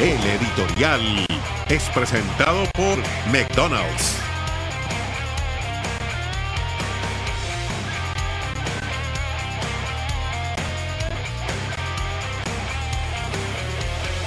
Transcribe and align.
El 0.00 0.18
editorial 0.18 1.00
es 1.70 1.88
presentado 1.90 2.64
por 2.74 2.98
McDonald's. 3.32 4.20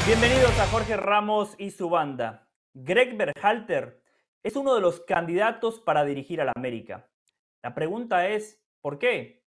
Bienvenidos 0.06 0.58
a 0.58 0.68
Jorge 0.68 0.96
Ramos 0.96 1.54
y 1.58 1.72
su 1.72 1.90
banda. 1.90 2.48
Greg 2.74 3.18
Berhalter 3.18 4.02
es 4.44 4.56
uno 4.56 4.74
de 4.74 4.80
los 4.80 5.02
candidatos 5.02 5.82
para 5.82 6.06
dirigir 6.06 6.40
al 6.40 6.54
América. 6.56 7.10
La 7.62 7.76
pregunta 7.76 8.30
es, 8.30 8.64
¿por 8.80 9.00
qué? 9.00 9.44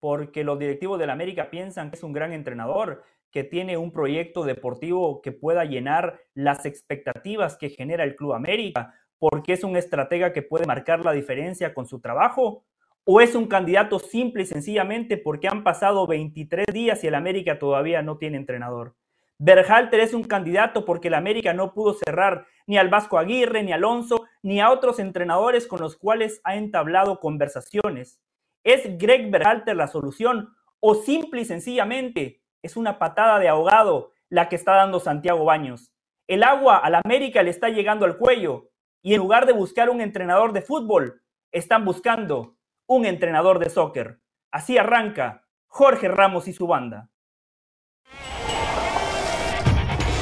Porque 0.00 0.42
los 0.42 0.58
directivos 0.58 0.98
del 0.98 1.10
América 1.10 1.50
piensan 1.50 1.90
que 1.90 1.96
es 1.96 2.02
un 2.02 2.12
gran 2.12 2.32
entrenador, 2.32 3.04
que 3.32 3.44
tiene 3.44 3.76
un 3.76 3.90
proyecto 3.90 4.44
deportivo 4.44 5.22
que 5.22 5.32
pueda 5.32 5.64
llenar 5.64 6.20
las 6.34 6.66
expectativas 6.66 7.56
que 7.56 7.70
genera 7.70 8.04
el 8.04 8.14
Club 8.14 8.34
América, 8.34 8.94
porque 9.18 9.54
es 9.54 9.64
un 9.64 9.76
estratega 9.76 10.32
que 10.32 10.42
puede 10.42 10.66
marcar 10.66 11.04
la 11.04 11.12
diferencia 11.12 11.74
con 11.74 11.86
su 11.86 12.00
trabajo, 12.00 12.64
o 13.04 13.20
es 13.20 13.34
un 13.34 13.46
candidato 13.46 13.98
simple 13.98 14.42
y 14.42 14.46
sencillamente 14.46 15.16
porque 15.16 15.48
han 15.48 15.64
pasado 15.64 16.06
23 16.06 16.66
días 16.72 17.02
y 17.02 17.08
el 17.08 17.14
América 17.14 17.58
todavía 17.58 18.02
no 18.02 18.18
tiene 18.18 18.36
entrenador. 18.36 18.94
Berhalter 19.38 19.98
es 20.00 20.14
un 20.14 20.22
candidato 20.22 20.84
porque 20.84 21.08
el 21.08 21.14
América 21.14 21.52
no 21.52 21.72
pudo 21.72 21.94
cerrar 21.94 22.46
ni 22.66 22.76
al 22.76 22.90
Vasco 22.90 23.18
Aguirre, 23.18 23.64
ni 23.64 23.72
Alonso, 23.72 24.26
ni 24.42 24.60
a 24.60 24.70
otros 24.70 25.00
entrenadores 25.00 25.66
con 25.66 25.80
los 25.80 25.96
cuales 25.96 26.40
ha 26.44 26.54
entablado 26.54 27.18
conversaciones. 27.18 28.20
¿Es 28.62 28.98
Greg 28.98 29.30
Berhalter 29.32 29.74
la 29.74 29.88
solución 29.88 30.54
o 30.78 30.94
simple 30.94 31.40
y 31.40 31.44
sencillamente 31.44 32.41
es 32.62 32.76
una 32.76 32.98
patada 32.98 33.38
de 33.38 33.48
ahogado 33.48 34.12
la 34.28 34.48
que 34.48 34.56
está 34.56 34.74
dando 34.74 35.00
Santiago 35.00 35.44
Baños? 35.44 35.92
El 36.26 36.42
agua 36.44 36.78
al 36.78 36.94
América 36.94 37.42
le 37.42 37.50
está 37.50 37.68
llegando 37.68 38.06
al 38.06 38.16
cuello 38.16 38.70
y 39.02 39.14
en 39.14 39.20
lugar 39.20 39.46
de 39.46 39.52
buscar 39.52 39.90
un 39.90 40.00
entrenador 40.00 40.52
de 40.52 40.62
fútbol, 40.62 41.22
están 41.50 41.84
buscando 41.84 42.56
un 42.86 43.04
entrenador 43.04 43.58
de 43.58 43.68
soccer. 43.68 44.20
Así 44.50 44.78
arranca 44.78 45.46
Jorge 45.66 46.08
Ramos 46.08 46.48
y 46.48 46.52
su 46.52 46.66
banda. 46.66 47.10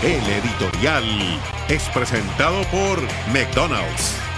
El 0.02 0.22
editorial 0.30 1.04
es 1.68 1.88
presentado 1.90 2.62
por 2.70 3.02
McDonald's. 3.34 4.29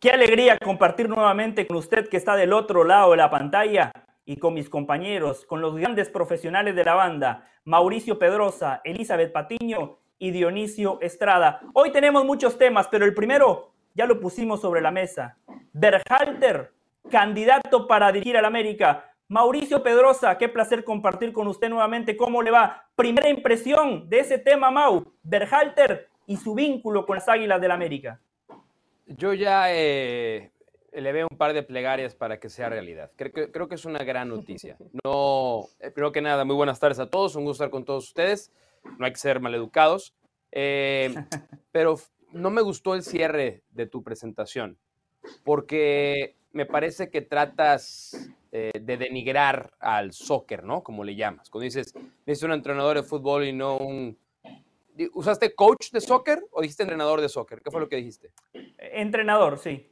Qué 0.00 0.08
alegría 0.10 0.56
compartir 0.56 1.10
nuevamente 1.10 1.66
con 1.66 1.76
usted 1.76 2.08
que 2.08 2.16
está 2.16 2.34
del 2.34 2.54
otro 2.54 2.84
lado 2.84 3.10
de 3.10 3.18
la 3.18 3.28
pantalla 3.28 3.92
y 4.24 4.38
con 4.38 4.54
mis 4.54 4.70
compañeros, 4.70 5.44
con 5.44 5.60
los 5.60 5.76
grandes 5.76 6.08
profesionales 6.08 6.74
de 6.74 6.84
la 6.84 6.94
banda, 6.94 7.46
Mauricio 7.64 8.18
Pedrosa, 8.18 8.80
Elizabeth 8.82 9.30
Patiño 9.30 9.98
y 10.18 10.30
Dionisio 10.30 10.98
Estrada. 11.02 11.60
Hoy 11.74 11.92
tenemos 11.92 12.24
muchos 12.24 12.56
temas, 12.56 12.88
pero 12.88 13.04
el 13.04 13.12
primero 13.12 13.74
ya 13.92 14.06
lo 14.06 14.18
pusimos 14.20 14.62
sobre 14.62 14.80
la 14.80 14.90
mesa. 14.90 15.36
Berhalter, 15.74 16.72
candidato 17.10 17.86
para 17.86 18.10
dirigir 18.10 18.38
al 18.38 18.46
América. 18.46 19.12
Mauricio 19.28 19.82
Pedrosa, 19.82 20.38
qué 20.38 20.48
placer 20.48 20.82
compartir 20.82 21.34
con 21.34 21.46
usted 21.46 21.68
nuevamente 21.68 22.16
cómo 22.16 22.40
le 22.40 22.50
va. 22.50 22.86
Primera 22.96 23.28
impresión 23.28 24.08
de 24.08 24.20
ese 24.20 24.38
tema, 24.38 24.70
Mau, 24.70 25.12
Berhalter 25.22 26.08
y 26.26 26.38
su 26.38 26.54
vínculo 26.54 27.04
con 27.04 27.16
las 27.16 27.28
Águilas 27.28 27.60
del 27.60 27.72
América. 27.72 28.18
Yo 29.16 29.34
ya 29.34 29.74
eh, 29.74 30.50
le 30.92 31.12
veo 31.12 31.28
un 31.30 31.36
par 31.36 31.52
de 31.52 31.62
plegarias 31.62 32.14
para 32.14 32.38
que 32.38 32.48
sea 32.48 32.68
realidad. 32.68 33.10
Creo 33.16 33.32
que, 33.32 33.50
creo 33.50 33.68
que 33.68 33.74
es 33.74 33.84
una 33.84 34.04
gran 34.04 34.28
noticia. 34.28 34.76
No, 35.04 35.66
eh, 35.80 35.90
primero 35.90 36.12
que 36.12 36.20
nada, 36.20 36.44
muy 36.44 36.56
buenas 36.56 36.78
tardes 36.78 36.98
a 36.98 37.08
todos. 37.08 37.36
Un 37.36 37.44
gusto 37.44 37.64
estar 37.64 37.70
con 37.70 37.84
todos 37.84 38.08
ustedes. 38.08 38.52
No 38.98 39.06
hay 39.06 39.12
que 39.12 39.18
ser 39.18 39.40
maleducados. 39.40 40.14
Eh, 40.52 41.14
pero 41.72 41.96
no 42.32 42.50
me 42.50 42.62
gustó 42.62 42.94
el 42.94 43.02
cierre 43.02 43.62
de 43.70 43.86
tu 43.86 44.02
presentación, 44.02 44.78
porque 45.44 46.36
me 46.52 46.66
parece 46.66 47.10
que 47.10 47.22
tratas 47.22 48.30
eh, 48.52 48.72
de 48.80 48.96
denigrar 48.96 49.72
al 49.78 50.12
soccer, 50.12 50.64
¿no? 50.64 50.82
Como 50.82 51.04
le 51.04 51.14
llamas. 51.14 51.50
Cuando 51.50 51.64
dices, 51.64 51.94
es 52.26 52.42
un 52.42 52.52
entrenador 52.52 52.96
de 52.96 53.02
fútbol 53.02 53.44
y 53.44 53.52
no 53.52 53.76
un 53.76 54.18
¿Usaste 55.14 55.54
coach 55.54 55.90
de 55.92 56.00
soccer 56.00 56.42
o 56.50 56.60
dijiste 56.60 56.82
entrenador 56.82 57.20
de 57.20 57.28
soccer? 57.28 57.62
¿Qué 57.62 57.70
fue 57.70 57.80
lo 57.80 57.88
que 57.88 57.96
dijiste? 57.96 58.32
Entrenador, 58.78 59.58
sí. 59.58 59.90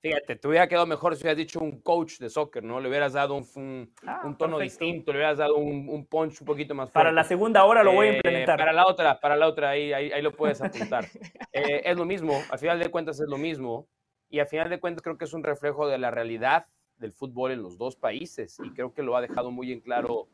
Fíjate, 0.00 0.36
te 0.36 0.46
hubiera 0.46 0.68
quedado 0.68 0.86
mejor 0.86 1.16
si 1.16 1.22
hubieras 1.22 1.36
dicho 1.36 1.58
un 1.58 1.80
coach 1.80 2.18
de 2.18 2.30
soccer, 2.30 2.62
¿no? 2.62 2.78
Le 2.78 2.88
hubieras 2.88 3.14
dado 3.14 3.34
un, 3.34 3.92
ah, 4.06 4.32
tono 4.38 4.60
distinto, 4.60 5.12
le 5.12 5.18
hubieras 5.18 5.38
dado 5.38 5.56
un, 5.56 6.06
punch 6.06 6.40
un 6.40 6.46
poquito 6.46 6.72
más 6.72 6.84
fuerte. 6.84 6.94
Para 6.94 7.12
la 7.12 7.24
segunda 7.24 7.64
hora 7.64 7.82
lo 7.82 7.92
voy 7.92 8.06
a 8.06 8.10
eh, 8.10 8.16
implementar. 8.16 8.58
para 8.58 8.72
la 8.72 8.86
otra, 8.86 9.18
para 9.18 9.36
la 9.36 9.48
otra, 9.48 9.70
ahí, 9.70 9.92
ahí, 9.92 10.22
lo 10.22 10.32
puedes 10.32 10.60
apuntar. 10.60 11.04
Eh, 11.52 11.82
es 11.84 11.96
lo 11.96 12.04
mismo, 12.04 12.40
al 12.50 12.58
final 12.58 12.78
de 12.78 12.90
cuentas 12.90 13.18
es 13.18 13.28
lo 13.28 13.38
mismo. 13.38 13.88
Y 14.30 14.38
al 14.38 14.46
final 14.46 14.68
de 14.68 14.78
cuentas 14.78 15.02
creo 15.02 15.16
que 15.16 15.24
es 15.24 15.32
un 15.32 15.42
reflejo 15.42 15.88
de 15.88 15.98
la 15.98 16.10
realidad 16.10 16.66
del 16.98 17.12
fútbol 17.12 17.52
en 17.52 17.62
los 17.62 17.78
dos 17.78 17.96
países. 17.96 18.58
Y 18.62 18.70
creo 18.70 18.92
que 18.92 19.02
lo 19.02 19.16
ha 19.16 19.20
dejado 19.20 19.50
muy 19.50 19.72
en 19.72 19.80
claro 19.80 20.28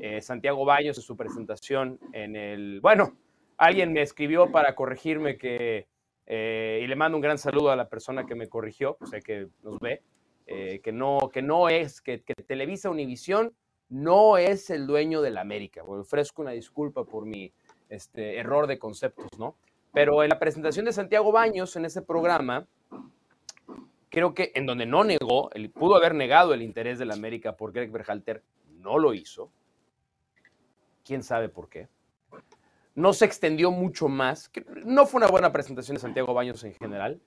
eh, 0.00 0.20
Santiago 0.20 0.64
Baños 0.64 0.98
en 0.98 1.02
su 1.02 1.16
presentación 1.16 1.98
en 2.12 2.36
el... 2.36 2.80
Bueno, 2.80 3.16
Alguien 3.56 3.92
me 3.92 4.02
escribió 4.02 4.50
para 4.50 4.74
corregirme 4.74 5.38
que, 5.38 5.86
eh, 6.26 6.80
y 6.82 6.86
le 6.86 6.96
mando 6.96 7.16
un 7.16 7.22
gran 7.22 7.38
saludo 7.38 7.70
a 7.70 7.76
la 7.76 7.88
persona 7.88 8.26
que 8.26 8.34
me 8.34 8.48
corrigió, 8.48 8.96
o 9.00 9.06
sea, 9.06 9.20
que 9.20 9.48
nos 9.62 9.78
ve, 9.78 10.02
eh, 10.46 10.80
que, 10.82 10.92
no, 10.92 11.30
que 11.32 11.42
no 11.42 11.68
es, 11.68 12.00
que, 12.00 12.18
Televisa 12.18 12.90
Univisión 12.90 13.54
no 13.88 14.36
es 14.36 14.70
el 14.70 14.86
dueño 14.86 15.22
de 15.22 15.30
la 15.30 15.40
América. 15.40 15.82
ofrezco 15.84 16.42
una 16.42 16.50
disculpa 16.50 17.04
por 17.04 17.24
mi 17.24 17.52
este, 17.88 18.38
error 18.38 18.66
de 18.66 18.78
conceptos, 18.78 19.28
¿no? 19.38 19.56
Pero 19.92 20.22
en 20.22 20.28
la 20.28 20.38
presentación 20.38 20.84
de 20.84 20.92
Santiago 20.92 21.32
Baños 21.32 21.74
en 21.76 21.86
ese 21.86 22.02
programa, 22.02 22.66
creo 24.10 24.34
que 24.34 24.52
en 24.54 24.66
donde 24.66 24.84
no 24.84 25.04
negó, 25.04 25.50
pudo 25.72 25.96
haber 25.96 26.14
negado 26.14 26.52
el 26.52 26.62
interés 26.62 26.98
de 26.98 27.06
la 27.06 27.14
América 27.14 27.56
por 27.56 27.72
Greg 27.72 27.90
Berhalter, 27.90 28.42
no 28.80 28.98
lo 28.98 29.14
hizo. 29.14 29.50
¿Quién 31.04 31.22
sabe 31.22 31.48
por 31.48 31.68
qué? 31.68 31.88
No 32.96 33.12
se 33.12 33.26
extendió 33.26 33.70
mucho 33.70 34.08
más. 34.08 34.50
No 34.84 35.06
fue 35.06 35.18
una 35.18 35.28
buena 35.28 35.52
presentación 35.52 35.94
de 35.94 36.00
Santiago 36.00 36.34
Baños 36.34 36.64
en 36.64 36.74
general, 36.74 37.20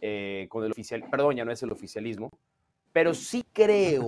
eh, 0.00 0.46
con 0.48 0.64
el 0.64 0.70
oficial, 0.70 1.04
perdón, 1.10 1.36
ya 1.36 1.44
no 1.44 1.52
es 1.52 1.62
el 1.62 1.72
oficialismo, 1.72 2.30
pero 2.92 3.12
sí 3.12 3.44
creo 3.52 4.06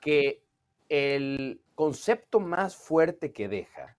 que 0.00 0.42
el 0.88 1.60
concepto 1.74 2.40
más 2.40 2.76
fuerte 2.76 3.32
que 3.32 3.48
deja 3.48 3.96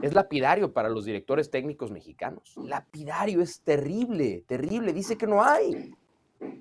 es 0.00 0.14
lapidario 0.14 0.72
para 0.72 0.88
los 0.88 1.04
directores 1.04 1.50
técnicos 1.50 1.90
mexicanos. 1.90 2.54
Lapidario 2.56 3.40
es 3.40 3.60
terrible, 3.60 4.44
terrible, 4.46 4.92
dice 4.92 5.16
que 5.16 5.26
no 5.26 5.42
hay. 5.42 5.92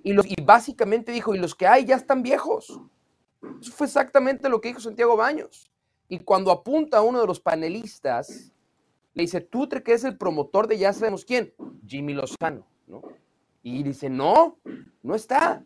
Y, 0.03 0.13
y 0.13 0.41
básicamente 0.43 1.11
dijo, 1.11 1.35
y 1.35 1.39
los 1.39 1.53
que 1.53 1.67
hay 1.67 1.85
ya 1.85 1.95
están 1.95 2.23
viejos. 2.23 2.79
Eso 3.61 3.71
fue 3.73 3.87
exactamente 3.87 4.49
lo 4.49 4.59
que 4.59 4.69
dijo 4.69 4.79
Santiago 4.79 5.15
Baños. 5.15 5.69
Y 6.07 6.19
cuando 6.19 6.51
apunta 6.51 6.97
a 6.97 7.01
uno 7.01 7.19
de 7.19 7.27
los 7.27 7.39
panelistas, 7.39 8.52
le 9.13 9.23
dice, 9.23 9.41
tú 9.41 9.67
que 9.69 9.93
es 9.93 10.03
el 10.03 10.17
promotor 10.17 10.67
de 10.67 10.77
ya 10.77 10.91
sabemos 10.93 11.25
quién, 11.25 11.53
Jimmy 11.85 12.13
Lozano, 12.13 12.67
¿no? 12.87 13.01
Y 13.61 13.83
dice, 13.83 14.09
no, 14.09 14.59
no 15.01 15.15
está. 15.15 15.63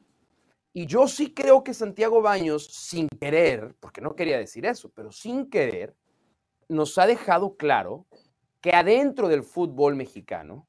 Y 0.73 0.85
yo 0.85 1.07
sí 1.07 1.33
creo 1.33 1.63
que 1.63 1.73
Santiago 1.73 2.21
Baños, 2.21 2.67
sin 2.67 3.07
querer, 3.07 3.75
porque 3.79 4.01
no 4.01 4.15
quería 4.15 4.37
decir 4.37 4.65
eso, 4.65 4.91
pero 4.93 5.11
sin 5.11 5.49
querer, 5.49 5.95
nos 6.67 6.97
ha 6.97 7.07
dejado 7.07 7.55
claro 7.55 8.05
que 8.61 8.71
adentro 8.71 9.29
del 9.29 9.43
fútbol 9.43 9.95
mexicano 9.95 10.67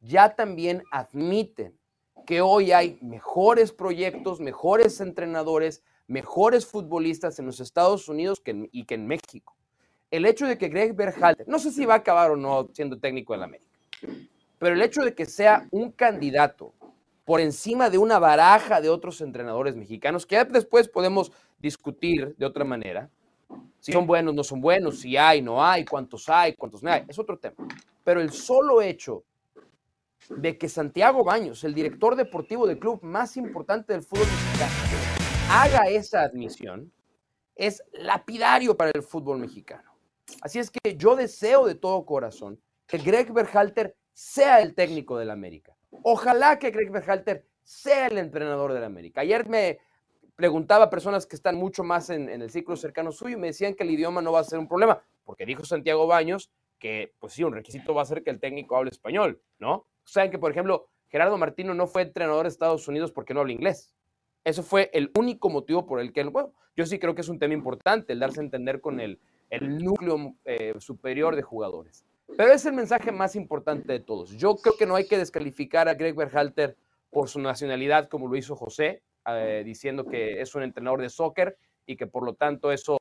ya 0.00 0.36
también 0.36 0.82
admiten 0.92 1.78
que 2.26 2.42
hoy 2.42 2.72
hay 2.72 2.98
mejores 3.00 3.72
proyectos, 3.72 4.40
mejores 4.40 5.00
entrenadores, 5.00 5.82
mejores 6.06 6.66
futbolistas 6.66 7.38
en 7.38 7.46
los 7.46 7.60
Estados 7.60 8.08
Unidos 8.08 8.42
y 8.70 8.84
que 8.84 8.94
en 8.94 9.06
México 9.06 9.56
el 10.10 10.26
hecho 10.26 10.46
de 10.46 10.58
que 10.58 10.68
Greg 10.68 10.94
Berhalter, 10.94 11.46
no 11.48 11.58
sé 11.58 11.70
si 11.70 11.84
va 11.84 11.94
a 11.94 11.98
acabar 11.98 12.30
o 12.30 12.36
no 12.36 12.68
siendo 12.72 12.98
técnico 12.98 13.36
la 13.36 13.44
América, 13.44 13.70
pero 14.58 14.74
el 14.74 14.82
hecho 14.82 15.02
de 15.02 15.14
que 15.14 15.26
sea 15.26 15.66
un 15.70 15.92
candidato 15.92 16.74
por 17.24 17.40
encima 17.40 17.90
de 17.90 17.98
una 17.98 18.18
baraja 18.18 18.80
de 18.80 18.88
otros 18.88 19.20
entrenadores 19.20 19.76
mexicanos, 19.76 20.26
que 20.26 20.44
después 20.44 20.88
podemos 20.88 21.30
discutir 21.58 22.34
de 22.36 22.46
otra 22.46 22.64
manera, 22.64 23.08
si 23.78 23.92
son 23.92 24.06
buenos, 24.06 24.34
no 24.34 24.42
son 24.42 24.60
buenos, 24.60 25.00
si 25.00 25.16
hay, 25.16 25.40
no 25.40 25.64
hay, 25.64 25.84
cuántos 25.84 26.28
hay, 26.28 26.54
cuántos 26.54 26.82
no 26.82 26.90
hay, 26.90 27.04
es 27.08 27.18
otro 27.18 27.38
tema. 27.38 27.54
Pero 28.02 28.20
el 28.20 28.32
solo 28.32 28.82
hecho 28.82 29.24
de 30.28 30.58
que 30.58 30.68
Santiago 30.68 31.24
Baños, 31.24 31.64
el 31.64 31.74
director 31.74 32.16
deportivo 32.16 32.66
del 32.66 32.78
club 32.78 33.00
más 33.02 33.36
importante 33.36 33.92
del 33.92 34.02
fútbol 34.02 34.26
mexicano, 34.26 34.72
haga 35.50 35.88
esa 35.88 36.22
admisión, 36.22 36.92
es 37.54 37.82
lapidario 37.92 38.76
para 38.76 38.90
el 38.94 39.02
fútbol 39.02 39.38
mexicano. 39.38 39.89
Así 40.42 40.58
es 40.58 40.70
que 40.70 40.96
yo 40.96 41.16
deseo 41.16 41.66
de 41.66 41.74
todo 41.74 42.04
corazón 42.04 42.60
que 42.86 42.98
Greg 42.98 43.32
Berhalter 43.32 43.96
sea 44.12 44.60
el 44.60 44.74
técnico 44.74 45.18
del 45.18 45.30
América. 45.30 45.76
Ojalá 46.02 46.58
que 46.58 46.70
Greg 46.70 46.90
Berhalter 46.90 47.46
sea 47.62 48.08
el 48.08 48.18
entrenador 48.18 48.72
del 48.72 48.84
América. 48.84 49.20
Ayer 49.20 49.48
me 49.48 49.78
preguntaba 50.34 50.86
a 50.86 50.90
personas 50.90 51.26
que 51.26 51.36
están 51.36 51.56
mucho 51.56 51.84
más 51.84 52.10
en, 52.10 52.28
el 52.28 52.50
ciclo 52.50 52.74
cercano 52.76 53.12
suyo 53.12 53.36
y 53.36 53.40
me 53.40 53.48
decían 53.48 53.74
que 53.74 53.84
el 53.84 53.90
idioma 53.90 54.22
no 54.22 54.32
va 54.32 54.40
a 54.40 54.44
ser 54.44 54.58
un 54.58 54.66
problema, 54.66 55.02
porque 55.24 55.46
dijo 55.46 55.64
Santiago 55.64 56.06
Baños 56.06 56.50
que, 56.78 57.12
pues 57.18 57.34
sí, 57.34 57.44
un 57.44 57.52
requisito 57.52 57.94
va 57.94 58.02
a 58.02 58.06
ser 58.06 58.22
que 58.24 58.30
el 58.30 58.40
técnico 58.40 58.76
hable 58.76 58.90
español, 58.90 59.40
¿no? 59.58 59.86
Saben 60.04 60.30
que, 60.30 60.38
por 60.38 60.50
ejemplo, 60.50 60.88
Gerardo 61.08 61.36
Martino 61.36 61.74
no 61.74 61.86
fue 61.86 62.02
entrenador 62.02 62.44
de 62.44 62.48
Estados 62.48 62.88
Unidos 62.88 63.12
porque 63.12 63.34
no 63.34 63.40
habla 63.40 63.52
inglés. 63.52 63.94
Eso 64.42 64.62
fue 64.62 64.90
el 64.94 65.10
único 65.16 65.50
motivo 65.50 65.86
por 65.86 66.00
el 66.00 66.12
que, 66.12 66.24
bueno, 66.24 66.54
yo 66.74 66.86
sí 66.86 66.98
creo 66.98 67.14
que 67.14 67.20
es 67.20 67.28
un 67.28 67.38
tema 67.38 67.52
importante 67.52 68.14
el 68.14 68.20
darse 68.20 68.40
a 68.40 68.44
entender 68.44 68.80
con 68.80 68.98
el, 68.98 69.20
el 69.50 69.78
núcleo 69.78 70.34
eh, 70.44 70.74
superior 70.78 71.36
de 71.36 71.42
jugadores. 71.42 72.04
Pero 72.36 72.52
es 72.52 72.64
el 72.64 72.72
mensaje 72.72 73.12
más 73.12 73.34
importante 73.36 73.92
de 73.92 74.00
todos. 74.00 74.30
Yo 74.30 74.56
creo 74.56 74.76
que 74.76 74.86
no 74.86 74.94
hay 74.94 75.06
que 75.06 75.18
descalificar 75.18 75.88
a 75.88 75.94
Greg 75.94 76.14
Berhalter 76.14 76.76
por 77.10 77.28
su 77.28 77.40
nacionalidad 77.40 78.08
como 78.08 78.28
lo 78.28 78.36
hizo 78.36 78.54
José, 78.54 79.02
eh, 79.26 79.62
diciendo 79.64 80.06
que 80.06 80.40
es 80.40 80.54
un 80.54 80.62
entrenador 80.62 81.02
de 81.02 81.10
soccer 81.10 81.56
y 81.86 81.96
que 81.96 82.06
por 82.06 82.24
lo 82.24 82.34
tanto 82.34 82.70
eso 82.70 82.96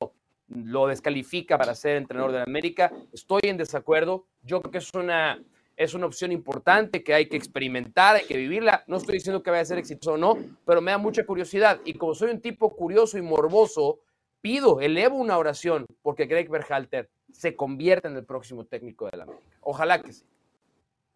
lo 0.47 0.87
descalifica 0.87 1.57
para 1.57 1.75
ser 1.75 1.97
entrenador 1.97 2.31
de 2.31 2.41
América. 2.41 2.91
Estoy 3.13 3.41
en 3.43 3.57
desacuerdo. 3.57 4.25
Yo 4.41 4.61
creo 4.61 4.71
que 4.71 4.77
es 4.79 4.91
una, 4.95 5.39
es 5.77 5.93
una 5.93 6.07
opción 6.07 6.31
importante 6.31 7.03
que 7.03 7.13
hay 7.13 7.27
que 7.27 7.37
experimentar, 7.37 8.15
hay 8.15 8.25
que 8.25 8.35
vivirla. 8.35 8.83
No 8.87 8.97
estoy 8.97 9.15
diciendo 9.15 9.43
que 9.43 9.51
vaya 9.51 9.61
a 9.61 9.65
ser 9.65 9.77
exitoso 9.77 10.13
o 10.13 10.17
no, 10.17 10.37
pero 10.65 10.81
me 10.81 10.91
da 10.91 10.97
mucha 10.97 11.23
curiosidad. 11.23 11.79
Y 11.85 11.93
como 11.93 12.15
soy 12.15 12.31
un 12.31 12.41
tipo 12.41 12.75
curioso 12.75 13.17
y 13.17 13.21
morboso, 13.21 13.99
pido, 14.41 14.81
elevo 14.81 15.17
una 15.17 15.37
oración 15.37 15.85
porque 16.01 16.25
Greg 16.25 16.49
Berhalter 16.49 17.09
se 17.31 17.55
convierta 17.55 18.07
en 18.07 18.15
el 18.15 18.25
próximo 18.25 18.65
técnico 18.65 19.07
de 19.09 19.17
la 19.17 19.23
América. 19.23 19.45
Ojalá 19.61 20.01
que 20.01 20.13
sí. 20.13 20.25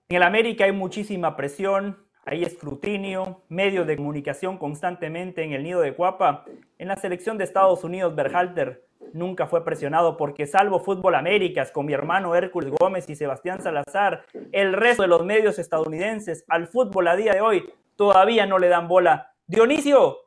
En 0.10 0.18
el 0.18 0.24
América 0.24 0.66
hay 0.66 0.72
muchísima 0.72 1.36
presión, 1.36 2.06
hay 2.26 2.44
escrutinio, 2.44 3.42
medios 3.50 3.88
de 3.88 3.98
comunicación 3.98 4.58
constantemente 4.58 5.44
en 5.44 5.54
el 5.54 5.64
nido 5.64 5.82
de 5.82 5.94
Cuapa. 5.94 6.46
En 6.78 6.88
la 6.88 6.96
selección 6.96 7.38
de 7.38 7.44
Estados 7.44 7.84
Unidos, 7.84 8.16
Berhalter 8.16 8.86
nunca 9.14 9.48
fue 9.48 9.64
presionado 9.66 10.18
porque 10.18 10.48
salvo 10.48 10.80
Fútbol 10.80 11.16
Américas 11.16 11.72
con 11.72 11.86
mi 11.86 11.94
hermano 11.94 12.36
Hércules 12.36 12.72
Gómez 12.72 13.10
y 13.10 13.16
Sebastián 13.16 13.62
Salazar, 13.62 14.26
el 14.52 14.74
resto 14.74 15.04
de 15.04 15.10
los 15.10 15.26
medios 15.26 15.60
estadounidenses 15.60 16.46
al 16.48 16.68
fútbol 16.68 17.08
a 17.08 17.16
día 17.16 17.34
de 17.34 17.42
hoy 17.42 17.74
todavía 17.96 18.46
no 18.46 18.58
le 18.58 18.70
dan 18.70 18.88
bola. 18.88 19.34
Dionisio, 19.46 20.18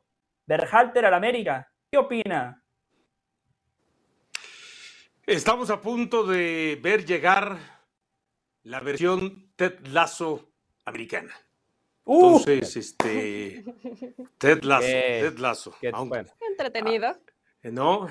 Berhalter 0.45 1.05
al 1.05 1.13
América, 1.13 1.71
¿qué 1.91 1.97
opina? 1.97 2.63
Estamos 5.27 5.69
a 5.71 5.81
punto 5.81 6.23
de 6.23 6.79
ver 6.81 7.05
llegar 7.05 7.57
la 8.63 8.79
versión 8.79 9.51
Ted 9.57 9.85
Lasso 9.87 10.53
americana. 10.85 11.35
Uh. 12.05 12.37
Entonces, 12.37 12.77
este 12.77 13.65
Ted 14.37 14.63
Lasso, 14.63 14.87
Ted 14.87 15.37
Lasso. 15.37 15.75
Entretenido. 15.81 17.13
Eh, 17.61 17.71
no, 17.73 18.07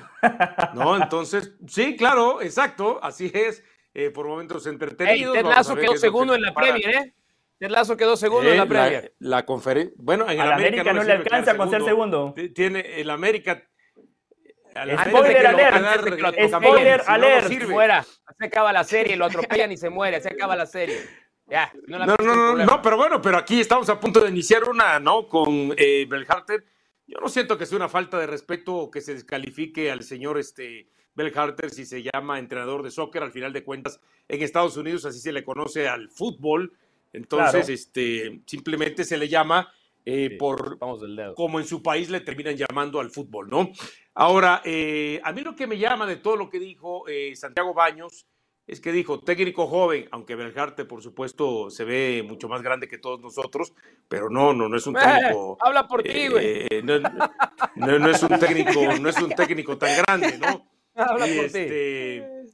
no, 0.75 0.95
entonces, 0.95 1.53
sí, 1.65 1.95
claro, 1.95 2.39
exacto, 2.39 2.99
así 3.01 3.31
es. 3.33 3.63
Eh, 3.95 4.11
por 4.11 4.27
momentos 4.27 4.67
entretenidos. 4.67 5.33
Ted 5.33 5.43
Lasso 5.43 5.75
quedó 5.75 5.97
segundo 5.97 6.35
en 6.35 6.43
la 6.43 6.53
Premier, 6.53 6.87
¿eh? 6.87 7.13
Ted 7.57 7.71
Lasso 7.71 7.97
quedó 7.97 8.15
segundo 8.15 8.47
en 8.47 8.57
la 8.57 8.67
Premier. 8.67 9.15
La, 9.17 9.43
conferencia. 9.43 9.95
Bueno, 9.97 10.29
en 10.29 10.39
el 10.39 10.51
América, 10.51 10.93
no, 10.93 11.01
le 11.01 11.13
alcanza 11.13 11.57
con 11.57 11.71
ser 11.71 11.83
segundo. 11.83 12.35
Tiene 12.53 13.01
el 13.01 13.09
América. 13.09 13.67
Spoiler 15.07 15.47
alert. 15.47 16.47
Spoiler 16.47 17.03
alert. 17.07 17.63
Fuera. 17.63 18.05
Se 18.37 18.45
acaba 18.45 18.73
la 18.73 18.83
serie, 18.83 19.15
lo 19.15 19.25
atropellan 19.25 19.71
y 19.71 19.77
se 19.77 19.89
muere. 19.89 20.21
Se 20.21 20.29
acaba 20.29 20.55
la 20.55 20.65
serie. 20.65 20.97
Ya, 21.47 21.71
no, 21.87 21.99
no, 21.99 22.15
no, 22.17 22.55
no, 22.55 22.81
pero 22.81 22.97
bueno, 22.97 23.21
pero 23.21 23.37
aquí 23.37 23.61
estamos 23.61 23.87
a 23.89 23.97
punto 23.99 24.19
de 24.19 24.29
iniciar 24.29 24.65
una, 24.65 24.99
¿no? 24.99 25.27
Con 25.27 25.73
eh, 25.77 26.05
Belharter 26.07 26.65
yo 27.07 27.19
no 27.21 27.29
siento 27.29 27.57
que 27.57 27.65
sea 27.65 27.77
una 27.77 27.87
falta 27.87 28.19
de 28.19 28.27
respeto 28.27 28.91
que 28.91 28.99
se 28.99 29.13
descalifique 29.13 29.89
al 29.89 30.03
señor 30.03 30.37
este, 30.37 30.89
Bell 31.15 31.31
Harter 31.33 31.69
si 31.69 31.85
se 31.85 32.03
llama 32.03 32.37
entrenador 32.37 32.83
de 32.83 32.91
soccer. 32.91 33.23
Al 33.23 33.31
final 33.31 33.53
de 33.53 33.63
cuentas, 33.63 34.01
en 34.27 34.41
Estados 34.41 34.75
Unidos 34.75 35.05
así 35.05 35.19
se 35.19 35.31
le 35.31 35.45
conoce 35.45 35.87
al 35.87 36.09
fútbol. 36.09 36.73
Entonces, 37.13 37.69
este, 37.69 38.41
simplemente 38.45 39.05
se 39.05 39.17
le 39.17 39.29
llama 39.29 39.73
eh, 40.09 40.37
por 40.37 40.77
Vamos 40.79 41.01
del 41.01 41.17
dedo. 41.17 41.35
como 41.35 41.59
en 41.59 41.65
su 41.65 41.83
país 41.83 42.09
le 42.09 42.21
terminan 42.21 42.55
llamando 42.55 43.01
al 43.01 43.11
fútbol, 43.11 43.49
¿no? 43.49 43.69
Ahora, 44.13 44.61
eh, 44.63 45.19
a 45.21 45.33
mí 45.33 45.41
lo 45.41 45.53
que 45.53 45.67
me 45.67 45.77
llama 45.77 46.05
de 46.05 46.15
todo 46.15 46.37
lo 46.37 46.49
que 46.49 46.59
dijo 46.59 47.07
eh, 47.09 47.35
Santiago 47.35 47.73
Baños 47.73 48.25
es 48.67 48.79
que 48.79 48.93
dijo 48.93 49.19
técnico 49.19 49.67
joven, 49.67 50.07
aunque 50.11 50.35
Belgarte, 50.35 50.85
por 50.85 51.01
supuesto, 51.01 51.69
se 51.69 51.83
ve 51.83 52.23
mucho 52.25 52.47
más 52.47 52.61
grande 52.61 52.87
que 52.87 52.97
todos 52.97 53.19
nosotros, 53.19 53.73
pero 54.07 54.29
no, 54.29 54.53
no, 54.53 54.69
no 54.69 54.77
es 54.77 54.87
un 54.87 54.95
eh, 54.95 54.99
técnico. 55.01 55.57
habla 55.59 55.87
por 55.87 56.03
ti, 56.03 56.27
güey. 56.29 56.67
Eh, 56.69 56.81
no, 56.83 58.09
es 58.09 58.23
un 58.23 58.39
técnico, 58.39 58.81
no 59.01 59.09
es 59.09 59.21
un 59.21 59.29
técnico 59.31 59.77
tan 59.77 59.89
grande, 60.03 60.37
¿no? 60.37 60.69
Habla 60.95 61.27
y, 61.27 61.37
por 61.37 61.45
ti. 61.51 61.59
Este, 61.59 62.47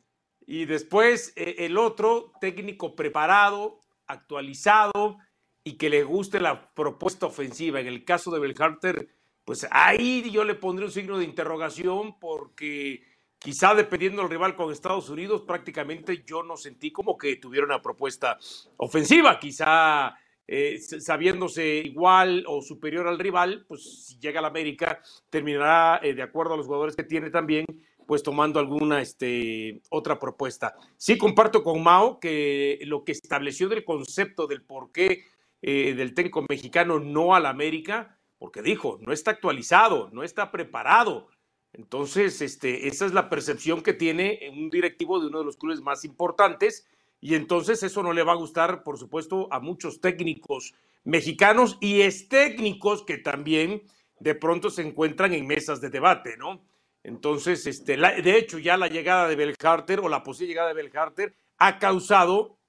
y 0.45 0.65
después 0.65 1.33
eh, 1.35 1.55
el 1.59 1.77
otro, 1.77 2.33
técnico 2.41 2.95
preparado, 2.95 3.79
actualizado 4.05 5.17
y 5.63 5.77
que 5.77 5.89
le 5.89 6.03
guste 6.03 6.39
la 6.39 6.73
propuesta 6.73 7.25
ofensiva. 7.25 7.79
En 7.79 7.87
el 7.87 8.03
caso 8.03 8.31
de 8.31 8.39
Belharter, 8.39 9.07
pues 9.45 9.67
ahí 9.71 10.29
yo 10.31 10.43
le 10.43 10.55
pondré 10.55 10.85
un 10.85 10.91
signo 10.91 11.17
de 11.17 11.25
interrogación 11.25 12.19
porque 12.19 13.03
Quizá 13.43 13.75
dependiendo 13.75 14.21
del 14.21 14.31
rival 14.31 14.55
con 14.55 14.71
Estados 14.71 15.09
Unidos, 15.09 15.41
prácticamente 15.41 16.23
yo 16.25 16.43
no 16.43 16.55
sentí 16.55 16.93
como 16.93 17.17
que 17.17 17.35
tuviera 17.35 17.65
una 17.65 17.81
propuesta 17.81 18.39
ofensiva. 18.77 19.37
Quizá 19.37 20.17
eh, 20.47 20.79
sabiéndose 20.79 21.79
igual 21.79 22.45
o 22.47 22.61
superior 22.61 23.05
al 23.05 23.19
rival, 23.19 23.65
pues 23.67 24.05
si 24.05 24.17
llega 24.17 24.39
a 24.39 24.43
la 24.43 24.47
América, 24.47 25.01
terminará 25.29 25.99
eh, 26.01 26.13
de 26.13 26.21
acuerdo 26.21 26.53
a 26.53 26.57
los 26.57 26.67
jugadores 26.67 26.95
que 26.95 27.03
tiene 27.03 27.31
también, 27.31 27.65
pues 28.07 28.23
tomando 28.23 28.61
alguna 28.61 29.01
este, 29.01 29.81
otra 29.89 30.17
propuesta. 30.17 30.75
Sí 30.95 31.17
comparto 31.17 31.63
con 31.63 31.83
Mao 31.83 32.21
que 32.21 32.79
lo 32.83 33.03
que 33.03 33.11
estableció 33.11 33.67
del 33.67 33.83
concepto 33.83 34.47
del 34.47 34.63
porqué 34.63 35.25
eh, 35.63 35.95
del 35.95 36.13
técnico 36.13 36.45
mexicano 36.47 36.99
no 36.99 37.33
al 37.33 37.47
América, 37.47 38.19
porque 38.37 38.61
dijo, 38.61 38.99
no 39.01 39.11
está 39.11 39.31
actualizado, 39.31 40.11
no 40.13 40.21
está 40.21 40.51
preparado 40.51 41.29
entonces, 41.73 42.39
este, 42.41 42.87
esa 42.87 43.07
es 43.07 43.13
la 43.13 43.29
percepción 43.29 43.81
que 43.81 43.93
tiene 43.93 44.39
un 44.51 44.69
directivo 44.69 45.19
de 45.19 45.27
uno 45.27 45.39
de 45.39 45.45
los 45.45 45.57
clubes 45.57 45.81
más 45.81 46.05
importantes 46.05 46.87
y 47.19 47.33
entonces 47.33 47.81
eso 47.81 48.03
no 48.03 48.13
le 48.13 48.23
va 48.23 48.33
a 48.33 48.37
gustar, 48.37 48.83
por 48.83 48.99
supuesto, 48.99 49.47
a 49.51 49.59
muchos 49.59 49.99
técnicos 49.99 50.75
mexicanos 51.03 51.77
y 51.81 52.01
es 52.01 52.29
técnicos 52.29 53.03
que 53.03 53.17
también 53.17 53.81
de 54.19 54.35
pronto 54.35 54.69
se 54.69 54.83
encuentran 54.83 55.33
en 55.33 55.47
mesas 55.47 55.81
de 55.81 55.89
debate, 55.89 56.37
¿no? 56.37 56.63
Entonces, 57.03 57.65
este, 57.65 57.97
de 57.97 58.37
hecho, 58.37 58.59
ya 58.59 58.77
la 58.77 58.87
llegada 58.87 59.27
de 59.27 59.35
Belharter 59.35 59.99
o 59.99 60.09
la 60.09 60.23
posible 60.23 60.49
llegada 60.49 60.69
de 60.69 60.75
Belharter 60.75 61.35
ha 61.57 61.79
causado 61.79 62.59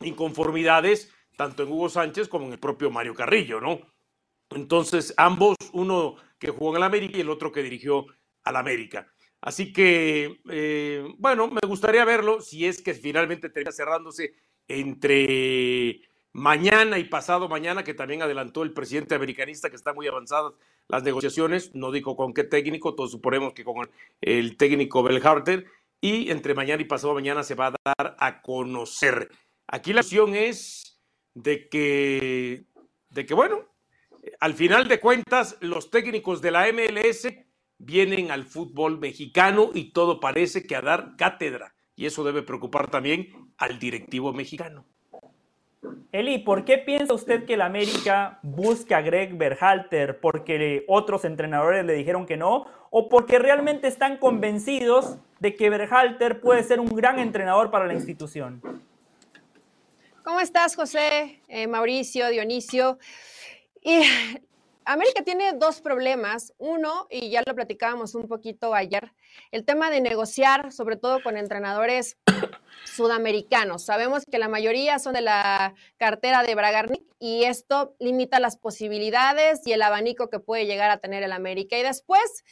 inconformidades 0.00 1.12
tanto 1.36 1.62
en 1.62 1.70
Hugo 1.70 1.88
Sánchez 1.88 2.28
como 2.28 2.46
en 2.46 2.52
el 2.52 2.58
propio 2.58 2.90
Mario 2.90 3.14
Carrillo, 3.14 3.60
¿no? 3.60 3.80
Entonces, 4.50 5.14
ambos, 5.16 5.56
uno 5.72 6.16
que 6.38 6.50
jugó 6.50 6.70
en 6.70 6.76
el 6.76 6.82
América 6.82 7.18
y 7.18 7.22
el 7.22 7.30
otro 7.30 7.52
que 7.52 7.62
dirigió 7.62 8.06
al 8.44 8.56
América. 8.56 9.12
Así 9.40 9.72
que, 9.72 10.40
eh, 10.48 11.04
bueno, 11.18 11.48
me 11.48 11.60
gustaría 11.66 12.04
verlo 12.04 12.40
si 12.40 12.66
es 12.66 12.80
que 12.80 12.94
finalmente 12.94 13.50
termina 13.50 13.72
cerrándose 13.72 14.34
entre 14.68 16.00
mañana 16.32 16.98
y 16.98 17.04
pasado 17.04 17.48
mañana, 17.48 17.84
que 17.84 17.94
también 17.94 18.22
adelantó 18.22 18.62
el 18.62 18.72
presidente 18.72 19.14
americanista, 19.14 19.70
que 19.70 19.76
está 19.76 19.92
muy 19.92 20.06
avanzadas 20.06 20.52
las 20.88 21.02
negociaciones, 21.02 21.74
no 21.74 21.92
dijo 21.92 22.16
con 22.16 22.34
qué 22.34 22.44
técnico, 22.44 22.94
todos 22.94 23.12
suponemos 23.12 23.54
que 23.54 23.64
con 23.64 23.88
el 24.20 24.56
técnico 24.56 25.02
Belharter, 25.02 25.66
y 26.00 26.30
entre 26.30 26.54
mañana 26.54 26.82
y 26.82 26.86
pasado 26.86 27.14
mañana 27.14 27.42
se 27.42 27.54
va 27.54 27.68
a 27.68 27.74
dar 27.84 28.16
a 28.18 28.42
conocer. 28.42 29.30
Aquí 29.66 29.92
la 29.92 30.00
opción 30.02 30.34
es 30.34 30.93
de 31.34 31.68
que, 31.68 32.64
de 33.10 33.26
que, 33.26 33.34
bueno, 33.34 33.60
al 34.40 34.54
final 34.54 34.88
de 34.88 35.00
cuentas, 35.00 35.56
los 35.60 35.90
técnicos 35.90 36.40
de 36.40 36.50
la 36.50 36.66
MLS 36.72 37.28
vienen 37.78 38.30
al 38.30 38.44
fútbol 38.44 38.98
mexicano 38.98 39.70
y 39.74 39.92
todo 39.92 40.20
parece 40.20 40.66
que 40.66 40.76
a 40.76 40.82
dar 40.82 41.16
cátedra. 41.16 41.74
Y 41.96 42.06
eso 42.06 42.24
debe 42.24 42.42
preocupar 42.42 42.90
también 42.90 43.28
al 43.58 43.78
directivo 43.78 44.32
mexicano. 44.32 44.84
Eli, 46.12 46.38
¿por 46.38 46.64
qué 46.64 46.78
piensa 46.78 47.12
usted 47.12 47.44
que 47.44 47.54
el 47.54 47.60
América 47.60 48.38
busca 48.42 48.98
a 48.98 49.02
Greg 49.02 49.36
Berhalter? 49.36 50.20
¿Porque 50.20 50.84
otros 50.88 51.24
entrenadores 51.24 51.84
le 51.84 51.92
dijeron 51.92 52.24
que 52.24 52.36
no? 52.36 52.66
¿O 52.90 53.08
porque 53.08 53.38
realmente 53.38 53.88
están 53.88 54.16
convencidos 54.16 55.18
de 55.40 55.56
que 55.56 55.70
Berhalter 55.70 56.40
puede 56.40 56.62
ser 56.62 56.80
un 56.80 56.94
gran 56.94 57.18
entrenador 57.18 57.70
para 57.70 57.86
la 57.86 57.94
institución? 57.94 58.62
¿Cómo 60.24 60.40
estás, 60.40 60.74
José, 60.74 61.42
eh, 61.48 61.66
Mauricio, 61.66 62.30
Dionisio? 62.30 62.98
Y 63.82 64.00
América 64.86 65.22
tiene 65.22 65.52
dos 65.52 65.82
problemas. 65.82 66.54
Uno, 66.56 67.06
y 67.10 67.28
ya 67.28 67.42
lo 67.46 67.54
platicábamos 67.54 68.14
un 68.14 68.26
poquito 68.26 68.72
ayer, 68.72 69.12
el 69.52 69.66
tema 69.66 69.90
de 69.90 70.00
negociar, 70.00 70.72
sobre 70.72 70.96
todo 70.96 71.22
con 71.22 71.36
entrenadores 71.36 72.16
sudamericanos. 72.84 73.84
Sabemos 73.84 74.24
que 74.30 74.38
la 74.38 74.48
mayoría 74.48 74.98
son 74.98 75.14
de 75.14 75.22
la 75.22 75.74
cartera 75.96 76.42
de 76.42 76.54
Bragarnik 76.54 77.02
y 77.18 77.44
esto 77.44 77.96
limita 77.98 78.40
las 78.40 78.56
posibilidades 78.56 79.66
y 79.66 79.72
el 79.72 79.82
abanico 79.82 80.28
que 80.28 80.40
puede 80.40 80.66
llegar 80.66 80.90
a 80.90 80.98
tener 80.98 81.22
el 81.22 81.32
América. 81.32 81.78
Y 81.78 81.82
después, 81.82 82.44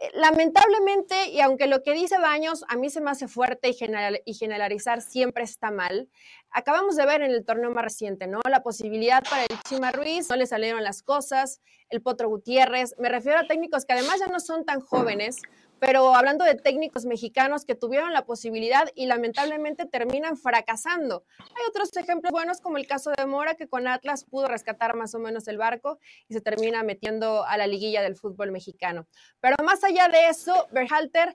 eh, 0.00 0.10
lamentablemente, 0.14 1.28
y 1.30 1.40
aunque 1.40 1.66
lo 1.66 1.82
que 1.82 1.92
dice 1.92 2.18
Baños 2.18 2.64
a 2.68 2.76
mí 2.76 2.90
se 2.90 3.00
me 3.00 3.10
hace 3.10 3.28
fuerte 3.28 3.68
y, 3.68 3.74
general, 3.74 4.20
y 4.24 4.34
generalizar 4.34 5.02
siempre 5.02 5.44
está 5.44 5.70
mal, 5.70 6.08
acabamos 6.50 6.96
de 6.96 7.06
ver 7.06 7.22
en 7.22 7.30
el 7.30 7.44
torneo 7.44 7.70
más 7.70 7.84
reciente, 7.84 8.26
¿no? 8.26 8.40
La 8.48 8.62
posibilidad 8.62 9.22
para 9.28 9.42
el 9.42 9.60
Chima 9.68 9.92
Ruiz, 9.92 10.28
no 10.28 10.36
le 10.36 10.46
salieron 10.46 10.82
las 10.82 11.02
cosas, 11.02 11.60
el 11.88 12.02
Potro 12.02 12.28
Gutiérrez, 12.28 12.94
me 12.98 13.08
refiero 13.08 13.38
a 13.38 13.46
técnicos 13.46 13.84
que 13.84 13.92
además 13.94 14.20
ya 14.20 14.26
no 14.26 14.40
son 14.40 14.64
tan 14.64 14.80
jóvenes, 14.80 15.38
pero 15.80 16.14
hablando 16.14 16.44
de 16.44 16.54
técnicos 16.54 17.06
mexicanos 17.06 17.64
que 17.64 17.74
tuvieron 17.74 18.12
la 18.12 18.26
posibilidad 18.26 18.88
y 18.94 19.06
lamentablemente 19.06 19.86
terminan 19.86 20.36
fracasando. 20.36 21.24
Hay 21.38 21.64
otros 21.68 21.96
ejemplos 21.96 22.30
buenos 22.30 22.60
como 22.60 22.76
el 22.76 22.86
caso 22.86 23.10
de 23.16 23.26
Mora, 23.26 23.54
que 23.54 23.66
con 23.66 23.88
Atlas 23.88 24.24
pudo 24.24 24.46
rescatar 24.46 24.94
más 24.94 25.14
o 25.14 25.18
menos 25.18 25.48
el 25.48 25.56
barco 25.56 25.98
y 26.28 26.34
se 26.34 26.40
termina 26.40 26.82
metiendo 26.82 27.44
a 27.44 27.56
la 27.56 27.66
liguilla 27.66 28.02
del 28.02 28.14
fútbol 28.14 28.52
mexicano. 28.52 29.08
Pero 29.40 29.56
más 29.64 29.82
allá 29.82 30.08
de 30.08 30.28
eso, 30.28 30.68
Berhalter, 30.70 31.32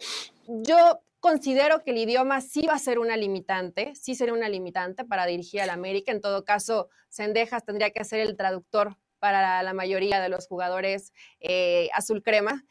yo 0.47 1.01
considero 1.19 1.83
que 1.83 1.89
el 1.89 1.97
idioma 1.97 2.39
sí 2.39 2.67
va 2.67 2.75
a 2.75 2.79
ser 2.79 2.99
una 2.99 3.17
limitante, 3.17 3.95
sí 3.95 4.13
será 4.13 4.31
una 4.31 4.47
limitante 4.47 5.05
para 5.05 5.25
dirigir 5.25 5.59
al 5.59 5.71
América. 5.71 6.11
En 6.11 6.21
todo 6.21 6.45
caso, 6.45 6.89
Sendejas 7.09 7.65
tendría 7.65 7.89
que 7.89 8.03
ser 8.03 8.19
el 8.19 8.37
traductor 8.37 8.95
para 9.17 9.63
la 9.63 9.73
mayoría 9.73 10.21
de 10.21 10.29
los 10.29 10.47
jugadores 10.47 11.13
eh, 11.39 11.89
azul 11.93 12.21
crema. 12.21 12.63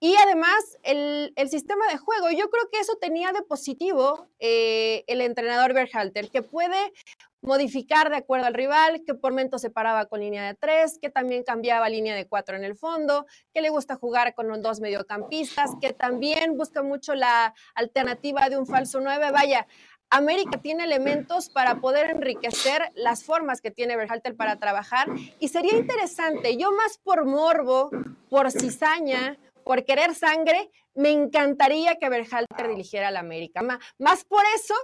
Y 0.00 0.14
además, 0.16 0.78
el, 0.82 1.32
sistema 1.48 1.86
de 1.88 1.98
juego, 1.98 2.30
yo 2.30 2.50
creo 2.50 2.68
que 2.70 2.80
eso 2.80 2.96
tenía 3.00 3.32
de 3.32 3.42
positivo 3.42 4.28
eh, 4.38 5.04
el 5.06 5.20
entrenador 5.20 5.72
Berhalter, 5.72 6.30
que 6.30 6.42
puede 6.42 6.92
modificar 7.40 8.10
de 8.10 8.16
acuerdo 8.16 8.46
al 8.46 8.54
rival, 8.54 9.02
que 9.06 9.14
por 9.14 9.32
momentos 9.32 9.60
se 9.60 9.70
paraba 9.70 10.06
con 10.06 10.20
línea 10.20 10.46
de 10.46 10.54
tres, 10.54 10.98
que 11.00 11.10
también 11.10 11.42
cambiaba 11.42 11.88
línea 11.88 12.14
de 12.14 12.26
cuatro 12.26 12.56
en 12.56 12.64
el 12.64 12.74
fondo, 12.74 13.26
que 13.52 13.60
le 13.60 13.68
gusta 13.68 13.96
jugar 13.96 14.34
con 14.34 14.62
dos 14.62 14.80
mediocampistas, 14.80 15.70
que 15.80 15.92
también 15.92 16.56
busca 16.56 16.82
mucho 16.82 17.14
la 17.14 17.54
alternativa 17.74 18.48
de 18.48 18.56
un 18.56 18.66
falso 18.66 19.00
nueve. 19.00 19.30
Vaya, 19.30 19.66
América 20.10 20.60
tiene 20.62 20.84
elementos 20.84 21.48
para 21.48 21.80
poder 21.80 22.10
enriquecer 22.10 22.90
las 22.94 23.24
formas 23.24 23.60
que 23.60 23.70
tiene 23.70 23.96
Berhalter 23.96 24.36
para 24.36 24.58
trabajar 24.58 25.08
y 25.40 25.48
sería 25.48 25.76
interesante, 25.76 26.56
yo 26.56 26.70
más 26.72 26.98
por 26.98 27.24
morbo, 27.24 27.90
por 28.30 28.50
cizaña, 28.50 29.36
por 29.64 29.84
querer 29.84 30.14
sangre, 30.14 30.70
me 30.94 31.10
encantaría 31.10 31.96
que 31.96 32.08
Berhalter 32.08 32.68
dirigiera 32.68 33.08
a 33.08 33.10
la 33.10 33.20
América. 33.20 33.62
Más 33.98 34.24
por 34.24 34.42
eso 34.54 34.74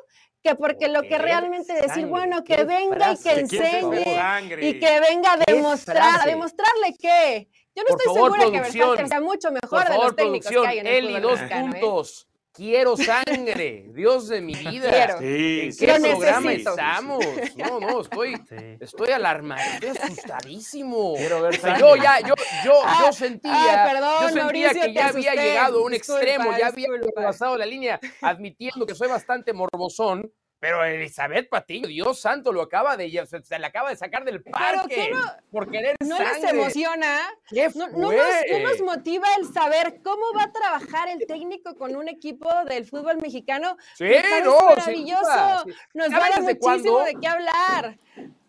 que 0.43 0.55
porque 0.55 0.89
lo 0.89 1.03
que 1.03 1.19
realmente 1.19 1.73
decir, 1.75 2.07
bueno, 2.07 2.43
que 2.45 2.65
venga 2.65 3.13
y 3.13 3.19
que 3.19 3.33
enseñe 3.33 4.59
y 4.61 4.81
que 4.81 5.01
venga 5.01 5.35
a 5.35 5.37
demostrar, 5.47 6.21
a 6.23 6.27
demostrarle 6.27 6.95
que 6.99 7.49
yo 7.75 7.83
no 7.89 7.97
estoy 7.97 8.15
segura 8.15 8.45
que 8.51 8.61
Berhalter 8.61 9.09
sea 9.09 9.21
mucho 9.21 9.51
mejor 9.53 9.89
de 9.89 9.97
los 9.97 10.17
técnicos 10.17 10.51
que 10.51 10.67
hay 10.67 10.79
en 10.79 10.87
el 10.87 11.09
Eli, 11.09 11.21
dos 11.21 11.41
¿eh? 11.41 11.49
puntos. 11.51 12.27
Quiero 12.53 12.97
sangre, 12.97 13.87
Dios 13.95 14.29
de 14.29 14.41
mi 14.41 14.55
vida. 14.55 15.19
¿En 15.21 15.77
qué 15.77 15.99
programa 16.01 16.53
estamos? 16.53 17.25
No, 17.57 17.81
no, 17.81 18.01
estoy, 18.01 18.35
estoy 18.81 19.11
alarmado, 19.11 19.63
estoy 19.75 19.91
asustadísimo. 19.91 21.15
Quiero 21.17 21.43
ver 21.43 21.61
yo 21.79 21.97
ya, 21.97 22.21
yo, 22.21 22.35
yo, 22.65 22.73
yo 22.73 22.83
ah, 22.85 23.13
sentía, 23.13 23.93
yo 24.21 24.29
sentía 24.29 24.71
que 24.73 24.93
ya 24.93 25.09
había 25.09 25.35
llegado 25.35 25.79
a 25.79 25.85
un 25.85 25.95
extremo, 25.95 26.57
ya 26.59 26.69
había 26.69 26.89
pasado 27.15 27.57
la 27.57 27.67
línea, 27.67 28.01
admitiendo 28.21 28.85
que 28.85 28.95
soy 28.95 29.09
bastante 29.09 29.53
morbosón 29.53 30.31
pero 30.61 30.85
Elizabeth 30.85 31.49
Patiño, 31.49 31.89
Dios 31.89 32.21
santo, 32.21 32.53
lo 32.53 32.61
acaba 32.61 32.95
de, 32.99 33.11
se, 33.27 33.59
le 33.59 33.67
acaba 33.67 33.89
de 33.89 33.97
sacar 33.97 34.25
del 34.27 34.43
parque 34.43 35.11
no, 35.11 35.19
por 35.51 35.71
querer 35.71 35.97
¿No 36.01 36.19
les 36.19 36.45
emociona? 36.45 37.19
¿Qué 37.49 37.71
no, 37.75 37.89
nos, 37.89 38.83
motiva 38.83 39.27
el 39.39 39.51
saber 39.53 40.03
cómo 40.05 40.23
va 40.37 40.45
a 40.45 40.53
trabajar 40.53 41.09
el 41.09 41.27
técnico 41.27 41.75
con 41.77 41.97
un 41.97 42.09
equipo 42.09 42.51
del 42.69 42.85
fútbol 42.85 43.17
mexicano? 43.23 43.79
Sí, 43.95 44.05
no, 44.45 44.61
maravilloso. 44.61 45.65
Nos 45.95 46.13
va 46.13 46.27
a 46.27 46.31
dar 46.31 46.43
muchísimo 46.43 47.05
de 47.05 47.15
qué 47.15 47.27
hablar. 47.27 47.99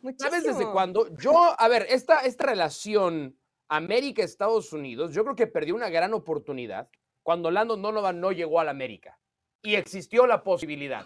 Muchísimo. 0.02 0.30
¿Sabes 0.30 0.44
desde 0.44 0.70
cuándo? 0.70 1.08
Yo, 1.16 1.56
a 1.58 1.68
ver, 1.70 1.86
esta, 1.90 2.20
esta 2.20 2.46
relación 2.46 3.38
América-Estados 3.70 4.74
Unidos, 4.74 5.14
yo 5.14 5.24
creo 5.24 5.36
que 5.38 5.48
perdió 5.48 5.76
una 5.76 5.90
gran 5.90 6.14
oportunidad 6.14 6.90
cuando 7.24 7.52
Landon 7.52 7.82
Donovan 7.82 8.20
no 8.20 8.34
llegó 8.34 8.60
a 8.60 8.66
la 8.66 8.72
América 8.72 9.18
y 9.62 9.76
existió 9.76 10.28
la 10.28 10.44
posibilidad. 10.44 11.06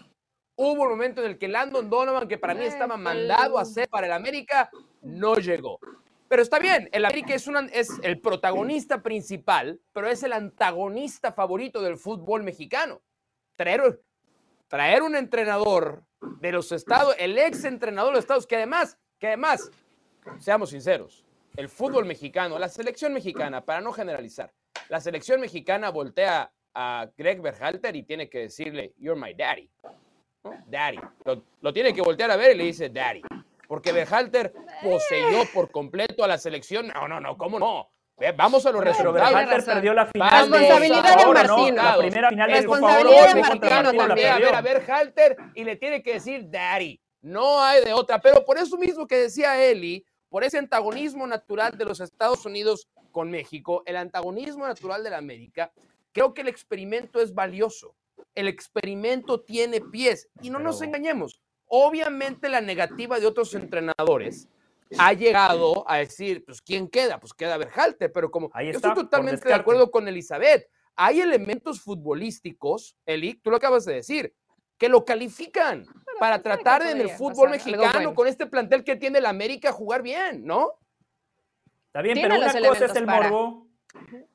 Hubo 0.58 0.84
un 0.84 0.88
momento 0.88 1.22
en 1.22 1.32
el 1.32 1.38
que 1.38 1.48
Landon 1.48 1.90
Donovan, 1.90 2.26
que 2.28 2.38
para 2.38 2.54
mí 2.54 2.64
estaba 2.64 2.96
mandado 2.96 3.58
a 3.58 3.64
ser 3.66 3.88
para 3.88 4.06
el 4.06 4.12
América, 4.12 4.70
no 5.02 5.36
llegó. 5.36 5.78
Pero 6.28 6.40
está 6.42 6.58
bien, 6.58 6.88
el 6.92 7.04
América 7.04 7.34
es, 7.34 7.46
una, 7.46 7.66
es 7.66 7.90
el 8.02 8.20
protagonista 8.20 9.02
principal, 9.02 9.78
pero 9.92 10.08
es 10.08 10.22
el 10.22 10.32
antagonista 10.32 11.32
favorito 11.32 11.82
del 11.82 11.98
fútbol 11.98 12.42
mexicano. 12.42 13.02
Traer, 13.54 14.00
traer 14.66 15.02
un 15.02 15.14
entrenador 15.14 16.04
de 16.40 16.52
los 16.52 16.72
estados, 16.72 17.14
el 17.18 17.36
ex 17.36 17.64
entrenador 17.64 18.12
de 18.12 18.16
los 18.16 18.24
estados, 18.24 18.46
que 18.46 18.56
además, 18.56 18.98
que 19.18 19.28
además, 19.28 19.70
seamos 20.38 20.70
sinceros, 20.70 21.24
el 21.54 21.68
fútbol 21.68 22.06
mexicano, 22.06 22.58
la 22.58 22.70
selección 22.70 23.12
mexicana, 23.12 23.64
para 23.64 23.82
no 23.82 23.92
generalizar, 23.92 24.52
la 24.88 25.00
selección 25.00 25.40
mexicana 25.40 25.90
voltea 25.90 26.50
a 26.74 27.08
Greg 27.16 27.40
Berhalter 27.40 27.94
y 27.94 28.02
tiene 28.02 28.28
que 28.28 28.40
decirle, 28.40 28.94
you're 28.98 29.20
my 29.20 29.34
daddy. 29.34 29.70
Daddy. 30.66 31.00
Lo, 31.60 31.72
tiene 31.72 31.94
que 31.94 32.02
voltear 32.02 32.30
a 32.30 32.36
ver 32.36 32.54
y 32.54 32.58
le 32.58 32.64
dice 32.64 32.88
Daddy. 32.88 33.22
Porque 33.68 33.92
Berhalter 33.92 34.52
poseyó 34.82 35.44
por 35.52 35.70
completo 35.70 36.22
a 36.24 36.28
la 36.28 36.38
selección. 36.38 36.88
No, 36.88 37.08
no, 37.08 37.20
no, 37.20 37.36
¿cómo 37.36 37.58
no? 37.58 37.90
Vamos 38.36 38.64
a 38.64 38.72
los 38.72 38.82
resultados. 38.82 39.14
Berhalter 39.14 39.64
perdió 39.64 39.92
la 39.92 40.06
final. 40.06 40.48
Responsabilidad 40.48 41.18
de 41.18 41.26
Martino. 41.26 41.82
La 41.82 41.98
primera 41.98 42.30
final 42.30 42.48
de 42.48 42.56
Responsabilidad 42.56 43.34
de 43.34 43.40
Martino 43.40 43.92
también. 43.92 44.32
A 44.32 44.38
ver 44.38 44.54
a 44.54 44.60
Berhalter 44.62 45.36
y 45.54 45.64
le 45.64 45.76
tiene 45.76 46.02
que 46.02 46.14
decir 46.14 46.48
Daddy. 46.50 47.00
No 47.22 47.60
hay 47.60 47.84
de 47.84 47.92
otra. 47.92 48.20
Pero 48.20 48.44
por 48.44 48.56
eso 48.56 48.78
mismo 48.78 49.06
que 49.06 49.16
decía 49.16 49.62
Eli, 49.62 50.06
por 50.28 50.44
ese 50.44 50.58
antagonismo 50.58 51.26
natural 51.26 51.76
de 51.76 51.84
los 51.84 52.00
Estados 52.00 52.46
Unidos 52.46 52.88
con 53.10 53.30
México, 53.30 53.82
el 53.86 53.96
antagonismo 53.96 54.66
natural 54.66 55.02
de 55.02 55.10
la 55.10 55.18
América, 55.18 55.72
creo 56.12 56.32
que 56.32 56.42
el 56.42 56.48
experimento 56.48 57.20
es 57.20 57.34
valioso 57.34 57.94
el 58.36 58.46
experimento 58.46 59.40
tiene 59.40 59.80
pies. 59.80 60.28
Y 60.40 60.50
no 60.50 60.60
nos 60.60 60.80
engañemos, 60.82 61.40
obviamente 61.66 62.48
la 62.48 62.60
negativa 62.60 63.18
de 63.18 63.26
otros 63.26 63.54
entrenadores 63.54 64.48
ha 64.98 65.12
llegado 65.12 65.88
a 65.90 65.96
decir, 65.96 66.44
pues 66.44 66.62
¿quién 66.62 66.88
queda? 66.88 67.18
Pues 67.18 67.34
queda 67.34 67.56
Berhalter, 67.56 68.12
pero 68.12 68.30
como 68.30 68.52
yo 68.54 68.70
estoy 68.70 68.94
totalmente 68.94 69.48
de 69.48 69.54
acuerdo 69.54 69.90
con 69.90 70.06
Elizabeth, 70.06 70.68
hay 70.94 71.20
elementos 71.20 71.80
futbolísticos, 71.80 72.96
Eli, 73.04 73.34
tú 73.34 73.50
lo 73.50 73.56
acabas 73.56 73.84
de 73.84 73.94
decir, 73.94 74.32
que 74.78 74.88
lo 74.88 75.04
califican 75.04 75.86
para 76.20 76.40
tratar 76.42 76.82
en 76.82 77.00
el 77.00 77.10
fútbol 77.10 77.50
mexicano 77.50 78.14
con 78.14 78.28
este 78.28 78.46
plantel 78.46 78.84
que 78.84 78.96
tiene 78.96 79.18
el 79.18 79.26
América 79.26 79.72
jugar 79.72 80.02
bien, 80.02 80.44
¿no? 80.44 80.74
Está 81.86 82.02
bien, 82.02 82.18
pero 82.20 82.36
una 82.36 82.52
cosa 82.52 82.84
es 82.84 82.96
el 82.96 83.06
morbo 83.06 83.65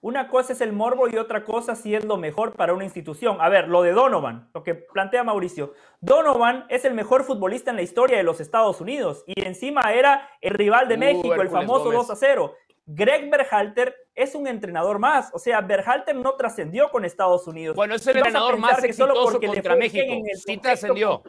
una 0.02 0.28
cosa 0.28 0.54
es 0.54 0.62
el 0.62 0.74
morbo 0.74 1.08
y 1.08 1.18
otra 1.18 1.44
cosa 1.44 1.76
si 1.76 1.96
es 1.96 2.06
lo 2.06 2.18
mejor 2.18 2.54
para 2.54 2.74
una 2.74 2.84
institución. 2.84 3.38
A 3.40 3.50
ver, 3.50 3.68
lo 3.68 3.82
de 3.82 3.92
Donovan, 3.92 4.50
lo 4.54 4.64
que 4.64 4.76
plantea 4.76 5.24
Mauricio. 5.24 5.74
Donovan 6.00 6.66
es 6.70 6.86
el 6.86 6.94
mejor 6.94 7.24
futbolista 7.24 7.72
en 7.72 7.78
la 7.78 7.84
historia 7.84 8.18
de 8.18 8.24
los 8.24 8.40
Estados 8.40 8.82
Unidos 8.82 9.24
y 9.28 9.46
encima 9.46 9.94
era 9.94 10.30
el 10.42 10.54
rival 10.54 10.88
de 10.88 10.96
uh, 10.96 11.00
México, 11.00 11.42
el 11.42 11.50
famoso 11.50 11.92
2 11.92 12.10
a 12.10 12.16
0. 12.16 12.56
Greg 12.86 13.30
Berhalter 13.30 13.96
es 14.16 14.36
un 14.36 14.48
entrenador 14.48 15.00
más. 15.00 15.30
O 15.34 15.40
sea, 15.40 15.62
Berhalter 15.62 16.16
no 16.16 16.36
trascendió 16.36 16.90
con 16.90 17.06
Estados 17.06 17.48
Unidos. 17.48 17.76
Bueno, 17.76 17.96
es 17.96 18.06
el 18.08 18.18
entrenador 18.18 18.58
más 18.58 18.84
exitoso 18.84 19.40
contra 19.40 19.76
México. 19.76 20.14
Sí 20.46 20.58
trascendió. 20.58 21.24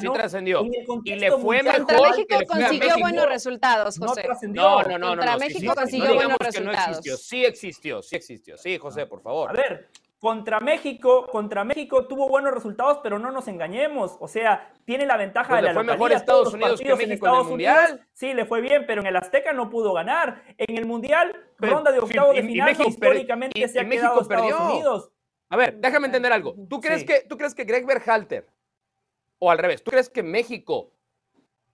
Sí 0.00 0.08
trascendió. 0.12 0.62
Y 1.04 1.14
le 1.14 1.32
fue 1.32 1.62
mejor. 1.62 1.86
Contra 1.86 2.10
México 2.10 2.36
consiguió 2.48 2.98
buenos 2.98 3.26
resultados, 3.26 3.98
José. 3.98 4.26
No, 4.48 4.82
no, 4.82 4.98
no. 4.98 5.08
Contra 5.08 5.38
México 5.38 5.74
consiguió 5.74 6.14
buenos 6.14 6.38
resultados. 6.38 7.00
Sí 7.20 7.44
existió, 7.44 8.02
sí 8.02 8.16
existió. 8.16 8.56
Sí, 8.56 8.78
José, 8.78 9.06
por 9.06 9.22
favor. 9.22 9.50
A 9.50 9.52
ver, 9.52 9.88
contra 10.18 10.60
México, 10.60 11.26
contra 11.26 11.64
México 11.64 12.06
tuvo 12.06 12.28
buenos 12.28 12.52
resultados, 12.52 13.00
pero 13.02 13.18
no 13.18 13.30
nos 13.30 13.48
engañemos. 13.48 14.16
O 14.20 14.28
sea, 14.28 14.72
tiene 14.84 15.06
la 15.06 15.16
ventaja 15.16 15.48
pues 15.48 15.62
de 15.62 15.68
la 15.68 15.74
fue 15.74 15.84
mejor 15.84 16.12
Estados 16.12 16.54
Unidos 16.54 16.80
que 16.80 16.94
México 16.94 17.26
en, 17.26 17.34
el 17.34 17.44
Mundial. 17.44 18.08
sí, 18.12 18.32
le 18.32 18.46
fue 18.46 18.60
bien, 18.60 18.84
pero 18.86 19.02
en 19.02 19.08
el 19.08 19.16
Azteca 19.16 19.52
no 19.52 19.68
pudo 19.68 19.92
ganar. 19.92 20.42
En 20.56 20.78
el 20.78 20.86
Mundial, 20.86 21.34
ronda 21.58 21.92
de 21.92 21.98
octavos 21.98 22.34
de 22.34 22.42
final, 22.42 22.76
históricamente 22.86 23.68
se 23.68 23.80
ha 23.80 23.88
quedado 23.88 24.20
Estados 24.20 24.60
Unidos. 24.72 25.10
A 25.48 25.56
ver, 25.56 25.76
déjame 25.76 26.06
entender 26.06 26.32
algo. 26.32 26.54
¿Tú 26.68 26.80
crees, 26.80 27.04
que, 27.04 27.20
¿Tú 27.28 27.36
crees 27.36 27.54
que 27.54 27.64
Greg 27.64 27.86
Berhalter, 27.86 28.48
o 29.38 29.50
al 29.50 29.58
revés, 29.58 29.84
¿tú 29.84 29.90
crees 29.90 30.10
que 30.10 30.22
México 30.22 30.92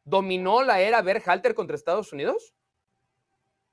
dominó 0.04 0.62
la 0.62 0.80
era 0.80 1.00
Berhalter 1.00 1.54
contra 1.54 1.76
Estados 1.76 2.12
Unidos? 2.12 2.54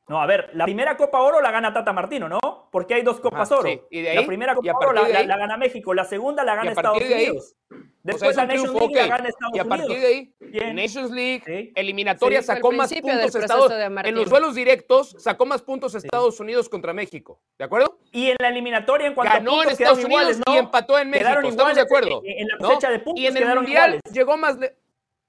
No, 0.10 0.20
a 0.22 0.25
ver, 0.25 0.50
la 0.54 0.66
primera 0.66 0.98
Copa 0.98 1.22
Oro 1.22 1.39
la 1.39 1.51
gana 1.51 1.72
Tata 1.72 1.94
Martino, 1.94 2.28
¿no? 2.28 2.39
Porque 2.72 2.96
hay 2.96 3.04
dos 3.04 3.20
Copas 3.20 3.51
Ajá, 3.51 3.60
Oro. 3.62 3.70
sí. 3.70 3.80
¿Y 3.92 4.01
de 4.01 4.10
ahí? 4.10 4.16
La 4.18 4.25
primera 4.25 4.56
¿Y 4.62 4.68
a 4.68 4.74
Copa 4.74 4.88
Oro 4.88 5.08
la, 5.08 5.38
gana 5.38 5.56
México, 5.56 5.94
la 5.94 6.04
segunda 6.04 6.44
la 6.44 6.56
gana 6.56 6.72
Estados 6.72 6.98
de? 7.00 7.13
Unidos. 7.13 7.56
O 7.70 7.75
sea, 7.75 7.78
Después 8.01 8.36
la 8.38 8.46
Nations 8.48 8.74
League 8.74 8.96
la 8.96 9.08
gana 9.08 9.30
Estados 9.30 9.56
Y 9.56 9.60
a 9.60 9.62
Unidos. 9.63 9.78
partir 9.78 10.00
de 10.01 10.08
ahí, 10.08 10.34
Bien. 10.39 10.75
Nations 10.75 11.12
League, 11.12 11.44
Sí. 11.46 11.72
eliminatoria, 11.75 12.42
Sí. 12.42 12.48
sacó 12.48 12.72
más 12.72 12.92
puntos 12.92 13.36
Estados 13.36 13.70
de 13.70 13.84
En 13.86 14.16
los 14.16 14.30
duelos 14.30 14.56
directos, 14.56 15.16
sacó 15.20 15.46
más 15.46 15.62
puntos 15.62 15.94
Estados 15.94 16.39
Unidos 16.39 16.70
contra 16.70 16.92
México. 16.92 17.39
¿De 17.60 17.66
acuerdo? 17.66 18.00
Y 18.12 18.30
en 18.32 18.38
la 18.39 18.50
eliminatoria, 18.50 19.06
en 19.06 19.13
cuanto 19.13 19.32
Ganó 19.34 19.51
a 19.51 19.54
en 19.54 19.60
puntos, 19.70 19.80
Estados 19.80 20.04
Unidos 20.04 20.22
iguales, 20.22 20.42
¿no? 20.48 20.56
y 20.56 20.58
empató 20.58 20.98
en 20.98 21.10
México. 21.12 21.28
Quedaron 21.30 21.46
¿Estamos 21.46 21.75
de 21.75 21.82
acuerdo? 21.82 22.22
En, 22.25 22.39
en 22.39 22.48
la 22.48 22.56
¿No? 22.60 22.68
cosecha 22.70 22.89
de 22.89 23.00
puntos 23.00 23.22
y 23.22 23.28
en 23.28 23.38
el 23.38 23.44
quedaron 23.44 23.63
Mundial 23.63 23.89
iguales. 23.94 24.13
llegó 24.13 24.38
más 24.38 24.58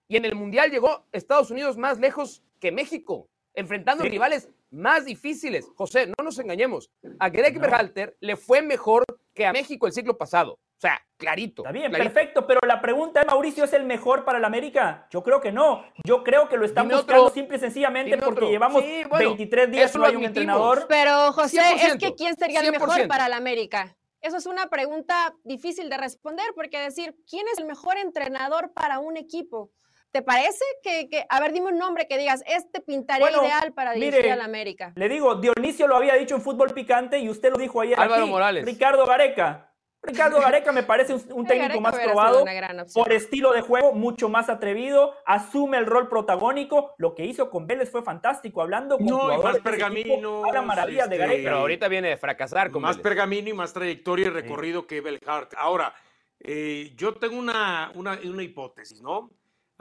y 0.09 0.17
en 0.17 0.25
el 0.25 0.35
Mundial 0.35 0.71
llegó 0.71 1.05
Estados 1.13 1.51
Unidos 1.51 1.77
más 1.77 1.99
lejos 2.01 2.43
que 2.61 2.73
México, 2.73 3.29
enfrentando 3.55 4.05
rivales 4.05 4.49
más 4.71 5.05
difíciles. 5.05 5.67
José, 5.75 6.07
no 6.07 6.25
nos 6.25 6.39
engañemos. 6.39 6.91
A 7.19 7.29
Greg 7.29 7.55
No. 7.55 7.61
Berhalter 7.61 8.17
le 8.21 8.37
fue 8.37 8.63
mejor 8.63 9.05
que 9.35 9.47
a 9.47 9.53
México 9.53 9.87
el 9.87 9.93
siglo 9.93 10.17
pasado. 10.17 10.53
O 10.55 10.81
sea, 10.81 10.99
clarito. 11.19 11.63
Está 11.63 11.73
bien, 11.73 11.91
clarito. 11.91 12.15
perfecto, 12.15 12.47
pero 12.47 12.61
la 12.67 12.81
pregunta 12.81 13.21
es, 13.21 13.27
Mauricio, 13.27 13.65
¿es 13.65 13.73
el 13.75 13.85
mejor 13.85 14.25
para 14.25 14.39
el 14.39 14.45
América? 14.47 15.07
Yo 15.11 15.23
creo 15.23 15.41
que 15.41 15.53
no. 15.53 15.85
Yo 16.05 16.25
creo 16.25 16.49
que 16.49 16.57
lo 16.57 16.65
están 16.65 16.87
Dime 16.89 16.97
buscando 16.97 17.25
otro. 17.25 17.35
simple 17.35 17.57
y 17.59 17.61
sencillamente 17.61 18.11
Dime 18.13 18.23
porque 18.23 18.39
otro. 18.45 18.51
llevamos 18.51 18.83
Sí, 18.83 19.03
bueno, 19.11 19.29
23 19.31 19.71
días 19.71 19.95
no 19.95 20.05
hay 20.07 20.17
un 20.17 20.25
entrenador. 20.25 20.87
Pero 20.89 21.33
José, 21.33 21.61
es 21.75 21.83
100%, 21.95 21.99
que 21.99 22.15
¿quién 22.15 22.35
sería 22.37 22.61
el 22.61 22.71
mejor 22.73 22.89
100%. 22.97 23.09
para 23.09 23.29
la 23.29 23.37
América? 23.37 23.95
Eso 24.23 24.37
es 24.39 24.47
una 24.47 24.69
pregunta 24.71 25.35
difícil 25.45 25.91
de 25.91 25.97
responder 25.99 26.47
porque 26.55 26.79
decir, 26.79 27.15
¿quién 27.29 27.47
es 27.53 27.59
el 27.59 27.67
mejor 27.67 27.99
entrenador 27.99 28.73
para 28.73 28.99
un 29.01 29.17
equipo? 29.19 29.71
¿Te 30.13 30.23
parece 30.23 30.65
que, 30.83 31.09
que- 31.09 31.25
a 31.29 31.41
ver, 31.41 31.53
dime 31.53 31.69
un 31.69 31.79
nombre 31.79 32.07
que 32.09 32.19
digas, 32.19 32.43
este 32.47 32.81
pintaría 32.81 33.25
Bueno, 33.27 33.45
ideal 33.45 33.73
para 33.73 33.93
dirigir 33.93 34.15
mire, 34.17 34.33
a 34.33 34.37
la 34.37 34.45
América? 34.45 34.93
Le 34.97 35.09
digo, 35.09 35.37
Dionisio 35.37 35.87
lo 35.87 35.97
había 35.97 36.15
dicho 36.15 36.35
en 36.35 36.43
Fútbol 36.43 36.71
Picante 36.75 37.19
y 37.21 37.29
usted 37.29 37.51
lo 37.51 37.57
dijo 37.59 37.81
ayer 37.81 37.99
Álvaro 37.99 38.23
aquí. 38.23 38.31
Morales. 38.31 38.65
Ricardo 38.65 39.07
Gareca. 39.07 39.67
Ricardo 40.03 40.41
Gareca 40.41 40.73
me 40.73 40.83
parece 40.83 41.13
un, 41.15 41.21
un 41.33 41.47
técnico 41.47 41.81
Gareca 41.81 41.81
más 41.81 41.99
probado, 42.01 42.43
una 42.43 42.55
gran 42.55 42.81
opción. 42.81 43.05
por 43.05 43.13
estilo 43.13 43.53
de 43.53 43.61
juego, 43.61 43.93
mucho 43.93 44.29
más 44.29 44.49
atrevido, 44.49 45.15
asume 45.27 45.77
el 45.79 45.87
rol 45.87 46.09
protagónico. 46.09 46.95
Lo 46.99 47.15
que 47.15 47.25
hizo 47.27 47.49
con 47.51 47.67
Vélez 47.69 47.91
fue 47.91 48.03
fantástico, 48.03 48.63
hablando 48.63 48.97
con 48.97 49.07
No, 49.07 49.33
y 49.33 49.39
más 49.43 49.57
equipo, 49.57 50.45
habla 50.47 50.63
maravillas 50.63 51.09
de 51.09 51.17
este, 51.17 51.27
Gareca. 51.27 51.43
Pero 51.45 51.57
ahorita 51.59 51.87
viene 51.89 52.09
de 52.09 52.17
fracasar 52.17 52.71
con 52.73 52.83
más 52.83 52.97
Vélez. 52.97 53.03
pergamino 53.05 53.49
y 53.51 53.53
más 53.53 53.73
trayectoria 53.73 54.27
y 54.27 54.31
recorrido 54.31 54.87
que 54.89 55.01
Belhart. 55.03 55.53
Ahora, 55.57 55.95
eh, 56.41 56.93
yo 56.97 57.15
tengo 57.15 57.39
una, 57.39 57.93
una, 57.95 58.19
una 58.25 58.43
hipótesis, 58.43 59.03
¿no? 59.03 59.31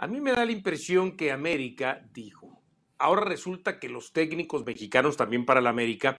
A 0.01 0.07
mí 0.07 0.21
me 0.21 0.31
da 0.31 0.45
la 0.45 0.53
impresión 0.53 1.17
que 1.17 1.29
América 1.29 2.01
dijo, 2.13 2.63
ahora 2.97 3.25
resulta 3.25 3.81
que 3.81 3.89
los 3.89 4.13
técnicos 4.13 4.65
mexicanos 4.65 5.17
también 5.17 5.45
para 5.45 5.59
la 5.59 5.71
América 5.71 6.17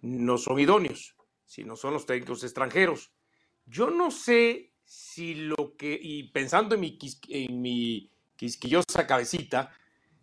no 0.00 0.38
son 0.38 0.58
idóneos, 0.58 1.14
sino 1.44 1.76
son 1.76 1.92
los 1.92 2.06
técnicos 2.06 2.42
extranjeros. 2.42 3.12
Yo 3.66 3.90
no 3.90 4.10
sé 4.10 4.72
si 4.86 5.34
lo 5.34 5.76
que, 5.76 5.98
y 6.02 6.22
pensando 6.30 6.74
en 6.74 6.80
mi, 6.80 6.98
quis- 6.98 7.20
en 7.28 7.60
mi 7.60 8.10
quisquillosa 8.34 9.06
cabecita, 9.06 9.72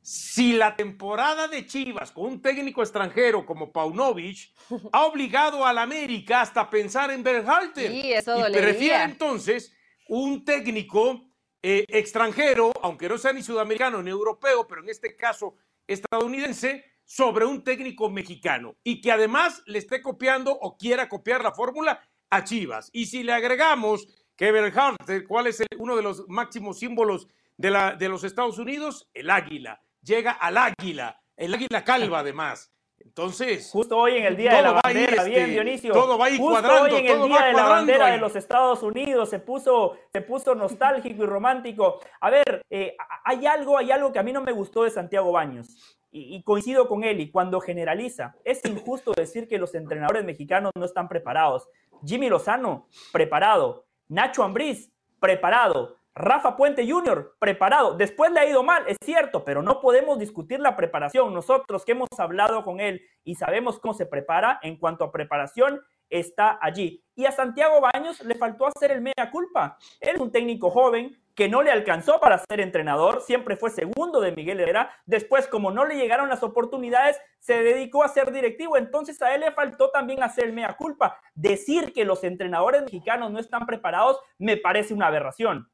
si 0.02 0.54
la 0.54 0.76
temporada 0.76 1.48
de 1.48 1.68
Chivas 1.68 2.12
con 2.12 2.26
un 2.26 2.42
técnico 2.42 2.82
extranjero 2.82 3.46
como 3.46 3.72
Paunovic 3.72 4.52
ha 4.92 5.06
obligado 5.06 5.64
a 5.64 5.74
la 5.74 5.84
América 5.84 6.42
hasta 6.42 6.72
pensar 6.72 7.12
en 7.12 7.22
Berhalter. 7.22 7.92
Sí, 7.92 8.14
eso 8.14 8.40
y 8.48 8.52
prefiere 8.52 9.04
entonces 9.04 9.78
un 10.08 10.44
técnico 10.44 11.35
eh, 11.68 11.84
extranjero, 11.88 12.72
aunque 12.84 13.10
no 13.10 13.18
sea 13.18 13.34
ni 13.34 13.42
sudamericano 13.42 14.04
ni 14.04 14.12
europeo, 14.12 14.68
pero 14.68 14.84
en 14.84 14.90
este 14.90 15.16
caso 15.16 15.56
estadounidense, 15.88 16.86
sobre 17.04 17.46
un 17.46 17.64
técnico 17.64 18.08
mexicano 18.10 18.76
y 18.84 19.02
que 19.02 19.12
además 19.12 19.64
le 19.66 19.80
esté 19.80 20.02
copiando 20.02 20.52
o 20.52 20.78
quiera 20.78 21.10
copiar 21.10 21.44
la 21.44 21.52
fórmula 21.52 22.08
a 22.30 22.44
Chivas. 22.44 22.90
Y 22.94 23.08
si 23.08 23.24
le 23.24 23.34
agregamos 23.34 24.08
que 24.36 24.52
Berhalter, 24.52 25.26
¿cuál 25.28 25.48
es 25.48 25.60
el- 25.60 25.68
uno 25.78 25.96
de 25.96 26.04
los 26.04 26.28
máximos 26.28 26.78
símbolos 26.80 27.28
de, 27.58 27.72
la, 27.72 27.96
de 27.96 28.10
los 28.10 28.24
Estados 28.24 28.58
Unidos? 28.60 29.10
El 29.14 29.30
águila. 29.32 29.82
Llega 30.02 30.32
al 30.34 30.58
águila, 30.58 31.20
el 31.36 31.54
águila 31.54 31.84
calva 31.84 32.20
además. 32.20 32.72
Entonces, 33.06 33.70
Justo 33.72 33.98
hoy 33.98 34.18
en 34.18 34.26
el 34.26 34.36
Día 34.36 34.56
de 34.56 34.62
la 34.64 34.72
Bandera, 34.84 35.16
este, 35.18 35.30
bien 35.30 35.50
Dionisio. 35.52 35.94
todo 35.94 36.18
va 36.18 36.26
ahí 36.26 36.38
Justo 36.38 36.52
cuadrando, 36.52 36.96
hoy 36.96 37.02
en 37.02 37.22
el 37.22 37.28
Día 37.30 37.46
de 37.46 37.54
la 37.54 37.64
Bandera 37.64 38.06
ahí. 38.08 38.12
de 38.14 38.18
los 38.18 38.36
Estados 38.36 38.84
Unidos 38.84 39.30
se 39.30 39.40
puso, 39.40 39.96
se 40.12 40.22
puso 40.22 40.56
nostálgico 40.56 41.24
y 41.24 41.26
romántico. 41.26 42.00
A 42.20 42.30
ver, 42.30 42.62
eh, 42.70 42.98
hay 43.24 43.46
algo, 43.46 43.78
hay 43.78 43.92
algo 43.92 44.12
que 44.12 44.20
a 44.20 44.24
mí 44.24 44.34
no 44.34 44.42
me 44.42 44.52
gustó 44.52 44.84
de 44.84 44.90
Santiago 44.90 45.32
Baños. 45.32 45.98
Y, 46.12 46.36
y 46.36 46.44
coincido 46.44 46.88
con 46.88 47.04
él, 47.04 47.20
y 47.20 47.30
cuando 47.30 47.62
generaliza, 47.62 48.36
es 48.44 48.64
injusto 48.66 49.14
decir 49.16 49.48
que 49.48 49.60
los 49.60 49.76
entrenadores 49.76 50.26
mexicanos 50.26 50.72
no 50.76 50.86
están 50.86 51.08
preparados. 51.08 51.70
Jimmy 52.06 52.28
Lozano, 52.28 52.88
preparado. 53.12 53.86
Nacho 54.08 54.44
Ambriz, 54.44 54.92
preparado. 55.20 55.98
Rafa 56.16 56.56
Puente 56.56 56.90
Jr., 56.90 57.36
preparado. 57.40 57.96
Después 57.96 58.32
le 58.32 58.40
ha 58.40 58.46
ido 58.46 58.64
mal, 58.64 58.86
es 58.88 58.98
cierto, 59.04 59.44
pero 59.44 59.62
no 59.62 59.82
podemos 59.82 60.18
discutir 60.18 60.62
la 60.62 60.78
preparación. 60.78 61.34
Nosotros 61.34 61.84
que 61.84 61.92
hemos 61.92 62.08
hablado 62.18 62.64
con 62.64 62.80
él 62.80 63.02
y 63.26 63.36
sabemos 63.36 63.80
cómo 63.80 63.94
se 63.94 64.06
prepara, 64.06 64.60
en 64.64 64.78
cuanto 64.78 65.04
a 65.04 65.12
preparación, 65.12 65.82
está 66.10 66.58
allí. 66.62 67.04
Y 67.16 67.26
a 67.26 67.32
Santiago 67.32 67.82
Baños 67.82 68.22
le 68.24 68.36
faltó 68.36 68.66
hacer 68.68 68.92
el 68.92 69.02
mea 69.02 69.30
culpa. 69.30 69.78
Él 70.00 70.16
es 70.16 70.22
un 70.22 70.32
técnico 70.32 70.70
joven 70.70 71.20
que 71.36 71.50
no 71.50 71.62
le 71.62 71.72
alcanzó 71.72 72.22
para 72.22 72.42
ser 72.50 72.62
entrenador, 72.62 73.22
siempre 73.22 73.58
fue 73.58 73.70
segundo 73.70 74.22
de 74.22 74.32
Miguel 74.32 74.62
Herrera. 74.62 74.90
Después, 75.06 75.48
como 75.48 75.70
no 75.70 75.84
le 75.84 75.98
llegaron 75.98 76.30
las 76.30 76.44
oportunidades, 76.44 77.20
se 77.40 77.62
dedicó 77.62 78.04
a 78.04 78.08
ser 78.08 78.32
directivo. 78.32 78.78
Entonces 78.78 79.22
a 79.22 79.36
él 79.36 79.42
le 79.42 79.52
faltó 79.52 79.90
también 79.90 80.24
hacer 80.24 80.46
el 80.46 80.54
mea 80.54 80.78
culpa. 80.78 81.20
Decir 81.34 81.92
que 81.92 82.06
los 82.06 82.24
entrenadores 82.24 82.84
mexicanos 82.84 83.32
no 83.32 83.40
están 83.40 83.66
preparados 83.66 84.18
me 84.38 84.56
parece 84.56 84.94
una 84.94 85.08
aberración. 85.08 85.70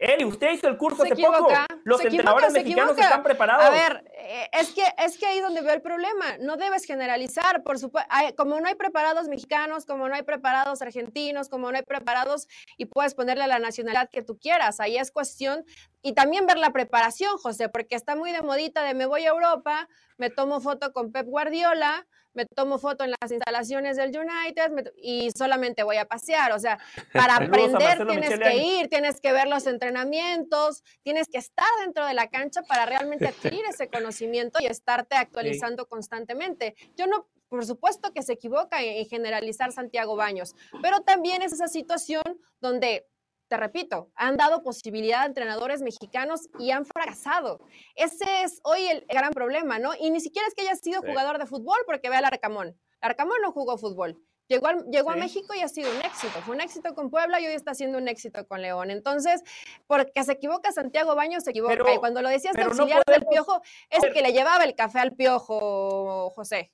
Eli, 0.00 0.24
usted 0.24 0.52
hizo 0.52 0.66
el 0.66 0.78
curso 0.78 1.04
Se 1.04 1.12
hace 1.12 1.22
poco. 1.22 1.50
Los 1.84 2.00
equivoca, 2.00 2.08
entrenadores 2.08 2.52
mexicanos 2.52 2.98
están 2.98 3.22
preparados. 3.22 3.66
A 3.66 3.70
ver, 3.70 4.02
eh, 4.14 4.48
es 4.54 4.72
que 4.72 4.82
es 4.96 5.18
que 5.18 5.26
ahí 5.26 5.36
es 5.36 5.42
donde 5.42 5.60
veo 5.60 5.74
el 5.74 5.82
problema. 5.82 6.38
No 6.40 6.56
debes 6.56 6.86
generalizar, 6.86 7.62
por 7.62 7.78
supuesto. 7.78 8.08
Como 8.34 8.58
no 8.60 8.66
hay 8.66 8.76
preparados 8.76 9.28
mexicanos, 9.28 9.84
como 9.84 10.08
no 10.08 10.14
hay 10.14 10.22
preparados 10.22 10.80
argentinos, 10.80 11.50
como 11.50 11.70
no 11.70 11.76
hay 11.76 11.82
preparados 11.82 12.48
y 12.78 12.86
puedes 12.86 13.14
ponerle 13.14 13.46
la 13.46 13.58
nacionalidad 13.58 14.08
que 14.10 14.22
tú 14.22 14.38
quieras. 14.38 14.80
Ahí 14.80 14.96
es 14.96 15.10
cuestión 15.10 15.66
y 16.00 16.14
también 16.14 16.46
ver 16.46 16.56
la 16.56 16.70
preparación, 16.70 17.36
José, 17.36 17.68
porque 17.68 17.94
está 17.94 18.16
muy 18.16 18.32
de 18.32 18.40
modita 18.40 18.82
de 18.82 18.94
me 18.94 19.04
voy 19.04 19.26
a 19.26 19.30
Europa, 19.30 19.86
me 20.16 20.30
tomo 20.30 20.60
foto 20.60 20.94
con 20.94 21.12
Pep 21.12 21.26
Guardiola, 21.26 22.06
me 22.34 22.46
tomo 22.46 22.78
foto 22.78 23.04
en 23.04 23.12
las 23.20 23.30
instalaciones 23.30 23.96
del 23.96 24.10
United 24.16 24.70
me- 24.70 24.84
y 24.96 25.30
solamente 25.36 25.82
voy 25.82 25.96
a 25.96 26.04
pasear. 26.04 26.52
O 26.52 26.58
sea, 26.58 26.78
para 27.12 27.36
aprender 27.36 28.06
tienes 28.06 28.30
Michele 28.30 28.44
que 28.44 28.56
ir, 28.56 28.88
tienes 28.88 29.20
que 29.20 29.32
ver 29.32 29.48
los 29.48 29.66
entrenamientos, 29.66 30.82
tienes 31.02 31.28
que 31.28 31.38
estar 31.38 31.66
dentro 31.80 32.06
de 32.06 32.14
la 32.14 32.28
cancha 32.28 32.62
para 32.62 32.86
realmente 32.86 33.28
adquirir 33.28 33.62
ese 33.68 33.88
conocimiento 33.92 34.58
y 34.60 34.66
estarte 34.66 35.16
actualizando 35.16 35.86
constantemente. 35.86 36.74
Yo 36.96 37.06
no, 37.06 37.26
por 37.48 37.64
supuesto 37.66 38.12
que 38.12 38.22
se 38.22 38.34
equivoca 38.34 38.80
en 38.82 39.04
generalizar 39.06 39.72
Santiago 39.72 40.14
Baños, 40.16 40.54
pero 40.82 41.00
también 41.00 41.42
es 41.42 41.52
esa 41.52 41.66
situación 41.68 42.22
donde, 42.60 43.06
te 43.50 43.56
repito, 43.56 44.12
han 44.14 44.36
dado 44.36 44.62
posibilidad 44.62 45.22
a 45.22 45.26
entrenadores 45.26 45.82
mexicanos 45.82 46.48
y 46.60 46.70
han 46.70 46.86
fracasado. 46.86 47.58
Ese 47.96 48.44
es 48.44 48.60
hoy 48.62 48.86
el 48.86 49.04
gran 49.08 49.32
problema, 49.32 49.80
¿no? 49.80 49.90
Y 49.98 50.10
ni 50.10 50.20
siquiera 50.20 50.46
es 50.46 50.54
que 50.54 50.62
haya 50.62 50.76
sido 50.76 51.00
Sí. 51.02 51.08
jugador 51.08 51.36
de 51.38 51.46
fútbol, 51.46 51.78
porque 51.84 52.08
ve 52.08 52.16
al 52.16 52.24
Arcamón. 52.26 52.78
Arcamón 53.00 53.38
no 53.42 53.50
jugó 53.50 53.76
fútbol. 53.76 54.16
Llegó, 54.46 54.68
al- 54.68 54.84
llegó 54.86 55.10
a 55.10 55.14
Sí. 55.14 55.20
México 55.20 55.52
y 55.54 55.60
ha 55.62 55.68
sido 55.68 55.90
un 55.90 55.96
éxito. 56.04 56.40
Fue 56.42 56.54
un 56.54 56.60
éxito 56.60 56.94
con 56.94 57.10
Puebla 57.10 57.40
y 57.40 57.46
hoy 57.46 57.54
está 57.54 57.74
siendo 57.74 57.98
un 57.98 58.06
éxito 58.06 58.46
con 58.46 58.62
León. 58.62 58.92
Entonces, 58.92 59.42
porque 59.88 60.22
se 60.22 60.32
equivoca 60.32 60.70
Santiago 60.70 61.16
Baños, 61.16 61.42
se 61.42 61.50
equivoca. 61.50 61.72
Pero- 61.74 61.92
y 61.92 61.98
cuando 61.98 62.22
lo 62.22 62.28
decías 62.28 62.52
de 62.54 62.62
pero 62.62 62.72
no 62.74 62.82
auxiliar 62.82 63.02
del 63.04 63.26
piojo, 63.26 63.60
es 63.90 64.04
el 64.04 64.12
que 64.12 64.22
le 64.22 64.32
llevaba 64.32 64.62
el 64.62 64.76
café 64.76 65.00
al 65.00 65.12
piojo, 65.16 66.30
José. 66.36 66.70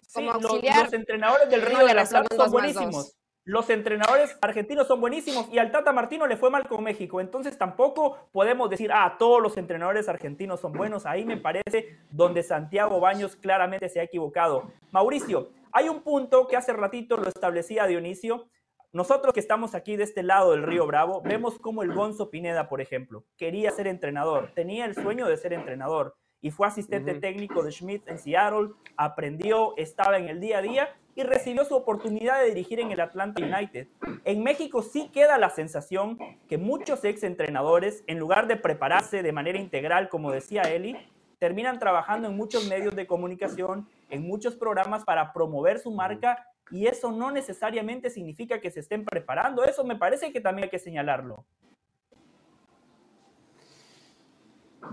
Sí, 0.00 0.14
como 0.14 0.32
los- 0.32 0.44
auxiliar, 0.44 0.84
los, 0.84 0.92
entrenadores 0.94 1.50
del 1.50 1.60
no 1.60 1.68
Río 1.68 1.78
le 1.80 1.86
de 1.88 1.94
la 1.94 2.04
Plata 2.06 2.28
son 2.36 2.90
dos. 2.90 3.16
Los 3.48 3.70
entrenadores 3.70 4.36
argentinos 4.40 4.88
son 4.88 5.00
buenísimos 5.00 5.48
y 5.52 5.58
al 5.58 5.70
Tata 5.70 5.92
Martino 5.92 6.26
le 6.26 6.36
fue 6.36 6.50
mal 6.50 6.66
con 6.66 6.82
México. 6.82 7.20
Entonces 7.20 7.56
tampoco 7.56 8.28
podemos 8.32 8.68
decir, 8.68 8.90
ah, 8.92 9.14
todos 9.20 9.40
los 9.40 9.56
entrenadores 9.56 10.08
argentinos 10.08 10.58
son 10.58 10.72
buenos. 10.72 11.06
Ahí 11.06 11.24
me 11.24 11.36
parece 11.36 11.96
donde 12.10 12.42
Santiago 12.42 12.98
Baños 12.98 13.36
claramente 13.36 13.88
se 13.88 14.00
ha 14.00 14.02
equivocado. 14.02 14.72
Mauricio, 14.90 15.50
hay 15.70 15.88
un 15.88 16.02
punto 16.02 16.48
que 16.48 16.56
hace 16.56 16.72
ratito 16.72 17.16
lo 17.18 17.28
establecía 17.28 17.86
Dionisio. 17.86 18.48
Nosotros 18.92 19.32
que 19.32 19.38
estamos 19.38 19.76
aquí 19.76 19.94
de 19.94 20.02
este 20.02 20.24
lado 20.24 20.50
del 20.50 20.64
Río 20.64 20.84
Bravo, 20.84 21.22
vemos 21.22 21.56
como 21.60 21.84
el 21.84 21.94
Gonzo 21.94 22.30
Pineda, 22.30 22.68
por 22.68 22.80
ejemplo, 22.80 23.22
quería 23.36 23.70
ser 23.70 23.86
entrenador, 23.86 24.50
tenía 24.56 24.86
el 24.86 24.96
sueño 24.96 25.28
de 25.28 25.36
ser 25.36 25.52
entrenador 25.52 26.16
y 26.40 26.50
fue 26.50 26.66
asistente 26.66 27.14
técnico 27.14 27.62
de 27.62 27.70
Schmidt 27.70 28.08
en 28.08 28.18
Seattle, 28.18 28.70
aprendió, 28.96 29.76
estaba 29.76 30.18
en 30.18 30.28
el 30.28 30.40
día 30.40 30.58
a 30.58 30.62
día 30.62 30.96
y 31.16 31.22
recibió 31.22 31.64
su 31.64 31.74
oportunidad 31.74 32.40
de 32.40 32.50
dirigir 32.50 32.78
en 32.78 32.92
el 32.92 33.00
Atlanta 33.00 33.42
United. 33.42 33.88
En 34.24 34.42
México 34.44 34.82
sí 34.82 35.08
queda 35.12 35.38
la 35.38 35.48
sensación 35.48 36.18
que 36.46 36.58
muchos 36.58 37.02
ex 37.04 37.22
entrenadores, 37.22 38.04
en 38.06 38.18
lugar 38.18 38.46
de 38.46 38.56
prepararse 38.56 39.22
de 39.22 39.32
manera 39.32 39.58
integral, 39.58 40.10
como 40.10 40.30
decía 40.30 40.62
Eli, 40.62 40.94
terminan 41.38 41.78
trabajando 41.78 42.28
en 42.28 42.36
muchos 42.36 42.68
medios 42.68 42.94
de 42.94 43.06
comunicación, 43.06 43.88
en 44.10 44.22
muchos 44.22 44.56
programas 44.56 45.04
para 45.04 45.32
promover 45.32 45.78
su 45.78 45.90
marca 45.90 46.46
y 46.70 46.86
eso 46.86 47.10
no 47.10 47.30
necesariamente 47.30 48.10
significa 48.10 48.60
que 48.60 48.70
se 48.70 48.80
estén 48.80 49.04
preparando. 49.04 49.64
Eso 49.64 49.84
me 49.84 49.96
parece 49.96 50.32
que 50.32 50.40
también 50.40 50.64
hay 50.64 50.70
que 50.70 50.78
señalarlo. 50.78 51.44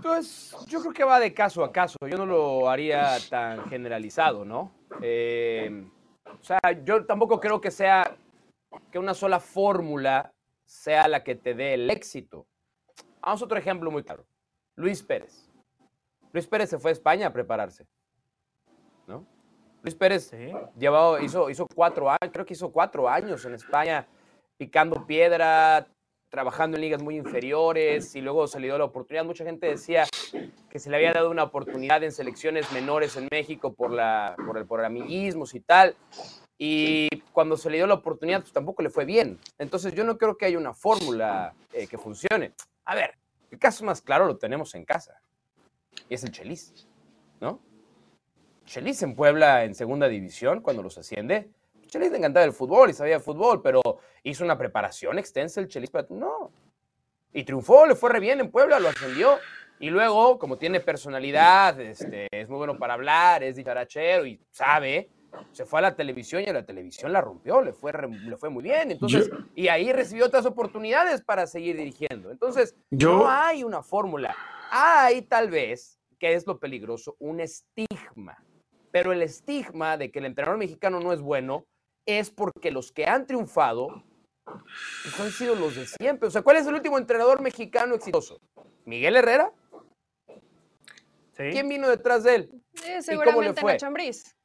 Pues 0.01 0.55
yo 0.67 0.79
creo 0.81 0.93
que 0.93 1.03
va 1.03 1.19
de 1.19 1.33
caso 1.33 1.63
a 1.63 1.71
caso. 1.71 1.97
Yo 2.09 2.17
no 2.17 2.25
lo 2.25 2.69
haría 2.69 3.17
tan 3.29 3.65
generalizado, 3.69 4.45
¿no? 4.45 4.71
Eh, 5.01 5.86
o 6.25 6.43
sea, 6.43 6.59
yo 6.83 7.05
tampoco 7.05 7.39
creo 7.39 7.62
que 7.62 7.71
sea 7.71 8.15
que 8.91 8.99
una 8.99 9.13
sola 9.13 9.39
fórmula 9.39 10.33
sea 10.65 11.07
la 11.07 11.23
que 11.23 11.36
te 11.36 11.53
dé 11.53 11.75
el 11.75 11.89
éxito. 11.89 12.45
Vamos 13.21 13.41
a 13.41 13.45
otro 13.45 13.57
ejemplo 13.57 13.91
muy 13.91 14.03
claro. 14.03 14.25
Luis 14.75 15.03
Pérez. 15.03 15.49
Luis 16.31 16.47
Pérez 16.47 16.69
se 16.69 16.79
fue 16.79 16.91
a 16.91 16.93
España 16.93 17.27
a 17.27 17.33
prepararse. 17.33 17.86
¿No? 19.07 19.25
Luis 19.83 19.95
Pérez 19.95 20.31
llevado, 20.77 21.19
hizo, 21.19 21.49
hizo 21.49 21.67
cuatro 21.67 22.09
años, 22.09 22.31
creo 22.31 22.45
que 22.45 22.53
hizo 22.53 22.71
cuatro 22.71 23.09
años 23.09 23.43
en 23.45 23.53
España, 23.53 24.07
picando 24.57 25.05
piedra, 25.05 25.88
trabajando 26.33 26.77
en 26.77 26.81
ligas 26.81 27.03
muy 27.03 27.15
inferiores 27.15 28.15
y 28.15 28.21
luego 28.21 28.47
se 28.47 28.59
le 28.59 28.65
dio 28.65 28.75
la 28.79 28.85
oportunidad. 28.85 29.23
Mucha 29.23 29.45
gente 29.45 29.67
decía 29.67 30.07
que 30.67 30.79
se 30.79 30.89
le 30.89 30.95
había 30.95 31.13
dado 31.13 31.29
una 31.29 31.43
oportunidad 31.43 32.03
en 32.03 32.11
selecciones 32.11 32.71
menores 32.71 33.15
en 33.17 33.27
México 33.29 33.71
por, 33.71 33.91
la, 33.91 34.35
por, 34.43 34.57
el, 34.57 34.65
por 34.65 34.83
amiguismos 34.83 35.53
y 35.53 35.59
tal. 35.59 35.95
Y 36.57 37.07
cuando 37.33 37.55
se 37.55 37.69
le 37.69 37.77
dio 37.77 37.85
la 37.85 37.93
oportunidad, 37.93 38.41
pues 38.41 38.51
tampoco 38.51 38.81
le 38.81 38.89
fue 38.89 39.05
bien. 39.05 39.37
Entonces 39.59 39.93
yo 39.93 40.03
no 40.03 40.17
creo 40.17 40.35
que 40.35 40.47
haya 40.47 40.57
una 40.57 40.73
fórmula 40.73 41.53
eh, 41.71 41.85
que 41.85 41.99
funcione. 41.99 42.53
A 42.85 42.95
ver, 42.95 43.11
el 43.51 43.59
caso 43.59 43.85
más 43.85 44.01
claro 44.01 44.25
lo 44.25 44.35
tenemos 44.35 44.73
en 44.73 44.85
casa. 44.85 45.21
Y 46.09 46.15
es 46.15 46.23
el 46.23 46.31
Chelis, 46.31 46.87
¿no? 47.41 47.59
Chelis 48.65 49.03
en 49.03 49.13
Puebla 49.13 49.65
en 49.65 49.75
segunda 49.75 50.07
división, 50.07 50.61
cuando 50.61 50.81
los 50.81 50.97
asciende, 50.97 51.51
Chelis 51.93 52.12
le 52.12 52.17
encantaba 52.17 52.43
el 52.43 52.53
fútbol 52.53 52.89
y 52.89 52.93
sabía 52.93 53.19
fútbol, 53.19 53.62
pero 53.62 53.82
hizo 54.23 54.43
una 54.43 54.58
preparación 54.58 55.19
extensa 55.19 55.62
el 55.62 55.67
Chelis, 55.67 55.91
no. 56.10 56.51
Y 57.32 57.43
triunfó, 57.43 57.86
le 57.86 57.93
fue 57.93 58.10
re 58.10 58.19
bien 58.19 58.39
en 58.39 58.49
Puebla, 58.49 58.79
lo 58.79 58.89
ascendió. 58.89 59.38
Y 59.79 59.91
luego, 59.91 60.39
como 60.39 60.58
tiene 60.58 60.79
personalidad, 60.79 61.79
este, 61.79 62.27
es 62.32 62.49
muy 62.49 62.58
bueno 62.58 62.79
para 62.79 62.95
hablar, 62.95 63.43
es 63.43 63.58
dicharachero 63.58 64.25
y 64.25 64.41
sabe, 64.49 65.12
se 65.51 65.65
fue 65.65 65.79
a 65.79 65.82
la 65.84 65.95
televisión 65.95 66.41
y 66.43 66.49
a 66.49 66.53
la 66.53 66.65
televisión 66.65 67.13
la 67.13 67.21
rompió, 67.21 67.62
le 67.62 67.73
fue, 67.73 67.93
le 68.10 68.38
fue 68.38 68.49
muy 68.49 68.63
bien. 68.63 68.89
Entonces, 68.89 69.29
y 69.53 69.67
ahí 69.67 69.93
recibió 69.93 70.25
otras 70.25 70.47
oportunidades 70.47 71.21
para 71.21 71.45
seguir 71.45 71.77
dirigiendo. 71.77 72.32
Entonces, 72.32 72.75
no 72.89 73.29
hay 73.29 73.63
una 73.63 73.84
fórmula. 73.84 74.36
Hay 74.71 75.21
tal 75.21 75.51
vez, 75.51 75.99
que 76.17 76.34
es 76.34 76.47
lo 76.47 76.60
peligroso, 76.60 77.15
un 77.19 77.39
estigma. 77.39 78.43
Pero 78.89 79.12
el 79.12 79.21
estigma 79.21 79.97
de 79.97 80.12
que 80.12 80.19
el 80.19 80.25
entrenador 80.25 80.58
mexicano 80.58 80.99
no 80.99 81.13
es 81.13 81.21
bueno 81.21 81.67
es 82.05 82.29
porque 82.29 82.71
los 82.71 82.91
que 82.91 83.05
han 83.05 83.25
triunfado 83.25 84.03
pues, 84.43 85.19
han 85.19 85.31
sido 85.31 85.55
los 85.55 85.75
de 85.75 85.87
siempre. 85.87 86.27
O 86.27 86.31
sea, 86.31 86.41
¿cuál 86.41 86.57
es 86.57 86.67
el 86.67 86.73
último 86.73 86.97
entrenador 86.97 87.41
mexicano 87.41 87.95
exitoso? 87.95 88.39
¿Miguel 88.85 89.15
Herrera? 89.15 89.51
¿Quién 91.35 91.67
vino 91.69 91.89
detrás 91.89 92.23
de 92.23 92.35
él? 92.35 92.51
seguramente 93.01 93.63
Nacho 93.63 93.87
Ambriz. 93.87 94.35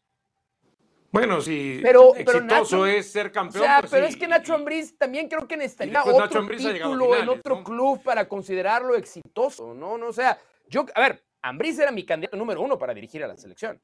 Bueno, 1.11 1.41
sí, 1.41 1.81
pero, 1.83 2.15
exitoso 2.15 2.85
es 2.87 3.11
ser 3.11 3.33
campeón. 3.33 3.63
O 3.63 3.67
sea, 3.67 3.81
pues 3.81 3.91
pero 3.91 4.07
es 4.07 4.17
que 4.17 4.29
Nacho 4.29 4.55
Ambriz 4.55 4.97
también 4.99 5.29
creo 5.29 5.49
que 5.49 5.57
necesitaría 5.57 6.05
otro 6.05 6.47
título 6.47 7.17
en 7.17 7.29
otro 7.29 7.65
club 7.65 8.03
para 8.03 8.29
considerarlo 8.29 8.95
exitoso, 8.95 9.73
¿no? 9.73 9.97
no 9.97 10.09
o 10.09 10.13
sea, 10.13 10.39
yo, 10.69 10.85
a 10.95 11.01
ver, 11.01 11.25
Ambriz 11.43 11.79
era 11.79 11.91
mi 11.91 12.05
candidato 12.05 12.37
número 12.37 12.61
uno 12.61 12.79
para 12.79 12.93
dirigir 12.93 13.25
a 13.25 13.29
la 13.29 13.37
selección. 13.37 13.81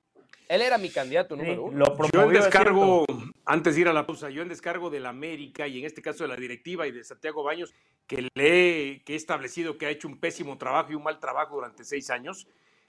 Él 0.48 0.62
era 0.62 0.78
mi 0.78 0.90
candidato 0.90 1.36
número 1.36 1.64
uno. 1.64 1.96
yo 2.12 2.22
en 2.22 2.32
descargo, 2.32 3.04
antes 3.44 3.74
de 3.74 3.80
ir 3.80 3.88
a 3.88 3.92
la 3.92 4.06
pausa, 4.06 4.28
yo 4.30 4.42
en 4.42 4.48
descargo 4.48 4.90
de 4.90 5.00
la 5.00 5.08
América 5.08 5.66
y 5.66 5.78
en 5.78 5.86
este 5.86 6.02
caso 6.02 6.24
de 6.24 6.28
la 6.28 6.36
directiva 6.36 6.86
y 6.86 6.92
de 6.92 7.02
Santiago 7.02 7.42
Baños, 7.42 7.74
que 8.06 8.28
le 8.34 9.02
que 9.04 9.12
he 9.14 9.16
establecido 9.16 9.78
que 9.78 9.86
ha 9.86 9.90
hecho 9.90 10.08
un 10.08 10.18
pésimo 10.18 10.58
trabajo 10.58 10.92
y 10.92 10.94
un 10.94 11.02
mal 11.02 11.18
trabajo 11.18 11.56
durante 11.56 11.84
seis 11.84 12.10
años. 12.10 12.46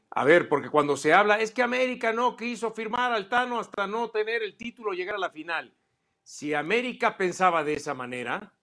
A 0.09 0.23
ver, 0.23 0.49
porque 0.49 0.69
cuando 0.69 0.97
se 0.97 1.13
habla, 1.13 1.39
es 1.39 1.51
que 1.51 1.63
América 1.63 2.13
no 2.13 2.35
quiso 2.35 2.71
firmar 2.71 3.11
al 3.11 3.29
Tano 3.29 3.59
hasta 3.59 3.87
no 3.87 4.09
tener 4.09 4.43
el 4.43 4.55
título, 4.55 4.93
llegar 4.93 5.15
a 5.15 5.19
la 5.19 5.29
final. 5.29 5.73
Si 6.23 6.53
América 6.53 7.17
pensaba 7.17 7.63
de 7.63 7.73
esa 7.73 7.93
manera, 7.93 8.53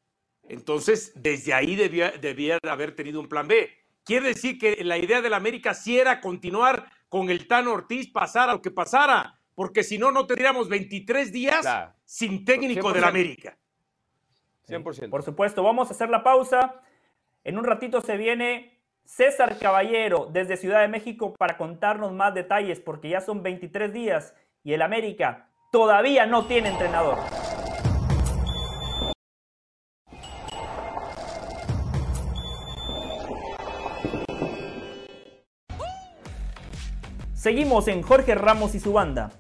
entonces 0.49 1.13
desde 1.15 1.55
ahí 1.55 1.77
debía, 1.77 2.11
debía 2.13 2.59
haber 2.63 2.95
tenido 2.95 3.21
un 3.21 3.29
plan 3.29 3.49
B. 3.49 3.71
Quiere 4.05 4.29
decir 4.29 4.59
que 4.59 4.83
la 4.85 4.99
idea 4.99 5.23
de 5.23 5.31
la 5.31 5.37
América 5.37 5.75
sí 5.75 5.99
era 5.99 6.21
continuar 6.21 6.91
con 7.13 7.29
el 7.29 7.47
Tano 7.47 7.75
Ortiz, 7.75 8.11
pasara 8.11 8.55
lo 8.55 8.63
que 8.63 8.71
pasara, 8.71 9.39
porque 9.55 9.83
si 9.83 9.99
no, 9.99 10.11
no 10.11 10.27
tendríamos 10.27 10.71
23 10.71 11.31
días 11.31 11.69
sin 12.07 12.43
técnico 12.43 12.91
de 12.91 13.03
la 13.03 13.09
América. 13.09 13.59
100%. 14.67 15.11
Por 15.11 15.23
supuesto, 15.23 15.63
vamos 15.63 15.91
a 15.91 15.93
hacer 15.93 16.09
la 16.09 16.23
pausa. 16.23 16.81
En 17.45 17.59
un 17.59 17.65
ratito 17.65 18.01
se 18.01 18.17
viene 18.17 18.81
César 19.05 19.59
Caballero 19.59 20.31
desde 20.33 20.57
Ciudad 20.57 20.81
de 20.81 20.89
México 20.89 21.35
para 21.35 21.59
contarnos 21.59 22.13
más 22.13 22.33
detalles, 22.33 22.81
porque 22.81 23.11
ya 23.11 23.21
son 23.21 23.43
23 23.43 23.93
días 23.93 24.35
y 24.65 24.73
el 24.73 24.81
América 24.81 25.51
todavía 25.71 26.25
no 26.25 26.47
tiene 26.47 26.71
entrenador. 26.71 27.19
Seguimos 37.43 37.89
en 37.89 38.03
Jorge 38.03 38.37
Ramos 38.37 38.77
y 38.77 38.79
su 38.79 38.93
banda. 38.93 39.33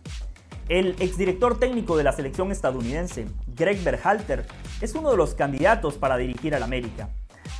El 0.68 0.96
exdirector 0.98 1.60
técnico 1.60 1.96
de 1.96 2.02
la 2.02 2.10
selección 2.10 2.50
estadounidense, 2.50 3.28
Greg 3.46 3.80
Berhalter, 3.84 4.44
es 4.80 4.96
uno 4.96 5.12
de 5.12 5.16
los 5.16 5.36
candidatos 5.36 5.98
para 5.98 6.16
dirigir 6.16 6.56
al 6.56 6.64
América. 6.64 7.10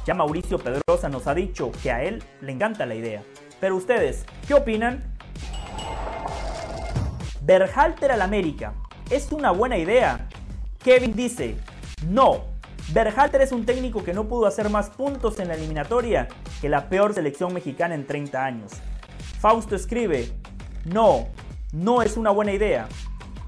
Ya 0.04 0.14
Mauricio 0.14 0.58
Pedrosa 0.58 1.08
nos 1.08 1.28
ha 1.28 1.34
dicho 1.36 1.70
que 1.80 1.92
a 1.92 2.02
él 2.02 2.24
le 2.40 2.50
encanta 2.50 2.86
la 2.86 2.96
idea. 2.96 3.22
Pero 3.60 3.76
ustedes, 3.76 4.24
¿qué 4.48 4.54
opinan? 4.54 5.14
Berhalter 7.42 8.10
al 8.10 8.22
América, 8.22 8.74
¿es 9.10 9.30
una 9.30 9.52
buena 9.52 9.78
idea? 9.78 10.26
Kevin 10.82 11.14
dice, 11.14 11.56
no. 12.08 12.46
Berhalter 12.92 13.42
es 13.42 13.52
un 13.52 13.64
técnico 13.64 14.02
que 14.02 14.12
no 14.12 14.26
pudo 14.26 14.46
hacer 14.46 14.70
más 14.70 14.90
puntos 14.90 15.38
en 15.38 15.46
la 15.46 15.54
eliminatoria 15.54 16.26
que 16.60 16.68
la 16.68 16.88
peor 16.88 17.14
selección 17.14 17.54
mexicana 17.54 17.94
en 17.94 18.08
30 18.08 18.44
años. 18.44 18.72
Fausto 19.42 19.74
escribe, 19.74 20.30
no, 20.84 21.26
no 21.72 22.00
es 22.00 22.16
una 22.16 22.30
buena 22.30 22.52
idea. 22.52 22.86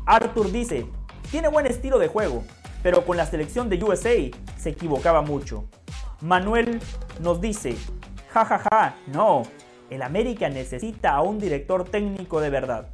Arthur 0.06 0.50
dice, 0.50 0.88
tiene 1.30 1.46
buen 1.46 1.66
estilo 1.66 2.00
de 2.00 2.08
juego, 2.08 2.42
pero 2.82 3.06
con 3.06 3.16
la 3.16 3.26
selección 3.26 3.68
de 3.68 3.80
USA 3.80 4.16
se 4.56 4.70
equivocaba 4.70 5.22
mucho. 5.22 5.68
Manuel 6.20 6.80
nos 7.20 7.40
dice, 7.40 7.76
jajaja, 8.32 8.58
ja, 8.58 8.70
ja, 8.72 8.96
no, 9.06 9.44
el 9.88 10.02
América 10.02 10.48
necesita 10.48 11.14
a 11.14 11.20
un 11.20 11.38
director 11.38 11.84
técnico 11.84 12.40
de 12.40 12.50
verdad. 12.50 12.88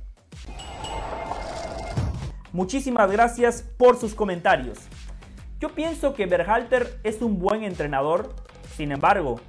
Muchísimas 2.52 3.10
gracias 3.10 3.62
por 3.78 3.96
sus 3.96 4.14
comentarios. 4.14 4.76
Yo 5.58 5.70
pienso 5.70 6.12
que 6.12 6.26
Berhalter 6.26 7.00
es 7.02 7.22
un 7.22 7.38
buen 7.38 7.64
entrenador, 7.64 8.34
sin 8.76 8.92
embargo, 8.92 9.40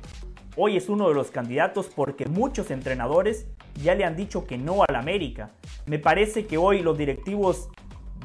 Hoy 0.58 0.76
es 0.76 0.90
uno 0.90 1.08
de 1.08 1.16
los 1.16 1.32
candidatos 1.32 1.88
porque 1.88 2.26
muchos 2.26 2.72
entrenadores 2.72 3.46
ya 3.82 3.96
le 3.96 4.04
han 4.04 4.18
dicho 4.18 4.46
que 4.46 4.58
no 4.58 4.84
al 4.84 4.98
América. 4.98 5.52
Me 5.86 5.98
parece 5.98 6.46
que 6.46 6.58
hoy 6.58 6.82
los 6.82 6.98
directivos 6.98 7.70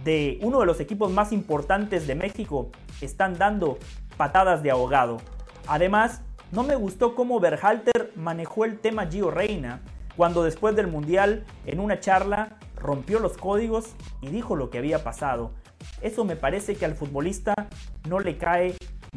de 0.02 0.36
uno 0.42 0.58
de 0.58 0.66
los 0.66 0.80
equipos 0.80 1.12
más 1.12 1.30
importantes 1.32 2.08
de 2.08 2.16
México 2.16 2.72
están 3.00 3.38
dando 3.38 3.78
patadas 4.16 4.64
de 4.64 4.72
ahogado. 4.72 5.18
Además, 5.68 6.22
no 6.50 6.64
me 6.64 6.74
gustó 6.74 7.14
cómo 7.14 7.38
Berhalter 7.38 8.10
manejó 8.16 8.64
el 8.64 8.80
tema 8.80 9.06
Gio 9.06 9.30
Reina 9.30 9.80
cuando 10.16 10.42
después 10.42 10.74
del 10.74 10.88
Mundial 10.88 11.44
en 11.64 11.78
una 11.78 12.00
charla 12.00 12.58
rompió 12.74 13.20
los 13.20 13.36
códigos 13.36 13.94
y 14.20 14.30
dijo 14.30 14.56
lo 14.56 14.70
que 14.70 14.78
había 14.78 15.04
pasado. 15.04 15.52
Eso 16.00 16.24
me 16.24 16.34
parece 16.34 16.74
que 16.74 16.86
al 16.86 16.96
futbolista 16.96 17.54
no 18.08 18.18
le 18.18 18.36
cae 18.36 18.74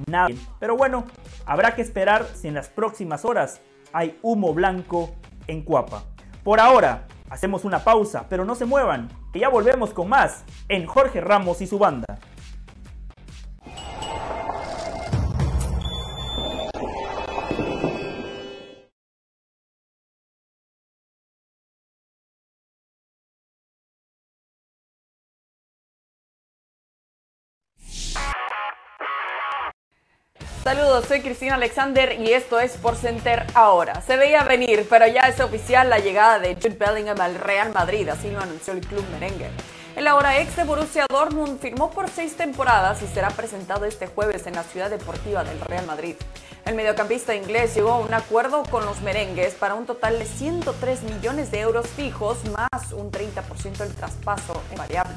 nada 0.08 0.30
Pero 0.60 0.76
bueno, 0.76 1.06
habrá 1.46 1.76
que 1.76 1.82
esperar 1.82 2.26
si 2.34 2.48
en 2.48 2.54
las 2.54 2.70
próximas 2.70 3.26
horas 3.26 3.62
hay 3.94 4.18
humo 4.22 4.54
blanco 4.54 5.12
en 5.48 5.64
Cuapa. 5.64 6.04
Por 6.44 6.60
ahora, 6.60 7.08
hacemos 7.30 7.66
una 7.66 7.84
pausa, 7.84 8.26
pero 8.30 8.46
no 8.46 8.56
se 8.56 8.66
muevan, 8.66 9.10
que 9.34 9.40
ya 9.40 9.50
volvemos 9.50 9.94
con 9.94 10.10
más 10.10 10.44
en 10.68 10.86
Jorge 10.86 11.22
Ramos 11.22 11.62
y 11.62 11.68
su 11.68 11.80
banda. 11.80 12.20
Saludos, 30.80 31.08
soy 31.10 31.20
Cristina 31.20 31.56
Alexander 31.56 32.18
y 32.22 32.32
esto 32.32 32.58
es 32.58 32.78
Por 32.78 32.96
Center 32.96 33.46
ahora. 33.54 34.00
Se 34.00 34.16
veía 34.16 34.44
venir, 34.44 34.88
pero 34.90 35.06
ya 35.08 35.24
es 35.24 35.42
oficial 35.42 35.90
la 35.90 36.00
llegada 36.00 36.40
de 36.40 36.56
Jude 36.56 36.78
Bellingham 36.80 37.20
al 37.20 37.36
Real 37.36 37.74
Madrid, 37.74 38.08
así 38.08 38.32
lo 38.32 38.40
anunció 38.40 38.72
el 38.72 38.80
club 38.80 39.04
merengue. 39.12 39.50
El 39.98 40.08
ahora 40.08 40.40
ex 40.40 40.56
de 40.56 40.64
Borussia 40.64 41.06
Dortmund 41.10 41.60
firmó 41.60 41.92
por 41.92 42.10
seis 42.10 42.38
temporadas 42.38 43.02
y 43.02 43.08
será 43.08 43.28
presentado 43.28 43.84
este 43.84 44.08
jueves 44.08 44.48
en 44.48 44.54
la 44.54 44.64
ciudad 44.64 44.90
deportiva 44.90 45.44
del 45.44 45.60
Real 45.60 45.86
Madrid. 45.86 46.16
El 46.66 46.76
mediocampista 46.76 47.36
inglés 47.36 47.76
llegó 47.76 47.92
a 47.92 48.00
un 48.00 48.14
acuerdo 48.14 48.64
con 48.64 48.86
los 48.86 49.02
merengues 49.02 49.56
para 49.56 49.74
un 49.74 49.86
total 49.86 50.18
de 50.18 50.26
103 50.26 51.04
millones 51.04 51.52
de 51.52 51.60
euros 51.60 51.88
fijos 51.88 52.38
más 52.46 52.94
un 52.94 53.12
30% 53.12 53.80
del 53.80 53.94
traspaso 53.96 54.64
en 54.72 54.78
variable. 54.78 55.14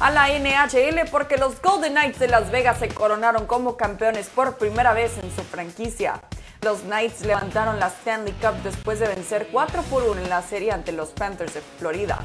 A 0.00 0.12
la 0.12 0.28
NHL 0.28 1.10
porque 1.10 1.38
los 1.38 1.60
Golden 1.60 1.90
Knights 1.92 2.20
de 2.20 2.28
Las 2.28 2.52
Vegas 2.52 2.78
se 2.78 2.88
coronaron 2.88 3.46
como 3.46 3.76
campeones 3.76 4.28
por 4.28 4.56
primera 4.56 4.92
vez 4.92 5.18
en 5.18 5.34
su 5.34 5.42
franquicia. 5.42 6.20
Los 6.62 6.82
Knights 6.82 7.22
levantaron 7.22 7.80
la 7.80 7.88
Stanley 7.88 8.32
Cup 8.34 8.62
después 8.62 9.00
de 9.00 9.08
vencer 9.08 9.48
4 9.50 9.82
por 9.82 10.04
1 10.04 10.20
en 10.20 10.28
la 10.28 10.42
serie 10.42 10.70
ante 10.70 10.92
los 10.92 11.08
Panthers 11.08 11.54
de 11.54 11.62
Florida. 11.80 12.20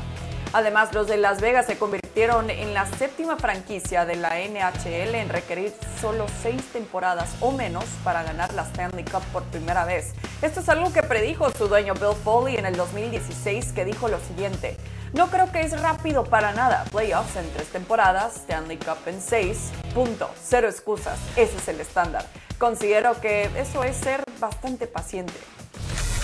Además, 0.54 0.94
los 0.94 1.08
de 1.08 1.18
Las 1.18 1.42
Vegas 1.42 1.66
se 1.66 1.80
convirtieron 1.80 2.52
en 2.52 2.76
la 2.76 2.86
séptima 2.86 3.38
franquicia 3.38 4.06
de 4.06 4.18
la 4.18 4.36
NHL 4.38 5.16
en 5.16 5.30
requerir 5.30 5.74
solo 6.00 6.28
seis 6.44 6.62
temporadas 6.72 7.36
o 7.40 7.52
menos 7.52 7.86
para 8.04 8.22
ganar 8.22 8.54
la 8.54 8.62
Stanley 8.62 9.04
Cup 9.04 9.24
por 9.34 9.42
primera 9.46 9.84
vez. 9.84 10.14
Esto 10.44 10.60
es 10.60 10.70
algo 10.70 10.94
que 10.94 11.02
predijo 11.02 11.50
su 11.50 11.68
dueño 11.68 11.96
Bill 11.96 12.16
Foley 12.24 12.56
en 12.56 12.68
el 12.68 12.76
2016, 12.76 13.72
que 13.72 13.84
dijo 13.84 14.10
lo 14.10 14.20
siguiente. 14.20 14.78
No 15.14 15.28
creo 15.28 15.52
que 15.52 15.62
es 15.62 15.80
rápido 15.80 16.24
para 16.24 16.54
nada. 16.54 16.86
Playoffs 16.92 17.36
en 17.36 17.48
tres 17.54 17.68
temporadas, 17.68 18.36
Stanley 18.38 18.78
Cup 18.78 18.98
en 19.06 19.22
seis. 19.22 19.70
Punto. 19.94 20.28
Cero 20.44 20.68
excusas. 20.68 21.20
Ese 21.36 21.56
es 21.56 21.68
el 21.68 21.80
estándar. 21.82 22.26
Considero 22.58 23.22
que 23.22 23.48
eso 23.56 23.84
es 23.84 23.96
ser 23.96 24.24
bastante 24.40 24.88
paciente. 24.88 25.34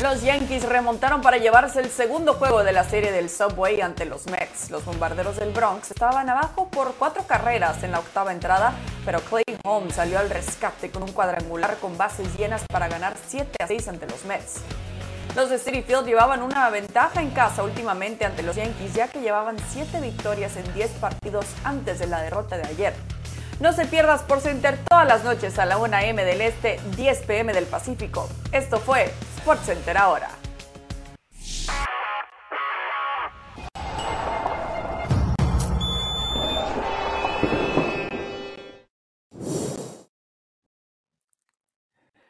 Los 0.02 0.24
Yankees 0.24 0.64
remontaron 0.64 1.22
para 1.22 1.38
llevarse 1.38 1.82
el 1.82 1.92
segundo 1.92 2.34
juego 2.34 2.64
de 2.64 2.72
la 2.72 2.84
serie 2.84 3.12
del 3.12 3.30
Subway 3.30 3.80
ante 3.82 4.06
los 4.06 4.26
Mets. 4.28 4.72
Los 4.72 4.84
bombarderos 4.86 5.36
del 5.38 5.52
Bronx 5.52 5.92
estaban 5.92 6.28
abajo 6.28 6.70
por 6.70 6.96
cuatro 6.96 7.28
carreras 7.28 7.84
en 7.84 7.92
la 7.92 8.00
octava 8.00 8.32
entrada, 8.32 8.74
pero 9.06 9.20
Clay 9.20 9.44
Holmes 9.66 9.96
salió 9.96 10.18
al 10.18 10.30
rescate 10.32 10.90
con 10.90 11.04
un 11.04 11.12
cuadrangular 11.12 11.78
con 11.78 11.96
bases 11.98 12.36
llenas 12.38 12.64
para 12.72 12.88
ganar 12.88 13.16
7 13.28 13.52
a 13.60 13.68
6 13.68 13.88
ante 13.90 14.08
los 14.08 14.26
Mets. 14.26 14.62
Los 15.36 15.50
de 15.50 15.60
City 15.60 15.84
Field 15.84 16.06
llevaban 16.06 16.42
una 16.42 16.70
ventaja 16.70 17.22
en 17.22 17.30
casa 17.30 17.64
últimamente 17.64 18.26
ante 18.26 18.44
los 18.44 18.56
Yankees, 18.56 18.94
ya 18.94 19.08
que 19.08 19.22
llevaban 19.22 19.58
7 19.72 20.02
victorias 20.02 20.58
en 20.58 20.74
10 20.74 20.92
partidos 20.94 21.46
antes 21.64 22.00
de 22.00 22.08
la 22.08 22.22
derrota 22.22 22.58
de 22.58 22.68
ayer. 22.68 22.94
No 23.60 23.74
se 23.74 23.86
pierdas 23.86 24.24
por 24.24 24.42
Center 24.42 24.80
todas 24.90 25.08
las 25.08 25.24
noches 25.24 25.60
a 25.60 25.66
la 25.66 25.78
1 25.78 25.98
m 26.00 26.24
del 26.24 26.42
Este, 26.42 26.80
10 26.96 27.20
pm 27.24 27.54
del 27.54 27.66
Pacífico. 27.66 28.28
Esto 28.52 28.80
fue 28.80 29.14
Center 29.66 29.98
ahora. 29.98 30.30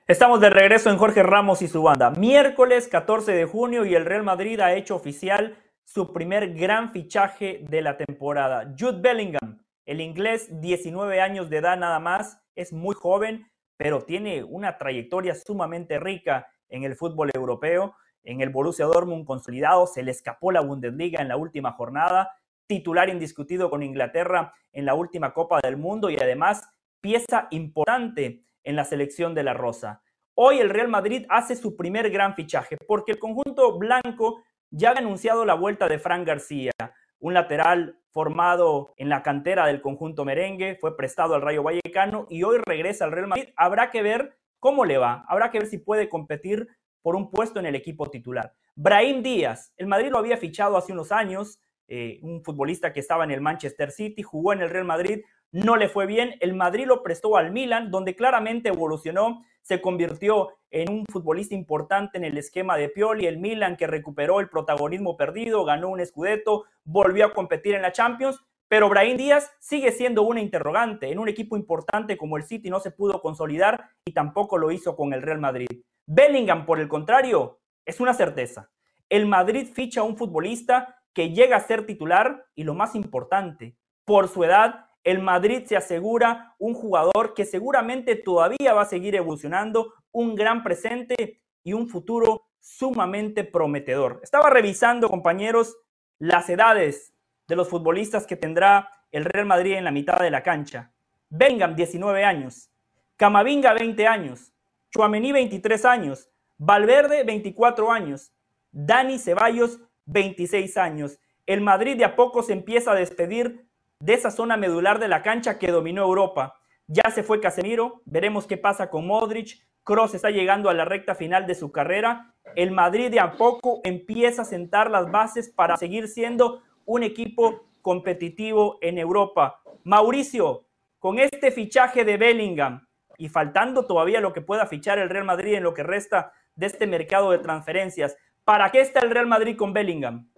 Estamos 0.10 0.42
de 0.42 0.50
regreso 0.50 0.90
en 0.90 0.98
Jorge 0.98 1.22
Ramos 1.22 1.62
y 1.62 1.68
su 1.68 1.84
banda. 1.84 2.10
Miércoles 2.10 2.88
14 2.88 3.32
de 3.32 3.46
junio 3.46 3.86
y 3.86 3.94
el 3.94 4.06
Real 4.06 4.24
Madrid 4.24 4.60
ha 4.60 4.74
hecho 4.74 4.96
oficial 4.96 5.56
su 5.84 6.14
primer 6.14 6.56
gran 6.56 6.92
fichaje 6.92 7.64
de 7.70 7.84
la 7.84 7.96
temporada. 7.96 8.74
Jude 8.76 9.02
Bellingham, 9.02 9.64
el 9.86 10.02
inglés, 10.02 10.62
19 10.62 11.22
años 11.22 11.52
de 11.52 11.58
edad 11.58 11.78
nada 11.78 12.00
más, 12.00 12.42
es 12.56 12.74
muy 12.74 12.96
joven, 12.96 13.52
pero 13.78 14.02
tiene 14.02 14.44
una 14.44 14.80
trayectoria 14.80 15.36
sumamente 15.36 16.00
rica 16.00 16.48
en 16.70 16.86
el 16.86 16.96
fútbol 16.96 17.30
europeo. 17.32 17.94
En 18.24 18.42
el 18.42 18.50
Borussia 18.50 18.86
Dortmund 18.86 19.28
consolidado, 19.28 19.86
se 19.86 20.02
le 20.02 20.10
escapó 20.10 20.52
la 20.52 20.62
Bundesliga 20.62 21.22
en 21.22 21.28
la 21.28 21.38
última 21.38 21.74
jornada, 21.74 22.36
titular 22.66 23.10
indiscutido 23.10 23.70
con 23.70 23.84
Inglaterra 23.84 24.56
en 24.74 24.86
la 24.86 24.96
última 24.96 25.36
Copa 25.36 25.60
del 25.62 25.78
Mundo 25.78 26.10
y 26.10 26.16
además 26.16 26.68
pieza 27.00 27.48
importante 27.52 28.49
en 28.70 28.76
la 28.76 28.86
selección 28.86 29.34
de 29.34 29.44
la 29.44 29.54
Rosa. 29.54 30.02
Hoy 30.36 30.60
el 30.60 30.70
Real 30.70 30.88
Madrid 30.88 31.26
hace 31.30 31.56
su 31.56 31.76
primer 31.76 32.10
gran 32.10 32.36
fichaje 32.36 32.78
porque 32.88 33.12
el 33.12 33.20
conjunto 33.20 33.78
blanco 33.78 34.42
ya 34.72 34.92
ha 34.92 34.98
anunciado 34.98 35.44
la 35.44 35.56
vuelta 35.56 35.88
de 35.88 36.00
Fran 36.00 36.24
García, 36.24 36.72
un 37.20 37.34
lateral 37.34 38.00
formado 38.12 38.94
en 38.98 39.10
la 39.10 39.24
cantera 39.24 39.68
del 39.68 39.82
conjunto 39.82 40.24
merengue, 40.26 40.78
fue 40.80 40.96
prestado 40.96 41.36
al 41.36 41.42
Rayo 41.42 41.64
Vallecano 41.64 42.26
y 42.30 42.44
hoy 42.44 42.60
regresa 42.66 43.06
al 43.06 43.12
Real 43.12 43.28
Madrid. 43.28 43.50
Habrá 43.56 43.92
que 43.92 44.02
ver 44.02 44.40
¿Cómo 44.60 44.84
le 44.84 44.98
va? 44.98 45.26
Habrá 45.28 45.52
que 45.52 45.60
ver 45.60 45.68
si 45.68 45.78
puede 45.78 46.10
competir 46.10 46.68
por 47.02 47.16
un 47.16 47.32
puesto 47.32 47.60
en 47.60 47.66
el 47.66 47.76
equipo 47.76 48.10
titular. 48.10 48.54
Brahim 48.76 49.24
Díaz, 49.24 49.74
el 49.78 49.88
Madrid 49.88 50.10
lo 50.12 50.18
había 50.18 50.38
fichado 50.38 50.76
hace 50.76 50.92
unos 50.92 51.12
años, 51.12 51.62
eh, 51.88 52.20
un 52.22 52.44
futbolista 52.44 52.92
que 52.92 53.00
estaba 53.00 53.24
en 53.24 53.32
el 53.32 53.42
Manchester 53.42 53.92
City, 53.92 54.22
jugó 54.22 54.52
en 54.52 54.62
el 54.62 54.70
Real 54.70 54.86
Madrid, 54.86 55.22
no 55.52 55.78
le 55.78 55.90
fue 55.90 56.06
bien, 56.06 56.36
el 56.42 56.54
Madrid 56.54 56.86
lo 56.86 57.02
prestó 57.02 57.36
al 57.38 57.52
Milan, 57.52 57.92
donde 57.92 58.16
claramente 58.16 58.70
evolucionó, 58.70 59.44
se 59.62 59.82
convirtió 59.82 60.50
en 60.72 60.92
un 60.92 61.06
futbolista 61.12 61.56
importante 61.56 62.18
en 62.18 62.24
el 62.24 62.38
esquema 62.38 62.78
de 62.78 62.90
Pioli, 62.90 63.26
el 63.26 63.40
Milan 63.40 63.76
que 63.76 63.88
recuperó 63.88 64.40
el 64.40 64.50
protagonismo 64.50 65.18
perdido, 65.18 65.66
ganó 65.66 65.90
un 65.90 66.06
Scudetto, 66.06 66.66
volvió 66.84 67.26
a 67.26 67.34
competir 67.34 67.76
en 67.76 67.82
la 67.82 67.92
Champions, 67.92 68.40
pero 68.68 68.88
Brahim 68.88 69.18
Díaz 69.18 69.52
sigue 69.60 69.92
siendo 69.92 70.22
una 70.22 70.42
interrogante. 70.42 71.12
En 71.12 71.18
un 71.18 71.28
equipo 71.28 71.58
importante 71.58 72.18
como 72.18 72.38
el 72.38 72.44
City 72.44 72.70
no 72.70 72.80
se 72.80 72.92
pudo 72.92 73.20
consolidar 73.20 73.90
y 74.06 74.14
tampoco 74.14 74.60
lo 74.60 74.72
hizo 74.72 74.96
con 74.96 75.12
el 75.14 75.24
Real 75.24 75.40
Madrid. 75.40 75.68
Bellingham, 76.06 76.66
por 76.68 76.80
el 76.80 76.88
contrario, 76.88 77.60
es 77.86 78.00
una 78.00 78.14
certeza. 78.14 78.70
El 79.10 79.26
Madrid 79.26 79.68
ficha 79.74 80.02
a 80.02 80.04
un 80.04 80.18
futbolista 80.18 81.02
que 81.14 81.32
llega 81.32 81.58
a 81.58 81.62
ser 81.62 81.88
titular 81.88 82.46
y 82.54 82.64
lo 82.64 82.76
más 82.76 82.94
importante, 82.94 83.76
por 84.06 84.28
su 84.28 84.44
edad, 84.44 84.86
el 85.04 85.20
Madrid 85.20 85.64
se 85.66 85.78
asegura 85.78 86.56
un 86.60 86.74
jugador 86.74 87.34
que 87.34 87.46
seguramente 87.46 88.16
todavía 88.16 88.74
va 88.74 88.84
a 88.84 88.86
seguir 88.86 89.16
evolucionando, 89.16 89.94
un 90.12 90.36
gran 90.36 90.64
presente 90.64 91.42
y 91.64 91.74
un 91.74 91.88
futuro 91.88 92.48
sumamente 92.60 93.44
prometedor. 93.44 94.20
Estaba 94.24 94.50
revisando, 94.50 95.10
compañeros, 95.10 95.78
las 96.18 96.50
edades 96.50 97.14
de 97.48 97.56
los 97.56 97.70
futbolistas 97.70 98.28
que 98.28 98.36
tendrá 98.36 98.90
el 99.12 99.26
Real 99.26 99.46
Madrid 99.46 99.74
en 99.74 99.84
la 99.84 99.92
mitad 99.92 100.20
de 100.20 100.32
la 100.32 100.44
cancha. 100.44 100.92
Bellingham, 101.30 101.76
19 101.76 102.24
años. 102.24 102.70
Camavinga, 103.18 103.74
20 103.74 104.08
años. 104.08 104.54
Chuamení, 104.92 105.32
23 105.32 105.86
años. 105.86 106.30
Valverde, 106.58 107.24
24 107.24 107.92
años. 107.92 108.34
Dani 108.72 109.18
Ceballos, 109.18 109.80
26 110.06 110.78
años. 110.78 111.20
El 111.46 111.62
Madrid 111.62 111.98
de 111.98 112.06
a 112.06 112.16
poco 112.16 112.44
se 112.44 112.54
empieza 112.54 112.92
a 112.92 112.96
despedir 112.96 113.69
de 114.00 114.14
esa 114.14 114.32
zona 114.32 114.56
medular 114.56 115.00
de 115.00 115.10
la 115.10 115.22
cancha 115.22 115.60
que 115.60 115.72
dominó 115.72 116.04
Europa. 116.04 116.56
Ya 116.88 117.12
se 117.12 117.22
fue 117.22 117.42
Casemiro, 117.42 118.02
veremos 118.06 118.48
qué 118.48 118.58
pasa 118.58 118.90
con 118.90 119.06
Modric. 119.06 119.68
Cross 119.84 120.16
está 120.16 120.30
llegando 120.30 120.70
a 120.70 120.74
la 120.74 120.86
recta 120.86 121.16
final 121.16 121.46
de 121.46 121.56
su 121.56 121.72
carrera. 121.72 122.34
El 122.56 122.72
Madrid 122.72 123.12
de 123.12 123.20
a 123.20 123.34
poco 123.34 123.82
empieza 123.84 124.44
a 124.44 124.46
sentar 124.46 124.90
las 124.90 125.12
bases 125.12 125.50
para 125.50 125.78
seguir 125.78 126.08
siendo 126.08 126.62
un 126.86 127.04
equipo 127.04 127.66
competitivo 127.82 128.78
en 128.82 128.98
Europa. 128.98 129.62
Mauricio, 129.84 130.66
con 130.98 131.20
este 131.20 131.52
fichaje 131.52 132.06
de 132.06 132.18
Bellingham 132.18 132.88
y 133.18 133.30
faltando 133.30 133.86
todavía 133.86 134.22
lo 134.22 134.34
que 134.34 134.42
pueda 134.42 134.66
fichar 134.66 134.98
el 134.98 135.10
Real 135.10 135.26
Madrid 135.26 135.56
en 135.56 135.64
lo 135.64 135.74
que 135.74 135.84
resta 135.84 136.32
de 136.56 136.68
este 136.68 136.88
mercado 136.88 137.32
de 137.32 137.40
transferencias, 137.40 138.18
¿para 138.44 138.72
qué 138.72 138.82
está 138.82 139.02
el 139.02 139.12
Real 139.12 139.28
Madrid 139.28 139.58
con 139.58 139.74
Bellingham? 139.74 140.29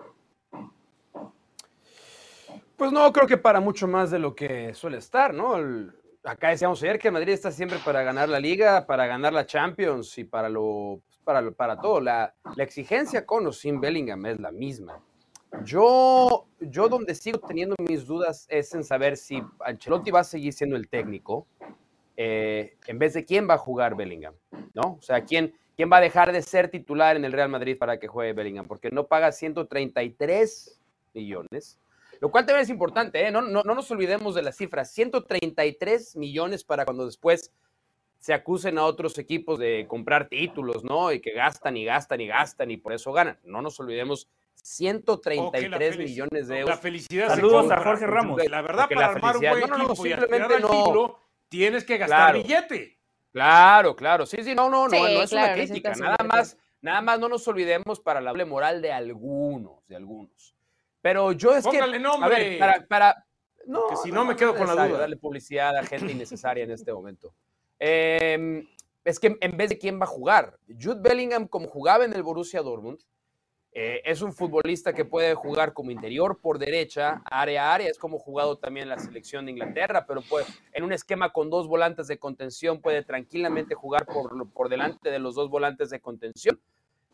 Pues 2.82 2.91
no, 2.91 3.13
creo 3.13 3.28
que 3.28 3.38
para 3.38 3.60
mucho 3.60 3.88
más 3.88 4.10
de 4.10 4.17
lo 4.17 4.34
que 4.34 4.74
suele 4.74 4.98
estar, 4.98 5.36
¿no? 5.36 5.54
acá 6.24 6.50
decíamos 6.50 6.82
ayer 6.82 6.98
que 6.98 7.12
Madrid 7.12 7.34
está 7.34 7.52
siempre 7.52 7.78
para 7.86 8.02
ganar 8.02 8.28
la 8.28 8.39
Liga, 8.39 8.88
para 8.88 9.06
ganar 9.06 9.34
la 9.34 9.46
Champions 9.46 10.17
y 10.17 10.24
para 10.24 10.50
lo 10.50 11.00
para, 11.24 11.52
para 11.52 11.80
todo. 11.80 12.02
La, 12.02 12.34
la 12.56 12.63
exigencia 12.63 13.24
con 13.24 13.46
o 13.46 13.52
sin 13.52 13.80
Bellingham 13.80 14.26
es 14.26 14.39
la 14.39 14.52
misma. 14.52 15.00
Yo, 15.63 16.48
yo 16.60 16.89
donde 16.89 17.13
sigo 17.13 17.38
teniendo 17.38 17.76
mis 17.88 18.08
dudas 18.08 18.48
es 18.50 18.74
en 18.74 18.84
saber 18.84 19.15
si 19.15 19.44
Ancelotti 19.60 20.10
va 20.10 20.22
a 20.22 20.24
seguir 20.24 20.52
siendo 20.52 20.76
el 20.76 20.89
técnico 20.89 21.46
eh, 22.17 22.78
en 22.88 22.98
vez 22.98 23.13
de 23.13 23.26
quién 23.26 23.48
va 23.48 23.54
a 23.54 23.60
jugar 23.60 23.96
Bellingham, 23.96 24.34
¿no? 24.74 24.98
O 24.98 25.02
sea, 25.04 25.24
quién, 25.24 25.54
quién 25.76 25.91
va 25.91 25.98
a 25.98 26.02
dejar 26.02 26.32
de 26.32 26.41
ser 26.41 26.72
titular 26.72 27.15
en 27.15 27.26
el 27.26 27.32
Real 27.32 27.50
Madrid 27.50 27.78
para 27.78 28.00
que 28.00 28.08
juegue 28.08 28.34
Bellingham, 28.34 28.67
porque 28.67 28.89
no 28.89 29.06
paga 29.06 29.32
133 29.32 30.82
millones, 31.13 31.78
lo 32.21 32.29
cual 32.29 32.45
también 32.45 32.63
es 32.63 32.69
importante, 32.69 33.27
¿eh? 33.27 33.31
no, 33.31 33.41
no, 33.41 33.63
no 33.63 33.75
nos 33.75 33.89
olvidemos 33.89 34.36
de 34.36 34.43
la 34.43 34.51
cifra, 34.51 34.86
133 34.86 36.15
millones 36.15 36.63
para 36.63 36.86
cuando 36.86 37.05
después 37.05 37.51
se 38.19 38.36
acusen 38.36 38.77
a 38.77 38.86
otros 38.86 39.17
equipos 39.17 39.57
de 39.57 39.88
comprar 39.88 40.29
títulos, 40.29 40.84
¿no? 40.84 41.12
Y 41.12 41.19
que 41.19 41.31
gastan 41.31 41.75
y 41.75 41.86
gastan 41.86 42.21
y 42.21 42.27
gastan 42.27 42.69
y 42.69 42.77
por 42.77 42.93
eso 42.93 43.12
ganan. 43.12 43.39
No 43.43 43.63
nos 43.63 43.79
olvidemos 43.79 44.29
133 44.62 45.97
millones 45.97 46.47
de 46.47 46.60
euros. 46.60 46.75
La 46.75 46.79
felicidad 46.79 47.29
Saludos 47.29 47.71
a 47.71 47.84
Jorge 47.84 48.05
Ramos. 48.05 48.39
La 48.47 48.62
verdad, 48.62 48.88
para 48.88 49.07
armar 49.07 49.38
un 49.38 49.41
buen 49.41 49.63
equipo 49.63 50.05
y 50.05 50.62
no, 50.62 51.19
tienes 51.49 51.84
que 51.84 51.97
gastar 51.97 52.36
billete. 52.36 52.99
Claro, 53.31 53.95
claro. 53.95 54.27
Sí, 54.27 54.43
sí, 54.43 54.53
no, 54.53 54.69
no, 54.69 54.88
no, 54.88 54.95
Sí, 54.95 55.01
no 55.01 55.23
es 55.23 55.29
claro, 55.31 55.55
una 55.55 55.65
crítica. 55.65 55.95
Nada 55.95 56.23
más, 56.23 56.55
nada 56.81 57.01
más 57.01 57.19
no 57.19 57.27
nos 57.27 57.47
olvidemos 57.47 57.99
para 57.99 58.21
la 58.21 58.29
doble 58.29 58.45
moral 58.45 58.84
de 58.84 58.91
algunos, 58.91 59.88
de 59.88 59.95
algunos. 59.95 60.53
Pero 61.01 61.31
yo 61.31 61.55
es 61.55 61.63
Póngale 61.63 61.93
que. 61.93 61.99
nombre. 61.99 62.35
A 62.35 62.39
ver, 62.39 62.59
para. 62.59 62.87
para 62.87 63.25
no, 63.65 63.87
Que 63.89 63.95
si 63.97 64.11
no 64.11 64.25
me 64.25 64.35
quedo 64.35 64.55
con 64.55 64.67
la 64.67 64.87
duda. 64.87 64.99
Darle 64.99 65.17
publicidad 65.17 65.75
a 65.77 65.83
gente 65.83 66.11
innecesaria 66.11 66.63
en 66.63 66.71
este 66.71 66.91
momento. 66.93 67.33
Eh, 67.79 68.63
es 69.03 69.19
que 69.19 69.37
en 69.39 69.57
vez 69.57 69.69
de 69.69 69.77
quién 69.77 69.99
va 69.99 70.03
a 70.03 70.07
jugar, 70.07 70.57
Jude 70.67 71.01
Bellingham, 71.01 71.47
como 71.47 71.67
jugaba 71.67 72.05
en 72.05 72.13
el 72.13 72.23
Borussia 72.23 72.61
Dortmund, 72.61 72.99
eh, 73.73 74.01
es 74.03 74.21
un 74.21 74.33
futbolista 74.33 74.93
que 74.93 75.05
puede 75.05 75.33
jugar 75.33 75.73
como 75.73 75.91
interior 75.91 76.39
por 76.41 76.59
derecha, 76.59 77.21
área 77.25 77.69
a 77.69 77.73
área, 77.73 77.89
es 77.89 77.97
como 77.97 78.19
jugado 78.19 78.57
también 78.57 78.83
en 78.83 78.89
la 78.89 78.99
selección 78.99 79.45
de 79.45 79.51
Inglaterra, 79.51 80.05
pero 80.05 80.21
puede, 80.21 80.45
en 80.73 80.83
un 80.83 80.91
esquema 80.91 81.31
con 81.31 81.49
dos 81.49 81.67
volantes 81.67 82.07
de 82.07 82.19
contención 82.19 82.81
puede 82.81 83.03
tranquilamente 83.03 83.73
jugar 83.73 84.05
por, 84.05 84.51
por 84.51 84.67
delante 84.67 85.09
de 85.09 85.19
los 85.19 85.35
dos 85.35 85.49
volantes 85.49 85.89
de 85.89 86.01
contención. 86.01 86.59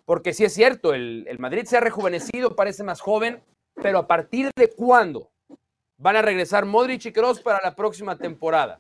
Porque 0.04 0.34
sí 0.34 0.46
es 0.46 0.54
cierto, 0.54 0.94
el, 0.94 1.26
el 1.28 1.38
Madrid 1.38 1.66
se 1.66 1.78
ha 1.78 1.82
rejuvenecido, 1.82 2.56
parece 2.56 2.84
más 2.84 3.02
joven, 3.02 3.44
pero 3.82 4.00
a 4.00 4.08
partir 4.08 4.50
de 4.56 4.70
cuándo 4.70 5.32
van 5.98 6.16
a 6.16 6.22
regresar 6.22 6.66
Modric 6.66 7.06
y 7.06 7.12
Kroos 7.12 7.42
para 7.42 7.60
la 7.64 7.76
próxima 7.76 8.18
temporada. 8.18 8.78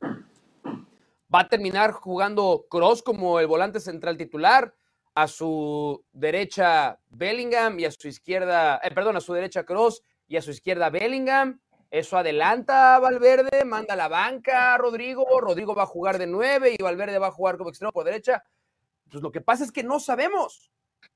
Va 1.33 1.41
a 1.41 1.49
terminar 1.49 1.91
jugando 1.91 2.65
Kroos 2.69 3.01
como 3.01 3.39
el 3.39 3.47
volante 3.47 3.79
central 3.79 4.17
titular, 4.17 4.73
a 5.13 5.27
su 5.27 6.05
derecha 6.11 6.99
Bellingham 7.09 7.79
y 7.79 7.85
a 7.85 7.91
su 7.91 8.07
izquierda, 8.07 8.79
eh, 8.83 8.91
perdón, 8.91 9.17
a 9.17 9.19
su 9.19 9.33
derecha 9.33 9.63
Kroos 9.63 10.03
y 10.27 10.37
a 10.37 10.43
su 10.43 10.51
izquierda 10.51 10.91
Bellingham. 10.91 11.59
Eso 11.89 12.17
adelanta 12.17 12.95
a 12.95 12.99
Valverde, 12.99 13.65
manda 13.65 13.95
la 13.95 14.09
banca 14.09 14.75
a 14.75 14.77
Rodrigo, 14.77 15.25
Rodrigo 15.39 15.73
va 15.73 15.83
a 15.83 15.87
jugar 15.87 16.19
de 16.19 16.27
nueve 16.27 16.75
y 16.77 16.83
Valverde 16.83 17.17
va 17.17 17.27
a 17.27 17.31
jugar 17.31 17.57
como 17.57 17.71
extremo 17.71 17.91
por 17.91 18.05
derecha. 18.05 18.43
Pues 19.09 19.23
lo 19.23 19.31
que 19.31 19.41
pasa 19.41 19.63
es 19.63 19.71
que 19.71 19.83
no 19.83 19.99
sabemos. 19.99 20.69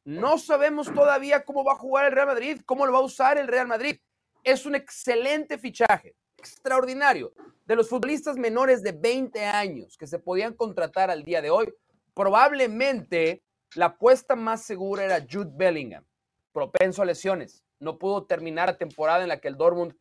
No 0.03 0.39
sabemos 0.39 0.91
todavía 0.91 1.45
cómo 1.45 1.63
va 1.63 1.73
a 1.73 1.77
jugar 1.77 2.05
el 2.05 2.11
Real 2.13 2.27
Madrid, 2.27 2.61
cómo 2.65 2.85
lo 2.85 2.93
va 2.93 2.99
a 2.99 3.03
usar 3.03 3.37
el 3.37 3.47
Real 3.47 3.67
Madrid. 3.67 3.97
Es 4.43 4.65
un 4.65 4.73
excelente 4.73 5.57
fichaje, 5.59 6.15
extraordinario. 6.37 7.33
De 7.65 7.75
los 7.75 7.87
futbolistas 7.87 8.35
menores 8.35 8.81
de 8.81 8.93
20 8.93 9.45
años 9.45 9.97
que 9.97 10.07
se 10.07 10.17
podían 10.17 10.55
contratar 10.55 11.11
al 11.11 11.23
día 11.23 11.41
de 11.41 11.51
hoy, 11.51 11.71
probablemente 12.15 13.43
la 13.75 13.85
apuesta 13.85 14.35
más 14.35 14.63
segura 14.63 15.03
era 15.03 15.25
Jude 15.29 15.51
Bellingham, 15.53 16.03
propenso 16.51 17.03
a 17.03 17.05
lesiones. 17.05 17.63
No 17.79 17.97
pudo 17.99 18.25
terminar 18.25 18.69
la 18.69 18.77
temporada 18.77 19.21
en 19.21 19.29
la 19.29 19.39
que 19.39 19.47
el 19.47 19.55
Dortmund 19.55 19.93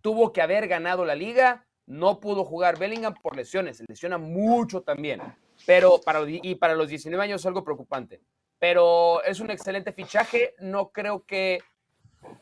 tuvo 0.00 0.32
que 0.32 0.42
haber 0.42 0.66
ganado 0.66 1.04
la 1.04 1.14
liga. 1.14 1.64
No 1.86 2.18
pudo 2.18 2.44
jugar 2.44 2.78
Bellingham 2.78 3.14
por 3.22 3.36
lesiones, 3.36 3.76
se 3.78 3.84
lesiona 3.88 4.18
mucho 4.18 4.82
también. 4.82 5.22
Pero 5.64 6.00
para, 6.04 6.20
y 6.26 6.56
para 6.56 6.74
los 6.74 6.88
19 6.88 7.22
años 7.22 7.40
es 7.40 7.46
algo 7.46 7.62
preocupante. 7.62 8.20
Pero 8.58 9.22
es 9.24 9.40
un 9.40 9.50
excelente 9.50 9.92
fichaje. 9.92 10.54
No 10.58 10.90
creo 10.90 11.24
que 11.24 11.60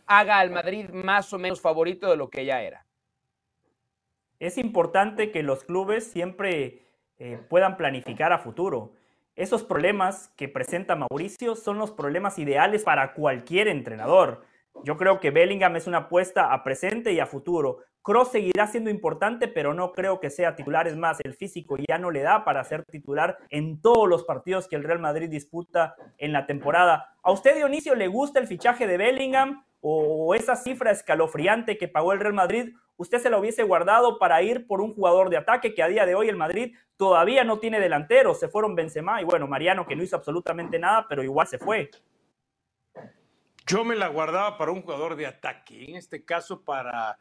haga 0.06 0.38
al 0.38 0.50
Madrid 0.50 0.90
más 0.90 1.32
o 1.32 1.38
menos 1.38 1.60
favorito 1.60 2.08
de 2.08 2.16
lo 2.16 2.30
que 2.30 2.44
ya 2.44 2.62
era. 2.62 2.86
Es 4.38 4.58
importante 4.58 5.30
que 5.30 5.42
los 5.42 5.64
clubes 5.64 6.04
siempre 6.04 6.82
eh, 7.18 7.38
puedan 7.48 7.76
planificar 7.76 8.32
a 8.32 8.38
futuro. 8.38 8.92
Esos 9.36 9.62
problemas 9.64 10.28
que 10.36 10.48
presenta 10.48 10.96
Mauricio 10.96 11.54
son 11.56 11.78
los 11.78 11.92
problemas 11.92 12.38
ideales 12.38 12.82
para 12.82 13.14
cualquier 13.14 13.68
entrenador. 13.68 14.44
Yo 14.84 14.96
creo 14.96 15.20
que 15.20 15.30
Bellingham 15.30 15.76
es 15.76 15.86
una 15.86 15.98
apuesta 15.98 16.52
a 16.52 16.64
presente 16.64 17.12
y 17.12 17.20
a 17.20 17.26
futuro. 17.26 17.78
Cross 18.02 18.32
seguirá 18.32 18.66
siendo 18.66 18.90
importante, 18.90 19.46
pero 19.46 19.74
no 19.74 19.92
creo 19.92 20.18
que 20.18 20.28
sea 20.28 20.56
titular. 20.56 20.88
Es 20.88 20.96
más, 20.96 21.18
el 21.22 21.34
físico 21.34 21.76
ya 21.88 21.98
no 21.98 22.10
le 22.10 22.22
da 22.22 22.44
para 22.44 22.64
ser 22.64 22.84
titular 22.84 23.38
en 23.48 23.80
todos 23.80 24.08
los 24.08 24.24
partidos 24.24 24.66
que 24.66 24.74
el 24.74 24.82
Real 24.82 24.98
Madrid 24.98 25.30
disputa 25.30 25.94
en 26.18 26.32
la 26.32 26.46
temporada. 26.46 27.14
¿A 27.22 27.30
usted, 27.30 27.54
Dionisio, 27.54 27.94
le 27.94 28.08
gusta 28.08 28.40
el 28.40 28.48
fichaje 28.48 28.88
de 28.88 28.96
Bellingham 28.96 29.64
o 29.80 30.34
esa 30.34 30.56
cifra 30.56 30.90
escalofriante 30.90 31.78
que 31.78 31.86
pagó 31.86 32.12
el 32.12 32.18
Real 32.18 32.34
Madrid? 32.34 32.74
¿Usted 32.96 33.18
se 33.18 33.30
la 33.30 33.38
hubiese 33.38 33.62
guardado 33.62 34.18
para 34.18 34.42
ir 34.42 34.66
por 34.66 34.80
un 34.80 34.94
jugador 34.94 35.30
de 35.30 35.36
ataque 35.36 35.72
que 35.72 35.82
a 35.82 35.88
día 35.88 36.04
de 36.04 36.16
hoy 36.16 36.28
el 36.28 36.36
Madrid 36.36 36.74
todavía 36.96 37.44
no 37.44 37.60
tiene 37.60 37.78
delantero? 37.78 38.34
Se 38.34 38.48
fueron 38.48 38.74
Benzema 38.74 39.22
y 39.22 39.24
bueno, 39.24 39.46
Mariano 39.46 39.86
que 39.86 39.94
no 39.94 40.02
hizo 40.02 40.16
absolutamente 40.16 40.78
nada, 40.78 41.06
pero 41.08 41.22
igual 41.22 41.46
se 41.46 41.58
fue. 41.58 41.90
Yo 43.66 43.84
me 43.84 43.94
la 43.94 44.08
guardaba 44.08 44.58
para 44.58 44.72
un 44.72 44.82
jugador 44.82 45.16
de 45.16 45.26
ataque, 45.26 45.84
en 45.84 45.96
este 45.96 46.24
caso 46.24 46.62
para 46.62 47.18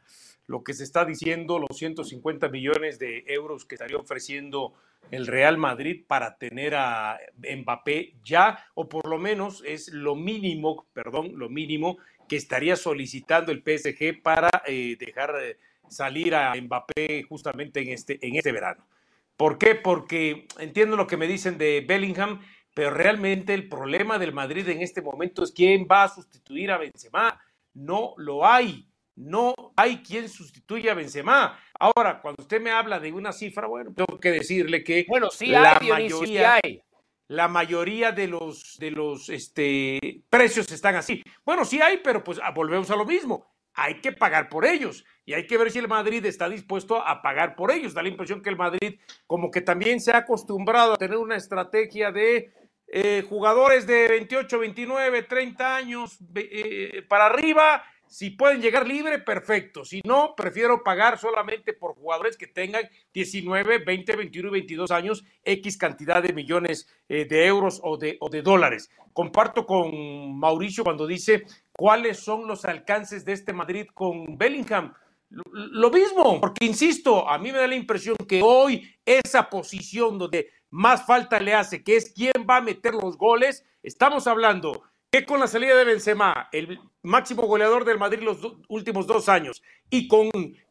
lo 0.47 0.63
que 0.63 0.73
se 0.73 0.83
está 0.83 1.05
diciendo, 1.05 1.59
los 1.59 1.77
150 1.77 2.49
millones 2.49 2.99
de 2.99 3.23
euros 3.27 3.65
que 3.65 3.75
estaría 3.75 3.97
ofreciendo 3.97 4.73
el 5.11 5.27
Real 5.27 5.57
Madrid 5.57 6.03
para 6.07 6.37
tener 6.37 6.75
a 6.75 7.19
Mbappé 7.37 8.15
ya, 8.23 8.65
o 8.73 8.89
por 8.89 9.07
lo 9.07 9.17
menos 9.17 9.63
es 9.65 9.89
lo 9.89 10.15
mínimo, 10.15 10.87
perdón, 10.93 11.33
lo 11.35 11.49
mínimo 11.49 11.97
que 12.27 12.37
estaría 12.37 12.75
solicitando 12.75 13.51
el 13.51 13.61
PSG 13.61 14.21
para 14.21 14.49
eh, 14.65 14.95
dejar 14.99 15.35
eh, 15.41 15.57
salir 15.89 16.33
a 16.33 16.55
Mbappé 16.55 17.23
justamente 17.23 17.81
en 17.81 17.89
este, 17.89 18.25
en 18.25 18.35
este 18.35 18.51
verano. 18.51 18.87
¿Por 19.35 19.57
qué? 19.57 19.75
Porque 19.75 20.47
entiendo 20.59 20.95
lo 20.95 21.07
que 21.07 21.17
me 21.17 21.27
dicen 21.27 21.57
de 21.57 21.83
Bellingham, 21.85 22.41
pero 22.73 22.91
realmente 22.91 23.53
el 23.53 23.67
problema 23.67 24.17
del 24.17 24.33
Madrid 24.33 24.67
en 24.69 24.81
este 24.81 25.01
momento 25.01 25.43
es 25.43 25.51
quién 25.51 25.87
va 25.89 26.03
a 26.03 26.09
sustituir 26.09 26.71
a 26.71 26.77
Benzema. 26.77 27.39
No 27.73 28.13
lo 28.17 28.45
hay. 28.45 28.87
No 29.15 29.53
hay 29.75 30.01
quien 30.01 30.29
sustituya 30.29 30.93
a 30.93 30.95
Benzema. 30.95 31.59
Ahora, 31.77 32.21
cuando 32.21 32.41
usted 32.43 32.61
me 32.61 32.71
habla 32.71 32.99
de 32.99 33.11
una 33.11 33.33
cifra, 33.33 33.67
bueno, 33.67 33.93
tengo 33.93 34.19
que 34.19 34.31
decirle 34.31 34.83
que 34.83 35.05
Bueno, 35.07 35.29
sí 35.29 35.47
la 35.47 35.73
hay, 35.73 35.85
Dionisio, 35.85 36.17
sí 36.17 36.21
mayoría, 36.23 36.59
hay. 36.63 36.81
la 37.27 37.47
mayoría 37.47 38.11
de 38.13 38.27
los, 38.27 38.77
de 38.79 38.91
los 38.91 39.29
este, 39.29 40.23
precios 40.29 40.71
están 40.71 40.95
así. 40.95 41.23
Bueno, 41.45 41.65
sí 41.65 41.81
hay, 41.81 41.97
pero 41.97 42.23
pues 42.23 42.39
ah, 42.41 42.51
volvemos 42.51 42.89
a 42.89 42.95
lo 42.95 43.05
mismo. 43.05 43.45
Hay 43.73 44.01
que 44.01 44.11
pagar 44.11 44.49
por 44.49 44.65
ellos 44.65 45.05
y 45.25 45.33
hay 45.33 45.45
que 45.47 45.57
ver 45.57 45.71
si 45.71 45.79
el 45.79 45.87
Madrid 45.87 46.25
está 46.25 46.49
dispuesto 46.49 47.05
a 47.05 47.21
pagar 47.21 47.55
por 47.55 47.71
ellos. 47.71 47.93
Da 47.93 48.01
la 48.01 48.09
impresión 48.09 48.41
que 48.41 48.49
el 48.49 48.57
Madrid 48.57 48.99
como 49.27 49.51
que 49.51 49.61
también 49.61 50.01
se 50.01 50.11
ha 50.11 50.17
acostumbrado 50.17 50.93
a 50.93 50.97
tener 50.97 51.17
una 51.17 51.35
estrategia 51.35 52.11
de 52.11 52.51
eh, 52.93 53.23
jugadores 53.27 53.87
de 53.87 54.09
28, 54.09 54.59
29, 54.59 55.23
30 55.23 55.75
años 55.77 56.17
eh, 56.35 57.05
para 57.07 57.27
arriba. 57.27 57.83
Si 58.05 58.31
pueden 58.31 58.61
llegar 58.61 58.85
libre, 58.85 59.19
perfecto. 59.19 59.85
Si 59.85 60.01
no, 60.03 60.35
prefiero 60.35 60.83
pagar 60.83 61.17
solamente 61.17 61.71
por 61.71 61.95
jugadores 61.95 62.35
que 62.35 62.47
tengan 62.47 62.83
19, 63.13 63.77
20, 63.77 64.15
21 64.17 64.49
y 64.49 64.51
22 64.51 64.91
años, 64.91 65.23
X 65.45 65.77
cantidad 65.77 66.21
de 66.21 66.33
millones 66.33 66.89
eh, 67.07 67.23
de 67.23 67.45
euros 67.45 67.79
o 67.81 67.95
de, 67.95 68.17
o 68.19 68.29
de 68.29 68.41
dólares. 68.41 68.91
Comparto 69.13 69.65
con 69.65 70.37
Mauricio 70.37 70.83
cuando 70.83 71.07
dice 71.07 71.45
cuáles 71.71 72.19
son 72.19 72.45
los 72.45 72.65
alcances 72.65 73.23
de 73.23 73.31
este 73.31 73.53
Madrid 73.53 73.87
con 73.93 74.37
Bellingham. 74.37 74.93
Lo, 75.29 75.89
mismo, 75.89 76.41
porque 76.41 76.65
insisto, 76.65 77.29
a 77.29 77.37
mí 77.37 77.53
me 77.53 77.59
da 77.59 77.67
la 77.67 77.75
impresión 77.75 78.17
que 78.27 78.41
hoy 78.43 78.93
esa 79.05 79.49
posición 79.49 80.17
donde 80.17 80.49
más 80.71 81.05
falta 81.05 81.39
le 81.39 81.53
hace, 81.53 81.83
que 81.83 81.95
es 81.97 82.11
quién 82.13 82.33
va 82.49 82.57
a 82.57 82.61
meter 82.61 82.93
los 82.95 83.17
goles, 83.17 83.63
estamos 83.83 84.25
hablando 84.27 84.81
que 85.11 85.25
con 85.25 85.39
la 85.41 85.47
salida 85.47 85.75
de 85.75 85.83
Benzema, 85.83 86.47
el 86.53 86.79
máximo 87.03 87.43
goleador 87.43 87.83
del 87.85 87.99
Madrid 87.99 88.21
los 88.23 88.41
do- 88.41 88.61
últimos 88.69 89.05
dos 89.05 89.27
años, 89.29 89.61
y 89.89 90.07
con, 90.07 90.29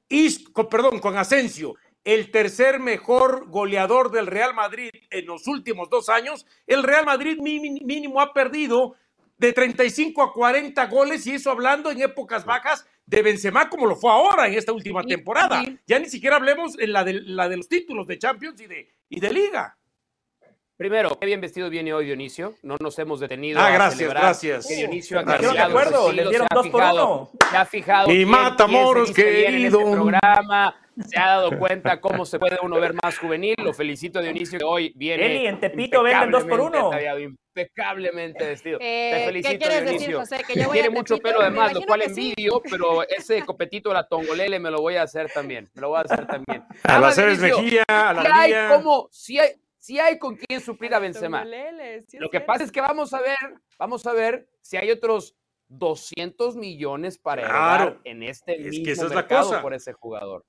Is- 0.08 0.48
con- 0.48 0.68
perdón, 0.68 0.98
con 0.98 1.16
Asensio, 1.18 1.74
el 2.02 2.30
tercer 2.30 2.80
mejor 2.80 3.48
goleador 3.50 4.10
del 4.10 4.26
Real 4.26 4.54
Madrid 4.54 4.90
en 5.10 5.26
los 5.26 5.46
últimos 5.46 5.90
dos 5.90 6.08
años, 6.08 6.46
el 6.66 6.82
Real 6.82 7.04
Madrid 7.04 7.38
mínimo 7.38 8.20
ha 8.22 8.32
perdido 8.32 8.96
de 9.36 9.52
35 9.52 10.22
a 10.22 10.32
40 10.32 10.86
goles 10.86 11.26
y 11.26 11.32
eso 11.34 11.50
hablando 11.50 11.90
en 11.90 12.00
épocas 12.00 12.44
bajas 12.46 12.86
de 13.06 13.22
Benzema 13.22 13.68
como 13.68 13.86
lo 13.86 13.96
fue 13.96 14.10
ahora 14.10 14.46
en 14.48 14.54
esta 14.54 14.72
última 14.72 15.02
temporada. 15.02 15.62
Ya 15.86 15.98
ni 15.98 16.06
siquiera 16.08 16.36
hablemos 16.36 16.78
en 16.78 16.92
la 16.92 17.04
de, 17.04 17.14
la 17.14 17.48
de 17.48 17.56
los 17.58 17.68
títulos 17.68 18.06
de 18.06 18.18
Champions 18.18 18.60
y 18.60 18.66
de, 18.66 18.88
y 19.10 19.20
de 19.20 19.32
Liga. 19.32 19.76
Primero, 20.80 21.14
qué 21.20 21.26
bien 21.26 21.42
vestido 21.42 21.68
viene 21.68 21.92
hoy 21.92 22.06
Dionisio. 22.06 22.54
No 22.62 22.76
nos 22.80 22.98
hemos 22.98 23.20
detenido 23.20 23.60
Ah, 23.60 23.66
a 23.66 23.70
gracias, 23.70 23.96
celebrar 23.98 24.22
gracias. 24.22 24.66
que 24.66 24.76
Dionisio 24.76 25.18
ha 25.18 25.22
Gracias. 25.24 25.52
cambiado 25.52 25.68
¿Estuvieron 25.68 25.74
de 25.74 25.90
acuerdo? 25.90 26.08
estilo, 26.08 26.30
dieron 26.30 26.46
se 26.48 26.54
ha 26.54 26.56
dos 26.56 26.68
por 26.68 26.80
fijado- 26.80 27.04
uno. 27.18 27.30
Se 27.50 27.56
ha 27.58 27.64
fijado 27.66 28.10
Y 28.10 28.24
se 29.04 29.20
viste 29.20 29.30
bien 29.30 29.54
en 29.56 29.64
este 29.66 29.76
querido. 29.76 29.92
programa. 29.92 30.76
Se 31.06 31.18
ha 31.18 31.26
dado 31.26 31.58
cuenta 31.58 32.00
cómo 32.00 32.24
se 32.24 32.38
puede 32.38 32.56
uno 32.62 32.80
ver 32.80 32.94
más 32.94 33.18
juvenil. 33.18 33.54
Lo 33.62 33.74
felicito 33.74 34.22
Dionisio 34.22 34.58
que 34.58 34.64
hoy 34.64 34.92
viene. 34.96 35.26
Eli, 35.26 35.46
en 35.48 35.60
Tepito 35.60 36.02
venden 36.02 36.30
dos 36.30 36.44
por 36.44 36.60
uno. 36.60 36.68
impecablemente 36.78 36.96
ataviado, 36.96 37.18
Impecablemente 37.20 38.46
vestido. 38.46 38.78
Eh, 38.80 39.10
Te 39.12 39.18
¿qué 39.18 39.24
felicito, 39.26 39.58
quieres 39.58 39.80
decir, 39.84 40.08
Dionisio. 40.08 40.20
José? 40.20 40.44
Que 40.46 40.54
yo 40.60 40.64
voy 40.68 40.72
Tiene 40.72 40.88
a 40.88 40.90
mucho 40.92 41.18
pelo 41.18 41.38
me 41.40 41.44
de 41.44 41.50
más, 41.50 41.74
lo 41.74 41.82
cual 41.82 42.00
que 42.00 42.08
sí. 42.08 42.30
envidio, 42.30 42.62
pero 42.70 43.02
ese 43.06 43.44
copetito 43.44 43.90
de 43.90 43.96
la 43.96 44.08
tongolele 44.08 44.58
me 44.58 44.70
lo 44.70 44.80
voy 44.80 44.96
a 44.96 45.02
hacer 45.02 45.30
también. 45.30 45.68
Me 45.74 45.82
lo 45.82 45.90
voy 45.90 45.98
a 45.98 46.00
hacer 46.02 46.26
también. 46.26 46.64
A 46.84 46.88
Nada 46.98 47.00
la 47.00 47.14
Dionisio, 47.14 47.58
Mejía, 47.62 47.84
a 47.86 48.12
la 48.14 48.30
hay 48.34 48.50
Lía. 48.50 48.68
como, 48.70 49.08
sí 49.10 49.38
hay, 49.38 49.50
sí 49.90 49.98
hay 49.98 50.20
con 50.20 50.36
quién 50.36 50.60
suplir 50.60 50.94
a 50.94 51.00
Benzema. 51.00 51.44
Lo 51.44 52.30
que 52.30 52.40
pasa 52.40 52.62
es 52.62 52.70
que 52.70 52.80
vamos 52.80 53.12
a 53.12 53.20
ver, 53.20 53.36
vamos 53.76 54.06
a 54.06 54.12
ver 54.12 54.48
si 54.60 54.76
hay 54.76 54.88
otros 54.92 55.34
200 55.66 56.54
millones 56.54 57.18
para 57.18 57.42
Claro. 57.42 57.82
heredar 57.84 58.00
en 58.04 58.22
este 58.22 58.52
Es 58.52 58.58
que 58.58 58.70
mismo 58.70 58.92
esa 58.92 59.04
es 59.06 59.10
la 59.10 59.16
mercado 59.16 59.48
cosa. 59.48 59.62
por 59.62 59.74
ese 59.74 59.92
jugador. 59.92 60.44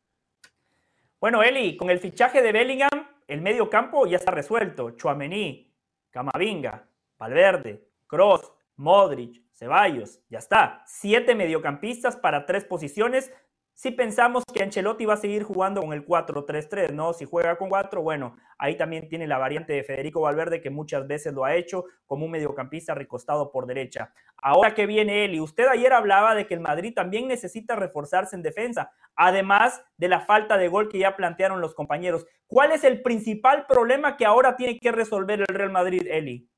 Bueno, 1.20 1.42
Eli, 1.42 1.76
con 1.76 1.89
el 1.89 2.00
fichaje 2.00 2.44
de 2.44 2.52
Bellingham, 2.52 3.08
el 3.28 3.42
medio 3.42 3.68
campo 3.68 4.06
ya 4.06 4.18
está 4.18 4.30
resuelto. 4.30 4.92
Chuamení, 4.92 5.74
Camavinga, 6.12 6.88
Valverde, 7.18 7.84
Cross, 8.06 8.52
Modric, 8.76 9.42
Ceballos, 9.54 10.20
ya 10.30 10.38
está. 10.38 10.84
Siete 10.86 11.34
mediocampistas 11.34 12.16
para 12.16 12.46
tres 12.46 12.64
posiciones 12.66 13.32
si 13.74 13.91
pensamos 13.91 14.43
que 14.53 14.61
Ancelotti 14.61 15.05
va 15.05 15.15
a 15.15 15.17
seguir 15.17 15.43
jugando 15.43 15.82
con 15.82 15.93
el 15.93 16.05
4-3-3, 16.05 16.91
¿no? 16.91 17.13
Si 17.13 17.26
juega 17.26 17.57
con 17.57 17.69
4, 17.69 18.01
bueno, 18.01 18.36
ahí 18.57 18.78
también 18.78 19.09
tiene 19.09 19.26
la 19.26 19.38
variante 19.38 19.74
de 19.74 19.84
Federico 19.84 20.22
Valverde 20.22 20.61
que 20.61 20.69
muchas 20.69 21.07
veces 21.07 21.34
lo 21.34 21.45
ha 21.45 21.55
hecho 21.55 21.86
como 22.05 22.26
un 22.26 22.32
mediocampista 22.32 22.93
recostado 22.93 23.51
por 23.51 23.65
derecha. 23.65 24.13
Ahora 24.38 24.76
que 24.76 24.86
viene 24.86 25.26
él, 25.26 25.36
y 25.36 25.39
usted 25.39 25.67
ayer 25.67 25.93
hablaba 25.93 26.36
de 26.36 26.45
que 26.45 26.53
el 26.53 26.59
Madrid 26.59 26.93
también 26.93 27.28
necesita 27.28 27.76
reforzarse 27.76 28.36
en 28.36 28.43
defensa, 28.43 28.91
además 29.15 29.84
de 29.97 30.09
la 30.09 30.19
falta 30.22 30.57
de 30.57 30.67
gol 30.67 30.89
que 30.89 30.99
ya 30.99 31.15
plantearon 31.15 31.61
los 31.61 31.74
compañeros. 31.74 32.28
¿Cuál 32.47 32.74
es 32.74 32.84
el 32.84 33.01
principal 33.01 33.65
problema 33.65 34.17
que 34.17 34.26
ahora 34.26 34.57
tiene 34.57 34.78
que 34.78 34.91
resolver 34.91 35.39
el 35.39 35.55
Real 35.55 35.72
Madrid, 35.72 36.05
Eli? 36.05 36.51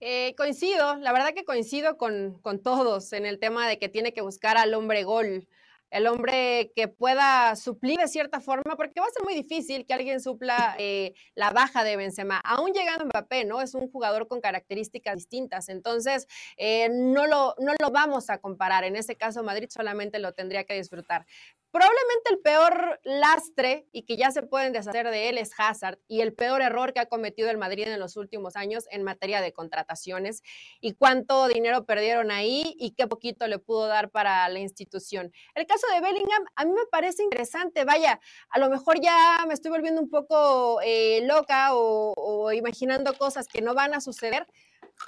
Eh, 0.00 0.34
coincido, 0.34 0.96
la 0.96 1.12
verdad 1.12 1.34
que 1.34 1.44
coincido 1.44 1.98
con, 1.98 2.38
con, 2.40 2.62
todos 2.62 3.12
en 3.12 3.26
el 3.26 3.38
tema 3.38 3.68
de 3.68 3.78
que 3.78 3.90
tiene 3.90 4.14
que 4.14 4.22
buscar 4.22 4.56
al 4.56 4.72
hombre 4.72 5.04
gol, 5.04 5.46
el 5.90 6.06
hombre 6.06 6.72
que 6.74 6.88
pueda 6.88 7.54
suplir 7.56 7.98
de 7.98 8.08
cierta 8.08 8.40
forma, 8.40 8.76
porque 8.76 9.00
va 9.00 9.06
a 9.06 9.10
ser 9.10 9.24
muy 9.24 9.34
difícil 9.34 9.84
que 9.84 9.92
alguien 9.92 10.20
supla 10.20 10.74
eh, 10.78 11.14
la 11.34 11.50
baja 11.50 11.84
de 11.84 11.96
Benzema, 11.96 12.40
aún 12.44 12.72
llegando 12.72 13.04
Mbappé, 13.06 13.44
¿no? 13.44 13.60
Es 13.60 13.74
un 13.74 13.90
jugador 13.90 14.28
con 14.28 14.40
características 14.40 15.16
distintas, 15.16 15.68
entonces 15.68 16.28
eh, 16.56 16.88
no, 16.90 17.26
lo, 17.26 17.54
no 17.58 17.74
lo 17.78 17.90
vamos 17.90 18.30
a 18.30 18.38
comparar, 18.38 18.84
en 18.84 18.96
ese 18.96 19.16
caso 19.16 19.42
Madrid 19.42 19.68
solamente 19.68 20.18
lo 20.18 20.32
tendría 20.32 20.64
que 20.64 20.74
disfrutar. 20.74 21.26
Probablemente 21.72 22.30
el 22.30 22.40
peor 22.40 23.00
lastre 23.04 23.86
y 23.92 24.02
que 24.02 24.16
ya 24.16 24.32
se 24.32 24.42
pueden 24.42 24.72
deshacer 24.72 25.08
de 25.08 25.28
él 25.28 25.38
es 25.38 25.52
Hazard 25.56 25.98
y 26.08 26.20
el 26.20 26.34
peor 26.34 26.62
error 26.62 26.92
que 26.92 26.98
ha 26.98 27.06
cometido 27.06 27.48
el 27.48 27.58
Madrid 27.58 27.86
en 27.86 28.00
los 28.00 28.16
últimos 28.16 28.56
años 28.56 28.86
en 28.90 29.04
materia 29.04 29.40
de 29.40 29.52
contrataciones 29.52 30.42
y 30.80 30.94
cuánto 30.94 31.46
dinero 31.46 31.84
perdieron 31.86 32.32
ahí 32.32 32.74
y 32.76 32.90
qué 32.96 33.06
poquito 33.06 33.46
le 33.46 33.60
pudo 33.60 33.86
dar 33.86 34.10
para 34.10 34.48
la 34.48 34.58
institución. 34.58 35.32
El 35.54 35.66
caso 35.66 35.86
de 35.94 36.00
Bellingham 36.00 36.44
a 36.56 36.64
mí 36.64 36.72
me 36.72 36.86
parece 36.90 37.22
interesante, 37.22 37.84
vaya, 37.84 38.20
a 38.48 38.58
lo 38.58 38.68
mejor 38.68 39.00
ya 39.00 39.44
me 39.46 39.54
estoy 39.54 39.70
volviendo 39.70 40.00
un 40.00 40.10
poco 40.10 40.80
eh, 40.82 41.22
loca 41.24 41.68
o, 41.72 42.50
imaginando 42.52 43.14
cosas 43.14 43.46
que 43.46 43.62
no 43.62 43.74
van 43.74 43.94
a 43.94 44.00
suceder, 44.00 44.44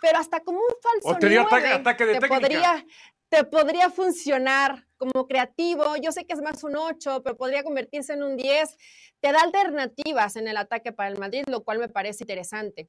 pero 0.00 0.18
hasta 0.18 0.40
como 0.40 0.58
un 0.58 0.74
falso 0.80 1.16
ataque, 1.16 2.06
de 2.06 2.20
te 2.20 2.28
podría, 2.28 2.86
te 3.28 3.44
podría 3.44 3.90
funcionar 3.90 4.86
como 5.02 5.26
creativo. 5.26 5.96
Yo 5.96 6.12
sé 6.12 6.24
que 6.24 6.34
es 6.34 6.40
más 6.40 6.62
un 6.62 6.76
8, 6.76 7.22
pero 7.24 7.36
podría 7.36 7.64
convertirse 7.64 8.12
en 8.12 8.22
un 8.22 8.36
10. 8.36 8.76
Te 9.20 9.32
da 9.32 9.40
alternativas 9.40 10.36
en 10.36 10.46
el 10.46 10.56
ataque 10.56 10.92
para 10.92 11.10
el 11.10 11.18
Madrid, 11.18 11.42
lo 11.48 11.64
cual 11.64 11.78
me 11.78 11.88
parece 11.88 12.22
interesante 12.22 12.88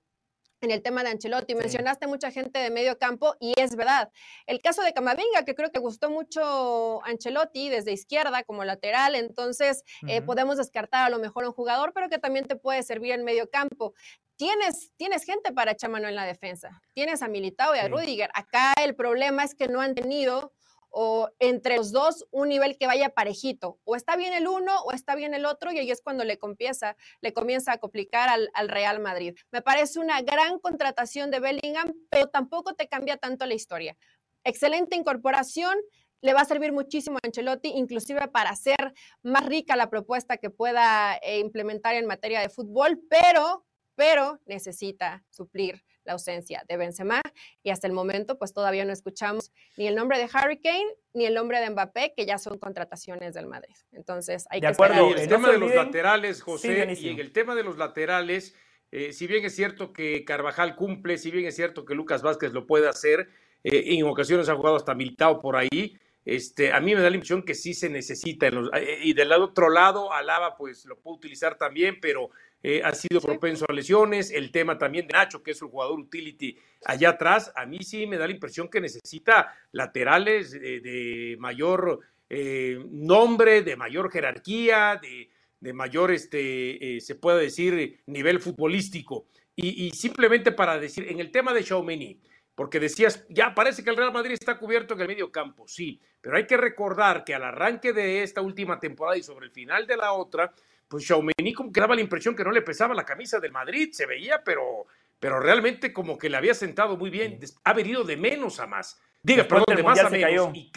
en 0.62 0.70
el 0.70 0.84
tema 0.84 1.04
de 1.04 1.10
Ancelotti. 1.10 1.56
Mencionaste 1.56 2.06
mucha 2.06 2.30
gente 2.30 2.60
de 2.60 2.70
medio 2.70 3.00
campo 3.00 3.36
y 3.40 3.54
es 3.60 3.76
verdad. 3.76 4.12
El 4.46 4.62
caso 4.62 4.84
de 4.84 4.94
Camavinga, 4.94 5.44
que 5.44 5.56
creo 5.56 5.72
que 5.72 5.80
gustó 5.80 6.12
mucho 6.12 7.04
Ancelotti 7.04 7.70
desde 7.70 7.92
izquierda 7.92 8.44
como 8.44 8.64
lateral, 8.64 9.16
entonces 9.16 9.84
eh, 10.08 10.22
podemos 10.22 10.58
descartar 10.58 11.06
a 11.06 11.10
lo 11.10 11.18
mejor 11.18 11.46
un 11.46 11.52
jugador, 11.52 11.94
pero 11.94 12.10
que 12.10 12.20
también 12.20 12.46
te 12.46 12.56
puede 12.56 12.84
servir 12.84 13.14
en 13.14 13.26
medio 13.26 13.50
campo. 13.50 13.94
Tienes, 14.36 14.92
tienes 14.98 15.26
gente 15.26 15.52
para 15.52 15.72
echar 15.72 15.90
mano 15.90 16.08
en 16.08 16.16
la 16.16 16.26
defensa. 16.26 16.82
Tienes 16.94 17.24
a 17.24 17.28
Militao 17.28 17.76
y 17.76 17.80
a 17.80 17.88
Rudiger. 17.88 18.30
Acá 18.34 18.74
el 18.82 18.96
problema 18.96 19.44
es 19.44 19.56
que 19.56 19.68
no 19.68 19.82
han 19.82 19.96
tenido 19.96 20.54
o 20.96 21.32
entre 21.40 21.78
los 21.78 21.92
dos 21.92 22.28
un 22.30 22.50
nivel 22.50 22.78
que 22.78 22.86
vaya 22.86 23.10
parejito. 23.10 23.80
O 23.84 23.96
está 23.96 24.16
bien 24.16 24.32
el 24.34 24.48
uno 24.48 24.80
o 24.84 24.92
está 24.92 25.16
bien 25.16 25.34
el 25.34 25.46
otro 25.46 25.72
y 25.72 25.80
ahí 25.80 25.90
es 25.90 26.02
cuando 26.02 26.24
le 26.24 26.38
comienza, 26.38 26.96
le 27.20 27.34
comienza 27.34 27.74
a 27.74 27.78
complicar 27.80 28.30
al, 28.30 28.52
al, 28.54 28.70
Real 28.70 29.00
Madrid. 29.00 29.36
Me 29.52 29.64
parece 29.64 30.00
una 30.00 30.22
gran 30.22 30.60
contratación 30.60 31.32
de 31.32 31.40
Bellingham, 31.40 31.94
pero 32.12 32.28
tampoco 32.28 32.76
te 32.76 32.88
cambia 32.88 33.18
tanto 33.18 33.48
la 33.48 33.56
historia. 33.56 33.98
Excelente 34.44 34.96
incorporación, 34.96 35.76
le 36.22 36.34
va 36.34 36.42
a 36.42 36.46
servir 36.46 36.72
muchísimo 36.72 37.18
a 37.18 37.26
Ancelotti, 37.26 37.70
inclusive 37.70 38.28
para 38.28 38.52
hacer 38.52 38.94
más 39.24 39.46
rica 39.48 39.76
la 39.76 39.90
propuesta 39.90 40.38
que 40.38 40.52
pueda 40.52 41.18
eh, 41.18 41.40
implementar 41.40 41.96
en 41.96 42.06
materia 42.06 42.40
de 42.40 42.50
fútbol, 42.50 43.02
pero, 43.10 43.66
pero 43.96 44.40
necesita 44.46 45.26
suplir 45.32 45.84
la 46.04 46.14
ausencia 46.14 46.64
de 46.68 46.78
Benzema 46.78 47.22
y 47.64 47.70
hasta 47.70 47.88
el 47.88 47.94
momento 47.94 48.38
pues 48.38 48.54
todavía 48.54 48.86
no 48.86 48.94
escuchamos 48.94 49.52
ni 49.78 49.88
el 49.88 49.96
nombre 49.96 50.18
de 50.18 50.30
Harry 50.34 50.60
Kane 50.60 50.96
ni 51.14 51.26
el 51.26 51.34
nombre 51.34 51.60
de 51.60 51.70
Mbappé, 51.70 52.14
que 52.16 52.26
ya 52.26 52.38
son 52.38 52.58
contrataciones 52.58 53.34
del 53.34 53.48
Madrid. 53.48 53.76
Entonces 53.92 54.46
hay 54.50 54.62
de 54.62 54.68
que 54.68 54.74
acuerdo, 54.74 55.10
esperar. 55.10 55.22
el 55.22 55.30
tema 55.30 55.52
de 55.52 55.58
los 55.60 55.76
laterales, 55.76 56.42
José, 56.42 56.96
y 57.00 57.10
en 57.10 57.20
el 57.20 57.32
tema 57.32 57.56
de 57.56 57.64
los 57.64 57.78
laterales, 57.78 58.56
eh, 58.92 59.14
si 59.14 59.28
bien 59.28 59.46
es 59.46 59.56
cierto 59.56 59.94
que 59.94 60.26
Carvajal 60.26 60.76
cumple, 60.76 61.18
si 61.18 61.32
bien 61.32 61.46
es 61.46 61.56
cierto 61.56 61.86
que 61.86 61.96
Lucas 61.96 62.22
Vázquez 62.22 62.54
lo 62.54 62.66
puede 62.66 62.88
hacer, 62.88 63.30
eh, 63.64 63.84
en 63.86 64.06
ocasiones 64.06 64.50
ha 64.50 64.56
jugado 64.56 64.76
hasta 64.76 64.96
Militao 64.96 65.40
por 65.40 65.56
ahí, 65.56 65.98
este, 66.26 66.72
a 66.72 66.80
mí 66.80 66.96
me 66.96 67.02
da 67.02 67.10
la 67.10 67.16
impresión 67.16 67.44
que 67.44 67.54
sí 67.54 67.74
se 67.74 67.90
necesita. 67.90 68.48
Eh, 68.48 69.00
y 69.04 69.14
del 69.14 69.32
otro 69.34 69.70
lado, 69.70 70.14
Alaba 70.14 70.56
pues 70.56 70.86
lo 70.86 70.98
puede 71.00 71.18
utilizar 71.18 71.58
también, 71.58 72.00
pero 72.02 72.30
eh, 72.66 72.82
ha 72.82 72.94
sido 72.94 73.20
propenso 73.20 73.66
a 73.68 73.74
lesiones. 73.74 74.32
El 74.32 74.50
tema 74.50 74.78
también 74.78 75.06
de 75.06 75.14
Nacho, 75.14 75.44
que 75.44 75.52
es 75.52 75.62
un 75.62 75.70
jugador 75.70 76.00
utility 76.00 76.58
allá 76.86 77.10
atrás, 77.10 77.52
a 77.56 77.66
mí 77.66 77.80
sí 77.84 78.08
me 78.08 78.18
da 78.18 78.26
la 78.26 78.34
impresión 78.34 78.70
que 78.70 78.80
necesita 78.80 79.54
laterales 79.74 80.52
de, 80.52 81.36
mayor 81.40 82.00
eh, 82.30 82.82
nombre, 82.90 83.64
de 83.64 83.76
mayor 83.76 84.10
jerarquía, 84.10 85.00
de, 85.02 85.74
mayor, 85.74 86.12
este, 86.12 87.00
se 87.02 87.16
puede 87.16 87.44
decir, 87.44 88.02
nivel 88.08 88.40
futbolístico. 88.40 89.28
Y, 89.56 89.92
simplemente 89.92 90.52
para 90.52 90.80
decir, 90.80 91.06
en 91.10 91.20
el 91.20 91.30
tema 91.30 91.54
de 91.54 91.64
Xiaomeni, 91.64 92.20
porque 92.56 92.80
decías, 92.80 93.26
ya 93.30 93.54
parece 93.54 93.84
que 93.84 93.90
el 93.90 93.98
Real 93.98 94.12
Madrid 94.12 94.34
está 94.34 94.58
cubierto 94.58 94.96
en 94.96 95.02
el 95.02 95.08
medio 95.08 95.32
campo, 95.32 95.68
sí, 95.68 96.02
pero 96.22 96.38
hay 96.38 96.48
que 96.48 96.58
recordar 96.58 97.24
que 97.24 97.36
al 97.36 97.44
arranque 97.44 97.94
de 97.94 98.24
esta 98.24 98.42
última 98.42 98.80
temporada 98.80 99.18
y 99.18 99.24
sobre 99.24 99.46
el 99.46 99.52
final 99.52 99.86
de 99.86 99.98
la 99.98 100.14
otra, 100.14 100.54
pues 100.88 101.06
Xiaomeni 101.06 101.54
como 101.54 101.72
que 101.72 101.80
daba 101.80 101.96
la 101.96 102.02
impresión 102.02 102.36
que 102.36 102.44
no 102.44 102.52
le 102.52 102.62
pesaba 102.62 102.94
la 102.94 103.06
camisa 103.06 103.40
del 103.40 103.52
Madrid, 103.52 103.90
se 103.92 104.06
veía, 104.06 104.44
pero, 104.44 104.86
pero 105.20 105.40
realmente 105.40 105.92
como 105.92 106.18
que 106.18 106.30
le 106.30 106.38
había 106.38 106.54
sentado 106.54 106.98
muy 106.98 107.10
bien, 107.10 107.40
ha 107.64 107.74
venido 107.74 108.04
de 108.04 108.18
menos 108.18 108.60
a 108.60 108.68
más. 108.68 109.00
Diga, 109.22 109.48
perdón, 109.48 109.76
de 109.76 109.84
más 109.84 110.00
a 110.00 110.10
menos. 110.10 110.56
Y, 110.56 110.72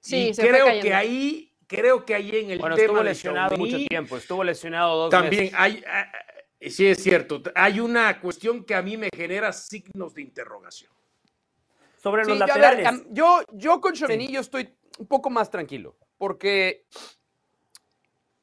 sí, 0.00 0.32
creo 0.36 0.66
que 0.80 0.94
ahí, 0.94 1.54
creo 1.66 2.04
que 2.04 2.14
ahí 2.14 2.30
en 2.36 2.50
el 2.50 2.58
bueno, 2.58 2.76
tema 2.76 2.86
estuvo 2.86 3.02
lesionado 3.02 3.56
mucho 3.56 3.78
tiempo, 3.88 4.16
estuvo 4.16 4.44
lesionado 4.44 4.96
dos 4.96 5.10
también 5.10 5.50
hay, 5.54 5.82
ah, 5.86 6.10
ah, 6.12 6.68
sí 6.68 6.86
es 6.86 7.02
cierto, 7.02 7.42
hay 7.54 7.80
una 7.80 8.20
cuestión 8.20 8.64
que 8.64 8.74
a 8.74 8.82
mí 8.82 8.96
me 8.96 9.08
genera 9.14 9.52
signos 9.52 10.14
de 10.14 10.22
interrogación. 10.22 10.92
Sobre 12.02 12.24
los 12.24 12.36
laterales. 12.36 13.04
Yo, 13.10 13.42
yo, 13.52 13.80
con 13.80 13.94
Xiaomeni 13.94 14.32
yo 14.32 14.40
estoy 14.40 14.74
un 14.98 15.06
poco 15.06 15.30
más 15.30 15.50
tranquilo, 15.50 15.96
porque 16.18 16.86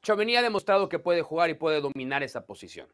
Chomení 0.02 0.36
ha 0.36 0.42
demostrado 0.42 0.88
que 0.88 0.98
puede 0.98 1.22
jugar 1.22 1.50
y 1.50 1.54
puede 1.54 1.80
dominar 1.80 2.22
esa 2.22 2.46
posición. 2.46 2.88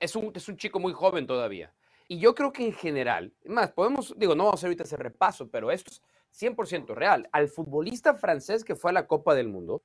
Es 0.00 0.16
un, 0.16 0.32
es 0.34 0.48
un 0.48 0.56
chico 0.56 0.78
muy 0.78 0.92
joven 0.92 1.26
todavía. 1.26 1.74
Y 2.08 2.18
yo 2.18 2.34
creo 2.34 2.52
que 2.52 2.64
en 2.64 2.72
general, 2.72 3.32
más, 3.44 3.72
podemos, 3.72 4.14
digo, 4.16 4.34
no 4.34 4.44
vamos 4.44 4.54
a 4.54 4.60
hacer 4.60 4.68
ahorita 4.68 4.84
ese 4.84 4.96
repaso, 4.96 5.48
pero 5.48 5.70
esto 5.70 5.90
es 5.92 6.02
100% 6.32 6.94
real. 6.94 7.28
Al 7.32 7.48
futbolista 7.48 8.14
francés 8.14 8.64
que 8.64 8.74
fue 8.74 8.90
a 8.90 8.94
la 8.94 9.06
Copa 9.06 9.34
del 9.34 9.48
Mundo, 9.48 9.82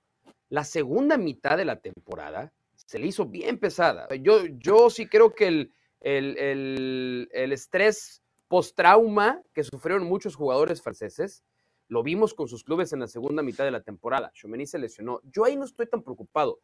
la 0.49 0.63
segunda 0.63 1.17
mitad 1.17 1.57
de 1.57 1.65
la 1.65 1.79
temporada 1.79 2.51
se 2.75 2.99
le 2.99 3.07
hizo 3.07 3.25
bien 3.25 3.59
pesada. 3.59 4.07
Yo, 4.15 4.45
yo 4.45 4.89
sí 4.89 5.07
creo 5.07 5.33
que 5.33 5.47
el, 5.47 5.73
el, 6.01 6.37
el, 6.37 7.29
el 7.31 7.51
estrés 7.51 8.21
post-trauma 8.47 9.41
que 9.53 9.63
sufrieron 9.63 10.05
muchos 10.05 10.35
jugadores 10.35 10.81
franceses 10.81 11.43
lo 11.87 12.03
vimos 12.03 12.33
con 12.33 12.47
sus 12.47 12.63
clubes 12.63 12.93
en 12.93 12.99
la 12.99 13.07
segunda 13.07 13.43
mitad 13.43 13.63
de 13.63 13.71
la 13.71 13.81
temporada. 13.81 14.31
Chomení 14.33 14.65
se 14.65 14.79
lesionó. 14.79 15.21
Yo 15.23 15.45
ahí 15.45 15.55
no 15.55 15.65
estoy 15.65 15.87
tan 15.87 16.01
preocupado. 16.01 16.59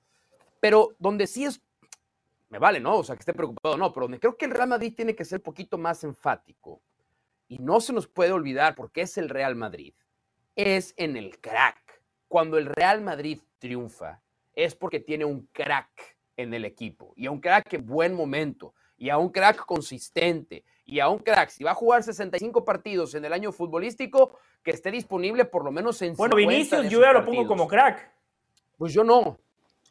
Pero 0.60 0.96
donde 1.00 1.28
sí 1.28 1.46
es, 1.46 1.62
me 2.50 2.60
vale, 2.60 2.80
¿no? 2.80 2.98
O 2.98 3.04
sea, 3.04 3.16
que 3.16 3.22
esté 3.22 3.34
preocupado, 3.34 3.78
no, 3.78 3.94
pero 3.94 4.06
donde 4.06 4.20
creo 4.20 4.38
que 4.38 4.46
el 4.46 4.52
Real 4.52 4.68
Madrid 4.68 4.94
tiene 4.96 5.16
que 5.16 5.26
ser 5.26 5.40
un 5.40 5.44
poquito 5.44 5.78
más 5.78 6.04
enfático. 6.04 6.82
Y 7.48 7.60
no 7.60 7.82
se 7.82 7.94
nos 7.94 8.08
puede 8.08 8.32
olvidar, 8.32 8.76
porque 8.76 9.02
es 9.02 9.18
el 9.18 9.30
Real 9.30 9.56
Madrid, 9.56 9.94
es 10.56 10.94
en 10.98 11.18
el 11.18 11.40
crack. 11.40 12.02
Cuando 12.28 12.58
el 12.58 12.66
Real 12.66 13.02
Madrid 13.02 13.42
triunfa, 13.60 14.22
es 14.54 14.76
porque 14.76 15.00
tiene 15.00 15.26
un 15.26 15.48
crack 15.52 16.18
en 16.38 16.54
el 16.54 16.66
equipo. 16.66 17.14
Y 17.16 17.26
a 17.26 17.32
un 17.32 17.40
crack 17.40 17.74
en 17.74 17.86
buen 17.86 18.14
momento. 18.14 18.74
Y 18.98 19.10
a 19.10 19.18
un 19.18 19.30
crack 19.30 19.66
consistente. 19.66 20.64
Y 20.86 21.00
a 21.00 21.10
un 21.10 21.20
crack, 21.20 21.50
si 21.50 21.64
va 21.64 21.72
a 21.72 21.76
jugar 21.76 22.04
65 22.04 22.64
partidos 22.64 23.16
en 23.16 23.26
el 23.26 23.34
año 23.34 23.52
futbolístico, 23.52 24.38
que 24.64 24.72
esté 24.72 24.92
disponible 24.92 25.46
por 25.46 25.64
lo 25.64 25.72
menos 25.72 26.02
en 26.02 26.16
Bueno, 26.16 26.36
Vinicius 26.36 26.88
yo 26.90 27.02
ya 27.02 27.12
lo 27.14 27.26
pongo 27.26 27.48
como 27.48 27.68
crack. 27.68 28.12
Pues 28.78 28.94
yo 28.94 29.04
no. 29.04 29.38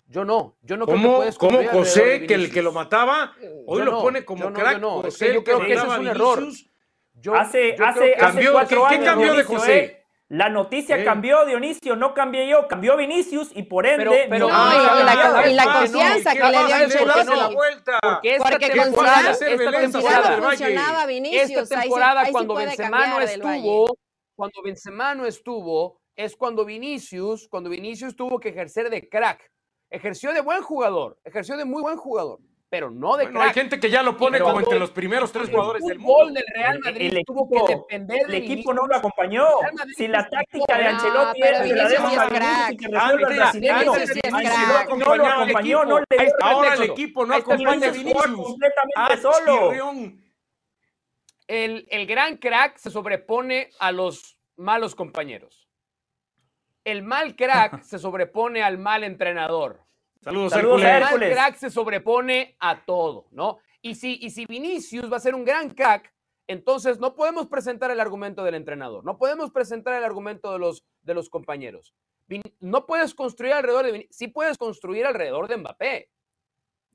Yo 0.09 0.25
no, 0.25 0.57
yo 0.63 0.77
no 0.77 0.87
¿Cómo, 0.87 1.21
creo 1.21 1.31
que 1.31 1.37
¿cómo 1.39 1.63
José, 1.71 2.27
que 2.27 2.35
el 2.35 2.53
que 2.53 2.63
lo 2.63 2.73
mataba, 2.73 3.33
hoy 3.67 3.83
lo 3.83 4.03
pone 4.03 4.25
como 4.25 4.53
crack? 4.53 4.81
No, 4.81 5.03
José, 5.03 5.33
yo 5.33 5.45
creo 5.45 5.61
que 5.61 5.73
ese 5.75 5.87
es 5.87 5.99
un 5.99 6.09
error. 6.09 6.43
Yo, 7.15 7.35
hace 7.37 7.77
hace, 7.81 8.15
hace 8.15 8.51
cuatro 8.51 8.87
¿qué, 8.89 8.95
años, 8.95 8.99
¿Qué 8.99 9.05
cambió 9.05 9.35
de 9.35 9.45
José? 9.45 9.97
La 10.29 10.49
noticia 10.49 10.97
Sí. 10.97 11.05
cambió, 11.05 11.45
Dionisio, 11.45 11.95
no 11.97 12.15
cambié 12.15 12.49
yo, 12.49 12.67
cambió 12.69 12.97
Vinicius 12.97 13.51
y 13.55 13.65
por 13.65 13.85
ende. 13.87 14.05
Pero- 14.05 14.29
pero- 14.31 14.49
No, 14.49 14.73
y- 14.73 15.05
la- 15.05 15.49
y 15.51 15.55
la 15.55 15.65
confianza 15.65 16.35
no, 16.35 16.41
que 16.41 16.51
le 16.53 16.59
dio 16.59 16.67
¿qué 16.67 16.73
Ancelotti. 16.75 17.05
pasa? 17.07 17.15
¿Por 17.15 17.25
qué 17.25 17.31
no? 17.31 17.37
la 17.37 17.49
vuelta. 17.55 17.99
Porque 18.01 18.35
esta 18.37 18.51
Porque 18.51 18.71
temporada, 18.71 19.31
esta 19.33 19.47
temporada, 19.47 20.37
no 20.37 20.43
funcionaba 20.49 21.07
Vinicius. 21.07 21.43
esta 21.43 21.61
ahí 21.61 21.67
sí- 21.83 21.89
temporada 21.89 22.21
ahí 22.21 22.27
sí 22.27 22.33
cuando 22.33 22.55
Benzema 22.55 23.07
no 23.09 23.21
estuvo, 23.21 23.97
cuando 24.41 24.63
Benzema 24.63 25.15
no 25.15 25.27
estuvo, 25.27 26.01
es 26.17 26.35
cuando 26.35 26.65
Vinicius, 26.65 27.47
cuando 27.51 27.69
Vinicius 27.69 28.17
tuvo 28.17 28.41
que 28.41 28.49
ejercer 28.49 28.89
de 28.89 29.07
crack. 29.07 29.39
Ejerció 29.91 30.33
de 30.33 30.41
buen 30.41 30.63
jugador, 30.63 31.19
ejerció 31.25 31.59
de 31.59 31.67
muy 31.67 31.83
buen 31.83 31.99
jugador, 31.99 32.39
pero 32.71 32.91
no 32.91 33.19
de 33.19 33.25
Bueno, 33.25 33.41
hay 33.41 33.47
crack. 33.49 33.55
gente 33.55 33.81
que 33.81 33.91
ya 33.91 34.03
lo 34.03 34.17
pone 34.17 34.39
Pero 34.39 34.47
como 34.47 34.61
entre 34.61 34.79
los 34.79 34.91
primeros 34.93 35.31
tres 35.31 35.49
El 35.49 35.53
jugadores 35.55 35.85
del 35.85 35.99
mundo. 35.99 36.33
del 36.33 36.45
Real 36.55 36.77
El- 36.77 36.81
Madrid 36.81 37.13
el 37.19 37.25
tuvo 37.27 37.45
equipo- 37.51 37.67
que 37.67 37.75
depender 37.77 38.21
El 38.25 38.31
de 38.31 38.37
equipo 38.39 38.73
no 38.73 38.87
lo 38.87 38.87
Vinicius. 38.87 38.99
acompañó. 38.99 39.45
Si 39.95 40.09
la 40.09 40.27
táctica 40.31 40.79
de 40.79 40.85
Ancelotti 40.87 41.43
era 41.43 41.51
pero 41.51 41.65
que 41.65 41.75
la 41.75 41.85
Vinicius 41.85 42.01
Vinicius 42.01 42.23
el. 44.11 44.33
Vinicius 44.33 44.55
crack. 44.55 44.89
no 44.97 45.17
lo 45.17 45.27
acompañó, 45.27 45.85
no 45.85 45.99
le 45.99 46.05
el 46.19 46.33
Ahora 46.41 46.75
el 46.75 46.83
equipo 46.85 47.27
no 47.27 47.35
el 47.35 47.41
acompaña 47.43 47.69
a. 47.69 47.73
Vinicius 47.91 48.05
Vinicius. 48.05 48.47
completamente 48.47 49.17
solo. 49.21 49.71
El, 51.51 51.87
el 51.91 52.07
gran 52.07 52.37
crack 52.37 52.77
se 52.79 52.91
sobrepone 52.91 53.71
a 53.81 53.91
los 53.91 54.39
malos 54.57 54.95
compañeros. 54.95 55.69
El 56.85 57.03
mal 57.03 57.35
crack 57.35 57.83
se 57.83 57.99
sobrepone 57.99 58.63
al 58.63 58.79
mal 58.79 59.03
entrenador. 59.03 59.85
Saludos, 60.21 60.53
Saludos 60.53 60.83
El 60.83 60.87
Hércules. 60.87 61.01
mal 61.11 61.23
Hércules. 61.23 61.33
crack 61.35 61.57
se 61.57 61.71
sobrepone 61.71 62.57
a 62.61 62.85
todo, 62.85 63.27
¿no? 63.33 63.59
Y 63.83 63.97
si, 63.97 64.19
y 64.21 64.31
si 64.31 64.47
Vinicius 64.47 65.11
va 65.13 65.17
a 65.17 65.21
ser 65.21 65.35
un 65.35 65.45
gran 65.45 65.71
crack, 65.71 66.15
entonces 66.47 67.01
no 67.01 67.15
podemos 67.17 67.49
presentar 67.49 67.91
el 67.91 68.01
argumento 68.01 68.45
del 68.45 68.55
entrenador, 68.55 69.05
no 69.05 69.19
podemos 69.19 69.51
presentar 69.51 69.95
el 69.95 70.05
argumento 70.05 70.53
de 70.53 70.59
los, 70.59 70.85
de 71.03 71.15
los 71.15 71.29
compañeros. 71.31 71.95
No 72.61 72.87
puedes 72.87 73.13
construir 73.15 73.55
alrededor 73.55 73.87
de 73.87 73.93
Vinicius, 73.93 74.17
sí 74.17 74.29
puedes 74.29 74.57
construir 74.57 75.05
alrededor 75.05 75.49
de 75.49 75.57
Mbappé. 75.57 76.11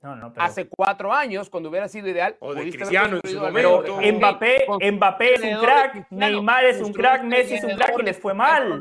No, 0.06 0.16
no, 0.16 0.32
pero- 0.32 0.46
Hace 0.46 0.70
cuatro 0.70 1.12
años, 1.12 1.50
cuando 1.50 1.70
hubiera 1.70 1.88
sido 1.88 2.08
ideal, 2.08 2.38
O 2.40 2.54
de 2.54 2.70
Cristiano 2.70 3.20
en 3.24 3.28
su 3.32 3.40
Pero 3.52 3.78
momento. 3.82 3.98
de 3.98 4.12
Mbappé, 4.12 4.68
Mbappé 4.92 5.34
es 5.34 5.42
un 5.42 5.60
crack, 5.60 6.08
Neymar 6.12 6.66
es 6.66 6.80
un 6.82 6.94
crack, 6.94 7.24
Messi 7.24 7.56
es 7.56 7.64
un 7.64 7.76
crack 7.76 8.00
y 8.00 8.04
les 8.04 8.20
fue 8.20 8.36
mal. 8.36 8.80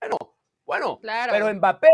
Bueno, 0.00 0.36
bueno, 0.64 0.98
Claro. 1.00 1.32
pero 1.32 1.52
Mbappé, 1.54 1.88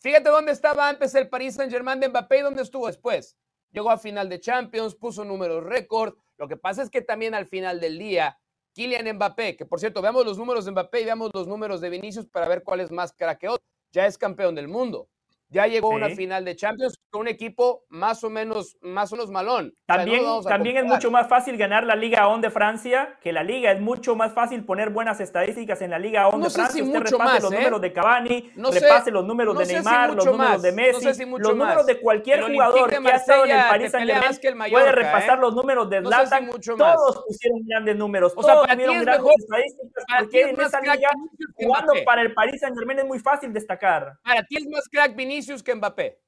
fíjate 0.00 0.30
dónde 0.30 0.52
estaba 0.52 0.88
antes 0.88 1.14
el 1.14 1.28
Paris 1.28 1.56
Saint 1.56 1.70
Germain 1.70 2.00
de 2.00 2.08
Mbappé 2.08 2.38
y 2.38 2.40
dónde 2.40 2.62
estuvo 2.62 2.86
después. 2.86 3.36
Llegó 3.70 3.90
a 3.90 3.98
final 3.98 4.30
de 4.30 4.40
Champions, 4.40 4.94
puso 4.94 5.24
números 5.26 5.62
récord. 5.62 6.14
Lo 6.38 6.48
que 6.48 6.56
pasa 6.56 6.82
es 6.82 6.88
que 6.88 7.02
también 7.02 7.34
al 7.34 7.44
final 7.46 7.80
del 7.80 7.98
día, 7.98 8.38
Kylian 8.74 9.14
Mbappé, 9.16 9.56
que 9.58 9.66
por 9.66 9.78
cierto, 9.78 10.00
veamos 10.00 10.24
los 10.24 10.38
números 10.38 10.64
de 10.64 10.70
Mbappé 10.70 11.02
y 11.02 11.04
veamos 11.04 11.30
los 11.34 11.46
números 11.46 11.82
de 11.82 11.90
Vinicius 11.90 12.26
para 12.26 12.48
ver 12.48 12.62
cuál 12.62 12.80
es 12.80 12.90
más 12.90 13.12
crack 13.12 13.38
que 13.40 13.48
otro. 13.48 13.62
Ya 13.92 14.06
es 14.06 14.16
campeón 14.16 14.54
del 14.54 14.68
mundo. 14.68 15.08
Ya 15.50 15.66
llegó 15.66 15.92
a 15.92 15.96
una 15.96 16.10
final 16.10 16.44
de 16.44 16.54
Champions 16.56 16.98
con 17.10 17.22
un 17.22 17.28
equipo 17.28 17.84
más 17.88 18.22
o 18.22 18.28
menos, 18.28 18.76
más 18.82 19.10
o 19.12 19.16
menos 19.16 19.30
malón. 19.30 19.68
O 19.68 19.70
sea, 19.86 19.96
no 19.96 20.02
También, 20.04 20.24
también 20.44 20.76
es 20.76 20.84
mucho 20.84 21.10
más 21.10 21.26
fácil 21.26 21.56
ganar 21.56 21.84
la 21.84 21.96
Liga 21.96 22.28
ON 22.28 22.42
de 22.42 22.50
Francia 22.50 23.16
que 23.22 23.32
la 23.32 23.42
Liga. 23.42 23.72
Es 23.72 23.80
mucho 23.80 24.14
más 24.14 24.34
fácil 24.34 24.64
poner 24.66 24.90
buenas 24.90 25.20
estadísticas 25.20 25.80
en 25.80 25.90
la 25.90 25.98
Liga 25.98 26.28
ON 26.28 26.40
No 26.40 26.46
de 26.48 26.50
Francia. 26.52 26.74
si 26.74 26.82
Usted 26.82 26.98
repase 27.00 27.16
más, 27.18 27.42
los 27.42 27.52
¿eh? 27.52 27.56
números 27.56 27.80
de 27.80 27.92
Cavani, 27.94 28.52
No 28.56 28.70
sé- 28.72 28.80
repase 28.80 29.10
los 29.10 29.24
números 29.24 29.56
de 29.58 29.64
si 29.64 29.72
Neymar, 29.72 30.14
los 30.14 30.26
números 30.26 30.50
más, 30.52 30.62
de 30.62 30.72
Messi, 30.72 31.14
si 31.14 31.24
los 31.24 31.40
números 31.40 31.76
más. 31.76 31.86
de 31.86 31.98
cualquier 32.00 32.40
El 32.40 32.52
jugador 32.52 32.90
de 32.90 33.00
que 33.00 33.08
ha 33.08 33.16
estado 33.16 33.44
en 33.46 33.50
el 33.52 33.56
Paris 33.68 33.90
Saint 33.92 34.06
Germain 34.06 34.28
más 34.28 34.38
que 34.38 34.48
el 34.48 34.56
puede 34.70 34.92
repasar 34.92 35.38
¿eh? 35.38 35.40
los 35.40 35.54
números 35.54 35.88
de 35.88 36.02
Zlatan. 36.02 36.50
Todos 36.76 37.24
pusieron 37.26 37.60
grandes 37.66 37.96
números, 37.96 38.34
O 38.36 38.42
sea, 38.42 38.52
todos 38.54 38.68
tuvieron 38.68 38.96
es 38.96 39.02
grandes 39.02 39.24
mejor- 39.24 39.40
estadísticas, 39.40 40.04
porque 40.18 40.40
en 40.42 40.60
esa 40.60 40.80
liga, 40.82 41.08
jugando 41.54 41.92
para 42.04 42.20
el 42.20 42.34
Paris 42.34 42.60
Saint 42.60 42.76
Germain 42.76 42.98
es 42.98 43.06
muy 43.06 43.18
fácil 43.18 43.50
destacar. 43.50 44.12
Para 44.22 44.42
ti 44.42 44.56
es 44.58 44.66
más 44.68 44.86
crack 44.90 45.16
Vinicius 45.16 45.37
que 45.64 45.74
Mbappé. 45.74 46.20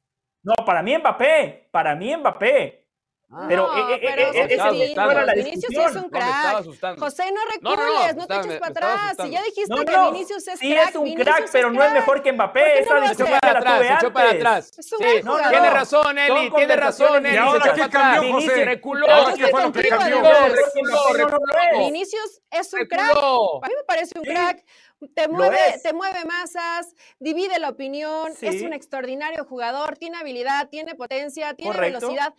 No, 0.43 0.55
para 0.65 0.83
mí 0.83 0.97
Mbappé, 0.97 1.69
para 1.71 1.95
mí 1.95 2.17
Mbappé. 2.17 2.79
Pero, 3.47 3.69
No, 3.69 3.79
eh, 3.91 3.95
eh, 3.95 3.99
pero 4.03 4.23
eh, 4.23 4.31
eh, 5.31 5.35
Vinicius 5.37 5.67
sí 5.69 5.81
es 5.81 5.95
un 5.95 6.11
crack. 6.11 6.65
José, 6.99 7.31
no 7.31 7.41
recules, 7.45 7.63
no, 7.63 7.77
no, 7.77 8.13
no, 8.15 8.21
me 8.23 8.27
te 8.27 8.37
eches 8.41 8.59
para 8.59 8.71
atrás. 8.73 9.17
Si 9.23 9.31
ya 9.31 9.43
dijiste 9.45 9.73
No, 9.73 9.85
que 9.85 9.97
Vinicius 10.11 10.49
es 10.49 10.59
sí 10.59 10.73
crack, 10.75 10.89
es 10.89 10.97
un 10.97 11.05
Vinicius 11.05 11.29
crack, 11.29 11.45
es 11.45 11.51
pero 11.53 11.71
no 11.71 11.81
es 11.85 11.93
mejor 11.93 12.23
que 12.23 12.33
Mbappé. 12.33 12.61
¿Por 12.61 12.73
qué 12.73 12.81
no 12.81 12.83
Esa 12.83 12.95
lo 12.95 13.01
discusión 13.03 13.29
hace? 13.29 13.39
ya 13.47 13.53
la 13.53 13.59
atrás, 13.61 13.77
tuve 13.79 13.87
se 13.87 13.95
echó 13.95 14.13
para 14.13 14.31
atrás. 14.31 14.73
Es 14.79 14.93
un 14.93 14.99
Sí, 14.99 15.05
gran 15.05 15.23
jugador. 15.23 15.51
tiene 15.51 15.71
razón, 15.71 16.19
Eli, 16.19 16.51
tiene 16.51 16.77
razón, 16.77 17.27
Eli. 17.27 17.35
¿Y 17.35 17.39
ahora 17.39 17.73
es. 17.73 17.79
Vinicius 21.79 22.41
es 22.51 22.73
un 22.75 22.87
crack. 22.87 23.17
A 23.17 23.69
mí 23.69 23.75
me 23.77 23.85
parece 23.87 24.19
un 24.19 24.25
crack. 24.25 24.65
Te 25.15 25.29
mueve, 25.29 25.57
es. 25.75 25.83
te 25.83 25.93
mueve 25.95 26.25
masas, 26.27 26.95
divide 27.19 27.59
la 27.59 27.71
opinión, 27.71 28.33
es 28.33 28.59
Sí. 28.59 28.65
un 28.67 28.73
extraordinario 28.75 29.45
jugador, 29.45 29.97
tiene 29.97 30.19
habilidad, 30.19 30.69
tiene 30.69 30.95
potencia, 30.95 31.55
tiene 31.55 31.73
Correcto. 31.73 32.01
velocidad. 32.01 32.35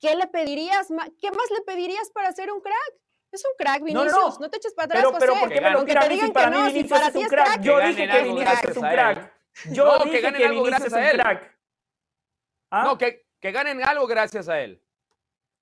¿Qué 0.00 0.14
le 0.16 0.26
pedirías? 0.26 0.88
¿Qué 1.20 1.30
más 1.30 1.50
le 1.50 1.62
pedirías 1.64 2.10
para 2.10 2.30
ser 2.32 2.52
un 2.52 2.60
crack? 2.60 2.92
Es 3.30 3.42
un 3.46 3.52
crack, 3.56 3.78
No, 3.80 3.84
Vinicius. 3.86 4.12
no, 4.12 4.28
No, 4.30 4.38
no. 4.40 4.50
te 4.50 4.56
eches 4.58 4.74
para 4.74 4.86
atrás, 4.86 5.04
Pero, 5.06 5.18
pero, 5.18 5.32
José. 5.32 5.44
¿por 5.46 5.54
qué 5.54 5.60
me 5.62 5.70
lo 5.70 5.80
si 5.80 6.08
digan 6.08 6.32
para 6.32 6.50
que 6.50 6.56
mí 6.56 6.60
no, 6.62 6.66
si 6.66 6.72
Vinicius 6.74 6.90
para 6.98 7.06
es 7.06 7.12
ti 7.14 7.18
un 7.18 7.24
es 7.24 7.30
crack? 7.30 7.46
crack, 7.46 7.62
Yo 7.62 7.78
Que 7.78 7.86
dije 7.86 8.08
que 8.08 8.22
Vinicius 8.22 8.64
es 8.64 8.76
un 8.76 8.82
crack. 8.88 9.34
Yo 9.70 9.84
No, 9.86 9.98
que 10.04 10.10
dije 10.10 10.20
ganen 10.20 10.40
que 10.40 10.46
algo 10.46 10.62
Vinicius 10.64 10.86
es 10.86 10.92
gracias 10.92 10.92
a 10.92 10.98
un 10.98 11.04
él. 11.04 11.20
crack. 11.22 11.58
¿Ah? 12.70 12.84
No, 12.84 12.98
que, 12.98 13.26
que 13.40 13.52
ganen 13.52 13.82
algo 13.82 14.06
gracias 14.06 14.48
a 14.48 14.60
él. 14.60 14.82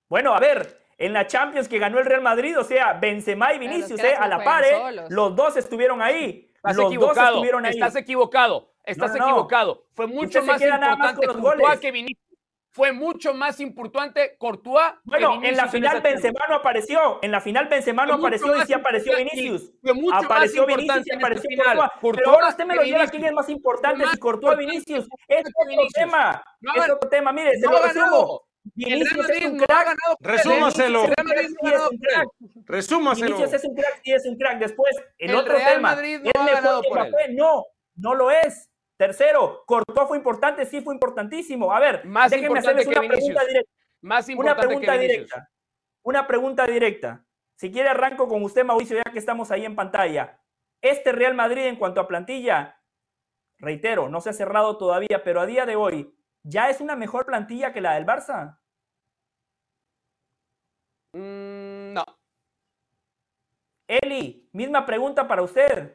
Bueno, 0.09 0.35
a 0.35 0.41
ver, 0.41 0.80
en 1.01 1.15
la 1.15 1.27
Champions 1.27 1.67
que 1.67 1.79
ganó 1.79 1.99
el 1.99 2.05
Real 2.05 2.21
Madrid, 2.21 2.59
o 2.59 2.63
sea, 2.63 2.93
Benzema 2.93 3.55
y 3.55 3.59
Vinicius, 3.59 3.99
eh, 4.05 4.15
a 4.15 4.29
la 4.29 4.45
par, 4.45 4.63
eh, 4.65 5.07
los 5.09 5.35
dos 5.35 5.57
estuvieron 5.57 6.03
ahí. 6.03 6.53
Estás 6.57 6.77
los 6.77 6.95
dos 6.95 7.17
estuvieron 7.17 7.65
ahí. 7.65 7.73
Estás 7.73 7.97
equivocado. 7.97 8.71
Estás 8.85 9.13
No, 9.13 9.17
no, 9.17 9.25
no. 9.25 9.31
equivocado. 9.31 9.87
Fue 9.95 10.07
mucho 10.07 10.43
más 10.43 10.61
más 10.61 10.63
importante 10.63 11.27
Courtois 11.27 11.59
goles. 11.59 11.81
que 11.81 11.91
Vinicius. 11.91 12.27
Fue 12.73 12.93
mucho 12.93 13.35
más 13.35 13.59
importante 13.61 14.37
Courtois 14.39 14.93
que 14.93 14.99
Bueno, 15.05 15.41
en 15.43 15.57
la 15.57 15.69
final 15.69 15.95
Champions. 15.95 16.23
Benzema 16.23 16.47
no 16.49 16.55
apareció. 16.57 17.19
En 17.23 17.33
la 17.33 17.41
final 17.41 17.67
Benzema 17.69 18.07
no 18.07 18.15
apareció 18.15 18.55
y 18.55 18.59
más 18.59 18.67
sí 18.67 18.73
apareció 18.75 19.17
Vinicius. 19.17 19.73
Fue 19.83 19.95
mucho 19.95 20.15
Apareció 20.17 20.67
más 20.67 20.77
Vinicius 20.77 20.97
importante 20.99 21.09
y 21.09 21.13
en 21.13 21.19
apareció 21.19 21.49
final. 21.49 21.65
Courtois. 21.65 21.91
Courtois 22.01 22.25
Pero 22.25 22.31
ahora 22.35 22.49
usted 22.49 22.65
me 22.67 22.77
lo 22.77 22.83
lleva 22.83 23.07
quién 23.09 23.25
es 23.25 23.33
más 23.33 23.49
importante, 23.49 24.05
más 24.05 24.13
si 24.13 24.19
Courtois 24.19 24.55
o 24.55 24.59
Vinicius. 24.59 25.09
Es 25.27 25.45
otro 25.47 25.87
tema. 25.95 26.43
No 26.61 26.75
es 26.75 26.91
otro 26.91 27.09
tema. 27.09 27.33
Mire, 27.33 27.59
se 27.59 27.67
no 27.67 27.73
lo 27.73 27.83
resumo. 27.83 28.43
Vinicius 28.75 29.11
es 29.13 29.17
Madrid 29.19 29.47
un 29.47 29.57
no 29.57 29.65
ha 29.65 29.67
crack. 29.67 29.85
ganado. 29.87 30.17
Resúmaselo. 30.21 31.03
Vinicius 31.03 31.17
es 31.35 31.51
un 31.51 31.57
crack, 31.57 31.59
sí 31.61 31.67
es 31.75 31.81
un 31.91 31.99
crack. 31.99 32.29
Resúmaselo. 32.67 33.27
Vinicius 33.37 33.53
es 33.55 33.65
un 33.65 33.75
crack, 33.75 34.01
sí 34.05 34.13
es 34.13 34.27
un 34.27 34.37
crack. 34.39 34.59
Después, 34.59 34.97
el, 35.19 35.31
El 35.31 35.37
otro 35.37 35.55
Real 35.55 35.75
tema. 35.75 35.91
Madrid 35.95 36.19
no 36.23 36.31
¿Es 36.31 36.33
ha 36.41 36.43
mejor 36.45 36.63
ganado 36.63 36.83
que 36.83 36.89
por 36.89 36.99
Mbappé? 37.09 37.33
No, 37.35 37.65
no 37.97 38.15
lo 38.15 38.31
es. 38.31 38.69
Tercero, 38.97 39.65
Courtois 39.67 40.09
fue 40.09 40.19
importante, 40.19 40.67
sí 40.67 40.83
fue 40.83 40.93
importantísimo. 40.95 41.73
A 41.73 41.81
ver, 41.81 42.05
Más 42.05 42.31
déjenme 42.31 42.59
hacerles 42.59 42.87
una 42.87 43.01
pregunta 43.01 43.45
directa. 43.47 43.71
Más 44.03 44.25
Una 44.27 44.33
importante 44.33 44.67
pregunta 44.67 44.93
que 44.93 44.99
Vinicius. 44.99 45.17
directa. 45.27 45.51
Una 46.03 46.27
pregunta 46.27 46.67
directa. 46.67 47.25
Si 47.57 47.71
quiere 47.73 47.89
arranco 47.89 48.29
con 48.29 48.43
usted, 48.43 48.65
Mauricio, 48.65 48.97
ya 48.99 49.11
que 49.11 49.19
estamos 49.19 49.51
ahí 49.51 49.65
en 49.65 49.75
pantalla. 49.77 50.39
Este 50.83 51.13
Real 51.13 51.35
Madrid 51.35 51.65
en 51.67 51.77
cuanto 51.77 52.01
a 52.01 52.09
plantilla, 52.09 52.79
reitero, 53.59 54.09
no 54.09 54.21
se 54.21 54.31
ha 54.31 54.33
cerrado 54.35 54.77
todavía, 54.79 55.23
pero 55.25 55.41
a 55.41 55.47
día 55.47 55.67
de 55.67 55.77
hoy, 55.77 56.15
¿ya 56.43 56.71
es 56.71 56.81
una 56.81 56.97
mejor 56.97 57.27
plantilla 57.27 57.73
que 57.73 57.81
la 57.81 57.95
del 57.95 58.07
Barça? 58.07 58.59
Mm, 61.13 61.93
no. 61.95 62.05
Eli, 63.87 64.49
misma 64.53 64.87
pregunta 64.87 65.27
para 65.27 65.43
usted. 65.43 65.93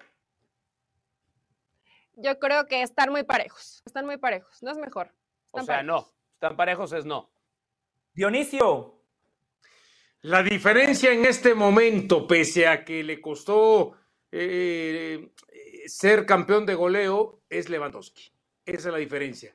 Yo 2.18 2.40
creo 2.40 2.66
que 2.66 2.82
están 2.82 3.12
muy 3.12 3.24
parejos. 3.24 3.82
Están 3.86 4.06
muy 4.06 4.18
parejos. 4.18 4.62
No 4.64 4.72
es 4.72 4.78
mejor. 4.78 5.14
O 5.52 5.62
sea, 5.62 5.78
parejos. 5.78 5.86
no. 5.86 6.16
Están 6.34 6.58
parejos 6.58 6.92
es 6.94 7.06
no. 7.06 7.30
Dionisio, 8.14 9.02
La 10.22 10.42
diferencia 10.42 11.12
en 11.12 11.26
este 11.26 11.54
momento, 11.54 12.26
pese 12.28 12.68
a 12.68 12.84
que 12.84 13.04
le 13.04 13.22
costó 13.22 13.98
eh, 14.32 15.32
eh, 15.50 15.84
ser 15.90 16.26
campeón 16.26 16.66
de 16.66 16.76
goleo, 16.76 17.42
es 17.50 17.70
Lewandowski. 17.70 18.32
Esa 18.66 18.88
es 18.88 18.94
la 18.94 18.98
diferencia. 18.98 19.54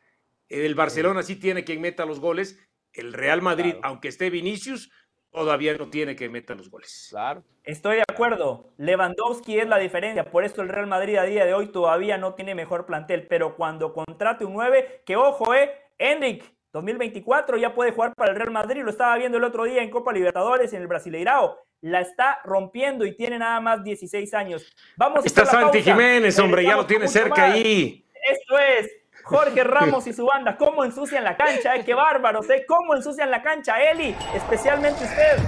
El 0.51 0.75
Barcelona 0.75 1.23
sí 1.23 1.37
tiene 1.37 1.65
quien 1.65 1.81
meta 1.81 2.05
los 2.05 2.21
goles. 2.21 2.59
El 2.93 3.13
Real 3.13 3.41
Madrid, 3.41 3.73
Claro. 3.73 3.87
aunque 3.87 4.09
esté 4.09 4.29
Vinicius, 4.31 4.91
todavía 5.31 5.75
no 5.77 5.89
tiene 5.91 6.17
que 6.17 6.29
meta 6.29 6.55
los 6.55 6.69
goles. 6.71 7.07
Claro. 7.11 7.43
estoy 7.63 7.97
de 7.99 8.05
acuerdo. 8.11 8.73
Lewandowski 8.79 9.61
es 9.61 9.69
la 9.69 9.79
diferencia. 9.79 10.29
Por 10.31 10.45
eso 10.45 10.61
el 10.61 10.69
Real 10.69 10.89
Madrid 10.89 11.17
a 11.17 11.23
día 11.23 11.45
de 11.45 11.55
hoy 11.55 11.69
todavía 11.71 12.19
no 12.19 12.35
tiene 12.35 12.55
mejor 12.57 12.85
plantel. 12.85 13.29
Pero 13.29 13.55
cuando 13.57 13.93
contrate 13.95 14.45
un 14.45 14.55
9, 14.55 15.03
que 15.07 15.15
ojo, 15.17 15.55
eh, 15.55 15.71
Enric, 15.99 16.43
2024 16.73 17.57
ya 17.59 17.73
puede 17.75 17.93
jugar 17.93 18.13
para 18.17 18.31
el 18.33 18.37
Real 18.37 18.51
Madrid. 18.51 18.83
Lo 18.83 18.91
estaba 18.91 19.17
viendo 19.19 19.39
el 19.39 19.45
otro 19.45 19.65
día 19.65 19.83
en 19.83 19.91
Copa 19.91 20.13
Libertadores, 20.13 20.73
en 20.73 20.83
el 20.83 20.89
Brasileirao. 20.89 21.59
La 21.83 22.01
está 22.01 22.41
rompiendo 22.45 23.07
y 23.07 23.17
tiene 23.17 23.39
nada 23.39 23.61
más 23.61 23.85
16 23.85 24.35
años. 24.35 24.71
Vamos 24.97 25.23
a 25.23 25.27
Está 25.27 25.47
Santi 25.47 25.79
pausa. 25.79 25.93
Jiménez, 25.93 26.39
hombre, 26.41 26.65
ya 26.65 26.77
lo 26.77 26.87
tiene 26.87 27.07
cerca 27.09 27.47
más. 27.47 27.55
ahí. 27.55 28.05
Esto 28.31 28.59
es 28.59 28.91
Jorge 29.31 29.62
Ramos 29.62 30.07
y 30.09 30.12
su 30.12 30.26
banda. 30.35 30.57
¿Cómo 30.57 30.85
ensucian 30.85 31.22
la 31.22 31.37
cancha? 31.37 31.76
Eh? 31.76 31.85
¡Qué 31.85 31.95
bárbaros! 31.95 32.51
¿eh? 32.51 32.64
¿Cómo 32.66 32.97
ensucian 32.97 33.31
la 33.31 33.43
cancha, 33.43 33.81
Eli? 33.81 34.14
Especialmente 34.35 35.05
usted. 35.05 35.39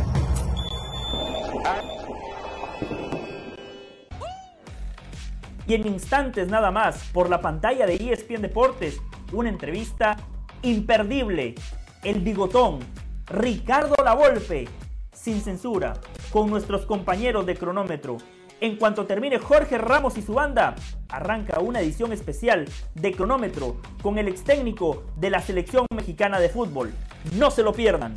y 5.67 5.75
en 5.75 5.87
instantes 5.87 6.49
nada 6.49 6.71
más 6.71 7.09
por 7.13 7.31
la 7.31 7.41
pantalla 7.41 7.87
de 7.87 7.95
ESPN 7.95 8.43
Deportes, 8.43 9.01
una 9.33 9.49
entrevista 9.49 10.17
imperdible. 10.63 11.55
El 12.03 12.21
bigotón, 12.21 12.81
Ricardo 13.27 13.95
Lavolpe, 14.05 14.69
sin 15.13 15.41
censura, 15.41 15.95
con 16.33 16.51
nuestros 16.51 16.85
compañeros 16.85 17.47
de 17.47 17.57
cronómetro. 17.57 18.17
En 18.63 18.77
cuanto 18.77 19.07
termine 19.07 19.41
Jorge 19.41 19.77
Ramos 19.77 20.17
y 20.17 20.23
su 20.23 20.35
banda, 20.35 20.77
arranca 21.09 21.59
una 21.59 21.81
edición 21.81 22.13
especial 22.13 22.69
de 22.95 23.11
cronómetro 23.11 23.79
con 24.01 24.19
el 24.19 24.29
ex 24.29 24.45
técnico 24.45 25.03
de 25.17 25.31
la 25.31 25.43
selección 25.43 25.85
mexicana 25.93 26.39
de 26.39 26.49
fútbol. 26.49 26.93
No 27.37 27.51
se 27.51 27.65
lo 27.65 27.73
pierdan. 27.73 28.15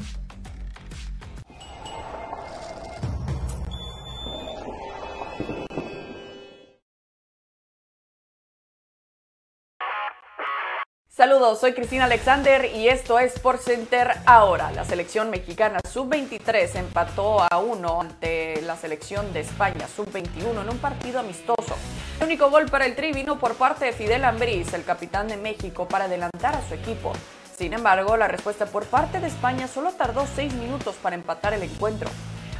Soy 11.36 11.74
Cristina 11.74 12.06
Alexander 12.06 12.64
y 12.74 12.88
esto 12.88 13.20
es 13.20 13.38
Por 13.40 13.58
Center 13.58 14.10
ahora. 14.26 14.72
La 14.72 14.86
selección 14.86 15.30
mexicana 15.30 15.82
sub-23 15.92 16.76
empató 16.76 17.42
a 17.42 17.58
uno 17.58 18.00
ante 18.00 18.62
la 18.62 18.78
selección 18.78 19.34
de 19.34 19.42
España 19.42 19.86
sub-21 19.94 20.62
en 20.62 20.70
un 20.70 20.78
partido 20.78 21.20
amistoso. 21.20 21.76
El 22.20 22.28
único 22.28 22.50
gol 22.50 22.68
para 22.68 22.86
el 22.86 22.96
tri 22.96 23.12
vino 23.12 23.38
por 23.38 23.56
parte 23.56 23.84
de 23.84 23.92
Fidel 23.92 24.24
Ambriz, 24.24 24.74
el 24.74 24.86
capitán 24.86 25.28
de 25.28 25.36
México, 25.36 25.86
para 25.90 26.06
adelantar 26.06 26.56
a 26.56 26.66
su 26.70 26.74
equipo. 26.74 27.12
Sin 27.58 27.74
embargo, 27.74 28.16
la 28.16 28.30
respuesta 28.30 28.66
por 28.66 28.86
parte 28.86 29.20
de 29.20 29.28
España 29.28 29.68
solo 29.68 29.92
tardó 29.92 30.26
seis 30.38 30.54
minutos 30.54 30.96
para 31.02 31.18
empatar 31.18 31.54
el 31.54 31.64
encuentro. 31.64 32.10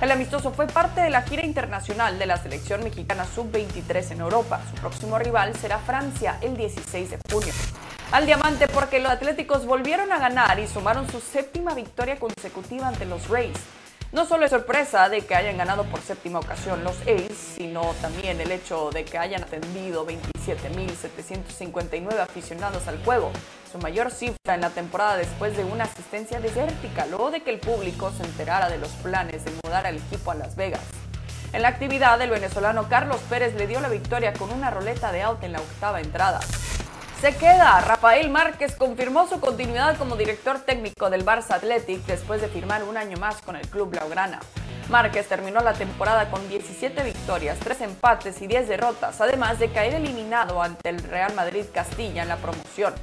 El 0.02 0.12
amistoso 0.12 0.52
fue 0.52 0.68
parte 0.68 1.00
de 1.00 1.10
la 1.10 1.22
gira 1.22 1.46
internacional 1.46 2.20
de 2.20 2.26
la 2.26 2.38
selección 2.38 2.84
mexicana 2.84 3.24
sub-23 3.24 4.12
en 4.12 4.20
Europa. 4.20 4.60
Su 4.70 4.82
próximo 4.82 5.18
rival 5.18 5.56
será 5.56 5.80
Francia 5.80 6.38
el 6.42 6.58
16 6.58 7.12
de 7.12 7.20
junio 7.32 7.54
al 8.12 8.26
diamante 8.26 8.68
porque 8.68 9.00
los 9.00 9.12
Atléticos 9.12 9.66
volvieron 9.66 10.12
a 10.12 10.20
ganar 10.20 10.60
y 10.60 10.68
sumaron 10.68 11.10
su 11.10 11.20
séptima 11.20 11.74
victoria 11.74 12.18
consecutiva 12.18 12.88
ante 12.88 13.06
los 13.06 13.30
Rays. 13.30 13.58
No 14.12 14.26
solo 14.26 14.46
es 14.46 14.52
sorpresa 14.52 15.10
de 15.10 15.22
que 15.22 15.34
hayan 15.36 15.58
ganado 15.58 15.84
por 15.86 16.00
séptima 16.00 16.38
ocasión 16.40 16.86
los 16.86 16.96
A's, 17.02 17.36
sino 17.56 17.94
también 18.02 18.40
el 18.40 18.52
hecho 18.52 18.92
de 18.92 19.04
que 19.04 19.18
hayan 19.18 19.44
atendido 19.44 20.08
27.759 20.08 22.20
aficionados 22.20 22.88
al 22.88 23.04
juego, 23.04 23.32
su 23.70 23.78
mayor 23.80 24.12
cifra 24.12 24.56
en 24.56 24.62
la 24.62 24.70
temporada 24.70 25.18
después 25.18 25.58
de 25.58 25.66
una 25.66 25.84
asistencia 25.84 26.40
desértica, 26.40 27.06
luego 27.08 27.32
de 27.32 27.44
que 27.44 27.50
el 27.50 27.60
público 27.60 28.14
se 28.16 28.24
enterara 28.24 28.70
de 28.70 28.78
los 28.78 28.88
planes 28.90 29.44
de 29.44 29.52
mudar 29.64 29.86
al 29.86 29.98
equipo 29.98 30.32
a 30.32 30.36
Las 30.36 30.56
Vegas. 30.56 30.80
En 31.52 31.64
la 31.64 31.68
actividad, 31.68 32.22
el 32.22 32.30
venezolano 32.30 32.88
Carlos 32.88 33.20
Pérez 33.30 33.54
le 33.56 33.68
dio 33.68 33.82
la 33.82 33.90
victoria 33.90 34.32
con 34.34 34.50
una 34.52 34.72
roleta 34.72 35.12
de 35.12 35.24
out 35.24 35.44
en 35.44 35.52
la 35.52 35.60
octava 35.60 36.00
entrada. 36.00 36.40
Se 37.22 37.34
queda. 37.36 37.82
Rafael 37.82 38.30
Márquez 38.30 38.76
confirmó 38.76 39.28
su 39.28 39.40
continuidad 39.40 39.98
como 39.98 40.16
director 40.16 40.60
técnico 40.60 41.10
del 41.10 41.26
Barça 41.26 41.56
Athletic 41.56 42.06
después 42.06 42.42
de 42.42 42.50
firmar 42.50 42.84
un 42.84 42.98
año 42.98 43.18
más 43.18 43.42
con 43.42 43.56
el 43.56 43.68
club 43.68 43.90
blaugrana. 43.90 44.40
Márquez 44.90 45.28
terminó 45.28 45.62
la 45.62 45.74
temporada 45.74 46.30
con 46.30 46.48
17 46.48 47.04
victorias, 47.04 47.58
3 47.60 47.82
empates 47.82 48.42
y 48.42 48.48
10 48.48 48.68
derrotas, 48.68 49.20
además 49.22 49.58
de 49.58 49.72
caer 49.72 49.96
eliminado 49.96 50.62
ante 50.62 50.90
el 50.90 51.00
Real 51.00 51.34
Madrid 51.34 51.66
Castilla 51.74 52.22
en 52.22 52.28
la 52.28 52.38
promoción. 52.38 52.94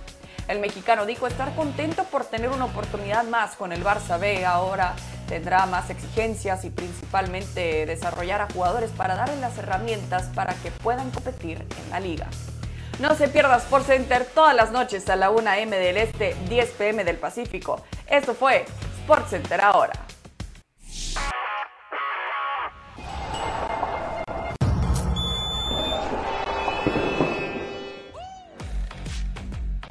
El 0.46 0.60
mexicano 0.60 1.06
dijo 1.06 1.26
estar 1.26 1.54
contento 1.56 2.04
por 2.04 2.24
tener 2.24 2.50
una 2.50 2.66
oportunidad 2.66 3.24
más 3.24 3.56
con 3.56 3.72
el 3.72 3.82
Barça 3.82 4.20
B. 4.20 4.44
Ahora 4.44 4.94
tendrá 5.26 5.66
más 5.66 5.88
exigencias 5.90 6.64
y 6.64 6.70
principalmente 6.70 7.86
desarrollar 7.86 8.42
a 8.42 8.48
jugadores 8.52 8.90
para 8.90 9.16
darles 9.16 9.38
las 9.38 9.56
herramientas 9.58 10.24
para 10.34 10.54
que 10.54 10.70
puedan 10.70 11.10
competir 11.10 11.66
en 11.82 11.90
la 11.90 11.98
liga. 11.98 12.28
No 13.02 13.16
se 13.16 13.26
pierda 13.26 13.56
Sports 13.56 13.88
Center 13.88 14.24
todas 14.32 14.54
las 14.54 14.70
noches 14.70 15.10
a 15.10 15.16
la 15.16 15.30
1 15.30 15.54
m 15.54 15.76
del 15.76 15.96
Este, 15.96 16.36
10 16.48 16.70
pm 16.70 17.02
del 17.02 17.16
Pacífico. 17.16 17.82
Esto 18.06 18.32
fue 18.32 18.64
Sports 19.00 19.30
Center 19.30 19.60
ahora. 19.60 19.92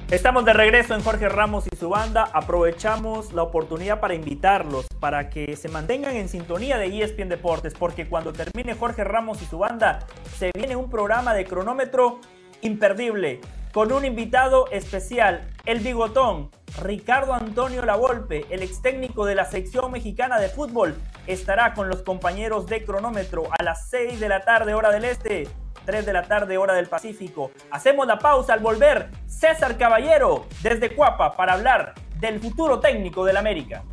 Estamos 0.10 0.46
de 0.46 0.54
regreso 0.54 0.96
en 0.96 1.04
Jorge 1.04 1.28
Ramos 1.28 1.66
y 1.70 1.76
su 1.76 1.90
banda. 1.90 2.30
Aprovechamos 2.32 3.34
la 3.34 3.44
oportunidad 3.44 4.00
para 4.00 4.14
invitarlos 4.14 4.86
para 5.02 5.30
que 5.30 5.58
se 5.58 5.68
mantengan 5.68 6.16
en 6.16 6.30
sintonía 6.30 6.78
de 6.78 7.04
ESPN 7.04 7.28
Deportes, 7.28 7.74
porque 7.74 8.08
cuando 8.08 8.32
termine 8.32 8.74
Jorge 8.76 9.04
Ramos 9.04 9.42
y 9.42 9.46
su 9.48 9.58
banda, 9.58 10.00
se 10.38 10.52
viene 10.56 10.78
un 10.78 10.90
programa 10.90 11.34
de 11.34 11.44
cronómetro 11.44 12.22
imperdible, 12.62 13.42
con 13.74 13.92
un 13.92 14.06
invitado 14.06 14.70
especial, 14.72 15.48
el 15.66 15.80
bigotón, 15.80 16.52
Ricardo 16.82 17.34
Antonio 17.34 17.84
Lavolpe, 17.86 18.46
el 18.50 18.64
ex 18.64 18.82
técnico 18.82 19.26
de 19.26 19.36
la 19.36 19.46
sección 19.46 19.92
mexicana 19.92 20.40
de 20.40 20.50
fútbol, 20.50 20.96
estará 21.28 21.74
con 21.74 21.90
los 21.90 22.02
compañeros 22.02 22.66
de 22.68 22.84
cronómetro 22.84 23.44
a 23.58 23.64
las 23.64 23.90
6 23.90 24.20
de 24.20 24.30
la 24.30 24.42
tarde 24.42 24.74
hora 24.74 24.92
del 24.92 25.06
este, 25.06 25.48
3 25.86 26.06
de 26.06 26.14
la 26.14 26.24
tarde 26.24 26.58
hora 26.58 26.74
del 26.74 26.88
Pacífico. 26.88 27.52
Hacemos 27.72 28.08
la 28.08 28.20
pausa 28.20 28.54
al 28.54 28.60
volver, 28.60 29.10
César 29.26 29.78
Caballero 29.78 30.48
desde 30.62 30.96
Cuapa 30.96 31.36
para 31.36 31.54
hablar 31.54 31.94
del 32.20 32.40
futuro 32.40 32.80
técnico 32.80 33.26
del 33.26 33.38
América. 33.38 33.84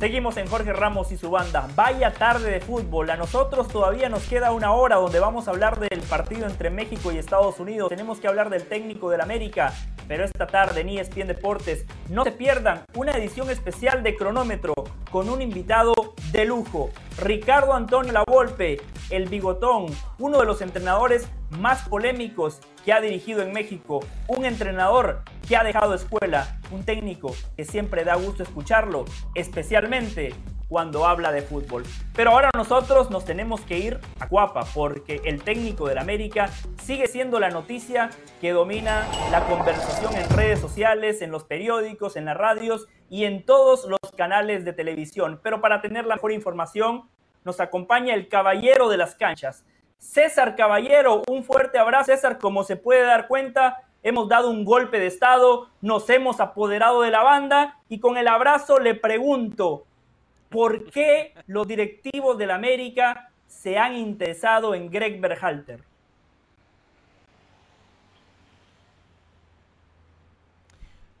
Seguimos 0.00 0.36
en 0.36 0.48
Jorge 0.48 0.72
Ramos 0.72 1.12
y 1.12 1.16
su 1.16 1.30
banda. 1.30 1.68
Vaya 1.76 2.12
tarde 2.12 2.50
de 2.50 2.60
fútbol. 2.60 3.08
A 3.10 3.16
nosotros 3.16 3.68
todavía 3.68 4.08
nos 4.08 4.24
queda 4.24 4.52
una 4.52 4.72
hora 4.72 4.96
donde 4.96 5.20
vamos 5.20 5.46
a 5.46 5.52
hablar 5.52 5.78
del 5.78 6.00
partido 6.02 6.46
entre 6.46 6.68
México 6.68 7.12
y 7.12 7.18
Estados 7.18 7.60
Unidos. 7.60 7.88
Tenemos 7.88 8.18
que 8.18 8.26
hablar 8.26 8.50
del 8.50 8.66
técnico 8.66 9.08
del 9.08 9.20
América. 9.20 9.72
Pero 10.06 10.24
esta 10.24 10.46
tarde 10.46 10.82
en 10.82 10.90
ESPN 10.90 11.28
Deportes 11.28 11.86
no 12.10 12.24
se 12.24 12.32
pierdan 12.32 12.84
una 12.94 13.12
edición 13.12 13.48
especial 13.50 14.02
de 14.02 14.16
cronómetro 14.16 14.74
con 15.10 15.30
un 15.30 15.40
invitado 15.40 15.94
de 16.30 16.44
lujo. 16.44 16.90
Ricardo 17.22 17.72
Antonio 17.72 18.12
Lavolpe, 18.12 18.82
el 19.10 19.28
bigotón, 19.28 19.86
uno 20.18 20.40
de 20.40 20.46
los 20.46 20.60
entrenadores 20.60 21.28
más 21.50 21.88
polémicos 21.88 22.60
que 22.84 22.92
ha 22.92 23.00
dirigido 23.00 23.42
en 23.42 23.52
México, 23.52 24.00
un 24.28 24.44
entrenador 24.44 25.22
que 25.48 25.56
ha 25.56 25.64
dejado 25.64 25.94
escuela, 25.94 26.58
un 26.70 26.84
técnico 26.84 27.34
que 27.56 27.64
siempre 27.64 28.04
da 28.04 28.14
gusto 28.16 28.42
escucharlo, 28.42 29.04
especialmente 29.34 30.34
cuando 30.68 31.06
habla 31.06 31.30
de 31.32 31.42
fútbol. 31.42 31.84
Pero 32.14 32.30
ahora 32.30 32.50
nosotros 32.56 33.10
nos 33.10 33.24
tenemos 33.24 33.60
que 33.60 33.78
ir 33.78 34.00
a 34.18 34.28
Cuapa 34.28 34.64
porque 34.74 35.20
el 35.24 35.42
técnico 35.42 35.86
del 35.88 35.98
América 35.98 36.50
sigue 36.82 37.06
siendo 37.06 37.38
la 37.38 37.50
noticia 37.50 38.10
que 38.40 38.52
domina 38.52 39.06
la 39.30 39.46
conversación 39.46 40.14
en 40.16 40.28
redes 40.30 40.60
sociales, 40.60 41.22
en 41.22 41.30
los 41.30 41.44
periódicos, 41.44 42.16
en 42.16 42.24
las 42.24 42.36
radios 42.36 42.88
y 43.08 43.24
en 43.24 43.44
todos 43.44 43.86
los 43.86 43.98
canales 44.16 44.64
de 44.64 44.72
televisión. 44.72 45.38
Pero 45.42 45.60
para 45.60 45.80
tener 45.80 46.06
la 46.06 46.16
mejor 46.16 46.32
información 46.32 47.08
nos 47.44 47.60
acompaña 47.60 48.14
el 48.14 48.28
caballero 48.28 48.88
de 48.88 48.96
las 48.96 49.14
canchas, 49.14 49.64
César 49.98 50.54
Caballero, 50.54 51.22
un 51.28 51.44
fuerte 51.44 51.78
abrazo. 51.78 52.06
César, 52.06 52.38
como 52.38 52.62
se 52.62 52.76
puede 52.76 53.02
dar 53.02 53.26
cuenta, 53.26 53.82
hemos 54.02 54.28
dado 54.28 54.50
un 54.50 54.64
golpe 54.64 55.00
de 55.00 55.06
estado, 55.06 55.70
nos 55.80 56.08
hemos 56.10 56.40
apoderado 56.40 57.00
de 57.02 57.10
la 57.10 57.22
banda 57.22 57.78
y 57.88 58.00
con 58.00 58.18
el 58.18 58.28
abrazo 58.28 58.78
le 58.78 58.94
pregunto, 58.94 59.86
¿por 60.50 60.90
qué 60.90 61.34
los 61.46 61.66
directivos 61.66 62.36
del 62.36 62.50
América 62.50 63.30
se 63.46 63.78
han 63.78 63.96
interesado 63.96 64.74
en 64.74 64.90
Greg 64.90 65.20
Berhalter? 65.20 65.80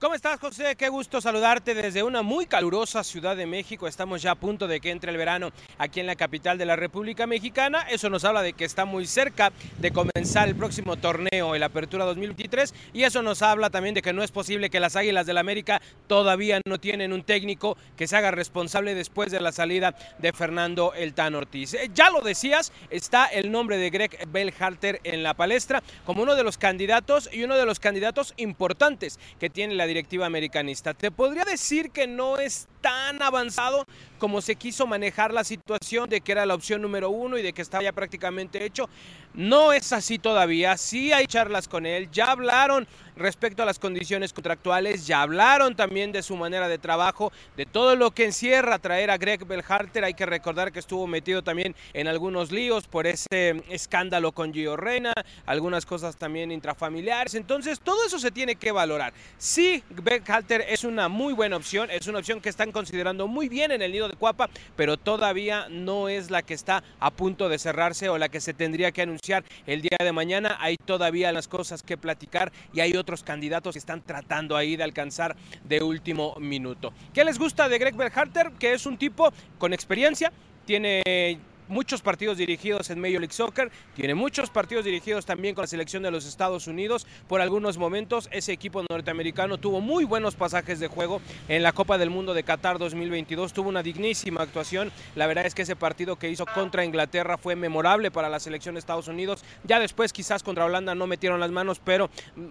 ¿Cómo 0.04 0.14
estás, 0.14 0.38
José? 0.38 0.76
Qué 0.76 0.90
gusto 0.90 1.22
saludarte 1.22 1.74
desde 1.74 2.02
una 2.02 2.20
muy 2.20 2.44
calurosa 2.44 3.02
Ciudad 3.02 3.38
de 3.38 3.46
México. 3.46 3.88
Estamos 3.88 4.20
ya 4.20 4.32
a 4.32 4.34
punto 4.34 4.68
de 4.68 4.78
que 4.78 4.90
entre 4.90 5.10
el 5.10 5.16
verano 5.16 5.50
aquí 5.78 5.98
en 5.98 6.06
la 6.06 6.14
capital 6.14 6.58
de 6.58 6.66
la 6.66 6.76
República 6.76 7.26
Mexicana. 7.26 7.86
Eso 7.88 8.10
nos 8.10 8.22
habla 8.26 8.42
de 8.42 8.52
que 8.52 8.66
está 8.66 8.84
muy 8.84 9.06
cerca 9.06 9.50
de 9.78 9.92
comenzar 9.92 10.46
el 10.46 10.56
próximo 10.56 10.96
torneo, 10.96 11.54
el 11.54 11.62
Apertura 11.62 12.04
2023. 12.04 12.74
Y 12.92 13.04
eso 13.04 13.22
nos 13.22 13.40
habla 13.40 13.70
también 13.70 13.94
de 13.94 14.02
que 14.02 14.12
no 14.12 14.22
es 14.22 14.30
posible 14.30 14.68
que 14.68 14.78
las 14.78 14.94
Águilas 14.94 15.24
del 15.24 15.36
la 15.36 15.40
América 15.40 15.80
todavía 16.06 16.60
no 16.66 16.78
tienen 16.78 17.14
un 17.14 17.22
técnico 17.22 17.78
que 17.96 18.06
se 18.06 18.14
haga 18.14 18.30
responsable 18.30 18.94
después 18.94 19.32
de 19.32 19.40
la 19.40 19.52
salida 19.52 19.96
de 20.18 20.34
Fernando 20.34 20.92
El 20.92 21.14
Tan 21.14 21.34
Ortiz. 21.34 21.72
Eh, 21.72 21.90
ya 21.94 22.10
lo 22.10 22.20
decías, 22.20 22.72
está 22.90 23.24
el 23.24 23.50
nombre 23.50 23.78
de 23.78 23.88
Greg 23.88 24.28
Bellharter 24.28 25.00
en 25.02 25.22
la 25.22 25.32
palestra 25.32 25.82
como 26.04 26.22
uno 26.22 26.34
de 26.34 26.44
los 26.44 26.58
candidatos 26.58 27.30
y 27.32 27.42
uno 27.42 27.56
de 27.56 27.64
los 27.64 27.80
candidatos 27.80 28.34
importantes 28.36 29.18
que 29.40 29.48
tiene 29.48 29.74
la 29.74 29.93
directiva 29.94 30.26
americanista. 30.26 30.92
Te 30.92 31.12
podría 31.12 31.44
decir 31.44 31.92
que 31.92 32.08
no 32.08 32.38
es 32.38 32.66
tan 32.84 33.22
avanzado 33.22 33.86
como 34.18 34.42
se 34.42 34.56
quiso 34.56 34.86
manejar 34.86 35.32
la 35.32 35.42
situación 35.42 36.10
de 36.10 36.20
que 36.20 36.32
era 36.32 36.44
la 36.44 36.54
opción 36.54 36.82
número 36.82 37.08
uno 37.08 37.38
y 37.38 37.42
de 37.42 37.54
que 37.54 37.62
estaba 37.62 37.82
ya 37.82 37.92
prácticamente 37.92 38.62
hecho. 38.62 38.90
No 39.32 39.72
es 39.72 39.92
así 39.92 40.18
todavía, 40.18 40.76
sí 40.76 41.12
hay 41.12 41.26
charlas 41.26 41.66
con 41.66 41.86
él, 41.86 42.10
ya 42.12 42.30
hablaron 42.30 42.86
respecto 43.16 43.62
a 43.62 43.66
las 43.66 43.78
condiciones 43.78 44.32
contractuales, 44.32 45.06
ya 45.06 45.22
hablaron 45.22 45.74
también 45.74 46.12
de 46.12 46.22
su 46.22 46.36
manera 46.36 46.68
de 46.68 46.78
trabajo, 46.78 47.32
de 47.56 47.66
todo 47.66 47.96
lo 47.96 48.12
que 48.12 48.26
encierra 48.26 48.78
traer 48.78 49.10
a 49.10 49.18
Greg 49.18 49.44
Belharter. 49.44 50.04
Hay 50.04 50.14
que 50.14 50.26
recordar 50.26 50.72
que 50.72 50.78
estuvo 50.78 51.06
metido 51.06 51.42
también 51.42 51.74
en 51.92 52.08
algunos 52.08 52.52
líos 52.52 52.86
por 52.86 53.06
ese 53.06 53.62
escándalo 53.70 54.32
con 54.32 54.52
Gio 54.52 54.76
Reina, 54.76 55.12
algunas 55.46 55.86
cosas 55.86 56.16
también 56.16 56.52
intrafamiliares. 56.52 57.34
Entonces, 57.34 57.80
todo 57.80 58.04
eso 58.04 58.18
se 58.18 58.30
tiene 58.30 58.56
que 58.56 58.72
valorar. 58.72 59.12
Sí, 59.38 59.82
Belharter 59.90 60.64
es 60.68 60.84
una 60.84 61.08
muy 61.08 61.32
buena 61.32 61.56
opción, 61.56 61.90
es 61.90 62.06
una 62.06 62.18
opción 62.18 62.40
que 62.40 62.48
están 62.48 62.72
considerando 62.74 63.26
muy 63.26 63.48
bien 63.48 63.70
en 63.70 63.80
el 63.80 63.92
nido 63.92 64.08
de 64.08 64.16
Cuapa, 64.16 64.50
pero 64.76 64.98
todavía 64.98 65.68
no 65.70 66.10
es 66.10 66.30
la 66.30 66.42
que 66.42 66.52
está 66.52 66.84
a 67.00 67.10
punto 67.10 67.48
de 67.48 67.58
cerrarse 67.58 68.10
o 68.10 68.18
la 68.18 68.28
que 68.28 68.42
se 68.42 68.52
tendría 68.52 68.92
que 68.92 69.00
anunciar 69.00 69.44
el 69.66 69.80
día 69.80 69.96
de 69.98 70.12
mañana. 70.12 70.58
Hay 70.60 70.76
todavía 70.76 71.32
las 71.32 71.48
cosas 71.48 71.82
que 71.82 71.96
platicar 71.96 72.52
y 72.74 72.80
hay 72.80 72.92
otros 72.96 73.22
candidatos 73.22 73.74
que 73.74 73.78
están 73.78 74.02
tratando 74.02 74.56
ahí 74.56 74.76
de 74.76 74.84
alcanzar 74.84 75.36
de 75.64 75.82
último 75.82 76.34
minuto. 76.38 76.92
¿Qué 77.14 77.24
les 77.24 77.38
gusta 77.38 77.68
de 77.68 77.78
Greg 77.78 77.96
Berharter? 77.96 78.50
Que 78.58 78.74
es 78.74 78.84
un 78.84 78.98
tipo 78.98 79.32
con 79.58 79.72
experiencia, 79.72 80.32
tiene 80.66 81.38
muchos 81.68 82.02
partidos 82.02 82.38
dirigidos 82.38 82.90
en 82.90 83.00
Major 83.00 83.20
League 83.20 83.32
Soccer, 83.32 83.70
tiene 83.94 84.14
muchos 84.14 84.50
partidos 84.50 84.84
dirigidos 84.84 85.26
también 85.26 85.54
con 85.54 85.62
la 85.62 85.68
selección 85.68 86.02
de 86.02 86.10
los 86.10 86.26
Estados 86.26 86.66
Unidos. 86.66 87.06
Por 87.28 87.40
algunos 87.40 87.78
momentos 87.78 88.28
ese 88.32 88.52
equipo 88.52 88.82
norteamericano 88.88 89.58
tuvo 89.58 89.80
muy 89.80 90.04
buenos 90.04 90.34
pasajes 90.34 90.80
de 90.80 90.88
juego 90.88 91.20
en 91.48 91.62
la 91.62 91.72
Copa 91.72 91.98
del 91.98 92.10
Mundo 92.10 92.34
de 92.34 92.42
Qatar 92.42 92.78
2022, 92.78 93.52
tuvo 93.52 93.68
una 93.68 93.82
dignísima 93.82 94.42
actuación. 94.42 94.92
La 95.14 95.26
verdad 95.26 95.46
es 95.46 95.54
que 95.54 95.62
ese 95.62 95.76
partido 95.76 96.16
que 96.16 96.30
hizo 96.30 96.46
contra 96.46 96.84
Inglaterra 96.84 97.38
fue 97.38 97.56
memorable 97.56 98.10
para 98.10 98.28
la 98.28 98.40
selección 98.40 98.74
de 98.74 98.78
Estados 98.80 99.08
Unidos. 99.08 99.44
Ya 99.64 99.80
después 99.80 100.12
quizás 100.12 100.42
contra 100.42 100.64
Holanda 100.64 100.94
no 100.94 101.06
metieron 101.06 101.40
las 101.40 101.50
manos, 101.50 101.80
pero 101.82 102.10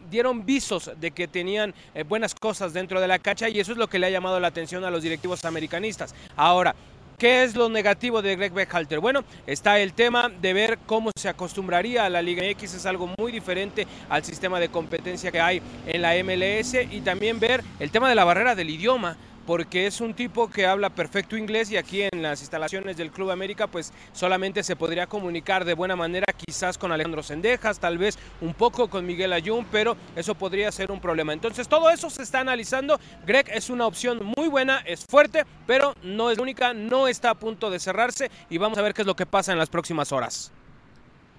dieron 0.09 0.45
visos 0.45 0.91
de 0.99 1.11
que 1.11 1.27
tenían 1.27 1.73
eh, 1.93 2.03
buenas 2.03 2.35
cosas 2.35 2.73
dentro 2.73 3.01
de 3.01 3.07
la 3.07 3.19
cancha 3.19 3.49
y 3.49 3.59
eso 3.59 3.71
es 3.71 3.77
lo 3.77 3.87
que 3.87 3.99
le 3.99 4.07
ha 4.07 4.09
llamado 4.09 4.39
la 4.39 4.47
atención 4.47 4.83
a 4.85 4.91
los 4.91 5.03
directivos 5.03 5.43
americanistas. 5.45 6.15
Ahora, 6.35 6.75
¿Qué 7.23 7.45
es 7.45 7.55
lo 7.55 7.69
negativo 7.69 8.21
de 8.21 8.35
Greg 8.35 8.51
Beckhalter? 8.51 8.99
Bueno, 8.99 9.23
está 9.47 9.79
el 9.79 9.93
tema 9.93 10.27
de 10.27 10.51
ver 10.51 10.77
cómo 10.85 11.09
se 11.17 11.29
acostumbraría 11.29 12.03
a 12.03 12.09
la 12.09 12.21
Liga 12.21 12.43
X, 12.43 12.73
es 12.73 12.85
algo 12.85 13.09
muy 13.17 13.31
diferente 13.31 13.87
al 14.09 14.25
sistema 14.25 14.59
de 14.59 14.67
competencia 14.67 15.31
que 15.31 15.39
hay 15.39 15.61
en 15.87 16.01
la 16.01 16.21
MLS 16.21 16.73
y 16.91 16.99
también 16.99 17.39
ver 17.39 17.63
el 17.79 17.91
tema 17.91 18.09
de 18.09 18.15
la 18.15 18.25
barrera 18.25 18.55
del 18.55 18.69
idioma 18.69 19.15
porque 19.45 19.87
es 19.87 20.01
un 20.01 20.13
tipo 20.13 20.49
que 20.49 20.65
habla 20.65 20.89
perfecto 20.89 21.37
inglés 21.37 21.71
y 21.71 21.77
aquí 21.77 22.03
en 22.03 22.21
las 22.21 22.41
instalaciones 22.41 22.97
del 22.97 23.11
Club 23.11 23.31
América 23.31 23.67
pues 23.67 23.93
solamente 24.13 24.63
se 24.63 24.75
podría 24.75 25.07
comunicar 25.07 25.65
de 25.65 25.73
buena 25.73 25.95
manera 25.95 26.25
quizás 26.33 26.77
con 26.77 26.91
Alejandro 26.91 27.23
Sendejas, 27.23 27.79
tal 27.79 27.97
vez 27.97 28.17
un 28.41 28.53
poco 28.53 28.89
con 28.89 29.05
Miguel 29.05 29.33
Ayun, 29.33 29.65
pero 29.71 29.97
eso 30.15 30.35
podría 30.35 30.71
ser 30.71 30.91
un 30.91 30.99
problema. 30.99 31.33
Entonces 31.33 31.67
todo 31.67 31.89
eso 31.89 32.09
se 32.09 32.23
está 32.23 32.39
analizando. 32.39 32.99
Greg 33.25 33.49
es 33.53 33.69
una 33.69 33.85
opción 33.85 34.19
muy 34.37 34.47
buena, 34.47 34.79
es 34.85 35.05
fuerte, 35.05 35.45
pero 35.67 35.93
no 36.03 36.31
es 36.31 36.39
única, 36.39 36.73
no 36.73 37.07
está 37.07 37.31
a 37.31 37.35
punto 37.35 37.69
de 37.69 37.79
cerrarse 37.79 38.29
y 38.49 38.57
vamos 38.57 38.77
a 38.77 38.81
ver 38.81 38.93
qué 38.93 39.01
es 39.01 39.07
lo 39.07 39.15
que 39.15 39.25
pasa 39.25 39.51
en 39.51 39.59
las 39.59 39.69
próximas 39.69 40.11
horas. 40.11 40.51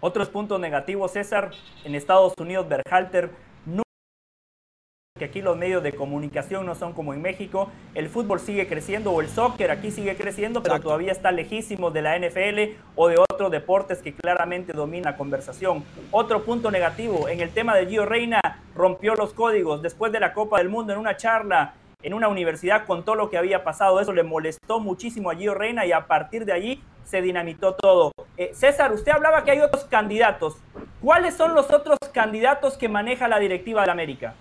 Otros 0.01 0.29
puntos 0.29 0.61
negativos, 0.61 1.13
César, 1.13 1.53
en 1.85 1.95
Estados 1.95 2.35
Unidos, 2.39 2.69
Berhalter 2.69 3.31
que 5.17 5.27
aquí 5.27 5.43
los 5.43 5.57
medios 5.57 5.81
de 5.85 5.93
comunicación 5.93 6.67
no 6.67 6.75
son 6.75 6.93
como 6.93 7.15
en 7.15 7.23
México, 7.23 7.71
el 7.95 8.09
fútbol 8.09 8.41
sigue 8.41 8.67
creciendo 8.67 9.13
o 9.13 9.21
el 9.21 9.29
soccer 9.29 9.71
aquí 9.71 9.93
sigue 9.93 10.17
creciendo, 10.17 10.61
pero 10.61 10.81
todavía 10.81 11.13
está 11.13 11.31
lejísimo 11.31 11.93
de 11.93 12.03
la 12.03 12.19
NFL 12.19 12.75
o 12.97 13.07
de 13.07 13.19
otros 13.19 13.53
deportes 13.53 14.03
que 14.03 14.13
claramente 14.13 14.73
domina 14.73 15.13
la 15.13 15.17
conversación. 15.17 15.85
Otro 16.11 16.43
punto 16.43 16.73
negativo, 16.73 17.29
en 17.29 17.41
el 17.41 17.51
tema 17.51 17.77
de 17.77 17.87
Gio 17.87 18.05
Reina, 18.05 18.41
rompió 18.75 19.15
los 19.15 19.33
códigos 19.35 19.83
después 19.83 20.11
de 20.11 20.19
la 20.19 20.33
Copa 20.33 20.59
del 20.59 20.69
Mundo 20.69 20.93
en 20.93 20.99
una 20.99 21.17
charla 21.17 21.75
en 22.03 22.13
una 22.13 22.27
universidad 22.27 22.85
contó 22.85 23.15
lo 23.15 23.31
que 23.31 23.39
había 23.39 23.63
pasado, 23.63 24.01
eso 24.01 24.13
le 24.13 24.25
molestó 24.25 24.81
muchísimo 24.81 25.31
a 25.31 25.37
Gio 25.37 25.55
Reina 25.55 25.87
y 25.87 25.93
a 25.93 26.09
partir 26.09 26.45
de 26.45 26.53
allí 26.53 26.83
se 27.05 27.23
dinamitó 27.23 27.75
todo. 27.77 28.11
Eh, 28.37 28.51
César, 28.53 28.93
usted 28.93 29.13
hablaba 29.13 29.45
que 29.45 29.53
hay 29.53 29.61
otros 29.61 29.85
candidatos. 29.85 30.57
¿Cuáles 31.01 31.35
son 31.35 31.55
los 31.55 31.71
otros 31.71 31.99
candidatos 32.13 32.77
que 32.77 32.89
maneja 32.89 33.29
la 33.29 33.39
directiva 33.39 33.83
de 33.83 33.87
la 33.87 33.93
América? 33.93 34.35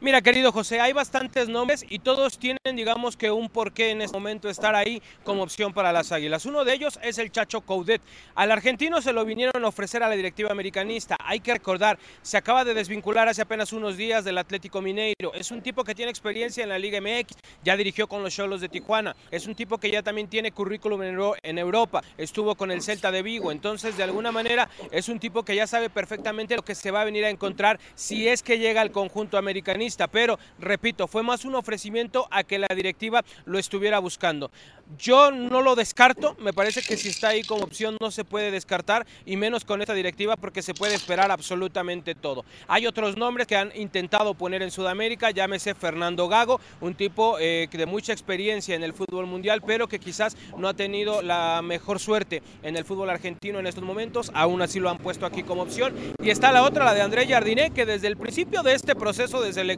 Mira, 0.00 0.22
querido 0.22 0.52
José, 0.52 0.78
hay 0.78 0.92
bastantes 0.92 1.48
nombres 1.48 1.84
y 1.88 1.98
todos 1.98 2.38
tienen, 2.38 2.76
digamos 2.76 3.16
que 3.16 3.32
un 3.32 3.48
porqué 3.48 3.90
en 3.90 4.00
este 4.00 4.16
momento 4.16 4.48
estar 4.48 4.76
ahí 4.76 5.02
como 5.24 5.42
opción 5.42 5.72
para 5.72 5.92
las 5.92 6.12
Águilas. 6.12 6.46
Uno 6.46 6.64
de 6.64 6.72
ellos 6.72 7.00
es 7.02 7.18
el 7.18 7.32
Chacho 7.32 7.62
Coudet. 7.62 8.00
Al 8.36 8.52
argentino 8.52 9.02
se 9.02 9.12
lo 9.12 9.24
vinieron 9.24 9.64
a 9.64 9.66
ofrecer 9.66 10.04
a 10.04 10.08
la 10.08 10.14
directiva 10.14 10.52
americanista. 10.52 11.16
Hay 11.24 11.40
que 11.40 11.52
recordar, 11.52 11.98
se 12.22 12.36
acaba 12.36 12.64
de 12.64 12.74
desvincular 12.74 13.26
hace 13.26 13.42
apenas 13.42 13.72
unos 13.72 13.96
días 13.96 14.24
del 14.24 14.38
Atlético 14.38 14.80
Mineiro. 14.80 15.34
Es 15.34 15.50
un 15.50 15.62
tipo 15.62 15.82
que 15.82 15.96
tiene 15.96 16.12
experiencia 16.12 16.62
en 16.62 16.68
la 16.68 16.78
Liga 16.78 17.00
MX, 17.00 17.36
ya 17.64 17.76
dirigió 17.76 18.06
con 18.06 18.22
los 18.22 18.32
Cholos 18.32 18.60
de 18.60 18.68
Tijuana. 18.68 19.16
Es 19.32 19.48
un 19.48 19.56
tipo 19.56 19.78
que 19.78 19.90
ya 19.90 20.04
también 20.04 20.28
tiene 20.28 20.52
currículum 20.52 21.02
en 21.42 21.58
Europa, 21.58 22.04
estuvo 22.16 22.54
con 22.54 22.70
el 22.70 22.82
Celta 22.82 23.10
de 23.10 23.22
Vigo. 23.22 23.50
Entonces, 23.50 23.96
de 23.96 24.04
alguna 24.04 24.30
manera, 24.30 24.70
es 24.92 25.08
un 25.08 25.18
tipo 25.18 25.42
que 25.42 25.56
ya 25.56 25.66
sabe 25.66 25.90
perfectamente 25.90 26.54
lo 26.54 26.62
que 26.64 26.76
se 26.76 26.92
va 26.92 27.00
a 27.00 27.04
venir 27.04 27.24
a 27.24 27.30
encontrar 27.30 27.80
si 27.96 28.28
es 28.28 28.44
que 28.44 28.60
llega 28.60 28.80
al 28.80 28.92
conjunto 28.92 29.38
americanista 29.38 29.87
pero 30.10 30.38
repito, 30.58 31.06
fue 31.06 31.22
más 31.22 31.44
un 31.44 31.54
ofrecimiento 31.54 32.28
a 32.30 32.44
que 32.44 32.58
la 32.58 32.68
directiva 32.74 33.24
lo 33.46 33.58
estuviera 33.58 33.98
buscando. 33.98 34.50
Yo 34.98 35.30
no 35.30 35.60
lo 35.60 35.74
descarto, 35.74 36.34
me 36.40 36.54
parece 36.54 36.80
que 36.80 36.96
si 36.96 37.08
está 37.08 37.28
ahí 37.28 37.42
como 37.42 37.62
opción 37.62 37.98
no 38.00 38.10
se 38.10 38.24
puede 38.24 38.50
descartar 38.50 39.06
y 39.26 39.36
menos 39.36 39.66
con 39.66 39.82
esta 39.82 39.92
directiva 39.92 40.36
porque 40.36 40.62
se 40.62 40.72
puede 40.72 40.94
esperar 40.94 41.30
absolutamente 41.30 42.14
todo. 42.14 42.44
Hay 42.68 42.86
otros 42.86 43.16
nombres 43.16 43.46
que 43.46 43.56
han 43.56 43.70
intentado 43.76 44.32
poner 44.32 44.62
en 44.62 44.70
Sudamérica, 44.70 45.30
llámese 45.30 45.74
Fernando 45.74 46.26
Gago, 46.26 46.58
un 46.80 46.94
tipo 46.94 47.36
eh, 47.38 47.68
de 47.70 47.86
mucha 47.86 48.12
experiencia 48.12 48.74
en 48.74 48.82
el 48.82 48.94
fútbol 48.94 49.26
mundial, 49.26 49.60
pero 49.66 49.88
que 49.88 49.98
quizás 49.98 50.36
no 50.56 50.68
ha 50.68 50.74
tenido 50.74 51.20
la 51.20 51.60
mejor 51.62 52.00
suerte 52.00 52.42
en 52.62 52.76
el 52.76 52.84
fútbol 52.86 53.10
argentino 53.10 53.58
en 53.58 53.66
estos 53.66 53.84
momentos, 53.84 54.30
aún 54.32 54.62
así 54.62 54.80
lo 54.80 54.88
han 54.88 54.98
puesto 54.98 55.26
aquí 55.26 55.42
como 55.42 55.62
opción. 55.62 55.94
Y 56.22 56.30
está 56.30 56.50
la 56.50 56.62
otra, 56.62 56.84
la 56.84 56.94
de 56.94 57.02
André 57.02 57.26
Jardiné, 57.26 57.70
que 57.70 57.84
desde 57.84 58.06
el 58.06 58.16
principio 58.16 58.62
de 58.62 58.74
este 58.74 58.94
proceso 58.94 59.42
de 59.42 59.52
selección 59.52 59.77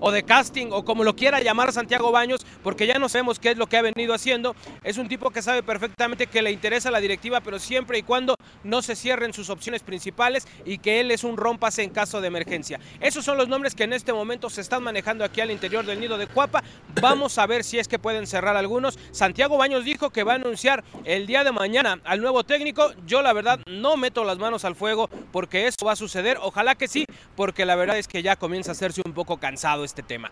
o 0.00 0.10
de 0.10 0.22
casting 0.24 0.68
o 0.72 0.84
como 0.84 1.04
lo 1.04 1.14
quiera 1.14 1.40
llamar 1.40 1.72
Santiago 1.72 2.10
Baños, 2.10 2.44
porque 2.62 2.86
ya 2.86 2.98
no 2.98 3.08
sabemos 3.08 3.38
qué 3.38 3.50
es 3.50 3.56
lo 3.56 3.68
que 3.68 3.76
ha 3.76 3.82
venido 3.82 4.12
haciendo. 4.12 4.56
Es 4.82 4.98
un 4.98 5.08
tipo 5.08 5.30
que 5.30 5.40
sabe 5.40 5.62
perfectamente 5.62 6.26
que 6.26 6.42
le 6.42 6.50
interesa 6.50 6.90
la 6.90 7.00
directiva, 7.00 7.40
pero 7.40 7.58
siempre 7.58 7.98
y 7.98 8.02
cuando 8.02 8.34
no 8.64 8.82
se 8.82 8.96
cierren 8.96 9.32
sus 9.32 9.50
opciones 9.50 9.82
principales 9.82 10.46
y 10.64 10.78
que 10.78 11.00
él 11.00 11.10
es 11.10 11.24
un 11.24 11.36
rompas 11.36 11.78
en 11.78 11.90
caso 11.90 12.20
de 12.20 12.28
emergencia. 12.28 12.80
Esos 13.00 13.24
son 13.24 13.38
los 13.38 13.48
nombres 13.48 13.74
que 13.74 13.84
en 13.84 13.92
este 13.92 14.12
momento 14.12 14.50
se 14.50 14.60
están 14.60 14.82
manejando 14.82 15.24
aquí 15.24 15.40
al 15.40 15.50
interior 15.50 15.86
del 15.86 16.00
nido 16.00 16.18
de 16.18 16.26
Cuapa. 16.26 16.62
Vamos 17.00 17.38
a 17.38 17.46
ver 17.46 17.62
si 17.62 17.78
es 17.78 17.88
que 17.88 17.98
pueden 17.98 18.26
cerrar 18.26 18.56
algunos. 18.56 18.98
Santiago 19.12 19.56
Baños 19.56 19.84
dijo 19.84 20.10
que 20.10 20.24
va 20.24 20.32
a 20.32 20.36
anunciar 20.36 20.84
el 21.04 21.26
día 21.26 21.44
de 21.44 21.52
mañana 21.52 22.00
al 22.04 22.20
nuevo 22.20 22.44
técnico. 22.44 22.92
Yo 23.06 23.22
la 23.22 23.32
verdad 23.32 23.60
no 23.66 23.96
meto 23.96 24.24
las 24.24 24.38
manos 24.38 24.64
al 24.64 24.74
fuego 24.74 25.08
porque 25.32 25.66
eso 25.66 25.86
va 25.86 25.92
a 25.92 25.96
suceder. 25.96 26.38
Ojalá 26.42 26.74
que 26.74 26.88
sí, 26.88 27.04
porque 27.36 27.64
la 27.64 27.76
verdad 27.76 27.98
es 27.98 28.08
que 28.08 28.22
ya 28.22 28.36
comienza 28.36 28.70
a 28.70 28.72
hacerse 28.72 29.02
un 29.04 29.12
poco 29.12 29.35
cansado 29.38 29.84
este 29.84 30.02
tema. 30.02 30.30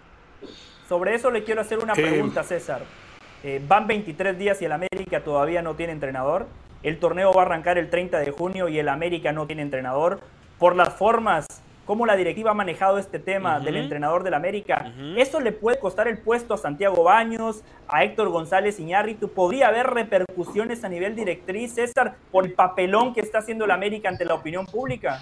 Sobre 0.89 1.15
eso 1.15 1.31
le 1.31 1.45
quiero 1.45 1.61
hacer 1.61 1.79
una 1.79 1.95
pregunta, 1.95 2.43
César. 2.43 2.83
Eh, 3.43 3.63
van 3.67 3.87
23 3.87 4.39
días 4.39 4.61
y 4.63 4.65
el 4.65 4.73
América 4.73 5.23
todavía 5.23 5.63
no 5.63 5.75
tiene 5.75 5.93
entrenador. 5.93 6.47
El 6.83 6.99
torneo 6.99 7.33
va 7.33 7.43
a 7.43 7.47
arrancar 7.47 7.79
el 7.79 7.91
30 7.91 8.19
de 8.19 8.31
junio 8.31 8.69
y 8.69 8.79
el 8.79 8.89
América 8.89 9.33
no 9.33 9.47
tiene 9.47 9.63
entrenador. 9.63 10.21
Por 10.59 10.77
las 10.77 10.95
formas, 10.95 11.47
como 11.87 12.07
la 12.07 12.17
directiva 12.17 12.53
ha 12.53 12.55
manejado 12.55 12.99
este 12.99 13.19
tema 13.19 13.61
del 13.61 13.77
entrenador 13.77 14.23
del 14.23 14.35
América, 14.35 14.93
¿eso 15.17 15.41
le 15.41 15.53
puede 15.53 15.79
costar 15.79 16.09
el 16.09 16.19
puesto 16.19 16.55
a 16.55 16.59
Santiago 16.59 17.03
Baños, 17.03 17.63
a 17.89 18.05
Héctor 18.05 18.31
González 18.31 18.81
Iñárritu? 18.81 19.29
¿Podría 19.29 19.69
haber 19.69 19.89
repercusiones 19.89 20.83
a 20.85 20.89
nivel 20.89 21.15
directriz, 21.15 21.75
César, 21.75 22.17
por 22.33 22.47
el 22.47 22.55
papelón 22.55 23.13
que 23.13 23.21
está 23.21 23.39
haciendo 23.39 23.67
el 23.67 23.71
América 23.71 24.09
ante 24.09 24.25
la 24.25 24.35
opinión 24.35 24.65
pública? 24.65 25.21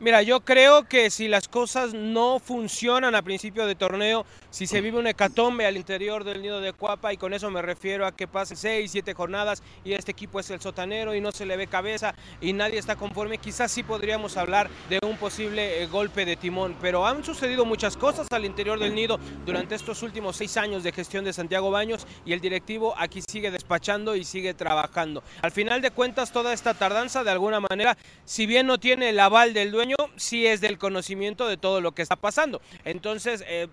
Mira, 0.00 0.22
yo 0.22 0.40
creo 0.40 0.88
que 0.88 1.10
si 1.10 1.28
las 1.28 1.46
cosas 1.46 1.92
no 1.92 2.38
funcionan 2.38 3.14
a 3.14 3.20
principio 3.20 3.66
de 3.66 3.74
torneo, 3.74 4.24
si 4.50 4.66
se 4.66 4.80
vive 4.80 4.98
una 4.98 5.10
hecatombe 5.10 5.66
al 5.66 5.76
interior 5.76 6.24
del 6.24 6.42
nido 6.42 6.60
de 6.60 6.72
Cuapa 6.72 7.12
y 7.12 7.16
con 7.16 7.32
eso 7.32 7.50
me 7.50 7.62
refiero 7.62 8.06
a 8.06 8.12
que 8.12 8.26
pasen 8.26 8.56
seis, 8.56 8.90
siete 8.90 9.14
jornadas 9.14 9.62
y 9.84 9.92
este 9.92 10.10
equipo 10.10 10.40
es 10.40 10.50
el 10.50 10.60
sotanero 10.60 11.14
y 11.14 11.20
no 11.20 11.32
se 11.32 11.46
le 11.46 11.56
ve 11.56 11.66
cabeza 11.66 12.14
y 12.40 12.52
nadie 12.52 12.78
está 12.78 12.96
conforme, 12.96 13.38
quizás 13.38 13.70
sí 13.70 13.82
podríamos 13.82 14.36
hablar 14.36 14.68
de 14.88 14.98
un 15.06 15.16
posible 15.16 15.82
eh, 15.82 15.86
golpe 15.86 16.24
de 16.24 16.36
timón, 16.36 16.76
pero 16.80 17.06
han 17.06 17.24
sucedido 17.24 17.64
muchas 17.64 17.96
cosas 17.96 18.26
al 18.30 18.44
interior 18.44 18.78
del 18.78 18.94
nido 18.94 19.18
durante 19.46 19.74
estos 19.74 20.02
últimos 20.02 20.36
seis 20.36 20.56
años 20.56 20.82
de 20.82 20.92
gestión 20.92 21.24
de 21.24 21.32
Santiago 21.32 21.70
Baños 21.70 22.06
y 22.24 22.32
el 22.32 22.40
directivo 22.40 22.94
aquí 22.98 23.22
sigue 23.28 23.50
despachando 23.50 24.16
y 24.16 24.24
sigue 24.24 24.54
trabajando. 24.54 25.22
Al 25.42 25.52
final 25.52 25.80
de 25.80 25.90
cuentas, 25.90 26.32
toda 26.32 26.52
esta 26.52 26.74
tardanza 26.74 27.24
de 27.24 27.30
alguna 27.30 27.60
manera, 27.60 27.96
si 28.24 28.46
bien 28.46 28.66
no 28.66 28.78
tiene 28.78 29.10
el 29.10 29.20
aval 29.20 29.54
del 29.54 29.70
dueño, 29.70 29.96
sí 30.16 30.46
es 30.46 30.60
del 30.60 30.78
conocimiento 30.78 31.46
de 31.46 31.56
todo 31.56 31.80
lo 31.80 31.92
que 31.92 32.02
está 32.02 32.16
pasando. 32.16 32.60
Entonces, 32.84 33.44
eh, 33.46 33.68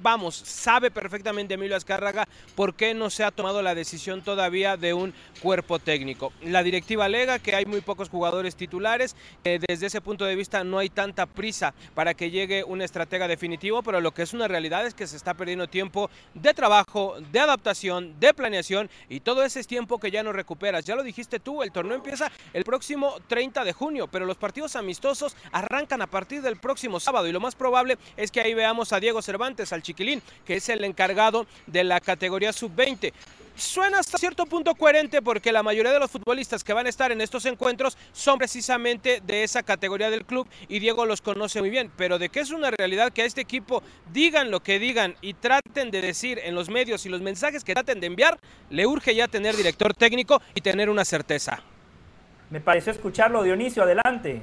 vamos, 0.00 0.21
sabe 0.30 0.90
perfectamente 0.90 1.54
Emilio 1.54 1.76
Azcárraga 1.76 2.28
por 2.54 2.74
qué 2.74 2.94
no 2.94 3.10
se 3.10 3.24
ha 3.24 3.30
tomado 3.30 3.62
la 3.62 3.74
decisión 3.74 4.22
todavía 4.22 4.76
de 4.76 4.94
un 4.94 5.12
cuerpo 5.40 5.78
técnico. 5.78 6.32
La 6.42 6.62
directiva 6.62 7.06
alega 7.06 7.38
que 7.38 7.54
hay 7.54 7.64
muy 7.64 7.80
pocos 7.80 8.08
jugadores 8.08 8.56
titulares, 8.56 9.16
desde 9.42 9.86
ese 9.86 10.00
punto 10.00 10.24
de 10.24 10.36
vista 10.36 10.64
no 10.64 10.78
hay 10.78 10.90
tanta 10.90 11.26
prisa 11.26 11.74
para 11.94 12.14
que 12.14 12.30
llegue 12.30 12.64
un 12.64 12.82
estratega 12.82 13.26
definitivo, 13.28 13.82
pero 13.82 14.00
lo 14.00 14.12
que 14.12 14.22
es 14.22 14.32
una 14.34 14.48
realidad 14.48 14.86
es 14.86 14.94
que 14.94 15.06
se 15.06 15.16
está 15.16 15.34
perdiendo 15.34 15.68
tiempo 15.68 16.10
de 16.34 16.52
trabajo, 16.52 17.16
de 17.32 17.40
adaptación, 17.40 18.18
de 18.20 18.34
planeación 18.34 18.90
y 19.08 19.20
todo 19.20 19.44
ese 19.44 19.60
es 19.60 19.66
tiempo 19.66 19.98
que 19.98 20.10
ya 20.10 20.22
no 20.22 20.32
recuperas. 20.32 20.84
Ya 20.84 20.96
lo 20.96 21.02
dijiste 21.02 21.40
tú, 21.40 21.62
el 21.62 21.72
torneo 21.72 21.96
empieza 21.96 22.30
el 22.52 22.64
próximo 22.64 23.16
30 23.28 23.64
de 23.64 23.72
junio, 23.72 24.08
pero 24.08 24.26
los 24.26 24.36
partidos 24.36 24.76
amistosos 24.76 25.36
arrancan 25.52 26.02
a 26.02 26.06
partir 26.06 26.42
del 26.42 26.56
próximo 26.56 27.00
sábado 27.00 27.26
y 27.28 27.32
lo 27.32 27.40
más 27.40 27.54
probable 27.54 27.98
es 28.16 28.30
que 28.30 28.40
ahí 28.40 28.54
veamos 28.54 28.92
a 28.92 29.00
Diego 29.00 29.22
Cervantes, 29.22 29.72
al 29.72 29.82
chiquilín, 29.82 30.11
que 30.44 30.56
es 30.56 30.68
el 30.68 30.84
encargado 30.84 31.46
de 31.66 31.84
la 31.84 32.00
categoría 32.00 32.52
sub-20 32.52 33.12
suena 33.54 33.98
hasta 33.98 34.18
cierto 34.18 34.46
punto 34.46 34.74
coherente 34.74 35.22
porque 35.22 35.52
la 35.52 35.62
mayoría 35.62 35.92
de 35.92 35.98
los 35.98 36.10
futbolistas 36.10 36.64
que 36.64 36.72
van 36.72 36.86
a 36.86 36.88
estar 36.88 37.12
en 37.12 37.20
estos 37.20 37.44
encuentros 37.46 37.96
son 38.12 38.38
precisamente 38.38 39.20
de 39.24 39.44
esa 39.44 39.62
categoría 39.62 40.10
del 40.10 40.24
club 40.24 40.48
y 40.68 40.78
Diego 40.78 41.06
los 41.06 41.20
conoce 41.20 41.60
muy 41.60 41.70
bien, 41.70 41.90
pero 41.96 42.18
de 42.18 42.28
que 42.28 42.40
es 42.40 42.50
una 42.50 42.70
realidad 42.70 43.12
que 43.12 43.22
a 43.22 43.24
este 43.24 43.40
equipo 43.40 43.82
digan 44.12 44.50
lo 44.50 44.60
que 44.60 44.78
digan 44.78 45.16
y 45.20 45.34
traten 45.34 45.90
de 45.90 46.00
decir 46.00 46.40
en 46.42 46.54
los 46.54 46.70
medios 46.70 47.06
y 47.06 47.08
los 47.08 47.20
mensajes 47.20 47.64
que 47.64 47.74
traten 47.74 48.00
de 48.00 48.06
enviar, 48.06 48.38
le 48.70 48.86
urge 48.86 49.14
ya 49.14 49.28
tener 49.28 49.56
director 49.56 49.94
técnico 49.94 50.40
y 50.54 50.60
tener 50.60 50.88
una 50.90 51.04
certeza. 51.04 51.62
Me 52.50 52.60
pareció 52.60 52.92
escucharlo, 52.92 53.42
Dionisio, 53.42 53.82
adelante. 53.82 54.42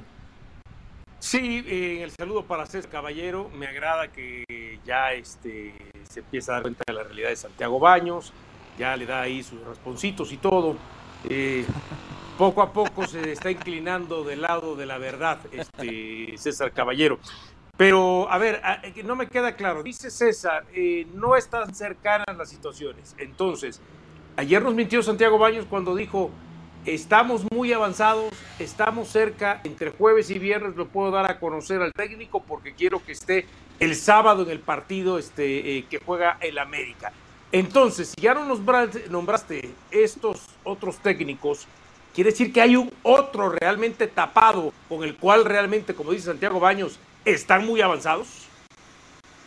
Sí, 1.20 1.66
eh, 1.68 2.02
el 2.04 2.12
saludo 2.12 2.44
para 2.44 2.66
César 2.66 2.90
Caballero. 2.90 3.50
Me 3.50 3.68
agrada 3.68 4.08
que 4.08 4.80
ya 4.86 5.12
este, 5.12 5.74
se 6.10 6.22
empieza 6.22 6.54
a 6.54 6.56
dar 6.56 6.62
cuenta 6.64 6.84
de 6.88 6.94
la 6.94 7.04
realidad 7.04 7.30
de 7.30 7.36
Santiago 7.36 7.78
Baños, 7.78 8.32
ya 8.78 8.96
le 8.96 9.06
da 9.06 9.22
ahí 9.22 9.44
sus 9.44 9.62
responsitos 9.66 10.32
y 10.32 10.38
todo. 10.38 10.78
Eh, 11.30 11.66
poco 12.38 12.62
a 12.62 12.72
poco 12.72 13.06
se 13.06 13.34
está 13.34 13.52
inclinando 13.52 14.24
del 14.24 14.42
lado 14.42 14.78
de 14.78 14.86
la 14.86 14.98
verdad 14.98 15.40
este 15.52 16.36
César 16.38 16.72
Caballero. 16.72 17.20
Pero, 17.76 18.30
a 18.32 18.38
ver, 18.38 18.62
no 19.04 19.16
me 19.18 19.28
queda 19.28 19.56
claro. 19.56 19.84
Dice 19.84 20.10
César, 20.10 20.66
eh, 20.74 21.06
no 21.14 21.36
están 21.36 21.76
cercanas 21.76 22.38
las 22.38 22.50
situaciones. 22.50 23.16
Entonces, 23.18 23.82
ayer 24.38 24.62
nos 24.62 24.74
mintió 24.74 25.04
Santiago 25.04 25.38
Baños 25.38 25.66
cuando 25.70 25.96
dijo, 25.96 26.32
Estamos 26.86 27.44
muy 27.52 27.74
avanzados, 27.74 28.34
estamos 28.58 29.10
cerca, 29.10 29.60
entre 29.66 29.92
jueves 29.92 30.30
y 30.30 30.40
viernes 30.40 30.78
lo 30.78 30.88
puedo 30.88 31.12
dar 31.12 31.30
a 31.30 31.38
conocer 31.38 31.82
al 31.82 31.92
técnico 31.92 32.42
porque 32.42 32.74
quiero 32.74 33.04
que 33.04 33.12
esté 33.12 33.46
el 33.82 33.96
sábado 33.96 34.44
en 34.44 34.50
el 34.50 34.60
partido 34.60 35.20
este, 35.20 35.78
eh, 35.78 35.86
que 35.90 36.00
juega 36.00 36.38
el 36.40 36.58
América. 36.58 37.12
Entonces, 37.52 38.14
si 38.16 38.22
ya 38.22 38.34
no 38.34 38.46
nombraste, 38.46 39.08
nombraste 39.10 39.72
estos 39.92 40.48
otros 40.64 41.00
técnicos, 41.00 41.68
quiere 42.16 42.32
decir 42.32 42.54
que 42.54 42.62
hay 42.62 42.78
un 42.78 42.92
otro 43.04 43.50
realmente 43.50 44.08
tapado 44.08 44.72
con 44.88 45.04
el 45.04 45.18
cual 45.18 45.44
realmente, 45.44 45.94
como 45.94 46.12
dice 46.12 46.28
Santiago 46.28 46.62
Baños, 46.62 46.98
están 47.26 47.66
muy 47.66 47.82
avanzados. 47.82 48.48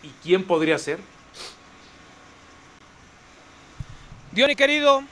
¿Y 0.03 0.09
quién 0.23 0.45
podría 0.45 0.79
ser? 0.79 0.99
Diony 4.33 4.55
querido, 4.55 5.03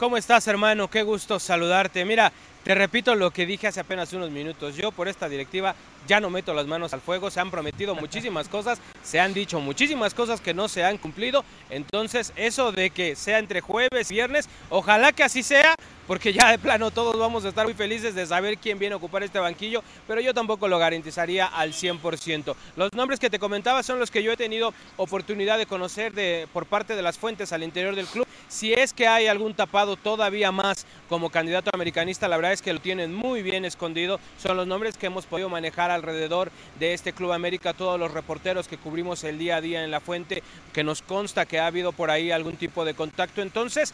¿Cómo 0.00 0.16
estás, 0.16 0.48
hermano? 0.48 0.88
Qué 0.88 1.02
gusto 1.02 1.38
saludarte. 1.38 2.06
Mira, 2.06 2.32
te 2.64 2.74
repito 2.74 3.14
lo 3.14 3.32
que 3.32 3.44
dije 3.44 3.66
hace 3.66 3.80
apenas 3.80 4.14
unos 4.14 4.30
minutos. 4.30 4.74
Yo 4.74 4.92
por 4.92 5.08
esta 5.08 5.28
directiva 5.28 5.74
ya 6.06 6.20
no 6.20 6.30
meto 6.30 6.54
las 6.54 6.66
manos 6.66 6.92
al 6.92 7.00
fuego. 7.00 7.30
Se 7.30 7.40
han 7.40 7.50
prometido 7.50 7.94
muchísimas 7.94 8.48
cosas, 8.48 8.80
se 9.02 9.20
han 9.20 9.34
dicho 9.34 9.60
muchísimas 9.60 10.14
cosas 10.14 10.40
que 10.40 10.54
no 10.54 10.68
se 10.68 10.84
han 10.84 10.98
cumplido. 10.98 11.44
Entonces, 11.70 12.32
eso 12.36 12.72
de 12.72 12.90
que 12.90 13.16
sea 13.16 13.38
entre 13.38 13.60
jueves 13.60 14.10
y 14.10 14.14
viernes, 14.14 14.48
ojalá 14.68 15.12
que 15.12 15.22
así 15.22 15.42
sea, 15.42 15.74
porque 16.06 16.32
ya 16.32 16.50
de 16.50 16.58
plano 16.58 16.90
todos 16.90 17.16
vamos 17.16 17.44
a 17.44 17.50
estar 17.50 17.64
muy 17.64 17.74
felices 17.74 18.16
de 18.16 18.26
saber 18.26 18.58
quién 18.58 18.78
viene 18.78 18.94
a 18.94 18.96
ocupar 18.96 19.22
este 19.22 19.38
banquillo, 19.38 19.84
pero 20.08 20.20
yo 20.20 20.34
tampoco 20.34 20.66
lo 20.66 20.78
garantizaría 20.78 21.46
al 21.46 21.72
100%. 21.72 22.54
Los 22.76 22.92
nombres 22.94 23.20
que 23.20 23.30
te 23.30 23.38
comentaba 23.38 23.82
son 23.82 24.00
los 24.00 24.10
que 24.10 24.22
yo 24.22 24.32
he 24.32 24.36
tenido 24.36 24.74
oportunidad 24.96 25.56
de 25.56 25.66
conocer 25.66 26.12
de, 26.12 26.48
por 26.52 26.66
parte 26.66 26.96
de 26.96 27.02
las 27.02 27.16
fuentes 27.16 27.52
al 27.52 27.62
interior 27.62 27.94
del 27.94 28.06
club. 28.06 28.26
Si 28.48 28.72
es 28.72 28.92
que 28.92 29.06
hay 29.06 29.28
algún 29.28 29.54
tapado 29.54 29.94
todavía 29.94 30.50
más 30.50 30.84
como 31.08 31.30
candidato 31.30 31.70
americanista, 31.72 32.26
la 32.26 32.36
verdad 32.36 32.54
es 32.54 32.62
que 32.62 32.72
lo 32.72 32.80
tienen 32.80 33.14
muy 33.14 33.42
bien 33.42 33.64
escondido. 33.64 34.18
Son 34.42 34.56
los 34.56 34.66
nombres 34.66 34.96
que 34.96 35.06
hemos 35.06 35.26
podido 35.26 35.48
manejar 35.48 35.89
alrededor 35.90 36.50
de 36.78 36.94
este 36.94 37.12
Club 37.12 37.32
América, 37.32 37.72
todos 37.72 37.98
los 37.98 38.12
reporteros 38.12 38.68
que 38.68 38.78
cubrimos 38.78 39.24
el 39.24 39.38
día 39.38 39.56
a 39.56 39.60
día 39.60 39.84
en 39.84 39.90
la 39.90 40.00
fuente, 40.00 40.42
que 40.72 40.84
nos 40.84 41.02
consta 41.02 41.46
que 41.46 41.58
ha 41.58 41.66
habido 41.66 41.92
por 41.92 42.10
ahí 42.10 42.30
algún 42.30 42.56
tipo 42.56 42.84
de 42.84 42.94
contacto. 42.94 43.42
Entonces, 43.42 43.92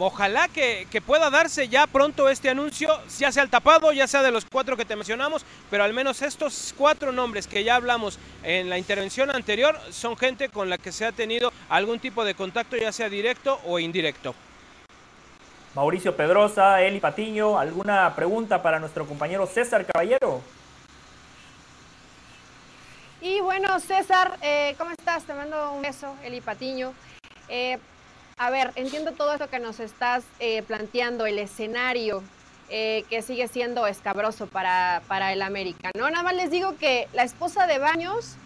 Ojalá 0.00 0.46
que, 0.46 0.86
pueda 1.04 1.28
darse 1.28 1.68
ya 1.68 1.86
pronto 1.86 2.28
este 2.28 2.48
anuncio, 2.48 2.88
ya 3.18 3.32
sea 3.32 3.42
el 3.42 3.50
tapado, 3.50 3.90
ya 3.92 4.06
sea 4.06 4.22
de 4.22 4.30
los 4.30 4.44
cuatro 4.44 4.76
que 4.76 4.84
te 4.84 4.94
mencionamos, 4.94 5.44
pero 5.70 5.82
al 5.82 5.92
menos 5.92 6.22
estos 6.22 6.72
cuatro 6.76 7.10
nombres 7.10 7.48
que 7.48 7.64
ya 7.64 7.74
hablamos 7.74 8.18
en 8.44 8.68
la 8.68 8.78
intervención 8.78 9.34
anterior 9.34 9.76
son 9.90 10.16
gente 10.16 10.50
con 10.50 10.70
la 10.70 10.78
que 10.78 10.92
se 10.92 11.04
ha 11.04 11.12
tenido 11.12 11.52
algún 11.68 11.98
tipo 11.98 12.24
de 12.24 12.34
contacto, 12.34 12.76
ya 12.76 12.92
sea 12.92 13.08
directo 13.08 13.58
o 13.66 13.80
indirecto. 13.80 14.34
Mauricio 15.74 16.14
Pedrosa, 16.16 16.80
Eli 16.82 17.00
Patiño, 17.00 17.58
¿alguna 17.58 18.14
pregunta 18.14 18.62
para 18.62 18.78
nuestro 18.78 19.04
compañero 19.04 19.46
César 19.46 19.84
Caballero? 19.84 20.42
Y 23.20 23.40
bueno, 23.40 23.80
César, 23.80 24.36
eh, 24.42 24.76
¿cómo 24.78 24.92
estás? 24.92 25.24
Te 25.24 25.34
mando 25.34 25.72
un 25.72 25.82
beso, 25.82 26.14
Eli 26.22 26.40
Patiño. 26.40 26.92
Eh, 27.48 27.78
a 28.36 28.50
ver, 28.50 28.70
entiendo 28.76 29.10
todo 29.12 29.32
esto 29.32 29.50
que 29.50 29.58
nos 29.58 29.80
estás 29.80 30.22
eh, 30.38 30.62
planteando, 30.62 31.26
el 31.26 31.38
escenario 31.38 32.22
que 32.68 33.22
sigue 33.22 33.48
siendo 33.48 33.86
escabroso 33.86 34.46
para, 34.46 35.00
para 35.08 35.32
el 35.32 35.40
América, 35.40 35.90
¿no? 35.96 36.10
Nada 36.10 36.22
más 36.22 36.34
les 36.34 36.50
digo 36.50 36.76
que 36.76 37.08
la 37.14 37.22
esposa 37.22 37.66
de 37.66 37.78
Baños 37.78 38.36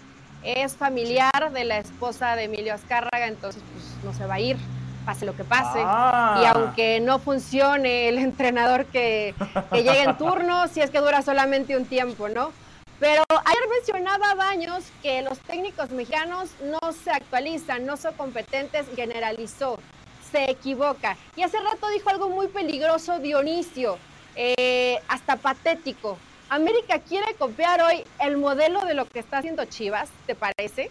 es 0.45 0.77
familiar 0.77 1.51
de 1.53 1.65
la 1.65 1.79
esposa 1.79 2.37
de 2.37 2.45
Emilio 2.45 2.73
Azcárraga, 2.73 3.27
entonces 3.27 3.65
pues 3.73 3.85
no 4.05 4.15
se 4.17 4.25
va 4.25 4.35
a 4.35 4.41
ir, 4.41 4.59
pase 5.05 5.27
lo 5.27 5.35
que 5.35 5.43
pase. 5.43 5.81
Ah. 5.85 6.41
Y 6.41 6.45
aunque 6.47 7.01
no 7.01 7.19
funcione 7.19 8.09
el 8.09 8.19
entrenador 8.21 8.87
que, 8.87 9.35
que 9.73 9.83
llegue 9.83 10.05
en 10.05 10.17
turno, 10.17 10.69
si 10.69 10.81
es 10.81 10.91
que 10.91 11.01
dura 11.01 11.23
solamente 11.23 11.77
un 11.77 11.85
tiempo, 11.85 12.29
¿no? 12.29 12.53
Pero 13.03 13.25
ayer 13.29 13.69
mencionaba 13.69 14.35
Baños 14.37 14.85
que 15.03 15.23
los 15.23 15.37
técnicos 15.41 15.91
mexicanos 15.91 16.51
no 16.63 16.93
se 16.93 17.11
actualizan, 17.11 17.85
no 17.85 17.97
son 17.97 18.15
competentes, 18.15 18.87
generalizó, 18.95 19.81
se 20.31 20.49
equivoca. 20.49 21.17
Y 21.35 21.43
hace 21.43 21.59
rato 21.59 21.89
dijo 21.89 22.11
algo 22.11 22.29
muy 22.29 22.47
peligroso 22.47 23.19
Dionisio, 23.19 23.99
eh, 24.37 25.01
hasta 25.09 25.35
patético. 25.35 26.17
América 26.49 27.01
quiere 27.01 27.35
copiar 27.35 27.83
hoy 27.83 28.05
el 28.21 28.37
modelo 28.37 28.85
de 28.85 28.95
lo 28.95 29.05
que 29.07 29.19
está 29.19 29.39
haciendo 29.39 29.65
Chivas, 29.65 30.09
¿te 30.25 30.37
parece? 30.37 30.89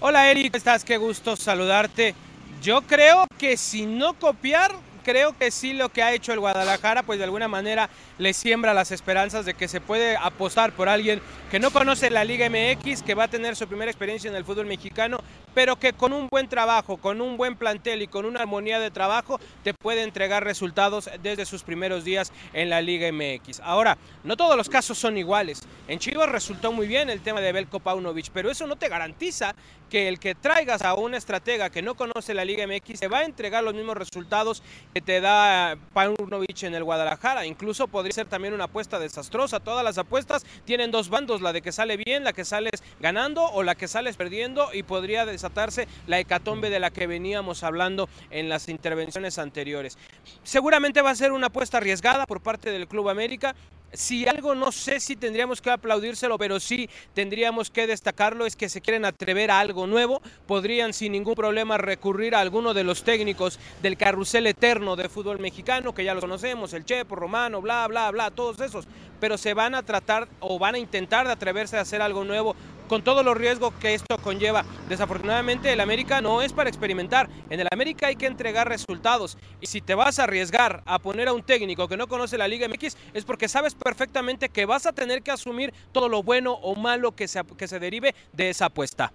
Hola 0.00 0.30
Eric, 0.30 0.52
¿cómo 0.52 0.56
estás? 0.56 0.86
Qué 0.86 0.96
gusto 0.96 1.36
saludarte. 1.36 2.14
Yo 2.62 2.80
creo 2.80 3.26
que 3.38 3.58
si 3.58 3.84
no 3.84 4.14
copiar, 4.14 4.72
creo 5.02 5.36
que 5.36 5.50
sí 5.50 5.72
lo 5.72 5.88
que 5.88 6.02
ha 6.02 6.12
hecho 6.12 6.32
el 6.32 6.40
Guadalajara, 6.40 7.02
pues 7.02 7.18
de 7.18 7.24
alguna 7.24 7.48
manera 7.48 7.90
le 8.18 8.32
siembra 8.32 8.74
las 8.74 8.90
esperanzas 8.90 9.44
de 9.44 9.54
que 9.54 9.68
se 9.68 9.80
puede 9.80 10.16
apostar 10.16 10.72
por 10.72 10.88
alguien 10.88 11.20
que 11.50 11.58
no 11.58 11.70
conoce 11.70 12.10
la 12.10 12.24
Liga 12.24 12.48
MX, 12.48 13.02
que 13.02 13.14
va 13.14 13.24
a 13.24 13.28
tener 13.28 13.56
su 13.56 13.66
primera 13.66 13.90
experiencia 13.90 14.30
en 14.30 14.36
el 14.36 14.44
fútbol 14.44 14.66
mexicano, 14.66 15.18
pero 15.54 15.76
que 15.76 15.92
con 15.92 16.12
un 16.12 16.28
buen 16.28 16.48
trabajo, 16.48 16.96
con 16.96 17.20
un 17.20 17.36
buen 17.36 17.56
plantel 17.56 18.02
y 18.02 18.06
con 18.06 18.24
una 18.24 18.40
armonía 18.40 18.78
de 18.78 18.90
trabajo 18.90 19.40
te 19.64 19.74
puede 19.74 20.02
entregar 20.02 20.44
resultados 20.44 21.10
desde 21.22 21.44
sus 21.44 21.62
primeros 21.62 22.04
días 22.04 22.32
en 22.52 22.70
la 22.70 22.80
Liga 22.80 23.10
MX. 23.10 23.60
Ahora, 23.60 23.98
no 24.24 24.36
todos 24.36 24.56
los 24.56 24.68
casos 24.68 24.98
son 24.98 25.18
iguales. 25.18 25.60
En 25.88 25.98
Chivas 25.98 26.28
resultó 26.28 26.72
muy 26.72 26.86
bien 26.86 27.10
el 27.10 27.20
tema 27.20 27.40
de 27.40 27.52
Belko 27.52 27.80
Paunovic, 27.80 28.30
pero 28.32 28.50
eso 28.50 28.66
no 28.66 28.76
te 28.76 28.88
garantiza 28.88 29.54
que 29.90 30.08
el 30.08 30.20
que 30.20 30.34
traigas 30.34 30.82
a 30.82 30.94
una 30.94 31.16
estratega 31.16 31.68
que 31.68 31.82
no 31.82 31.96
conoce 31.96 32.32
la 32.32 32.44
Liga 32.44 32.66
MX 32.66 33.00
se 33.00 33.08
va 33.08 33.18
a 33.18 33.24
entregar 33.24 33.64
los 33.64 33.74
mismos 33.74 33.96
resultados 33.96 34.62
que 34.94 35.00
te 35.00 35.20
da 35.20 35.76
Paunovic 35.92 36.62
en 36.64 36.74
el 36.74 36.84
Guadalajara. 36.84 37.46
Incluso 37.46 37.88
podría 37.88 38.12
ser 38.12 38.26
también 38.26 38.54
una 38.54 38.64
apuesta 38.64 38.98
desastrosa. 38.98 39.60
Todas 39.60 39.84
las 39.84 39.98
apuestas 39.98 40.44
tienen 40.64 40.90
dos 40.90 41.08
bandos, 41.08 41.40
la 41.40 41.52
de 41.52 41.62
que 41.62 41.72
sale 41.72 41.96
bien, 41.96 42.24
la 42.24 42.32
que 42.32 42.44
sales 42.44 42.82
ganando 43.00 43.44
o 43.44 43.62
la 43.62 43.74
que 43.74 43.88
sales 43.88 44.16
perdiendo 44.16 44.68
y 44.72 44.82
podría 44.82 45.26
desatarse 45.26 45.86
la 46.06 46.18
hecatombe 46.18 46.70
de 46.70 46.80
la 46.80 46.90
que 46.90 47.06
veníamos 47.06 47.62
hablando 47.62 48.08
en 48.30 48.48
las 48.48 48.68
intervenciones 48.68 49.38
anteriores. 49.38 49.96
Seguramente 50.42 51.02
va 51.02 51.10
a 51.10 51.14
ser 51.14 51.32
una 51.32 51.48
apuesta 51.48 51.78
arriesgada 51.78 52.26
por 52.26 52.40
parte 52.40 52.70
del 52.70 52.88
Club 52.88 53.08
América 53.08 53.54
si 53.92 54.26
algo 54.28 54.54
no 54.54 54.72
sé 54.72 55.00
si 55.00 55.16
tendríamos 55.16 55.60
que 55.60 55.70
aplaudírselo, 55.70 56.38
pero 56.38 56.60
sí 56.60 56.88
tendríamos 57.14 57.70
que 57.70 57.86
destacarlo, 57.86 58.46
es 58.46 58.56
que 58.56 58.68
se 58.68 58.80
quieren 58.80 59.04
atrever 59.04 59.50
a 59.50 59.60
algo 59.60 59.86
nuevo, 59.86 60.22
podrían 60.46 60.92
sin 60.92 61.12
ningún 61.12 61.34
problema 61.34 61.78
recurrir 61.78 62.34
a 62.34 62.40
alguno 62.40 62.74
de 62.74 62.84
los 62.84 63.02
técnicos 63.02 63.58
del 63.82 63.96
carrusel 63.96 64.46
eterno 64.46 64.96
de 64.96 65.08
fútbol 65.08 65.38
mexicano, 65.38 65.94
que 65.94 66.04
ya 66.04 66.14
los 66.14 66.22
conocemos, 66.22 66.72
el 66.72 66.84
Chepo, 66.84 67.16
Romano, 67.16 67.60
bla, 67.60 67.86
bla, 67.88 68.10
bla, 68.10 68.30
todos 68.30 68.60
esos, 68.60 68.86
pero 69.18 69.36
se 69.36 69.54
van 69.54 69.74
a 69.74 69.82
tratar 69.82 70.28
o 70.40 70.58
van 70.58 70.74
a 70.74 70.78
intentar 70.78 71.26
de 71.26 71.32
atreverse 71.32 71.76
a 71.76 71.82
hacer 71.82 72.02
algo 72.02 72.24
nuevo 72.24 72.54
con 72.90 73.04
todos 73.04 73.24
los 73.24 73.36
riesgos 73.36 73.72
que 73.74 73.94
esto 73.94 74.18
conlleva. 74.18 74.64
Desafortunadamente 74.88 75.72
el 75.72 75.78
América 75.78 76.20
no 76.20 76.42
es 76.42 76.52
para 76.52 76.68
experimentar, 76.68 77.30
en 77.48 77.60
el 77.60 77.68
América 77.70 78.08
hay 78.08 78.16
que 78.16 78.26
entregar 78.26 78.68
resultados 78.68 79.38
y 79.60 79.68
si 79.68 79.80
te 79.80 79.94
vas 79.94 80.18
a 80.18 80.24
arriesgar 80.24 80.82
a 80.86 80.98
poner 80.98 81.28
a 81.28 81.32
un 81.32 81.44
técnico 81.44 81.86
que 81.86 81.96
no 81.96 82.08
conoce 82.08 82.36
la 82.36 82.48
Liga 82.48 82.66
MX 82.66 82.96
es 83.14 83.24
porque 83.24 83.48
sabes 83.48 83.76
perfectamente 83.76 84.48
que 84.48 84.66
vas 84.66 84.86
a 84.86 84.92
tener 84.92 85.22
que 85.22 85.30
asumir 85.30 85.72
todo 85.92 86.08
lo 86.08 86.24
bueno 86.24 86.54
o 86.54 86.74
malo 86.74 87.12
que 87.12 87.28
se, 87.28 87.40
que 87.56 87.68
se 87.68 87.78
derive 87.78 88.12
de 88.32 88.50
esa 88.50 88.64
apuesta. 88.64 89.12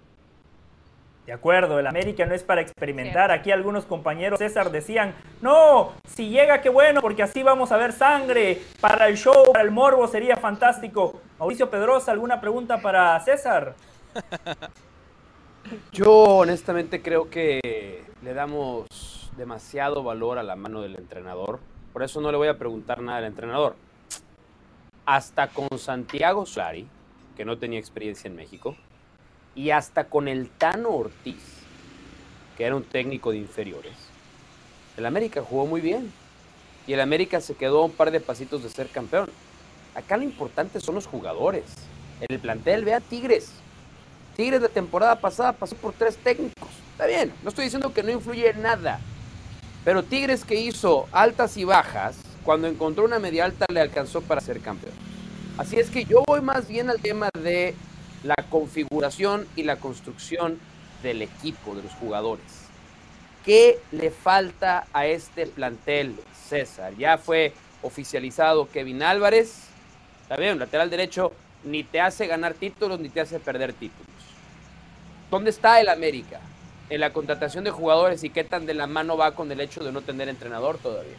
De 1.26 1.32
acuerdo, 1.32 1.80
el 1.80 1.88
América 1.88 2.24
no 2.24 2.34
es 2.34 2.44
para 2.44 2.60
experimentar. 2.60 3.32
Aquí 3.32 3.50
algunos 3.50 3.84
compañeros 3.84 4.38
César 4.38 4.70
decían, 4.70 5.12
no, 5.42 5.92
si 6.08 6.28
llega 6.28 6.60
qué 6.60 6.68
bueno, 6.68 7.00
porque 7.00 7.24
así 7.24 7.42
vamos 7.42 7.72
a 7.72 7.76
ver 7.76 7.92
sangre. 7.92 8.62
Para 8.80 9.08
el 9.08 9.16
show, 9.16 9.52
para 9.52 9.64
el 9.64 9.72
morbo 9.72 10.06
sería 10.06 10.36
fantástico. 10.36 11.20
Mauricio 11.40 11.68
Pedrosa, 11.68 12.12
¿alguna 12.12 12.40
pregunta 12.40 12.78
para 12.78 13.18
César? 13.20 13.74
Yo 15.92 16.12
honestamente 16.12 17.02
creo 17.02 17.28
que 17.28 18.04
le 18.22 18.32
damos 18.32 18.86
demasiado 19.36 20.04
valor 20.04 20.38
a 20.38 20.44
la 20.44 20.54
mano 20.54 20.80
del 20.80 20.94
entrenador. 20.94 21.58
Por 21.92 22.04
eso 22.04 22.20
no 22.20 22.30
le 22.30 22.36
voy 22.36 22.48
a 22.48 22.56
preguntar 22.56 23.02
nada 23.02 23.18
al 23.18 23.24
entrenador. 23.24 23.74
Hasta 25.04 25.48
con 25.48 25.76
Santiago 25.76 26.46
Solari, 26.46 26.86
que 27.36 27.44
no 27.44 27.58
tenía 27.58 27.80
experiencia 27.80 28.28
en 28.28 28.36
México, 28.36 28.76
y 29.56 29.70
hasta 29.70 30.04
con 30.04 30.28
el 30.28 30.48
Tano 30.50 30.90
Ortiz, 30.90 31.42
que 32.56 32.64
era 32.64 32.76
un 32.76 32.84
técnico 32.84 33.32
de 33.32 33.38
inferiores, 33.38 33.94
el 34.96 35.06
América 35.06 35.42
jugó 35.42 35.66
muy 35.66 35.80
bien. 35.80 36.12
Y 36.86 36.92
el 36.92 37.00
América 37.00 37.40
se 37.40 37.54
quedó 37.54 37.84
un 37.84 37.90
par 37.90 38.12
de 38.12 38.20
pasitos 38.20 38.62
de 38.62 38.70
ser 38.70 38.88
campeón. 38.88 39.28
Acá 39.96 40.16
lo 40.16 40.22
importante 40.22 40.80
son 40.80 40.94
los 40.94 41.06
jugadores. 41.06 41.64
En 42.20 42.26
el 42.32 42.38
plantel, 42.38 42.84
vea 42.84 43.00
Tigres. 43.00 43.50
Tigres 44.36 44.62
la 44.62 44.68
temporada 44.68 45.18
pasada 45.18 45.52
pasó 45.52 45.74
por 45.74 45.94
tres 45.94 46.16
técnicos. 46.16 46.68
Está 46.92 47.06
bien, 47.06 47.32
no 47.42 47.48
estoy 47.48 47.64
diciendo 47.64 47.92
que 47.92 48.04
no 48.04 48.12
influye 48.12 48.54
nada. 48.54 49.00
Pero 49.84 50.04
Tigres 50.04 50.44
que 50.44 50.54
hizo 50.54 51.08
altas 51.10 51.56
y 51.56 51.64
bajas, 51.64 52.18
cuando 52.44 52.68
encontró 52.68 53.04
una 53.04 53.18
media 53.18 53.46
alta 53.46 53.66
le 53.68 53.80
alcanzó 53.80 54.20
para 54.20 54.40
ser 54.40 54.60
campeón. 54.60 54.94
Así 55.58 55.78
es 55.78 55.90
que 55.90 56.04
yo 56.04 56.22
voy 56.26 56.40
más 56.40 56.68
bien 56.68 56.88
al 56.88 57.00
tema 57.00 57.30
de 57.36 57.74
la 58.26 58.36
configuración 58.50 59.46
y 59.56 59.62
la 59.62 59.76
construcción 59.76 60.58
del 61.02 61.22
equipo, 61.22 61.74
de 61.74 61.82
los 61.82 61.92
jugadores. 61.92 62.44
¿Qué 63.44 63.78
le 63.92 64.10
falta 64.10 64.86
a 64.92 65.06
este 65.06 65.46
plantel, 65.46 66.16
César? 66.48 66.94
Ya 66.96 67.16
fue 67.16 67.52
oficializado 67.82 68.68
Kevin 68.68 69.02
Álvarez. 69.02 69.68
Está 70.22 70.36
bien, 70.36 70.58
lateral 70.58 70.90
derecho 70.90 71.32
ni 71.62 71.84
te 71.84 72.00
hace 72.00 72.26
ganar 72.26 72.54
títulos 72.54 72.98
ni 72.98 73.08
te 73.08 73.20
hace 73.20 73.38
perder 73.38 73.72
títulos. 73.72 74.06
¿Dónde 75.30 75.50
está 75.50 75.80
el 75.80 75.88
América? 75.88 76.40
En 76.90 77.00
la 77.00 77.12
contratación 77.12 77.64
de 77.64 77.70
jugadores 77.70 78.24
y 78.24 78.30
qué 78.30 78.44
tan 78.44 78.66
de 78.66 78.74
la 78.74 78.86
mano 78.86 79.16
va 79.16 79.34
con 79.34 79.50
el 79.50 79.60
hecho 79.60 79.82
de 79.82 79.92
no 79.92 80.02
tener 80.02 80.28
entrenador 80.28 80.78
todavía. 80.78 81.16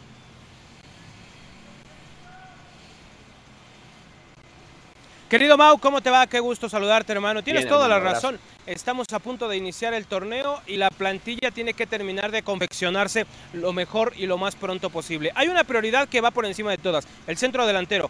Querido 5.30 5.58
Mau, 5.58 5.78
¿cómo 5.78 6.00
te 6.00 6.10
va? 6.10 6.26
Qué 6.28 6.40
gusto 6.40 6.70
saludarte, 6.70 7.12
hermano. 7.12 7.44
Tienes 7.44 7.68
toda 7.68 7.90
la 7.90 8.00
razón. 8.00 8.40
Estamos 8.66 9.08
a 9.12 9.20
punto 9.20 9.50
de 9.50 9.58
iniciar 9.58 9.94
el 9.94 10.06
torneo 10.06 10.62
y 10.66 10.78
la 10.78 10.90
plantilla 10.90 11.52
tiene 11.52 11.74
que 11.74 11.86
terminar 11.86 12.32
de 12.32 12.44
confeccionarse 12.44 13.26
lo 13.52 13.74
mejor 13.74 14.14
y 14.16 14.26
lo 14.26 14.38
más 14.38 14.56
pronto 14.56 14.90
posible. 14.90 15.34
Hay 15.36 15.50
una 15.50 15.66
prioridad 15.66 16.08
que 16.08 16.22
va 16.22 16.32
por 16.32 16.46
encima 16.46 16.72
de 16.72 16.78
todas, 16.78 17.06
el 17.28 17.36
centro 17.36 17.66
delantero. 17.68 18.10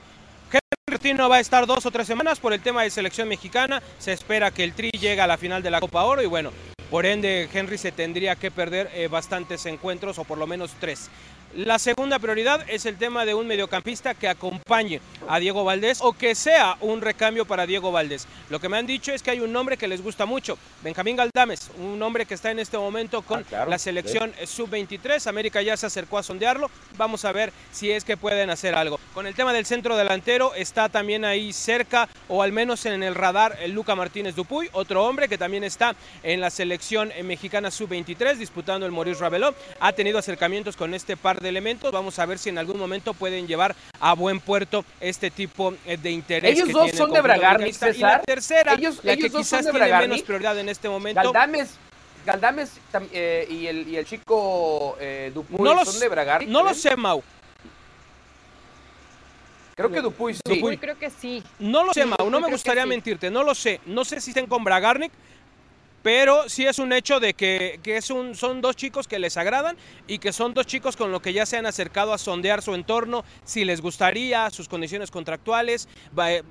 Henry 0.89 1.23
va 1.27 1.37
a 1.37 1.39
estar 1.39 1.65
dos 1.65 1.85
o 1.87 1.91
tres 1.91 2.05
semanas 2.05 2.39
por 2.39 2.53
el 2.53 2.61
tema 2.61 2.83
de 2.83 2.91
selección 2.91 3.27
mexicana. 3.27 3.81
Se 3.97 4.13
espera 4.13 4.51
que 4.51 4.63
el 4.63 4.73
Tri 4.73 4.91
llegue 4.91 5.19
a 5.19 5.27
la 5.27 5.37
final 5.37 5.63
de 5.63 5.71
la 5.71 5.79
Copa 5.79 6.03
Oro 6.03 6.21
y 6.21 6.27
bueno, 6.27 6.51
por 6.91 7.07
ende 7.07 7.49
Henry 7.51 7.77
se 7.77 7.91
tendría 7.91 8.35
que 8.35 8.51
perder 8.51 8.91
eh, 8.93 9.07
bastantes 9.07 9.65
encuentros 9.65 10.19
o 10.19 10.23
por 10.23 10.37
lo 10.37 10.45
menos 10.45 10.75
tres. 10.79 11.09
La 11.55 11.79
segunda 11.79 12.19
prioridad 12.19 12.65
es 12.69 12.85
el 12.85 12.97
tema 12.97 13.25
de 13.25 13.33
un 13.33 13.47
mediocampista 13.47 14.13
que 14.13 14.27
acompañe 14.27 14.99
a 15.27 15.39
Diego 15.39 15.63
Valdés 15.63 15.99
o 16.01 16.13
que 16.13 16.35
sea 16.35 16.77
un 16.81 17.01
recambio 17.01 17.45
para 17.45 17.65
Diego 17.65 17.91
Valdés. 17.91 18.27
Lo 18.49 18.59
que 18.59 18.69
me 18.69 18.77
han 18.77 18.85
dicho 18.85 19.11
es 19.13 19.23
que 19.23 19.31
hay 19.31 19.39
un 19.39 19.51
nombre 19.51 19.77
que 19.77 19.87
les 19.87 20.03
gusta 20.03 20.25
mucho, 20.25 20.57
Benjamín 20.83 21.15
Galdames, 21.15 21.71
un 21.77 21.97
nombre 21.97 22.25
que 22.25 22.33
está 22.33 22.51
en 22.51 22.59
este 22.59 22.77
momento 22.77 23.21
con 23.21 23.45
ah, 23.53 23.65
la 23.67 23.79
selección 23.79 24.33
sub-23. 24.45 25.25
América 25.27 25.61
ya 25.61 25.77
se 25.77 25.85
acercó 25.85 26.17
a 26.17 26.23
sondearlo. 26.23 26.69
Vamos 26.97 27.25
a 27.25 27.31
ver 27.31 27.51
si 27.71 27.91
es 27.91 28.03
que 28.03 28.17
pueden 28.17 28.49
hacer 28.49 28.75
algo. 28.75 28.99
Con 29.13 29.25
el 29.25 29.33
tema 29.33 29.53
del 29.53 29.65
centro 29.65 29.95
delantero 29.95 30.53
está 30.53 30.89
también 30.89 31.25
ahí 31.25 31.53
cerca 31.53 32.09
o 32.27 32.43
al 32.43 32.51
menos 32.51 32.85
en 32.85 33.01
el 33.03 33.15
radar 33.15 33.57
el 33.61 33.71
Luca 33.71 33.95
Martínez 33.95 34.35
Dupuy, 34.35 34.69
otro 34.73 35.05
hombre 35.05 35.29
que 35.29 35.37
también 35.37 35.63
está 35.63 35.95
en 36.23 36.41
la 36.41 36.49
selección 36.49 37.11
mexicana 37.23 37.71
sub-23 37.71 38.35
disputando 38.35 38.85
el 38.85 38.91
Maurice 38.91 39.21
Raveló. 39.21 39.55
Ha 39.79 39.93
tenido 39.93 40.19
acercamientos 40.19 40.75
con 40.75 40.93
este 40.93 41.17
par 41.17 41.36
de 41.39 41.49
elementos. 41.49 41.91
Vamos 41.91 42.17
a 42.19 42.25
ver 42.25 42.37
si 42.37 42.49
en 42.49 42.57
algún 42.57 42.77
momento 42.77 43.13
pueden 43.13 43.47
llevar 43.47 43.75
a 43.99 44.13
buen 44.13 44.39
puerto 44.39 44.85
este 44.99 45.31
tipo 45.31 45.73
eh, 45.85 45.97
de 45.97 46.11
interés. 46.11 46.57
Ellos 46.57 46.71
dos 46.71 46.91
son 46.91 47.11
de 47.11 47.21
Bragarnik, 47.21 47.73
César. 47.73 47.95
Y 47.95 47.99
la 47.99 48.21
tercera, 48.21 48.73
ellos, 48.73 48.99
la 49.03 49.15
que 49.15 49.29
quizás 49.29 49.69
tiene 49.69 49.99
menos 49.99 50.21
prioridad 50.21 50.57
en 50.59 50.69
este 50.69 50.89
momento. 50.89 51.21
Galdames, 51.21 51.75
Galdames 52.25 52.71
eh, 53.11 53.47
y, 53.49 53.67
el, 53.67 53.87
y 53.87 53.97
el 53.97 54.05
chico 54.05 54.97
eh, 54.99 55.31
Dupuy 55.33 55.57
no 55.59 55.85
son 55.85 55.99
de 55.99 56.09
Bragarnik. 56.09 56.49
No 56.49 56.63
lo 56.63 56.73
sé, 56.73 56.95
Mau. 56.95 57.23
Creo 59.75 59.91
que 59.91 60.01
Dupuy 60.01 60.33
sí. 60.33 60.41
Dupuy 60.43 60.77
creo 60.77 60.97
que 60.97 61.11
sí. 61.11 61.43
No 61.59 61.83
lo 61.83 61.93
sé, 61.93 62.03
Mau, 62.03 62.31
no 62.31 62.39
me 62.39 62.49
gustaría 62.49 62.85
mentirte, 62.87 63.29
no 63.29 63.43
lo 63.43 63.53
sé. 63.53 63.79
No 63.85 64.03
sé 64.03 64.19
si 64.19 64.31
estén 64.31 64.47
con 64.47 64.63
Bragarnik, 64.63 65.11
pero 66.07 66.47
sí 66.47 66.65
es 66.65 66.79
un 66.79 66.93
hecho 66.93 67.19
de 67.19 67.33
que, 67.33 67.81
es 67.83 68.11
un, 68.11 68.33
son 68.33 68.61
dos 68.61 68.77
chicos 68.77 69.09
que 69.09 69.19
les 69.19 69.35
agradan 69.35 69.75
y 70.07 70.19
que 70.19 70.31
son 70.31 70.53
dos 70.53 70.65
chicos 70.65 70.95
con 70.95 71.11
los 71.11 71.21
que 71.21 71.33
ya 71.33 71.45
se 71.45 71.57
han 71.57 71.65
acercado 71.65 72.13
a 72.13 72.17
sondear 72.17 72.61
su 72.61 72.75
entorno, 72.75 73.25
si 73.43 73.65
les 73.65 73.81
gustaría, 73.81 74.49
sus 74.49 74.69
condiciones 74.69 75.11
contractuales. 75.11 75.89
Eh, 76.25 76.43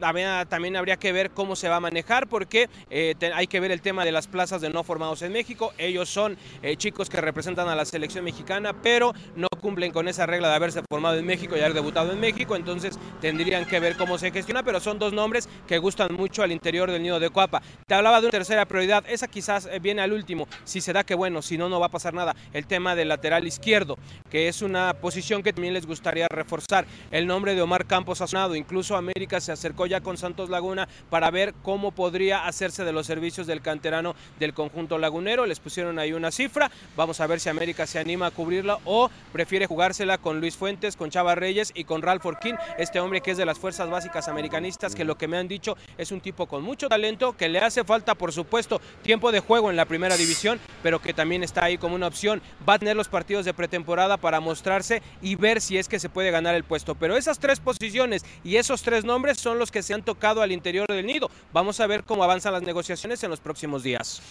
también 0.50 0.76
habría 0.76 0.98
que 0.98 1.10
ver 1.10 1.30
cómo 1.30 1.56
se 1.56 1.70
va 1.70 1.76
a 1.76 1.80
manejar 1.80 2.26
porque 2.26 2.68
eh, 2.90 3.14
hay 3.34 3.46
que 3.46 3.58
ver 3.60 3.70
el 3.70 3.80
tema 3.80 4.04
de 4.04 4.12
las 4.12 4.26
plazas 4.26 4.60
de 4.60 4.68
no 4.68 4.84
formados 4.84 5.22
en 5.22 5.32
México. 5.32 5.72
Ellos 5.78 6.10
son 6.10 6.36
eh, 6.62 6.76
chicos 6.76 7.08
que 7.08 7.22
representan 7.22 7.66
a 7.66 7.74
la 7.74 7.86
selección 7.86 8.26
mexicana, 8.26 8.74
pero 8.82 9.14
no 9.36 9.48
cumplen 9.62 9.90
con 9.90 10.06
esa 10.06 10.26
regla 10.26 10.50
de 10.50 10.54
haberse 10.54 10.82
formado 10.86 11.16
en 11.16 11.24
México 11.24 11.56
y 11.56 11.60
haber 11.60 11.72
debutado 11.72 12.12
en 12.12 12.20
México, 12.20 12.56
entonces 12.56 12.98
tendrían 13.22 13.64
que 13.64 13.80
ver 13.80 13.96
cómo 13.96 14.18
se 14.18 14.30
gestiona, 14.30 14.62
pero 14.62 14.80
son 14.80 14.98
dos 14.98 15.14
nombres 15.14 15.48
que 15.66 15.78
gustan 15.78 16.12
mucho 16.12 16.42
al 16.42 16.52
interior 16.52 16.90
del 16.90 17.02
nido 17.02 17.18
de 17.18 17.30
Cuapa. 17.30 17.62
Te 17.86 17.94
hablaba 17.94 18.20
de 18.20 18.26
una 18.26 18.32
tercera 18.32 18.66
prioridad, 18.66 19.02
esa 19.08 19.26
quizás 19.28 19.45
eh, 19.48 19.78
viene 19.80 20.02
al 20.02 20.12
último. 20.12 20.48
Si 20.64 20.80
se 20.80 20.92
da 20.92 21.04
que 21.04 21.14
bueno, 21.14 21.42
si 21.42 21.56
no, 21.58 21.68
no 21.68 21.80
va 21.80 21.86
a 21.86 21.90
pasar 21.90 22.14
nada. 22.14 22.34
El 22.52 22.66
tema 22.66 22.94
del 22.94 23.08
lateral 23.08 23.46
izquierdo, 23.46 23.96
que 24.30 24.48
es 24.48 24.62
una 24.62 24.94
posición 24.94 25.42
que 25.42 25.52
también 25.52 25.74
les 25.74 25.86
gustaría 25.86 26.26
reforzar. 26.28 26.86
El 27.10 27.26
nombre 27.26 27.54
de 27.54 27.62
Omar 27.62 27.86
Campos 27.86 28.20
ha 28.20 28.26
sonado. 28.26 28.56
Incluso 28.56 28.96
América 28.96 29.40
se 29.40 29.52
acercó 29.52 29.86
ya 29.86 30.00
con 30.00 30.16
Santos 30.16 30.50
Laguna 30.50 30.88
para 31.10 31.30
ver 31.30 31.54
cómo 31.62 31.92
podría 31.92 32.46
hacerse 32.46 32.84
de 32.84 32.92
los 32.92 33.06
servicios 33.06 33.46
del 33.46 33.62
canterano 33.62 34.14
del 34.38 34.54
conjunto 34.54 34.98
lagunero. 34.98 35.46
Les 35.46 35.60
pusieron 35.60 35.98
ahí 35.98 36.12
una 36.12 36.30
cifra. 36.30 36.70
Vamos 36.96 37.20
a 37.20 37.26
ver 37.26 37.40
si 37.40 37.48
América 37.48 37.86
se 37.86 37.98
anima 37.98 38.26
a 38.26 38.30
cubrirla 38.30 38.78
o 38.84 39.10
prefiere 39.32 39.66
jugársela 39.66 40.18
con 40.18 40.40
Luis 40.40 40.56
Fuentes, 40.56 40.96
con 40.96 41.10
Chava 41.10 41.34
Reyes 41.34 41.72
y 41.74 41.84
con 41.84 42.02
Ralph 42.02 42.24
Orquín, 42.26 42.56
este 42.78 43.00
hombre 43.00 43.20
que 43.20 43.30
es 43.30 43.36
de 43.36 43.46
las 43.46 43.58
fuerzas 43.58 43.88
básicas 43.90 44.28
americanistas, 44.28 44.94
que 44.94 45.04
lo 45.04 45.16
que 45.16 45.28
me 45.28 45.36
han 45.36 45.48
dicho 45.48 45.76
es 45.98 46.12
un 46.12 46.20
tipo 46.20 46.46
con 46.46 46.62
mucho 46.62 46.88
talento, 46.88 47.36
que 47.36 47.48
le 47.48 47.58
hace 47.58 47.84
falta, 47.84 48.14
por 48.14 48.32
supuesto, 48.32 48.80
tiempo 49.02 49.32
de 49.32 49.35
de 49.36 49.40
juego 49.40 49.70
en 49.70 49.76
la 49.76 49.84
primera 49.84 50.16
división, 50.16 50.58
pero 50.82 51.00
que 51.00 51.12
también 51.12 51.42
está 51.42 51.64
ahí 51.64 51.76
como 51.76 51.94
una 51.94 52.06
opción. 52.06 52.40
Va 52.66 52.74
a 52.74 52.78
tener 52.78 52.96
los 52.96 53.08
partidos 53.08 53.44
de 53.44 53.52
pretemporada 53.52 54.16
para 54.16 54.40
mostrarse 54.40 55.02
y 55.20 55.36
ver 55.36 55.60
si 55.60 55.76
es 55.76 55.88
que 55.88 55.98
se 55.98 56.08
puede 56.08 56.30
ganar 56.30 56.54
el 56.54 56.64
puesto. 56.64 56.94
Pero 56.94 57.16
esas 57.16 57.38
tres 57.38 57.60
posiciones 57.60 58.24
y 58.42 58.56
esos 58.56 58.82
tres 58.82 59.04
nombres 59.04 59.38
son 59.38 59.58
los 59.58 59.70
que 59.70 59.82
se 59.82 59.92
han 59.92 60.02
tocado 60.02 60.40
al 60.40 60.52
interior 60.52 60.86
del 60.88 61.06
nido. 61.06 61.30
Vamos 61.52 61.80
a 61.80 61.86
ver 61.86 62.02
cómo 62.04 62.24
avanzan 62.24 62.54
las 62.54 62.62
negociaciones 62.62 63.22
en 63.22 63.30
los 63.30 63.40
próximos 63.40 63.82
días. 63.82 64.22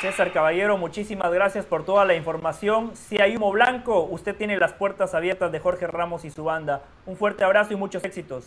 César 0.00 0.32
Caballero, 0.32 0.78
muchísimas 0.78 1.32
gracias 1.32 1.66
por 1.66 1.84
toda 1.84 2.04
la 2.04 2.14
información. 2.14 2.92
Si 2.94 3.20
hay 3.20 3.36
humo 3.36 3.50
blanco, 3.50 4.04
usted 4.04 4.34
tiene 4.34 4.56
las 4.56 4.72
puertas 4.72 5.12
abiertas 5.12 5.50
de 5.50 5.58
Jorge 5.58 5.88
Ramos 5.88 6.24
y 6.24 6.30
su 6.30 6.44
banda. 6.44 6.82
Un 7.04 7.16
fuerte 7.16 7.44
abrazo 7.44 7.72
y 7.72 7.76
muchos 7.76 8.04
éxitos. 8.04 8.44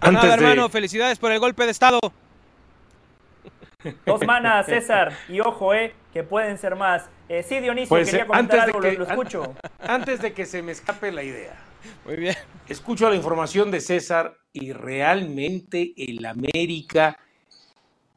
Antes 0.00 0.22
Nada, 0.22 0.34
hermano, 0.34 0.68
felicidades 0.68 1.18
por 1.18 1.32
el 1.32 1.38
golpe 1.38 1.64
de 1.64 1.70
estado. 1.70 1.98
Dos 4.04 4.24
manas, 4.26 4.66
César. 4.66 5.12
Y 5.28 5.40
ojo, 5.40 5.74
eh, 5.74 5.94
que 6.12 6.22
pueden 6.22 6.58
ser 6.58 6.76
más. 6.76 7.08
Eh, 7.28 7.42
sí, 7.42 7.60
Dionisio, 7.60 7.88
pues, 7.88 8.10
quería 8.10 8.26
comentar 8.26 8.60
algo, 8.60 8.80
lo, 8.80 8.88
escucho. 8.88 9.54
Antes 9.80 10.20
de 10.20 10.32
que 10.32 10.46
se 10.46 10.62
me 10.62 10.72
escape 10.72 11.12
la 11.12 11.22
idea. 11.22 11.56
Muy 12.04 12.16
bien. 12.16 12.36
Escucho 12.68 13.08
la 13.08 13.16
información 13.16 13.70
de 13.70 13.80
César 13.80 14.36
y 14.52 14.72
realmente 14.72 15.92
el 15.96 16.24
América 16.24 17.18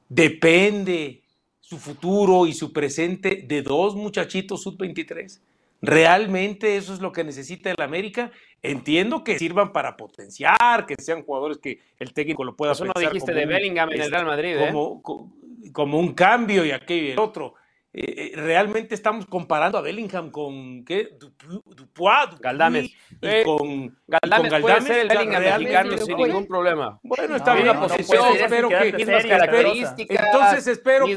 depende 0.08 1.24
su 1.60 1.78
futuro 1.78 2.48
y 2.48 2.54
su 2.54 2.74
presente 2.74 3.44
de 3.48 3.62
dos 3.62 3.96
muchachitos 3.96 4.64
sub-23. 4.64 5.40
¿Realmente 5.82 6.76
eso 6.76 6.94
es 6.94 7.00
lo 7.00 7.12
que 7.12 7.24
necesita 7.24 7.72
el 7.72 7.82
América? 7.82 8.32
Entiendo 8.62 9.24
que 9.24 9.40
sirvan 9.40 9.72
para 9.72 9.96
potenciar, 9.96 10.86
que 10.86 10.96
sean 11.00 11.24
jugadores 11.24 11.58
que 11.58 11.80
el 11.98 12.14
técnico 12.14 12.44
lo 12.44 12.56
pueda 12.56 12.74
Eso 12.74 12.86
no 12.86 12.94
dijiste 12.98 13.34
de 13.34 13.46
Bellingham 13.46 13.92
en 13.92 14.02
el 14.02 14.12
Real 14.12 14.26
Madrid, 14.26 14.58
¿eh? 14.58 14.72
como, 14.72 15.02
como, 15.72 16.00
un 16.00 16.14
cambio 16.14 16.66
y 16.66 16.72
aquello 16.72 17.08
y 17.08 17.12
el 17.12 17.20
otro. 17.20 17.56
Eh, 17.92 18.04
eh, 18.06 18.32
realmente 18.36 18.94
estamos 18.94 19.26
comparando 19.26 19.78
a 19.78 19.82
Bellingham 19.82 20.30
con 20.30 20.86
¿qué? 20.86 21.18
Dupuis, 21.18 22.40
Galdames. 22.40 22.92
Y 23.22 23.44
con, 23.44 23.98
Galdames, 24.06 24.52
con 24.52 24.62
puede 24.62 24.82
ser 24.82 25.00
el 25.00 25.08
Bellingham 25.08 25.42
mexicano 25.42 25.98
sin 25.98 26.18
ningún 26.18 26.46
problema. 26.46 27.00
Bueno, 27.02 27.38
está 27.38 27.56
bien. 27.56 27.70
Una 27.70 27.80
posición, 27.80 28.36
espero 28.36 28.70
que, 28.70 28.94
mismas 28.94 29.26
características, 29.26 30.26
entonces 30.26 30.68
espero 30.68 31.06
que, 31.06 31.14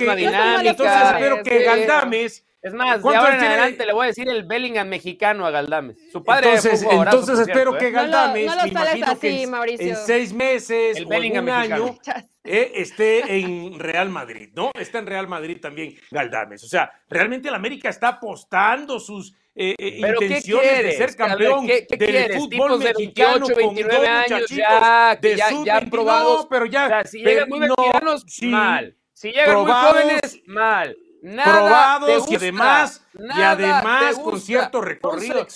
entonces 0.64 1.02
espero 1.10 1.42
que 1.42 1.62
Galdames 1.64 2.46
es 2.62 2.72
más, 2.74 3.02
de 3.02 3.16
ahora 3.16 3.36
en 3.36 3.44
adelante 3.44 3.84
le 3.84 3.92
voy 3.92 4.04
a 4.04 4.06
decir 4.06 4.28
el 4.28 4.44
Bellingham 4.44 4.88
mexicano 4.88 5.44
a 5.44 5.50
Galdames. 5.50 5.96
Su 6.12 6.22
padre 6.22 6.54
entonces, 6.54 6.84
fue 6.84 6.94
entonces 6.94 7.38
espero 7.40 7.76
que 7.76 7.90
Galdames, 7.90 8.46
no 8.46 8.54
lo, 8.54 8.66
no 8.66 8.96
lo 8.96 9.06
así, 9.06 9.46
Mauricio. 9.48 9.88
en 9.88 9.96
seis 9.96 10.32
meses 10.32 10.96
el 10.96 11.06
o 11.06 11.08
Bellingham 11.08 11.48
en 11.48 11.54
un 11.54 11.58
mexicano. 11.58 11.84
año 11.86 12.28
eh, 12.44 12.72
esté 12.76 13.38
en 13.40 13.80
Real 13.80 14.10
Madrid, 14.10 14.50
¿no? 14.54 14.70
Está 14.78 15.00
en 15.00 15.06
Real 15.06 15.26
Madrid 15.26 15.58
también 15.60 15.96
Galdames. 16.12 16.62
O 16.62 16.68
sea, 16.68 16.92
realmente 17.08 17.48
el 17.48 17.54
América 17.56 17.88
está 17.88 18.08
apostando 18.08 19.00
sus 19.00 19.34
eh, 19.56 19.74
eh 19.76 20.14
intenciones 20.20 20.82
de 20.84 20.92
ser 20.92 21.16
campeón 21.16 21.66
¿qué, 21.66 21.84
qué 21.86 21.96
del 21.96 22.08
quieres? 22.08 22.36
fútbol 22.36 22.78
de 22.78 22.86
mexicano 22.86 23.46
28, 23.48 23.54
29 23.56 24.08
años 24.08 24.48
ya, 24.50 25.18
de 25.20 25.36
ya, 25.36 25.50
ya 25.64 25.80
probados. 25.80 26.46
Pero 26.48 26.66
ya, 26.66 26.86
o 26.86 26.88
sea, 26.88 27.04
si 27.04 27.24
llegan 27.24 27.48
muy 27.48 27.58
veteranos, 27.58 28.24
sí, 28.28 28.46
mal. 28.46 28.96
Si 29.12 29.32
llegan 29.32 29.50
probados, 29.50 29.94
muy 29.94 30.02
jóvenes, 30.04 30.40
mal. 30.46 30.96
Nada 31.22 31.98
probados 31.98 32.30
y 32.30 32.36
además 32.36 33.00
y 33.14 33.42
además 33.42 34.18
con 34.18 34.40
cierto 34.40 34.80
recorrido. 34.80 35.46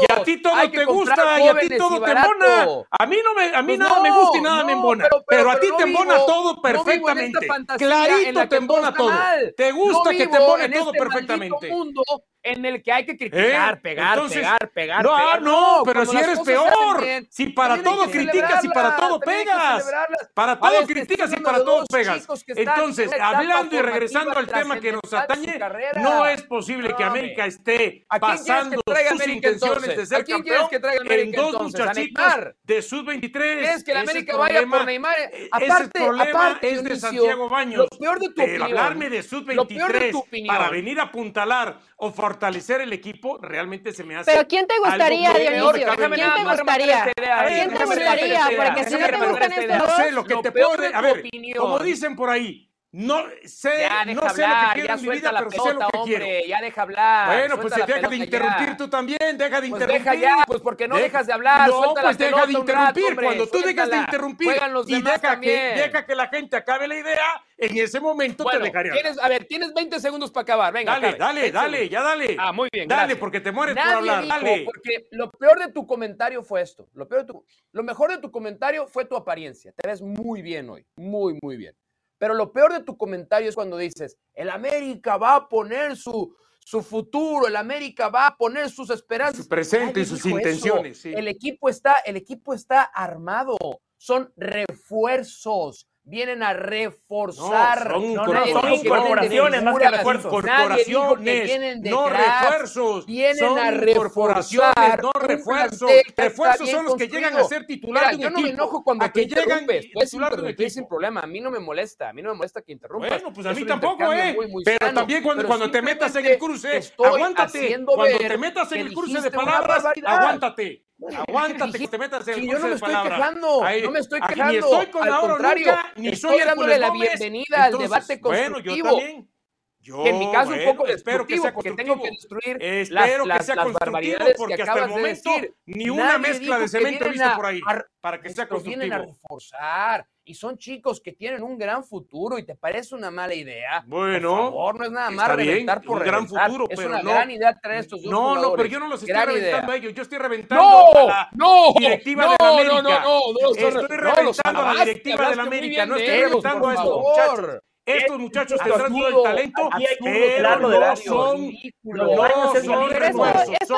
Y 0.00 0.12
a 0.12 0.22
ti 0.22 0.42
todo 0.42 0.70
te 0.70 0.84
gusta 0.84 1.40
y 1.40 1.48
a 1.48 1.58
ti 1.58 1.76
todo 1.76 2.02
te 2.02 2.10
embona. 2.10 2.86
A 2.90 3.06
mí 3.06 3.16
no 3.24 3.34
me 3.34 3.54
a 3.54 3.62
mí 3.62 3.76
pues 3.76 3.78
nada 3.78 3.96
no, 3.96 4.02
me 4.02 4.10
gusta 4.10 4.38
y 4.38 4.40
nada 4.40 4.60
no, 4.60 4.66
me 4.66 4.72
embona, 4.72 5.04
pero, 5.04 5.24
pero, 5.26 5.42
pero 5.42 5.50
a 5.50 5.60
ti 5.60 5.68
no 5.70 5.76
te 5.76 5.82
embona 5.84 6.16
todo 6.26 6.62
perfectamente. 6.62 7.48
Clarito 7.78 8.48
te 8.48 8.56
embona 8.56 8.94
todo. 8.94 9.10
Mal. 9.10 9.54
Te 9.56 9.72
gusta 9.72 10.10
que 10.10 10.26
te 10.26 10.36
embone 10.36 10.68
todo 10.68 10.92
este 10.92 10.98
perfectamente. 10.98 11.68
Mundo 11.68 12.02
en 12.46 12.64
el 12.64 12.82
que 12.82 12.92
hay 12.92 13.04
que 13.04 13.16
criticar, 13.16 13.74
¿Eh? 13.74 13.80
pegar, 13.82 14.14
Entonces, 14.14 14.38
pegar, 14.38 14.70
pegar, 14.72 15.02
no, 15.02 15.16
pegar. 15.16 15.42
No, 15.42 15.82
pero 15.84 16.06
si 16.06 16.16
eres 16.16 16.38
peor. 16.40 17.02
Bien, 17.02 17.26
si 17.28 17.48
para 17.48 17.82
todo 17.82 18.04
criticas 18.08 18.64
y 18.64 18.68
para 18.68 18.96
todo 18.96 19.18
pegas. 19.18 19.92
Para 20.32 20.58
todo 20.58 20.86
criticas 20.86 21.32
y 21.32 21.36
para 21.36 21.64
todo 21.64 21.84
pegas. 21.86 22.26
Entonces, 22.48 23.10
hablando 23.20 23.74
y 23.74 23.80
regresando 23.80 24.38
al 24.38 24.46
tema 24.46 24.78
que 24.78 24.92
nos 24.92 25.12
atañe, 25.12 25.58
no 25.96 26.24
es 26.26 26.42
posible 26.42 26.94
que 26.96 27.04
América 27.04 27.46
esté 27.46 28.06
pasando 28.20 28.80
sus 28.86 29.28
intenciones 29.28 29.96
de 29.96 30.06
ser 30.06 30.24
campeón 30.24 30.68
en 31.10 31.32
dos 31.32 31.62
muchachitos 31.62 32.24
de 32.62 32.82
sub-23. 32.82 33.40
Es 33.74 33.84
que 33.84 33.94
la 33.94 34.00
América 34.00 34.36
vaya 34.36 34.66
por 34.66 34.84
Neymar. 34.84 35.16
Ese 35.60 35.88
problema 35.88 36.58
es 36.62 36.82
de 36.82 36.96
Santiago 36.96 37.48
Baños. 37.48 37.86
Lo 37.90 37.98
peor 37.98 38.20
de 38.20 38.28
tu 38.28 38.34
Pero 38.34 38.64
hablarme 38.64 39.10
de 39.10 39.22
sub-23 39.22 40.46
para 40.46 40.70
venir 40.70 41.00
a 41.00 41.04
apuntalar 41.04 41.78
o 41.96 42.10
fortalecer 42.10 42.80
el 42.80 42.92
equipo 42.92 43.38
realmente 43.38 43.92
se 43.92 44.04
me 44.04 44.16
hace. 44.16 44.30
Pero 44.30 44.46
¿quién 44.46 44.66
te 44.66 44.78
gustaría, 44.78 45.32
Dionisio? 45.32 45.94
¿Quién 45.94 46.34
te 46.34 46.44
gustaría? 46.44 47.12
¿Quién 47.46 47.74
te 47.74 47.84
gustaría? 47.84 48.48
Porque 48.56 48.84
si 48.84 48.96
no 48.96 49.06
te 49.08 49.26
gustan 49.26 49.52
estos 49.52 49.78
dos. 49.78 49.88
No 49.88 49.96
sé, 49.96 50.12
lo 50.12 50.24
que 50.24 50.36
te 50.36 50.52
puedo. 50.52 50.72
A 50.92 51.00
ver, 51.00 51.24
como 51.56 51.78
dicen 51.78 52.16
por 52.16 52.30
ahí, 52.30 52.65
no 52.96 53.24
sé, 53.44 53.70
ya 53.80 54.06
deja 54.06 54.14
no 54.14 54.30
sé 54.30 54.42
hablar, 54.42 54.68
lo 54.68 54.74
que 54.74 54.80
quiero 54.80 54.94
en 54.94 55.02
mi 55.02 55.10
vida, 55.10 55.30
pero 55.36 55.50
pelota, 55.50 55.68
sé 55.68 55.74
lo 55.74 55.80
que 55.80 55.98
hombre, 55.98 56.16
quiero. 56.16 56.48
Ya 56.48 56.60
deja 56.62 56.82
hablar. 56.82 57.26
Bueno, 57.26 57.60
pues 57.60 57.74
deja 57.74 58.08
de 58.08 58.16
interrumpir 58.16 58.68
ya. 58.68 58.76
tú 58.78 58.88
también, 58.88 59.18
deja 59.36 59.60
de 59.60 59.68
pues 59.68 59.82
interrumpir. 59.82 59.98
Deja 59.98 60.14
ya, 60.14 60.44
pues 60.46 60.60
porque 60.62 60.88
no 60.88 60.96
de 60.96 61.02
dejas 61.02 61.26
de 61.26 61.32
hablar. 61.34 61.68
No, 61.68 61.76
suelta 61.76 62.00
pues 62.00 62.18
la 62.18 62.26
deja 62.26 62.46
de 62.46 62.52
interrumpir. 62.52 62.74
Rato, 62.74 63.06
hombre, 63.06 63.26
Cuando 63.26 63.46
tú 63.48 63.60
dejas 63.60 63.90
de 63.90 63.96
interrumpir 63.98 64.56
y 64.86 65.02
deja 65.02 65.40
que, 65.40 65.52
deja 65.76 66.06
que 66.06 66.14
la 66.14 66.28
gente 66.28 66.56
acabe 66.56 66.88
la 66.88 66.96
idea, 66.96 67.44
en 67.58 67.76
ese 67.76 68.00
momento 68.00 68.44
bueno, 68.44 68.60
te 68.60 68.64
dejaré 68.64 68.90
tienes, 68.92 69.18
A 69.18 69.28
ver, 69.28 69.44
tienes 69.44 69.74
20 69.74 70.00
segundos 70.00 70.30
para 70.30 70.42
acabar. 70.42 70.72
Venga, 70.72 70.92
dale, 70.92 71.08
acabe. 71.08 71.18
dale, 71.18 71.52
dale, 71.52 71.88
ya 71.90 72.02
dale. 72.02 72.36
Ah, 72.38 72.52
muy 72.52 72.70
bien. 72.72 72.88
Dale, 72.88 73.00
gracias. 73.02 73.18
porque 73.18 73.40
te 73.40 73.52
mueres 73.52 73.74
Nadie 73.74 73.88
por 73.88 73.98
hablar. 73.98 74.22
Dijo, 74.22 74.34
dale. 74.36 74.64
Porque 74.64 75.08
lo 75.10 75.30
peor 75.32 75.58
de 75.58 75.70
tu 75.70 75.86
comentario 75.86 76.42
fue 76.42 76.62
esto. 76.62 76.88
Lo, 76.94 77.06
peor 77.06 77.26
de 77.26 77.32
tu, 77.32 77.44
lo 77.72 77.82
mejor 77.82 78.10
de 78.10 78.18
tu 78.18 78.30
comentario 78.30 78.86
fue 78.86 79.04
tu 79.04 79.16
apariencia. 79.16 79.72
Te 79.76 79.86
ves 79.86 80.00
muy 80.00 80.40
bien 80.40 80.70
hoy. 80.70 80.86
Muy, 80.96 81.38
muy 81.42 81.58
bien. 81.58 81.74
Pero 82.18 82.34
lo 82.34 82.52
peor 82.52 82.72
de 82.72 82.82
tu 82.82 82.96
comentario 82.96 83.48
es 83.48 83.54
cuando 83.54 83.76
dices, 83.76 84.16
el 84.34 84.50
América 84.50 85.16
va 85.16 85.36
a 85.36 85.48
poner 85.48 85.96
su, 85.96 86.34
su 86.66 86.82
futuro, 86.82 87.46
el 87.46 87.56
América 87.56 88.08
va 88.08 88.26
a 88.26 88.36
poner 88.36 88.70
sus 88.70 88.90
esperanzas. 88.90 89.44
Su 89.44 89.48
presente 89.48 90.00
y 90.00 90.04
sus 90.04 90.24
intenciones. 90.26 91.00
Sí. 91.00 91.12
El, 91.14 91.28
equipo 91.28 91.68
está, 91.68 91.94
el 92.04 92.16
equipo 92.16 92.54
está 92.54 92.82
armado, 92.82 93.56
son 93.96 94.32
refuerzos. 94.36 95.86
Vienen 96.08 96.40
a 96.44 96.52
reforzar. 96.52 97.90
No, 97.90 98.00
son, 98.00 98.14
no, 98.14 98.26
no, 98.26 98.46
son 98.46 98.72
incorporaciones 98.74 99.60
más 99.64 99.76
que 99.76 99.90
refuerzos. 99.90 100.32
Incorporaciones, 100.32 101.80
no 101.82 102.08
refuerzos. 102.08 103.06
Vienen 103.06 103.36
son 103.36 103.58
a 103.58 103.72
incorporaciones, 103.72 105.02
no 105.02 105.10
refuerzos. 105.18 105.90
Refuerzos 106.16 106.70
son 106.70 106.84
los 106.84 106.94
que 106.94 107.08
llegan 107.08 107.36
a 107.36 107.42
ser 107.42 107.66
titular 107.66 108.04
Mira, 108.04 108.10
de 108.10 108.16
un 108.16 108.22
yo 108.22 108.30
no 108.30 108.40
me 108.40 108.50
enojo 108.50 108.84
cuando 108.84 109.04
a 109.04 109.10
que 109.10 109.26
llegan 109.26 109.66
puedes 109.66 110.14
interrumpir 110.14 110.70
sin 110.70 110.86
problema. 110.86 111.22
A 111.22 111.26
mí 111.26 111.40
no 111.40 111.50
me 111.50 111.58
molesta, 111.58 112.10
a 112.10 112.12
mí 112.12 112.22
no 112.22 112.30
me 112.30 112.36
molesta 112.36 112.62
que 112.62 112.70
interrumpas. 112.70 113.10
Bueno, 113.10 113.32
pues 113.32 113.44
a 113.48 113.52
mí 113.52 113.66
tampoco, 113.66 114.12
¿eh? 114.12 114.32
Muy, 114.32 114.46
muy 114.46 114.62
pero 114.62 114.78
sano. 114.80 115.00
también 115.00 115.24
cuando, 115.24 115.42
pero 115.42 115.48
cuando 115.48 115.70
te 115.72 115.82
metas 115.82 116.14
en 116.14 116.26
el 116.26 116.38
cruce, 116.38 116.82
aguántate. 117.04 117.84
Cuando 117.84 118.18
te 118.18 118.38
metas 118.38 118.70
en 118.70 118.80
el 118.82 118.94
cruce 118.94 119.20
de 119.20 119.30
palabras, 119.32 119.84
aguántate. 120.04 120.85
Aguántate 121.28 121.78
que 121.78 121.88
te 121.88 121.98
metas 121.98 122.26
en 122.28 122.46
curso 122.46 122.52
yo 122.52 122.58
no 122.58 122.68
me 122.68 122.74
estoy 122.74 122.94
quejando, 123.02 123.62
Ahí, 123.64 123.82
no 123.82 123.90
me 123.90 123.98
estoy 124.00 124.20
quejando. 124.20 124.52
Ni 124.52 124.56
estoy 124.58 124.86
con 124.86 125.08
Al 125.08 125.20
contrario, 125.20 125.66
nunca, 125.66 125.92
ni 125.96 126.08
estoy 126.08 126.30
soy 126.38 126.46
dándole 126.46 126.78
la 126.78 126.90
bienvenida 126.90 127.64
al 127.64 127.78
debate 127.78 128.18
Bueno, 128.22 128.54
constructivo. 128.54 128.76
yo 128.88 128.96
también. 128.96 129.30
Yo, 129.78 130.02
que 130.02 130.08
en 130.08 130.18
mi 130.18 130.32
caso 130.32 130.48
bueno, 130.48 130.68
un 130.70 130.76
poco 130.76 130.86
espero 130.88 131.24
que 131.26 131.38
sea 131.38 131.54
porque 131.54 131.68
constructivo. 131.68 131.94
tengo 131.94 132.02
que 132.02 132.10
destruir 132.10 132.56
espero 132.60 133.24
las, 133.26 133.38
que 133.38 133.44
sea 133.44 133.54
las, 133.54 133.64
constructivo 133.66 134.16
porque 134.36 134.56
que 134.56 134.62
hasta 134.62 134.82
el 134.84 134.88
momento 134.90 135.30
de 135.30 135.36
decir. 135.40 135.54
ni 135.66 135.90
una 135.90 136.18
mezcla 136.18 136.58
de 136.58 136.68
cemento 136.68 137.04
he 137.06 137.10
visto 137.10 137.28
por 137.36 137.46
ahí 137.46 137.60
a- 137.68 137.84
para 138.00 138.20
que 138.20 138.30
sea 138.30 138.44
Estos 138.44 138.64
vienen 138.64 138.92
a 138.92 138.96
constructivo. 138.96 139.22
reforzar 139.28 140.06
y 140.28 140.34
son 140.34 140.58
chicos 140.58 141.00
que 141.00 141.12
tienen 141.12 141.40
un 141.44 141.56
gran 141.56 141.84
futuro 141.84 142.36
y 142.36 142.44
te 142.44 142.56
parece 142.56 142.96
una 142.96 143.12
mala 143.12 143.32
idea. 143.32 143.84
Bueno, 143.86 144.30
por 144.36 144.38
favor, 144.50 144.78
no 144.80 144.84
es 144.84 144.90
nada 144.90 145.10
más 145.10 145.24
está 145.26 145.36
bien, 145.36 145.48
reventar 145.50 145.82
por 145.82 145.98
un 145.98 146.04
gran 146.04 146.14
reventar. 146.24 146.46
futuro, 146.48 146.66
es 146.68 146.76
pero 146.76 146.88
una 146.90 147.02
no- 147.02 147.10
gran 147.12 147.30
idea 147.30 147.54
traer 147.60 147.80
estos 147.80 148.02
dos 148.02 148.10
No, 148.10 148.20
no, 148.20 148.34
pero 148.34 148.40
jugadores. 148.42 148.72
yo 148.72 148.80
no 148.80 148.88
los 148.88 149.00
estoy 149.00 149.08
Gran 149.14 149.26
reventando 149.28 149.66
idea. 149.66 149.72
a 149.72 149.76
ellos, 149.76 149.94
yo 149.94 150.02
estoy 150.02 150.18
reventando 150.18 150.64
No, 150.64 150.90
a 151.00 151.04
la 151.06 151.28
no, 151.32 151.64
directiva 151.78 152.24
no, 152.24 152.30
de 152.32 152.36
la 152.40 152.44
no, 152.48 152.54
América. 152.54 152.82
no, 152.82 152.82
no, 152.82 153.20
no, 153.40 153.50
Estoy 153.50 153.70
no, 153.72 153.80
reventando 153.88 154.22
los 154.24 154.40
a 154.44 154.52
la 154.52 154.84
directiva 154.84 155.30
de 155.30 155.36
la 155.36 155.42
América, 155.44 155.86
no 155.86 155.96
estoy 155.96 156.20
reventando 156.22 156.68
a 156.68 156.74
estos 156.74 157.00
muchachos. 157.02 157.60
Estos 157.86 158.18
muchachos 158.18 158.60
tendrán 158.64 158.92
todo 158.92 159.06
el 159.08 159.22
talento, 159.22 159.68
pero 160.02 160.58
no 160.68 160.96
son, 160.96 161.52
no 161.84 162.54
son 162.64 162.90
refuerzos, 162.90 163.48
esto 163.60 163.76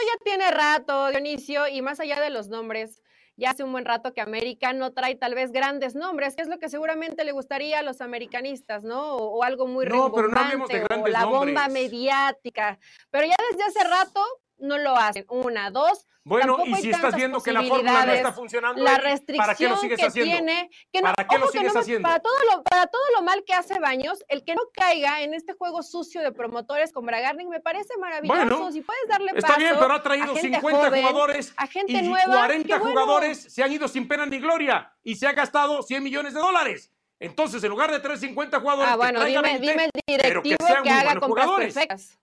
ya 0.00 0.24
tiene 0.24 0.48
rato, 0.52 1.08
Dionisio, 1.08 1.66
y 1.66 1.82
más 1.82 1.98
allá 1.98 2.20
de 2.20 2.30
los 2.30 2.46
nombres, 2.48 3.02
ya 3.36 3.50
hace 3.50 3.64
un 3.64 3.72
buen 3.72 3.84
rato 3.84 4.14
que 4.14 4.20
América 4.20 4.72
no 4.72 4.92
trae 4.92 5.14
tal 5.14 5.34
vez 5.34 5.52
grandes 5.52 5.94
nombres, 5.94 6.36
que 6.36 6.42
es 6.42 6.48
lo 6.48 6.58
que 6.58 6.68
seguramente 6.68 7.24
le 7.24 7.32
gustaría 7.32 7.80
a 7.80 7.82
los 7.82 8.00
americanistas, 8.00 8.84
¿no? 8.84 9.16
O, 9.16 9.38
o 9.38 9.42
algo 9.42 9.66
muy 9.66 9.86
No, 9.86 10.12
pero 10.12 10.28
no 10.28 10.66
de 10.66 10.82
o 10.82 10.86
grandes 10.86 11.12
la 11.12 11.24
bomba 11.26 11.68
mediática. 11.68 12.78
Pero 13.10 13.26
ya 13.26 13.36
desde 13.50 13.64
hace 13.64 13.88
rato 13.88 14.22
no 14.58 14.78
lo 14.78 14.96
hacen. 14.96 15.24
Una, 15.28 15.70
dos. 15.70 16.06
Bueno, 16.24 16.58
y 16.66 16.74
si 16.74 16.90
estás 16.90 17.14
viendo 17.14 17.40
que 17.40 17.52
la 17.52 17.62
fórmula 17.62 18.04
no 18.04 18.12
está 18.12 18.32
funcionando, 18.32 18.82
La 18.82 18.96
Eli, 18.96 18.98
¿para 19.36 19.54
qué 19.54 19.68
restricción 19.68 19.70
lo 19.70 19.76
sigues 19.76 20.00
que 20.00 20.06
haciendo? 20.06 20.32
tiene, 20.32 20.70
que 20.92 21.00
no, 21.00 21.12
¿Para 21.12 21.28
qué 21.28 21.38
lo 21.38 21.46
que 21.46 21.52
sigues 21.52 21.68
no 21.68 21.74
me- 21.74 21.80
haciendo? 21.80 22.08
para 22.08 22.18
todo 22.20 22.34
lo, 22.50 22.64
para 22.64 22.86
todo 22.88 23.02
lo 23.14 23.22
mal 23.22 23.44
que 23.46 23.54
hace 23.54 23.78
Baños, 23.78 24.24
el 24.28 24.42
que 24.44 24.56
no 24.56 24.62
caiga 24.72 25.22
en 25.22 25.34
este 25.34 25.52
juego 25.52 25.84
sucio 25.84 26.22
de 26.22 26.32
promotores 26.32 26.92
con 26.92 27.06
Bragarnik 27.06 27.46
me 27.48 27.60
parece 27.60 27.96
maravilloso. 28.00 28.40
Bueno, 28.44 28.72
si 28.72 28.80
puedes 28.80 29.06
darle 29.08 29.30
Está 29.36 29.46
paso 29.48 29.60
bien, 29.60 29.74
pero 29.78 29.92
ha 29.92 29.96
a 29.96 30.02
traído 30.02 30.34
gente 30.34 30.56
50 30.56 30.86
joven, 30.88 31.00
jugadores 31.04 31.54
a 31.56 31.66
gente 31.68 31.92
y 31.92 32.02
nueva, 32.02 32.34
40 32.34 32.66
qué 32.66 32.74
bueno. 32.80 32.90
jugadores 32.90 33.38
se 33.54 33.62
han 33.62 33.70
ido 33.72 33.86
sin 33.86 34.08
pena 34.08 34.26
ni 34.26 34.40
gloria 34.40 34.92
y 35.04 35.14
se 35.14 35.28
ha 35.28 35.32
gastado 35.32 35.80
100 35.84 36.02
millones 36.02 36.34
de 36.34 36.40
dólares. 36.40 36.90
Entonces, 37.20 37.62
en 37.62 37.70
lugar 37.70 37.92
de 37.92 38.00
traer 38.00 38.18
50 38.18 38.58
jugadores, 38.60 38.88
Ah, 38.90 38.94
que 38.94 38.98
bueno, 38.98 39.20
traiga 39.20 39.42
dime, 39.42 39.58
20, 39.60 39.70
dime 39.70 39.84
el 39.84 39.90
que 39.92 40.00
directivo 40.12 40.56
que, 40.66 40.80
muy 40.80 40.88
haga 40.90 41.20
compras 41.20 41.48
perfectas. 41.56 42.18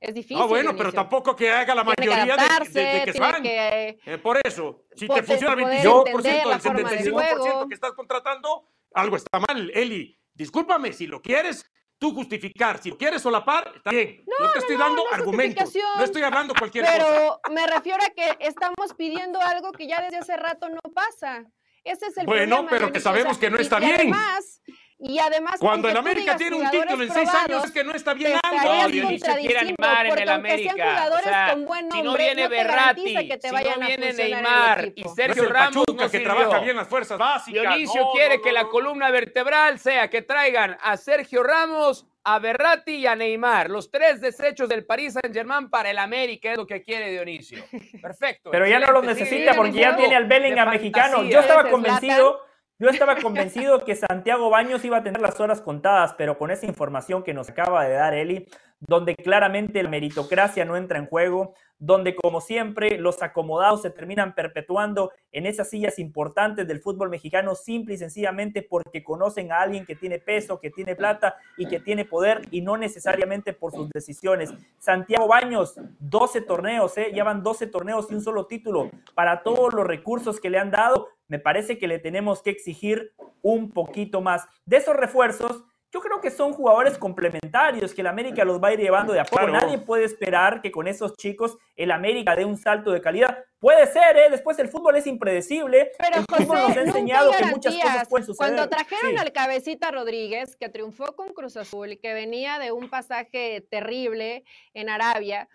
Es 0.00 0.14
difícil. 0.14 0.38
Ah, 0.40 0.46
bueno, 0.46 0.74
pero 0.74 0.92
tampoco 0.92 1.36
que 1.36 1.50
haga 1.50 1.74
la 1.74 1.82
Tiene 1.84 1.96
que 1.96 2.06
mayoría 2.08 2.24
de- 2.24 2.26
de, 2.26 2.32
adaptarse, 2.48 2.80
de 2.80 3.04
que 3.04 3.12
se 3.12 3.20
van. 3.20 3.42
que 3.42 3.98
Eh, 4.06 4.18
por 4.18 4.38
eso, 4.42 4.84
si 4.96 5.06
te 5.06 5.22
funciona 5.22 5.52
el 5.52 5.60
poder 5.60 5.82
25% 5.82 6.16
entender 6.16 6.46
la 6.46 6.52
del 6.52 6.60
forma 6.60 6.90
de 6.90 6.98
75% 6.98 7.36
juego. 7.42 7.68
que 7.68 7.74
estás 7.74 7.92
contratando, 7.92 8.68
algo 8.94 9.16
está 9.16 9.38
mal, 9.38 9.70
Eli. 9.74 10.18
Discúlpame, 10.32 10.92
si 10.94 11.06
lo 11.06 11.20
quieres 11.20 11.70
tú 11.98 12.14
justificar, 12.14 12.82
si 12.82 12.88
lo 12.88 12.96
quieres 12.96 13.20
solapar, 13.20 13.72
está 13.76 13.90
bien. 13.90 14.24
Yo 14.40 14.50
te 14.52 14.58
estoy 14.60 14.76
no, 14.78 14.84
dando 14.84 15.04
no 15.04 15.10
argumentos, 15.12 15.74
no 15.98 16.02
estoy 16.04 16.22
hablando 16.22 16.54
cualquier 16.58 16.86
cosa. 16.86 16.96
Pero 16.96 17.40
me 17.54 17.66
refiero 17.66 17.98
a 18.02 18.08
que 18.08 18.36
estamos 18.46 18.94
pidiendo 18.96 19.38
algo 19.42 19.70
que 19.72 19.86
ya 19.86 20.00
desde 20.00 20.16
hace 20.16 20.34
rato 20.38 20.70
no 20.70 20.80
pasa. 20.94 21.44
Ese 21.84 22.06
es 22.06 22.16
el 22.16 22.24
Bueno, 22.26 22.56
problema, 22.56 22.70
pero 22.70 22.92
que 22.92 23.00
sabemos 23.00 23.36
que 23.36 23.50
no 23.50 23.58
está 23.58 23.78
y 23.78 23.84
bien. 23.84 23.94
Además, 23.96 24.62
y 25.02 25.18
además, 25.18 25.56
Cuando 25.58 25.88
el 25.88 25.96
América 25.96 26.36
tiene 26.36 26.56
un 26.56 26.70
título 26.70 27.02
en 27.02 27.12
seis 27.12 27.28
años 27.34 27.64
es 27.64 27.70
que 27.70 27.84
no 27.84 27.92
está 27.92 28.12
bien 28.14 28.38
algo. 28.42 28.72
No, 28.72 28.88
Dionisio 28.88 29.34
quiere 29.36 29.58
animar 29.58 30.06
en 30.06 30.18
el 30.18 30.28
América. 30.28 30.72
jugadores 30.72 31.26
O 31.26 31.30
sea, 31.30 31.50
con 31.52 31.64
buen 31.64 31.90
si 31.90 32.02
no 32.02 32.16
viene 32.16 32.42
no 32.42 32.48
te 32.50 32.56
garantiza 32.56 33.04
Berratti, 33.20 33.28
que 33.28 33.36
te 33.38 33.48
si 33.48 33.54
vayan 33.54 33.80
no 33.80 33.86
viene 33.86 34.12
Neymar 34.12 34.92
y. 34.94 35.02
No 35.02 35.14
Sergio 35.14 35.42
el 35.44 35.48
Ramos 35.50 35.84
Pachuca 35.86 36.04
no 36.04 36.10
que 36.10 36.18
sirvió. 36.18 36.34
trabaja 36.34 36.58
bien 36.60 36.76
las 36.76 36.88
fuerzas 36.88 37.18
básicas. 37.18 37.62
Dionisio 37.62 38.02
No, 38.02 38.12
quiere 38.12 38.36
no, 38.36 38.42
que 38.42 38.48
no, 38.50 38.54
la 38.54 38.62
no. 38.64 38.68
columna 38.68 39.10
vertebral 39.10 39.78
sea 39.78 40.10
que 40.10 40.22
traigan 40.22 40.76
a 40.82 40.96
Sergio 40.96 41.42
Ramos, 41.42 42.06
a 42.22 42.38
Berratti 42.38 42.96
y 42.96 43.06
a 43.06 43.16
Neymar, 43.16 43.70
los 43.70 43.90
tres 43.90 44.20
desechos 44.20 44.68
del 44.68 44.84
Paris 44.84 45.14
Saint-Germain 45.14 45.70
para 45.70 45.90
el 45.90 45.98
América, 45.98 46.52
es 46.52 46.58
lo 46.58 46.66
que 46.66 46.82
quiere 46.82 47.10
Dionisio. 47.10 47.64
Perfecto. 48.02 48.50
Pero 48.50 48.66
ya 48.66 48.78
no 48.78 48.92
lo 48.92 48.98
excelente, 48.98 49.22
necesita 49.24 49.52
sí, 49.52 49.56
porque 49.56 49.72
ya 49.72 49.96
tiene 49.96 50.14
al 50.14 50.26
Bellingham 50.26 50.68
mexicano. 50.68 51.22
Yo 51.24 51.40
estaba 51.40 51.70
convencido, 51.70 52.42
yo 52.80 52.88
estaba 52.88 53.16
convencido 53.16 53.84
que 53.84 53.94
Santiago 53.94 54.48
Baños 54.48 54.82
iba 54.86 54.96
a 54.96 55.02
tener 55.02 55.20
las 55.20 55.38
horas 55.38 55.60
contadas, 55.60 56.14
pero 56.16 56.38
con 56.38 56.50
esa 56.50 56.64
información 56.64 57.22
que 57.22 57.34
nos 57.34 57.50
acaba 57.50 57.84
de 57.84 57.92
dar 57.92 58.14
Eli, 58.14 58.46
donde 58.80 59.14
claramente 59.14 59.82
la 59.82 59.90
meritocracia 59.90 60.64
no 60.64 60.78
entra 60.78 60.98
en 60.98 61.04
juego, 61.04 61.52
donde 61.78 62.14
como 62.14 62.40
siempre 62.40 62.98
los 62.98 63.22
acomodados 63.22 63.82
se 63.82 63.90
terminan 63.90 64.34
perpetuando 64.34 65.12
en 65.30 65.44
esas 65.44 65.68
sillas 65.68 65.98
importantes 65.98 66.66
del 66.66 66.80
fútbol 66.80 67.10
mexicano 67.10 67.54
simple 67.54 67.94
y 67.94 67.98
sencillamente 67.98 68.62
porque 68.62 69.04
conocen 69.04 69.52
a 69.52 69.60
alguien 69.60 69.84
que 69.84 69.94
tiene 69.94 70.18
peso, 70.18 70.58
que 70.58 70.70
tiene 70.70 70.96
plata 70.96 71.36
y 71.58 71.66
que 71.66 71.80
tiene 71.80 72.06
poder 72.06 72.48
y 72.50 72.62
no 72.62 72.78
necesariamente 72.78 73.52
por 73.52 73.72
sus 73.72 73.90
decisiones. 73.90 74.54
Santiago 74.78 75.28
Baños, 75.28 75.74
12 75.98 76.40
torneos, 76.40 76.96
¿eh? 76.96 77.12
ya 77.14 77.24
van 77.24 77.42
12 77.42 77.66
torneos 77.66 78.06
y 78.10 78.14
un 78.14 78.22
solo 78.22 78.46
título. 78.46 78.90
Para 79.14 79.42
todos 79.42 79.74
los 79.74 79.86
recursos 79.86 80.40
que 80.40 80.48
le 80.48 80.58
han 80.58 80.70
dado, 80.70 81.08
me 81.30 81.38
parece 81.38 81.78
que 81.78 81.88
le 81.88 82.00
tenemos 82.00 82.42
que 82.42 82.50
exigir 82.50 83.14
un 83.40 83.70
poquito 83.70 84.20
más. 84.20 84.46
De 84.66 84.76
esos 84.76 84.96
refuerzos, 84.96 85.64
yo 85.92 86.00
creo 86.00 86.20
que 86.20 86.30
son 86.30 86.52
jugadores 86.52 86.98
complementarios 86.98 87.92
que 87.94 88.00
el 88.00 88.06
América 88.06 88.44
los 88.44 88.62
va 88.62 88.68
a 88.68 88.72
ir 88.72 88.80
llevando 88.80 89.12
de 89.12 89.20
a 89.20 89.24
poco. 89.24 89.44
Claro. 89.46 89.52
Nadie 89.52 89.78
puede 89.78 90.04
esperar 90.04 90.62
que 90.62 90.70
con 90.70 90.86
esos 90.86 91.16
chicos 91.16 91.56
el 91.74 91.90
América 91.90 92.36
dé 92.36 92.44
un 92.44 92.56
salto 92.56 92.92
de 92.92 93.00
calidad. 93.00 93.44
Puede 93.58 93.86
ser, 93.88 94.16
¿eh? 94.16 94.30
Después 94.30 94.58
el 94.58 94.68
fútbol 94.68 94.96
es 94.96 95.06
impredecible. 95.06 95.92
Pero 95.98 96.20
el 96.20 96.24
fútbol 96.24 96.58
José, 96.58 96.68
nos 96.68 96.76
ha 96.76 96.80
enseñado 96.82 97.30
que 97.32 97.44
muchas 97.46 97.74
cosas 97.76 98.08
pueden 98.08 98.26
suceder. 98.26 98.54
Cuando 98.54 98.68
trajeron 98.70 99.10
Sí. 99.10 99.16
al 99.18 99.32
cabecita 99.32 99.90
Rodríguez, 99.90 100.56
que 100.56 100.68
triunfó 100.68 101.16
con 101.16 101.32
Cruz 101.34 101.56
Azul, 101.56 101.98
que 102.00 102.14
venía 102.14 102.58
de 102.58 102.72
un 102.72 102.88
pasaje 102.88 103.60
terrible 103.68 104.44
en 104.72 104.88
Arabia, 104.88 105.48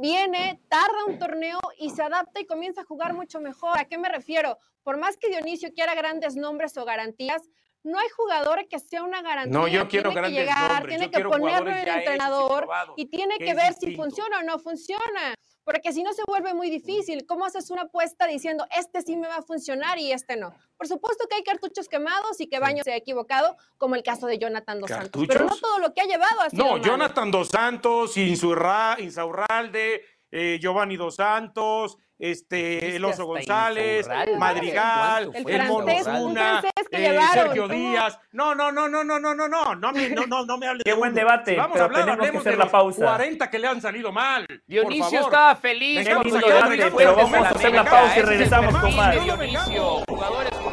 viene, 0.00 0.60
tarda 0.68 1.04
un 1.06 1.18
torneo 1.18 1.58
y 1.78 1.90
se 1.90 2.02
adapta 2.02 2.40
y 2.40 2.46
comienza 2.46 2.82
a 2.82 2.84
jugar 2.84 3.12
mucho 3.12 3.40
mejor. 3.40 3.78
¿A 3.78 3.84
qué 3.84 3.98
me 3.98 4.08
refiero? 4.08 4.58
Por 4.82 4.96
más 4.96 5.16
que 5.16 5.28
Dionisio 5.28 5.74
quiera 5.74 5.94
grandes 5.94 6.36
nombres 6.36 6.76
o 6.78 6.84
garantías, 6.84 7.42
no 7.82 7.98
hay 7.98 8.08
jugador 8.10 8.66
que 8.68 8.78
sea 8.78 9.02
una 9.02 9.22
garantía. 9.22 9.58
No, 9.58 9.68
yo 9.68 9.88
quiero 9.88 10.10
tiene 10.10 10.28
que 10.28 10.34
llegar, 10.34 10.70
nombres, 10.72 10.88
tiene 10.98 11.04
yo 11.06 11.10
que 11.10 11.24
ponerlo 11.24 11.70
en 11.70 11.78
el 11.78 11.88
entrenador 11.88 12.68
y 12.96 13.06
tiene 13.06 13.38
que 13.38 13.54
ver 13.54 13.74
si 13.74 13.96
funciona 13.96 14.38
o 14.40 14.42
no 14.42 14.58
funciona. 14.58 15.34
Porque 15.62 15.92
si 15.92 16.02
no 16.02 16.12
se 16.12 16.22
vuelve 16.26 16.52
muy 16.54 16.70
difícil. 16.70 17.26
¿Cómo 17.26 17.44
haces 17.44 17.70
una 17.70 17.82
apuesta 17.82 18.26
diciendo, 18.26 18.66
este 18.76 19.02
sí 19.02 19.16
me 19.16 19.28
va 19.28 19.36
a 19.36 19.42
funcionar 19.42 19.98
y 19.98 20.10
este 20.10 20.36
no? 20.36 20.52
Por 20.76 20.88
supuesto 20.88 21.26
que 21.28 21.36
hay 21.36 21.42
cartuchos 21.44 21.86
quemados 21.86 22.40
y 22.40 22.48
que 22.48 22.58
Baño 22.58 22.82
se 22.82 22.92
ha 22.92 22.96
equivocado, 22.96 23.56
como 23.76 23.94
el 23.94 24.02
caso 24.02 24.26
de 24.26 24.38
Jonathan 24.38 24.80
Dos 24.80 24.90
Santos. 24.90 25.24
Pero 25.28 25.40
no 25.40 25.46
¿Cartuchos? 25.48 25.60
todo 25.60 25.78
lo 25.78 25.94
que 25.94 26.00
ha 26.00 26.06
llevado 26.06 26.40
ha 26.40 26.50
sido 26.50 26.64
No, 26.64 26.70
malo. 26.72 26.82
Jonathan 26.82 27.30
Dos 27.30 27.48
Santos, 27.48 28.16
Insurra, 28.16 28.96
Insaurralde, 28.98 30.02
eh, 30.30 30.58
Giovanni 30.60 30.96
Dos 30.96 31.16
Santos, 31.16 31.98
este, 32.20 32.96
El 32.96 33.04
Oso 33.04 33.24
González. 33.24 34.06
Madrigal, 34.38 35.30
El 35.34 35.48
el 35.50 35.66
Mono 35.66 35.92
Zuna, 36.04 36.62
eh, 36.90 37.18
Sergio 37.32 37.62
¿cómo? 37.62 37.74
Díaz. 37.74 38.18
No, 38.32 38.54
no, 38.54 38.70
no, 38.70 38.88
no, 38.88 39.02
no, 39.02 39.18
no, 39.18 39.34
no, 39.34 39.48
no, 39.48 39.74
no 39.74 39.92
me, 39.92 40.08
no, 40.10 40.26
no, 40.26 40.44
no 40.44 40.58
me 40.58 40.66
hable 40.68 40.82
Qué 40.84 40.90
de 40.90 40.96
buen 40.96 41.14
debate, 41.14 41.52
Si 41.52 41.56
vamos 41.56 41.72
pero 41.72 41.84
a 41.84 41.86
hablar, 41.86 42.04
tenemos 42.04 42.30
que 42.30 42.38
hacer 42.38 42.52
de 42.52 42.58
la 42.58 42.70
pausa. 42.70 43.04
40 43.04 43.50
que 43.50 43.58
le 43.58 43.66
han 43.66 43.80
salido 43.80 44.12
mal. 44.12 44.46
por 44.46 44.60
Dionisio 44.66 45.04
favor. 45.04 45.24
estaba 45.24 45.56
feliz 45.56 46.08
con 46.08 46.28
su 46.28 46.36
debate, 46.36 46.92
pero 46.96 47.16
vamos 47.16 47.34
a 47.46 47.48
hacer 47.50 47.72
la 47.72 47.84
pausa 47.84 48.18
y 48.18 48.22
regresamos 48.22 48.76
con 48.76 48.96
más. 48.96 49.24
Dionisio, 49.24 50.04
jugadores 50.08 50.50
como 50.58 50.70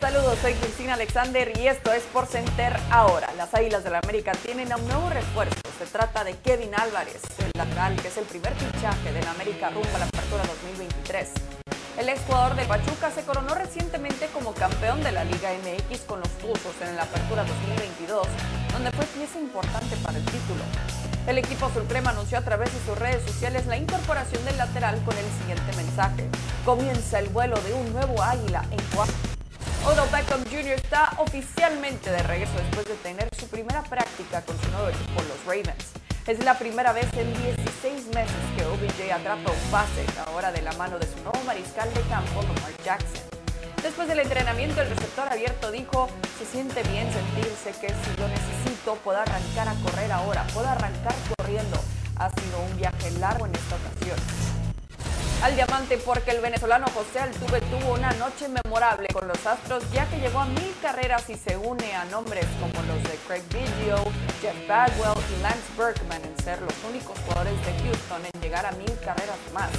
Saludos, 0.00 0.36
soy 0.40 0.54
Cristina 0.54 0.94
Alexander 0.94 1.52
y 1.56 1.68
esto 1.68 1.92
es 1.92 2.02
Por 2.12 2.26
Center 2.26 2.72
ahora. 2.90 3.28
Las 3.36 3.54
Águilas 3.54 3.84
del 3.84 3.92
la 3.92 4.00
América 4.00 4.32
tienen 4.32 4.72
a 4.72 4.76
un 4.76 4.88
nuevo 4.88 5.08
refuerzo. 5.10 5.61
Se 5.82 5.88
trata 5.88 6.22
de 6.22 6.36
Kevin 6.36 6.72
Álvarez, 6.76 7.20
el 7.40 7.50
lateral, 7.58 7.96
que 7.96 8.06
es 8.06 8.16
el 8.16 8.24
primer 8.24 8.54
fichaje 8.54 9.12
de 9.12 9.20
la 9.20 9.32
América 9.32 9.68
rumbo 9.70 9.88
a 9.96 9.98
la 9.98 10.04
apertura 10.04 10.44
2023. 10.44 11.28
El 11.98 12.08
exjugador 12.08 12.54
del 12.54 12.68
Pachuca 12.68 13.10
se 13.10 13.24
coronó 13.24 13.52
recientemente 13.56 14.28
como 14.32 14.54
campeón 14.54 15.02
de 15.02 15.10
la 15.10 15.24
Liga 15.24 15.50
MX 15.50 16.02
con 16.02 16.20
los 16.20 16.28
Tuzos 16.38 16.76
en 16.82 16.94
la 16.94 17.02
apertura 17.02 17.42
2022, 17.42 18.28
donde 18.72 18.92
fue 18.92 19.04
pieza 19.06 19.40
importante 19.40 19.96
para 20.04 20.18
el 20.18 20.24
título. 20.26 20.62
El 21.26 21.38
equipo 21.38 21.68
Sulcrema 21.74 22.10
anunció 22.10 22.38
a 22.38 22.42
través 22.42 22.72
de 22.72 22.78
sus 22.86 22.96
redes 22.96 23.24
sociales 23.24 23.66
la 23.66 23.76
incorporación 23.76 24.44
del 24.44 24.58
lateral 24.58 25.02
con 25.04 25.18
el 25.18 25.26
siguiente 25.40 25.76
mensaje. 25.76 26.28
Comienza 26.64 27.18
el 27.18 27.28
vuelo 27.30 27.60
de 27.60 27.74
un 27.74 27.92
nuevo 27.92 28.22
águila 28.22 28.64
en 28.70 28.80
Cuauhtémoc. 28.94 29.31
Odell 29.84 30.08
Beckham 30.12 30.44
Jr. 30.44 30.74
está 30.74 31.12
oficialmente 31.18 32.08
de 32.08 32.22
regreso 32.22 32.52
después 32.56 32.86
de 32.86 32.94
tener 33.02 33.28
su 33.36 33.48
primera 33.48 33.82
práctica 33.82 34.40
con 34.42 34.56
su 34.60 34.70
nuevo 34.70 34.88
equipo, 34.88 35.20
los 35.22 35.44
Ravens. 35.44 35.90
Es 36.28 36.44
la 36.44 36.56
primera 36.56 36.92
vez 36.92 37.12
en 37.14 37.34
16 37.34 38.14
meses 38.14 38.36
que 38.56 38.64
OBJ 38.64 39.12
atrapa 39.12 39.50
un 39.50 39.70
pase, 39.72 40.06
ahora 40.28 40.52
de 40.52 40.62
la 40.62 40.72
mano 40.74 41.00
de 41.00 41.06
su 41.08 41.20
nuevo 41.24 41.40
mariscal 41.44 41.92
de 41.94 42.00
campo, 42.02 42.42
Lamar 42.42 42.72
Jackson. 42.84 43.22
Después 43.82 44.06
del 44.06 44.20
entrenamiento, 44.20 44.80
el 44.80 44.88
receptor 44.88 45.28
abierto 45.28 45.72
dijo, 45.72 46.08
se 46.38 46.46
siente 46.46 46.84
bien 46.84 47.12
sentirse 47.12 47.72
que 47.80 47.88
si 47.88 48.20
lo 48.20 48.28
necesito 48.28 48.94
puedo 49.02 49.18
arrancar 49.18 49.68
a 49.68 49.74
correr 49.82 50.12
ahora, 50.12 50.46
puedo 50.54 50.68
arrancar 50.68 51.14
corriendo. 51.36 51.82
Ha 52.18 52.30
sido 52.30 52.60
un 52.70 52.76
viaje 52.76 53.10
largo 53.18 53.46
en 53.46 53.54
esta 53.56 53.74
ocasión 53.74 54.71
al 55.42 55.56
diamante 55.56 55.98
porque 55.98 56.30
el 56.30 56.40
venezolano 56.40 56.86
José 56.94 57.18
Altuve 57.18 57.60
tuvo 57.62 57.94
una 57.94 58.12
noche 58.12 58.46
memorable 58.48 59.08
con 59.12 59.26
los 59.26 59.44
Astros 59.44 59.82
ya 59.90 60.06
que 60.08 60.18
llegó 60.18 60.38
a 60.38 60.44
mil 60.44 60.72
carreras 60.80 61.28
y 61.28 61.34
se 61.34 61.56
une 61.56 61.94
a 61.94 62.04
nombres 62.04 62.46
como 62.60 62.86
los 62.86 63.02
de 63.02 63.16
Craig 63.26 63.42
Biggio, 63.50 63.96
Jeff 64.40 64.54
Bagwell 64.68 65.18
y 65.36 65.42
Lance 65.42 65.58
Berkman 65.76 66.22
en 66.22 66.44
ser 66.44 66.62
los 66.62 66.74
únicos 66.88 67.18
jugadores 67.26 67.54
de 67.66 67.72
Houston 67.82 68.22
en 68.32 68.40
llegar 68.40 68.66
a 68.66 68.72
mil 68.72 68.92
carreras 69.04 69.38
más. 69.52 69.70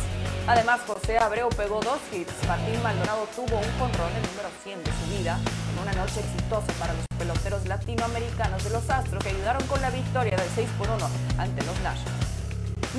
Además, 0.48 0.82
José 0.86 1.18
Abreu 1.18 1.48
pegó 1.50 1.80
dos 1.80 2.00
hits, 2.12 2.34
Martín 2.46 2.84
Maldonado 2.84 3.26
tuvo 3.34 3.58
un 3.58 3.80
jonrón 3.80 4.12
el 4.18 4.24
número 4.32 4.50
100 4.64 4.84
de 4.84 4.92
su 4.92 5.18
vida 5.18 5.40
en 5.72 5.82
una 5.82 5.94
noche 5.94 6.20
exitosa 6.20 6.74
para 6.78 6.94
los 6.94 7.06
peloteros 7.18 7.66
latinoamericanos 7.68 8.62
de 8.66 8.70
los 8.70 8.90
Astros 8.90 9.24
que 9.24 9.30
ayudaron 9.30 9.66
con 9.68 9.80
la 9.82 9.92
victoria 9.92 10.36
del 10.36 10.50
6 10.56 10.70
por 10.78 10.90
1 10.90 11.10
ante 11.38 11.64
los 11.64 11.80
Nationals. 11.80 12.33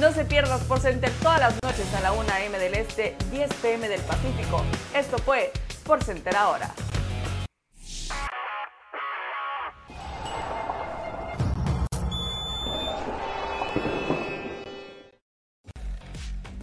No 0.00 0.10
se 0.12 0.24
pierdas 0.24 0.60
por 0.64 0.80
Center 0.80 1.10
todas 1.22 1.38
las 1.38 1.54
noches 1.62 1.94
a 1.94 2.00
la 2.00 2.12
1 2.12 2.28
a.m. 2.28 2.58
del 2.58 2.74
Este, 2.74 3.16
10 3.30 3.54
p.m. 3.54 3.88
del 3.88 4.00
Pacífico. 4.00 4.62
Esto 4.92 5.18
fue 5.18 5.52
Sports 5.68 6.06
Center 6.06 6.34
ahora. 6.36 6.74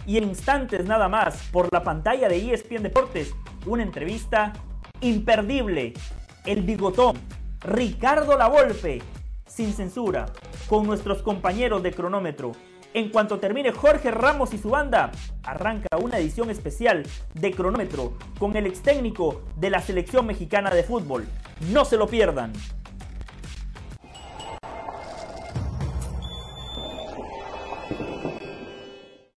y 0.04 0.18
en 0.18 0.24
instantes 0.24 0.84
nada 0.84 1.08
más 1.08 1.48
por 1.52 1.72
la 1.72 1.82
pantalla 1.82 2.28
de 2.28 2.52
ESPN 2.52 2.82
Deportes, 2.82 3.32
una 3.64 3.82
entrevista 3.82 4.52
imperdible. 5.00 5.94
El 6.44 6.62
bigotón, 6.62 7.16
Ricardo 7.60 8.36
Lavolpe, 8.36 9.00
sin 9.46 9.72
censura, 9.72 10.26
con 10.68 10.86
nuestros 10.86 11.22
compañeros 11.22 11.82
de 11.82 11.92
cronómetro. 11.92 12.52
En 12.94 13.08
cuanto 13.08 13.40
termine 13.40 13.72
Jorge 13.72 14.10
Ramos 14.10 14.52
y 14.52 14.58
su 14.58 14.68
banda, 14.68 15.10
arranca 15.44 15.88
una 15.96 16.18
edición 16.18 16.50
especial 16.50 17.04
de 17.32 17.50
cronómetro 17.52 18.18
con 18.38 18.54
el 18.54 18.66
ex 18.66 18.82
técnico 18.82 19.42
de 19.56 19.70
la 19.70 19.80
selección 19.80 20.26
mexicana 20.26 20.68
de 20.68 20.82
fútbol. 20.82 21.26
No 21.72 21.86
se 21.86 21.96
lo 21.96 22.06
pierdan. 22.06 22.52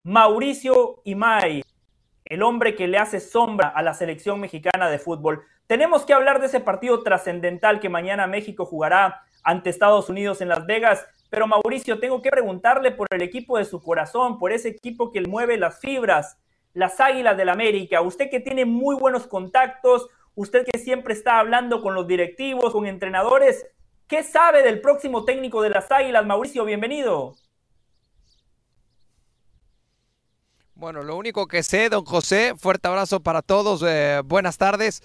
Mauricio 0.02 1.02
Imay, 1.04 1.62
el 2.24 2.42
hombre 2.42 2.74
que 2.74 2.88
le 2.88 2.96
hace 2.96 3.20
sombra 3.20 3.68
a 3.68 3.82
la 3.82 3.92
selección 3.92 4.40
mexicana 4.40 4.88
de 4.88 4.98
fútbol. 4.98 5.44
Tenemos 5.66 6.06
que 6.06 6.14
hablar 6.14 6.40
de 6.40 6.46
ese 6.46 6.60
partido 6.60 7.02
trascendental 7.02 7.80
que 7.80 7.90
mañana 7.90 8.26
México 8.26 8.64
jugará 8.64 9.22
ante 9.42 9.68
Estados 9.68 10.08
Unidos 10.08 10.40
en 10.40 10.48
Las 10.48 10.64
Vegas. 10.64 11.06
Pero 11.32 11.46
Mauricio, 11.46 11.98
tengo 11.98 12.20
que 12.20 12.30
preguntarle 12.30 12.90
por 12.90 13.06
el 13.10 13.22
equipo 13.22 13.56
de 13.56 13.64
su 13.64 13.80
corazón, 13.80 14.38
por 14.38 14.52
ese 14.52 14.68
equipo 14.68 15.10
que 15.10 15.22
mueve 15.22 15.56
las 15.56 15.80
fibras, 15.80 16.36
las 16.74 17.00
Águilas 17.00 17.38
del 17.38 17.48
América. 17.48 18.02
Usted 18.02 18.28
que 18.28 18.38
tiene 18.38 18.66
muy 18.66 18.96
buenos 18.96 19.26
contactos, 19.26 20.10
usted 20.34 20.66
que 20.70 20.78
siempre 20.78 21.14
está 21.14 21.38
hablando 21.38 21.80
con 21.80 21.94
los 21.94 22.06
directivos, 22.06 22.74
con 22.74 22.84
entrenadores, 22.84 23.66
¿qué 24.08 24.22
sabe 24.22 24.62
del 24.62 24.82
próximo 24.82 25.24
técnico 25.24 25.62
de 25.62 25.70
las 25.70 25.90
Águilas? 25.90 26.26
Mauricio, 26.26 26.66
bienvenido. 26.66 27.34
Bueno, 30.74 31.02
lo 31.02 31.16
único 31.16 31.46
que 31.46 31.62
sé, 31.62 31.88
don 31.88 32.04
José, 32.04 32.52
fuerte 32.58 32.88
abrazo 32.88 33.20
para 33.20 33.40
todos, 33.40 33.82
eh, 33.88 34.20
buenas 34.22 34.58
tardes. 34.58 35.02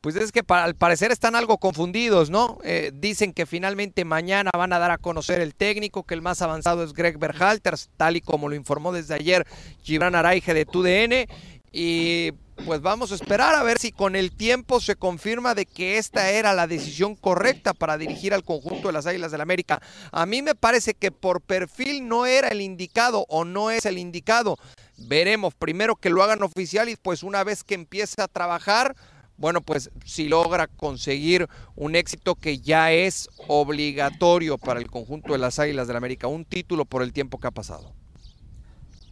Pues 0.00 0.16
es 0.16 0.32
que 0.32 0.42
al 0.48 0.74
parecer 0.76 1.12
están 1.12 1.36
algo 1.36 1.58
confundidos, 1.58 2.30
¿no? 2.30 2.58
Eh, 2.64 2.90
dicen 2.94 3.34
que 3.34 3.44
finalmente 3.44 4.06
mañana 4.06 4.50
van 4.56 4.72
a 4.72 4.78
dar 4.78 4.90
a 4.90 4.98
conocer 4.98 5.42
el 5.42 5.54
técnico, 5.54 6.04
que 6.04 6.14
el 6.14 6.22
más 6.22 6.40
avanzado 6.40 6.82
es 6.82 6.94
Greg 6.94 7.18
Berhalter, 7.18 7.74
tal 7.98 8.16
y 8.16 8.22
como 8.22 8.48
lo 8.48 8.54
informó 8.54 8.92
desde 8.92 9.14
ayer 9.14 9.46
Gibran 9.82 10.14
Araige 10.14 10.54
de 10.54 10.64
TUDN. 10.64 11.26
Y 11.70 12.32
pues 12.64 12.80
vamos 12.80 13.12
a 13.12 13.14
esperar 13.14 13.54
a 13.54 13.62
ver 13.62 13.78
si 13.78 13.92
con 13.92 14.16
el 14.16 14.32
tiempo 14.32 14.80
se 14.80 14.96
confirma 14.96 15.54
de 15.54 15.66
que 15.66 15.98
esta 15.98 16.30
era 16.30 16.52
la 16.52 16.66
decisión 16.66 17.14
correcta 17.14 17.74
para 17.74 17.98
dirigir 17.98 18.34
al 18.34 18.42
conjunto 18.42 18.88
de 18.88 18.92
las 18.92 19.06
Águilas 19.06 19.32
del 19.32 19.40
América. 19.40 19.80
A 20.12 20.26
mí 20.26 20.42
me 20.42 20.54
parece 20.54 20.94
que 20.94 21.10
por 21.10 21.42
perfil 21.42 22.08
no 22.08 22.26
era 22.26 22.48
el 22.48 22.60
indicado 22.60 23.26
o 23.28 23.44
no 23.44 23.70
es 23.70 23.84
el 23.86 23.98
indicado. 23.98 24.58
Veremos 24.96 25.54
primero 25.54 25.96
que 25.96 26.10
lo 26.10 26.22
hagan 26.22 26.42
oficial 26.42 26.88
y 26.88 26.96
pues 26.96 27.22
una 27.22 27.44
vez 27.44 27.64
que 27.64 27.74
empiece 27.74 28.20
a 28.20 28.28
trabajar, 28.28 28.94
bueno, 29.40 29.62
pues 29.62 29.90
si 30.04 30.28
logra 30.28 30.66
conseguir 30.66 31.48
un 31.74 31.96
éxito 31.96 32.34
que 32.34 32.58
ya 32.58 32.92
es 32.92 33.28
obligatorio 33.48 34.58
para 34.58 34.78
el 34.78 34.90
conjunto 34.90 35.32
de 35.32 35.38
las 35.38 35.58
Águilas 35.58 35.88
del 35.88 35.96
América, 35.96 36.26
un 36.26 36.44
título 36.44 36.84
por 36.84 37.02
el 37.02 37.14
tiempo 37.14 37.40
que 37.40 37.48
ha 37.48 37.50
pasado. 37.50 37.92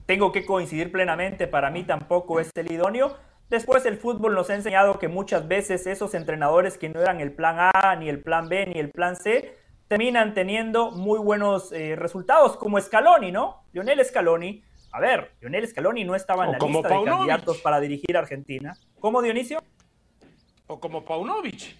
Tengo 0.04 0.30
que 0.30 0.44
coincidir 0.44 0.92
plenamente, 0.92 1.46
para 1.46 1.70
mí 1.70 1.82
tampoco 1.82 2.40
es 2.40 2.50
el 2.54 2.70
idóneo. 2.70 3.16
Después 3.48 3.86
el 3.86 3.96
fútbol 3.96 4.34
nos 4.34 4.50
ha 4.50 4.54
enseñado 4.54 4.98
que 4.98 5.08
muchas 5.08 5.48
veces 5.48 5.86
esos 5.86 6.12
entrenadores 6.12 6.76
que 6.76 6.90
no 6.90 7.00
eran 7.00 7.20
el 7.20 7.32
plan 7.32 7.56
A, 7.74 7.96
ni 7.96 8.10
el 8.10 8.20
plan 8.20 8.50
B, 8.50 8.66
ni 8.66 8.78
el 8.78 8.90
plan 8.90 9.16
C, 9.16 9.56
terminan 9.88 10.34
teniendo 10.34 10.90
muy 10.90 11.18
buenos 11.18 11.72
eh, 11.72 11.96
resultados, 11.96 12.58
como 12.58 12.78
Scaloni, 12.78 13.32
¿no? 13.32 13.64
Lionel 13.72 14.04
Scaloni 14.04 14.62
a 14.90 15.00
ver, 15.00 15.32
Lionel 15.40 15.68
Scaloni 15.68 16.04
no 16.04 16.14
estaba 16.14 16.46
en 16.46 16.52
la 16.52 16.58
lista 16.58 16.88
de 16.88 17.04
candidatos 17.04 17.58
para 17.58 17.78
dirigir 17.78 18.16
a 18.16 18.20
Argentina. 18.20 18.74
¿Cómo, 19.00 19.20
Dionisio? 19.20 19.62
O 20.68 20.78
como 20.78 21.04
Paunovic. 21.04 21.74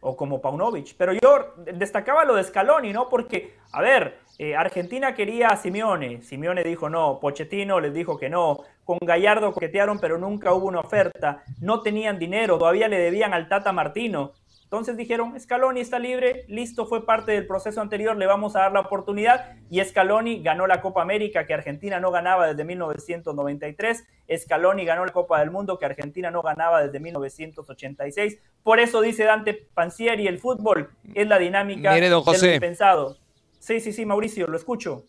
o 0.00 0.16
como 0.16 0.40
Paunovic. 0.40 0.94
Pero 0.96 1.12
yo 1.14 1.54
destacaba 1.72 2.24
lo 2.24 2.34
de 2.34 2.44
Scaloni, 2.44 2.92
¿no? 2.92 3.08
Porque, 3.08 3.56
a 3.72 3.80
ver, 3.80 4.18
eh, 4.38 4.54
Argentina 4.54 5.14
quería 5.14 5.48
a 5.48 5.56
Simeone. 5.56 6.22
Simeone 6.22 6.62
dijo 6.62 6.90
no. 6.90 7.18
Pochettino 7.20 7.80
les 7.80 7.94
dijo 7.94 8.18
que 8.18 8.28
no. 8.28 8.58
Con 8.84 8.98
Gallardo 9.00 9.52
coquetearon, 9.52 9.98
pero 9.98 10.18
nunca 10.18 10.52
hubo 10.52 10.66
una 10.66 10.80
oferta. 10.80 11.42
No 11.60 11.80
tenían 11.80 12.18
dinero. 12.18 12.58
Todavía 12.58 12.88
le 12.88 12.98
debían 12.98 13.32
al 13.32 13.48
Tata 13.48 13.72
Martino. 13.72 14.32
Entonces 14.66 14.96
dijeron, 14.96 15.38
Scaloni 15.38 15.78
está 15.80 16.00
libre, 16.00 16.44
listo, 16.48 16.86
fue 16.86 17.06
parte 17.06 17.30
del 17.30 17.46
proceso 17.46 17.80
anterior, 17.80 18.16
le 18.16 18.26
vamos 18.26 18.56
a 18.56 18.62
dar 18.62 18.72
la 18.72 18.80
oportunidad 18.80 19.52
y 19.70 19.80
Scaloni 19.82 20.42
ganó 20.42 20.66
la 20.66 20.80
Copa 20.80 21.02
América 21.02 21.46
que 21.46 21.54
Argentina 21.54 22.00
no 22.00 22.10
ganaba 22.10 22.48
desde 22.48 22.64
1993, 22.64 24.04
Scaloni 24.38 24.84
ganó 24.84 25.04
la 25.06 25.12
Copa 25.12 25.38
del 25.38 25.52
Mundo 25.52 25.78
que 25.78 25.86
Argentina 25.86 26.32
no 26.32 26.42
ganaba 26.42 26.82
desde 26.82 26.98
1986. 26.98 28.38
Por 28.64 28.80
eso 28.80 29.00
dice 29.00 29.22
Dante 29.24 29.54
Pansieri, 29.54 30.26
el 30.26 30.40
fútbol 30.40 30.90
es 31.14 31.28
la 31.28 31.38
dinámica 31.38 31.92
Mire, 31.94 32.08
don 32.08 32.22
José. 32.22 32.58
pensado. 32.58 33.16
Sí, 33.60 33.78
sí, 33.80 33.92
sí, 33.92 34.04
Mauricio, 34.04 34.48
lo 34.48 34.56
escucho. 34.56 35.04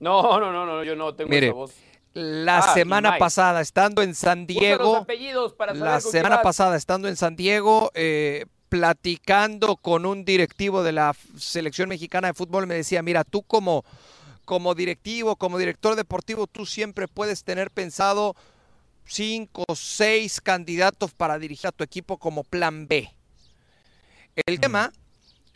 No, 0.00 0.38
no, 0.38 0.52
no, 0.52 0.66
no 0.66 0.84
yo 0.84 0.96
no 0.96 1.14
tengo 1.14 1.30
Mire, 1.30 1.46
esa 1.46 1.54
voz. 1.54 1.74
La 2.14 2.58
Ah, 2.58 2.74
semana 2.74 3.16
pasada, 3.16 3.62
estando 3.62 4.02
en 4.02 4.14
San 4.14 4.46
Diego, 4.46 4.96
apellidos 4.98 5.54
para 5.54 5.72
saber 5.74 5.88
la 5.94 6.00
semana 6.00 6.42
pasada, 6.42 6.76
estando 6.76 7.08
en 7.08 7.16
San 7.16 7.36
Diego, 7.36 7.90
eh, 7.94 8.44
platicando 8.72 9.76
con 9.76 10.06
un 10.06 10.24
directivo 10.24 10.82
de 10.82 10.92
la 10.92 11.14
selección 11.36 11.90
mexicana 11.90 12.28
de 12.28 12.32
fútbol, 12.32 12.66
me 12.66 12.74
decía, 12.74 13.02
mira, 13.02 13.22
tú 13.22 13.42
como, 13.42 13.84
como 14.46 14.74
directivo, 14.74 15.36
como 15.36 15.58
director 15.58 15.94
deportivo, 15.94 16.46
tú 16.46 16.64
siempre 16.64 17.06
puedes 17.06 17.44
tener 17.44 17.70
pensado 17.70 18.34
cinco, 19.04 19.66
seis 19.74 20.40
candidatos 20.40 21.12
para 21.12 21.38
dirigir 21.38 21.66
a 21.66 21.72
tu 21.72 21.84
equipo 21.84 22.16
como 22.16 22.44
plan 22.44 22.88
B. 22.88 23.14
El 24.46 24.58
tema 24.58 24.90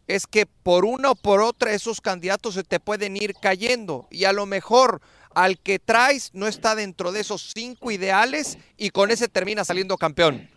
es 0.07 0.27
que 0.27 0.45
por 0.45 0.85
una 0.85 1.13
o 1.13 1.15
por 1.15 1.41
otra 1.41 1.73
esos 1.73 2.03
candidatos 2.03 2.53
se 2.53 2.65
te 2.65 2.81
pueden 2.81 3.17
ir 3.17 3.33
cayendo 3.33 4.09
y 4.11 4.25
a 4.25 4.35
lo 4.35 4.45
mejor 4.45 5.01
al 5.35 5.59
que 5.59 5.79
traes 5.79 6.33
no 6.35 6.47
está 6.47 6.75
dentro 6.75 7.13
de 7.13 7.21
esos 7.21 7.51
cinco 7.55 7.91
ideales 7.91 8.59
y 8.77 8.91
con 8.91 9.11
ese 9.11 9.29
termina 9.29 9.65
saliendo 9.65 9.97
campeón. 9.97 10.51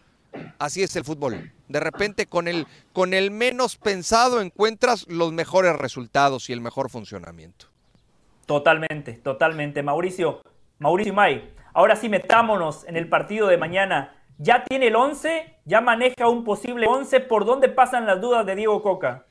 Así 0.58 0.84
es 0.84 0.96
el 0.96 1.04
fútbol. 1.04 1.52
De 1.68 1.80
repente 1.80 2.28
con 2.28 2.48
el, 2.48 2.68
con 2.94 3.14
el 3.14 3.32
menos 3.32 3.78
pensado 3.78 4.42
encuentras 4.42 5.08
los 5.08 5.32
mejores 5.32 5.76
resultados 5.76 6.50
y 6.50 6.54
el 6.54 6.62
mejor 6.62 6.90
funcionamiento. 6.90 7.68
Totalmente, 8.46 9.14
totalmente. 9.14 9.84
Mauricio, 9.84 10.42
Mauricio 10.80 11.14
May, 11.14 11.54
ahora 11.74 11.96
sí 11.96 12.10
metámonos 12.10 12.84
en 12.86 12.98
el 12.98 13.08
partido 13.08 13.48
de 13.48 13.58
mañana. 13.58 14.16
¿Ya 14.38 14.64
tiene 14.64 14.88
el 14.88 14.96
11? 14.96 15.60
¿Ya 15.66 15.82
maneja 15.82 16.28
un 16.28 16.44
posible 16.44 16.88
11? 16.88 17.20
¿Por 17.22 17.46
dónde 17.46 17.70
pasan 17.70 18.06
las 18.06 18.22
dudas 18.22 18.46
de 18.46 18.56
Diego 18.56 18.82
Coca? 18.82 19.26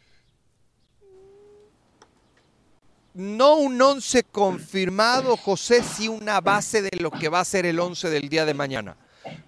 No 3.14 3.56
un 3.56 3.82
once 3.82 4.22
confirmado, 4.22 5.36
José, 5.36 5.82
sí 5.82 6.06
una 6.06 6.40
base 6.40 6.82
de 6.82 6.96
lo 7.00 7.10
que 7.10 7.28
va 7.28 7.40
a 7.40 7.44
ser 7.44 7.66
el 7.66 7.80
once 7.80 8.08
del 8.10 8.28
día 8.28 8.44
de 8.44 8.54
mañana. 8.54 8.96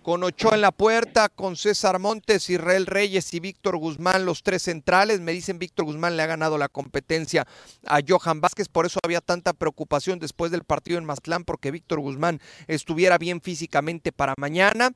Con 0.03 0.23
Ochoa 0.23 0.55
en 0.55 0.61
la 0.61 0.73
puerta, 0.73 1.29
con 1.29 1.57
César 1.57 1.99
Montes, 1.99 2.49
Israel 2.51 2.87
Reyes 2.87 3.33
y 3.35 3.41
Víctor 3.41 3.77
Guzmán, 3.77 4.25
los 4.25 4.43
tres 4.43 4.63
centrales. 4.63 5.21
Me 5.21 5.33
dicen 5.33 5.59
Víctor 5.59 5.85
Guzmán 5.85 6.17
le 6.17 6.23
ha 6.23 6.27
ganado 6.27 6.59
la 6.59 6.69
competencia 6.69 7.47
a 7.87 8.01
Johan 8.07 8.41
Vázquez, 8.41 8.69
por 8.69 8.87
eso 8.87 8.99
había 9.05 9.21
tanta 9.21 9.53
preocupación 9.53 10.19
después 10.19 10.51
del 10.51 10.65
partido 10.65 10.99
en 10.99 11.05
Mazatlán, 11.05 11.45
porque 11.45 11.71
Víctor 11.71 12.01
Guzmán 12.01 12.41
estuviera 12.67 13.19
bien 13.19 13.41
físicamente 13.41 14.13
para 14.13 14.35
mañana 14.37 14.93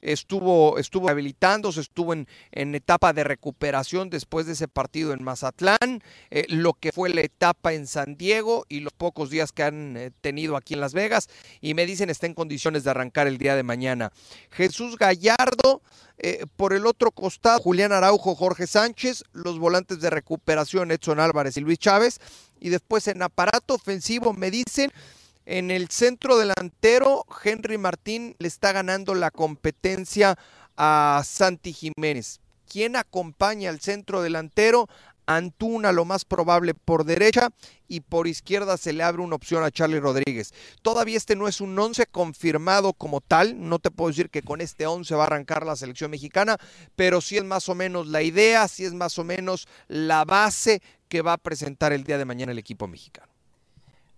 estuvo, 0.00 0.78
estuvo 0.78 1.08
rehabilitándose, 1.08 1.80
estuvo 1.80 2.12
en, 2.12 2.28
en 2.52 2.74
etapa 2.74 3.12
de 3.12 3.24
recuperación 3.24 4.10
después 4.10 4.46
de 4.46 4.52
ese 4.52 4.68
partido 4.68 5.12
en 5.12 5.22
Mazatlán, 5.22 6.02
eh, 6.30 6.44
lo 6.48 6.74
que 6.74 6.92
fue 6.92 7.10
la 7.10 7.22
etapa 7.22 7.72
en 7.72 7.86
San 7.86 8.16
Diego 8.16 8.64
y 8.68 8.80
los 8.80 8.92
pocos 8.92 9.30
días 9.30 9.52
que 9.52 9.62
han 9.62 9.96
eh, 9.96 10.10
tenido 10.20 10.56
aquí 10.56 10.74
en 10.74 10.80
Las 10.80 10.94
Vegas, 10.94 11.28
y 11.60 11.74
me 11.74 11.86
dicen 11.86 12.10
está 12.10 12.26
en 12.26 12.34
condiciones 12.34 12.84
de 12.84 12.90
arrancar 12.90 13.26
el 13.26 13.38
día 13.38 13.56
de 13.56 13.62
mañana. 13.62 14.12
Jesús 14.50 14.96
Gallardo, 14.96 15.82
eh, 16.18 16.46
por 16.56 16.72
el 16.72 16.86
otro 16.86 17.10
costado, 17.10 17.60
Julián 17.60 17.92
Araujo, 17.92 18.34
Jorge 18.34 18.66
Sánchez, 18.66 19.24
los 19.32 19.58
volantes 19.58 20.00
de 20.00 20.10
recuperación, 20.10 20.90
Edson 20.90 21.20
Álvarez 21.20 21.56
y 21.56 21.60
Luis 21.60 21.78
Chávez, 21.78 22.20
y 22.60 22.70
después 22.70 23.06
en 23.08 23.22
aparato 23.22 23.74
ofensivo 23.74 24.32
me 24.32 24.50
dicen 24.50 24.90
en 25.48 25.70
el 25.70 25.88
centro 25.88 26.36
delantero, 26.36 27.24
Henry 27.42 27.78
Martín 27.78 28.36
le 28.38 28.48
está 28.48 28.72
ganando 28.72 29.14
la 29.14 29.30
competencia 29.30 30.38
a 30.76 31.22
Santi 31.24 31.72
Jiménez. 31.72 32.40
¿Quién 32.70 32.96
acompaña 32.96 33.70
al 33.70 33.80
centro 33.80 34.20
delantero? 34.20 34.88
Antuna 35.24 35.92
lo 35.92 36.04
más 36.04 36.26
probable 36.26 36.74
por 36.74 37.04
derecha 37.04 37.48
y 37.86 38.00
por 38.00 38.26
izquierda 38.26 38.76
se 38.76 38.92
le 38.92 39.02
abre 39.02 39.22
una 39.22 39.36
opción 39.36 39.64
a 39.64 39.70
Charlie 39.70 40.00
Rodríguez. 40.00 40.52
Todavía 40.82 41.16
este 41.16 41.34
no 41.34 41.48
es 41.48 41.62
un 41.62 41.78
11 41.78 42.04
confirmado 42.06 42.92
como 42.92 43.22
tal, 43.22 43.56
no 43.68 43.78
te 43.78 43.90
puedo 43.90 44.08
decir 44.08 44.28
que 44.28 44.42
con 44.42 44.60
este 44.60 44.86
11 44.86 45.14
va 45.14 45.24
a 45.24 45.26
arrancar 45.28 45.64
la 45.64 45.76
selección 45.76 46.10
mexicana, 46.10 46.58
pero 46.94 47.22
sí 47.22 47.38
es 47.38 47.44
más 47.44 47.70
o 47.70 47.74
menos 47.74 48.06
la 48.06 48.20
idea, 48.20 48.68
sí 48.68 48.84
es 48.84 48.92
más 48.92 49.18
o 49.18 49.24
menos 49.24 49.66
la 49.86 50.26
base 50.26 50.82
que 51.08 51.22
va 51.22 51.32
a 51.32 51.38
presentar 51.38 51.94
el 51.94 52.04
día 52.04 52.18
de 52.18 52.26
mañana 52.26 52.52
el 52.52 52.58
equipo 52.58 52.86
mexicano. 52.86 53.27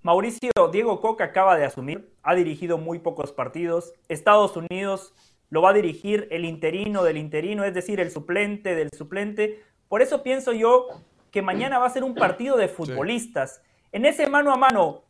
Mauricio, 0.03 0.51
Diego 0.73 0.99
Coca 1.03 1.25
acaba 1.25 1.59
de 1.59 1.67
asumir, 1.67 2.11
ha 2.23 2.35
dirigido 2.35 2.79
muy 2.79 3.01
pocos 3.01 3.33
partidos. 3.33 3.93
Estados 4.09 4.57
Unidos 4.57 5.13
lo 5.51 5.61
va 5.61 5.71
a 5.71 5.75
dirigir 5.75 6.27
el 6.31 6.47
interino 6.47 7.03
del 7.03 7.19
interino, 7.19 7.65
es 7.65 7.75
decir, 7.75 8.01
el 8.01 8.11
suplente 8.11 8.75
del 8.75 8.89
suplente. 8.97 9.63
Por 9.89 10.01
eso 10.01 10.23
pienso 10.23 10.55
yo 10.55 10.87
que 11.31 11.43
mañana 11.43 11.79
va 11.79 11.87
a 11.87 11.91
ser 11.91 12.03
un 12.03 12.15
partido 12.15 12.57
de 12.57 12.69
futbolistas. 12.69 13.61
En 13.93 14.07
ese 14.07 14.27
mano 14.27 14.55
a 14.55 14.57
mano, 14.57 15.03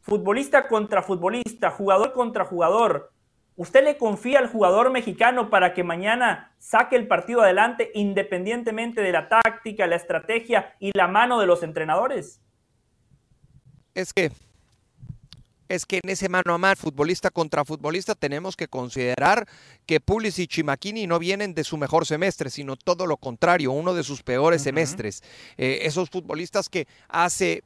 futbolista 0.00 0.68
contra 0.68 1.02
futbolista, 1.02 1.70
jugador 1.70 2.14
contra 2.14 2.46
jugador, 2.46 3.12
¿usted 3.56 3.84
le 3.84 3.98
confía 3.98 4.38
al 4.38 4.48
jugador 4.48 4.90
mexicano 4.90 5.50
para 5.50 5.74
que 5.74 5.84
mañana 5.84 6.54
saque 6.58 6.96
el 6.96 7.08
partido 7.08 7.42
adelante 7.42 7.90
independientemente 7.92 9.02
de 9.02 9.12
la 9.12 9.28
táctica, 9.28 9.86
la 9.86 9.96
estrategia 9.96 10.74
y 10.78 10.92
la 10.96 11.08
mano 11.08 11.38
de 11.40 11.46
los 11.46 11.62
entrenadores? 11.62 12.40
Es 13.94 14.12
que 14.12 14.32
es 15.68 15.86
que 15.86 16.00
en 16.02 16.10
ese 16.10 16.28
mano 16.28 16.54
a 16.54 16.58
mano, 16.58 16.76
futbolista 16.76 17.30
contra 17.30 17.64
futbolista, 17.64 18.14
tenemos 18.14 18.54
que 18.54 18.68
considerar 18.68 19.48
que 19.86 19.98
Pulisic 19.98 20.58
y 20.58 20.62
Makini 20.62 21.06
no 21.06 21.18
vienen 21.18 21.54
de 21.54 21.64
su 21.64 21.78
mejor 21.78 22.06
semestre, 22.06 22.50
sino 22.50 22.76
todo 22.76 23.06
lo 23.06 23.16
contrario, 23.16 23.72
uno 23.72 23.94
de 23.94 24.04
sus 24.04 24.22
peores 24.22 24.62
semestres. 24.62 25.22
Eh, 25.56 25.80
esos 25.82 26.10
futbolistas 26.10 26.68
que 26.68 26.86
hace, 27.08 27.62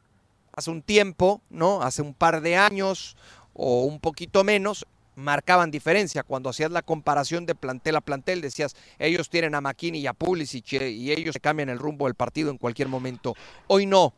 hace 0.52 0.70
un 0.70 0.82
tiempo, 0.82 1.42
¿no? 1.50 1.82
Hace 1.82 2.02
un 2.02 2.14
par 2.14 2.40
de 2.40 2.56
años 2.56 3.16
o 3.52 3.82
un 3.82 3.98
poquito 3.98 4.44
menos, 4.44 4.86
marcaban 5.16 5.72
diferencia. 5.72 6.22
Cuando 6.22 6.50
hacías 6.50 6.70
la 6.70 6.82
comparación 6.82 7.46
de 7.46 7.56
plantel 7.56 7.96
a 7.96 8.00
plantel, 8.00 8.40
decías, 8.40 8.76
ellos 9.00 9.28
tienen 9.28 9.56
a 9.56 9.60
Makini 9.60 9.98
y 9.98 10.06
a 10.06 10.12
Pulisic 10.12 10.74
eh, 10.74 10.90
y 10.90 11.10
ellos 11.10 11.36
cambian 11.42 11.68
el 11.68 11.80
rumbo 11.80 12.06
del 12.06 12.14
partido 12.14 12.50
en 12.50 12.58
cualquier 12.58 12.88
momento. 12.88 13.34
Hoy 13.66 13.86
no. 13.86 14.14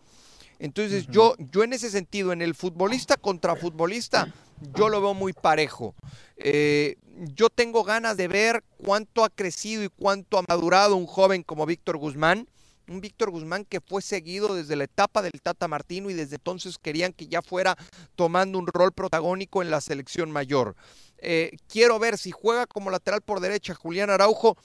Entonces 0.60 1.06
yo, 1.08 1.34
yo 1.38 1.64
en 1.64 1.72
ese 1.72 1.90
sentido, 1.90 2.32
en 2.32 2.42
el 2.42 2.54
futbolista 2.54 3.16
contra 3.16 3.56
futbolista, 3.56 4.32
yo 4.74 4.90
lo 4.90 5.00
veo 5.00 5.14
muy 5.14 5.32
parejo. 5.32 5.94
Eh, 6.36 6.96
yo 7.34 7.48
tengo 7.48 7.82
ganas 7.82 8.18
de 8.18 8.28
ver 8.28 8.62
cuánto 8.76 9.24
ha 9.24 9.30
crecido 9.30 9.82
y 9.82 9.88
cuánto 9.88 10.38
ha 10.38 10.44
madurado 10.46 10.96
un 10.96 11.06
joven 11.06 11.42
como 11.42 11.64
Víctor 11.64 11.96
Guzmán. 11.96 12.46
Un 12.88 13.00
Víctor 13.00 13.30
Guzmán 13.30 13.64
que 13.64 13.80
fue 13.80 14.02
seguido 14.02 14.54
desde 14.54 14.76
la 14.76 14.84
etapa 14.84 15.22
del 15.22 15.40
Tata 15.42 15.66
Martino 15.66 16.10
y 16.10 16.14
desde 16.14 16.36
entonces 16.36 16.76
querían 16.76 17.12
que 17.14 17.26
ya 17.26 17.40
fuera 17.40 17.76
tomando 18.14 18.58
un 18.58 18.66
rol 18.66 18.92
protagónico 18.92 19.62
en 19.62 19.70
la 19.70 19.80
selección 19.80 20.30
mayor. 20.30 20.76
Eh, 21.18 21.56
quiero 21.68 21.98
ver 21.98 22.18
si 22.18 22.32
juega 22.32 22.66
como 22.66 22.90
lateral 22.90 23.22
por 23.22 23.40
derecha 23.40 23.74
Julián 23.74 24.10
Araujo 24.10 24.58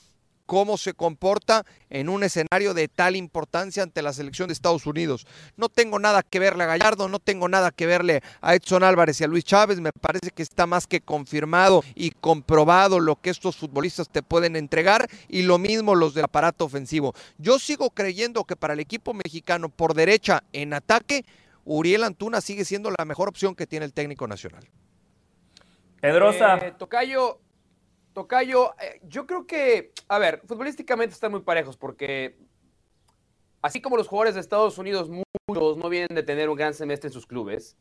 cómo 0.45 0.77
se 0.77 0.93
comporta 0.93 1.65
en 1.89 2.09
un 2.09 2.23
escenario 2.23 2.73
de 2.73 2.87
tal 2.87 3.15
importancia 3.15 3.83
ante 3.83 4.01
la 4.01 4.13
selección 4.13 4.47
de 4.47 4.53
Estados 4.53 4.85
Unidos. 4.85 5.25
No 5.57 5.69
tengo 5.69 5.99
nada 5.99 6.23
que 6.23 6.39
verle 6.39 6.63
a 6.63 6.67
Gallardo, 6.67 7.07
no 7.07 7.19
tengo 7.19 7.47
nada 7.47 7.71
que 7.71 7.85
verle 7.85 8.21
a 8.41 8.55
Edson 8.55 8.83
Álvarez 8.83 9.19
y 9.21 9.23
a 9.23 9.27
Luis 9.27 9.43
Chávez, 9.43 9.79
me 9.79 9.91
parece 9.91 10.31
que 10.31 10.43
está 10.43 10.67
más 10.67 10.87
que 10.87 11.01
confirmado 11.01 11.83
y 11.95 12.11
comprobado 12.11 12.99
lo 12.99 13.15
que 13.15 13.29
estos 13.29 13.57
futbolistas 13.57 14.09
te 14.09 14.23
pueden 14.23 14.55
entregar 14.55 15.07
y 15.27 15.43
lo 15.43 15.57
mismo 15.57 15.95
los 15.95 16.13
del 16.13 16.25
aparato 16.25 16.65
ofensivo. 16.65 17.13
Yo 17.37 17.59
sigo 17.59 17.89
creyendo 17.89 18.43
que 18.43 18.55
para 18.55 18.73
el 18.73 18.79
equipo 18.79 19.13
mexicano 19.13 19.69
por 19.69 19.93
derecha 19.93 20.43
en 20.53 20.73
ataque, 20.73 21.25
Uriel 21.65 22.03
Antuna 22.03 22.41
sigue 22.41 22.63
siendo 22.63 22.91
la 22.91 23.05
mejor 23.05 23.27
opción 23.27 23.55
que 23.55 23.67
tiene 23.67 23.85
el 23.85 23.93
técnico 23.93 24.27
nacional. 24.27 24.67
Pedrosa. 25.99 26.57
Eh, 26.57 26.73
tocayo, 26.77 27.39
Tocayo, 28.15 28.73
eh, 28.79 29.01
yo 29.03 29.27
creo 29.27 29.45
que, 29.45 29.91
a 30.07 30.17
ver, 30.17 30.41
futbolísticamente 30.47 31.13
están 31.13 31.31
muy 31.31 31.41
parejos 31.41 31.75
porque 31.75 32.37
así 33.61 33.81
como 33.81 33.97
los 33.97 34.07
jugadores 34.07 34.35
de 34.35 34.41
Estados 34.41 34.77
Unidos, 34.77 35.09
muchos 35.47 35.77
no 35.77 35.89
vienen 35.89 36.15
de 36.15 36.23
tener 36.23 36.49
un 36.49 36.55
gran 36.55 36.73
semestre 36.73 37.09
en 37.09 37.13
sus 37.13 37.27
clubes, 37.27 37.75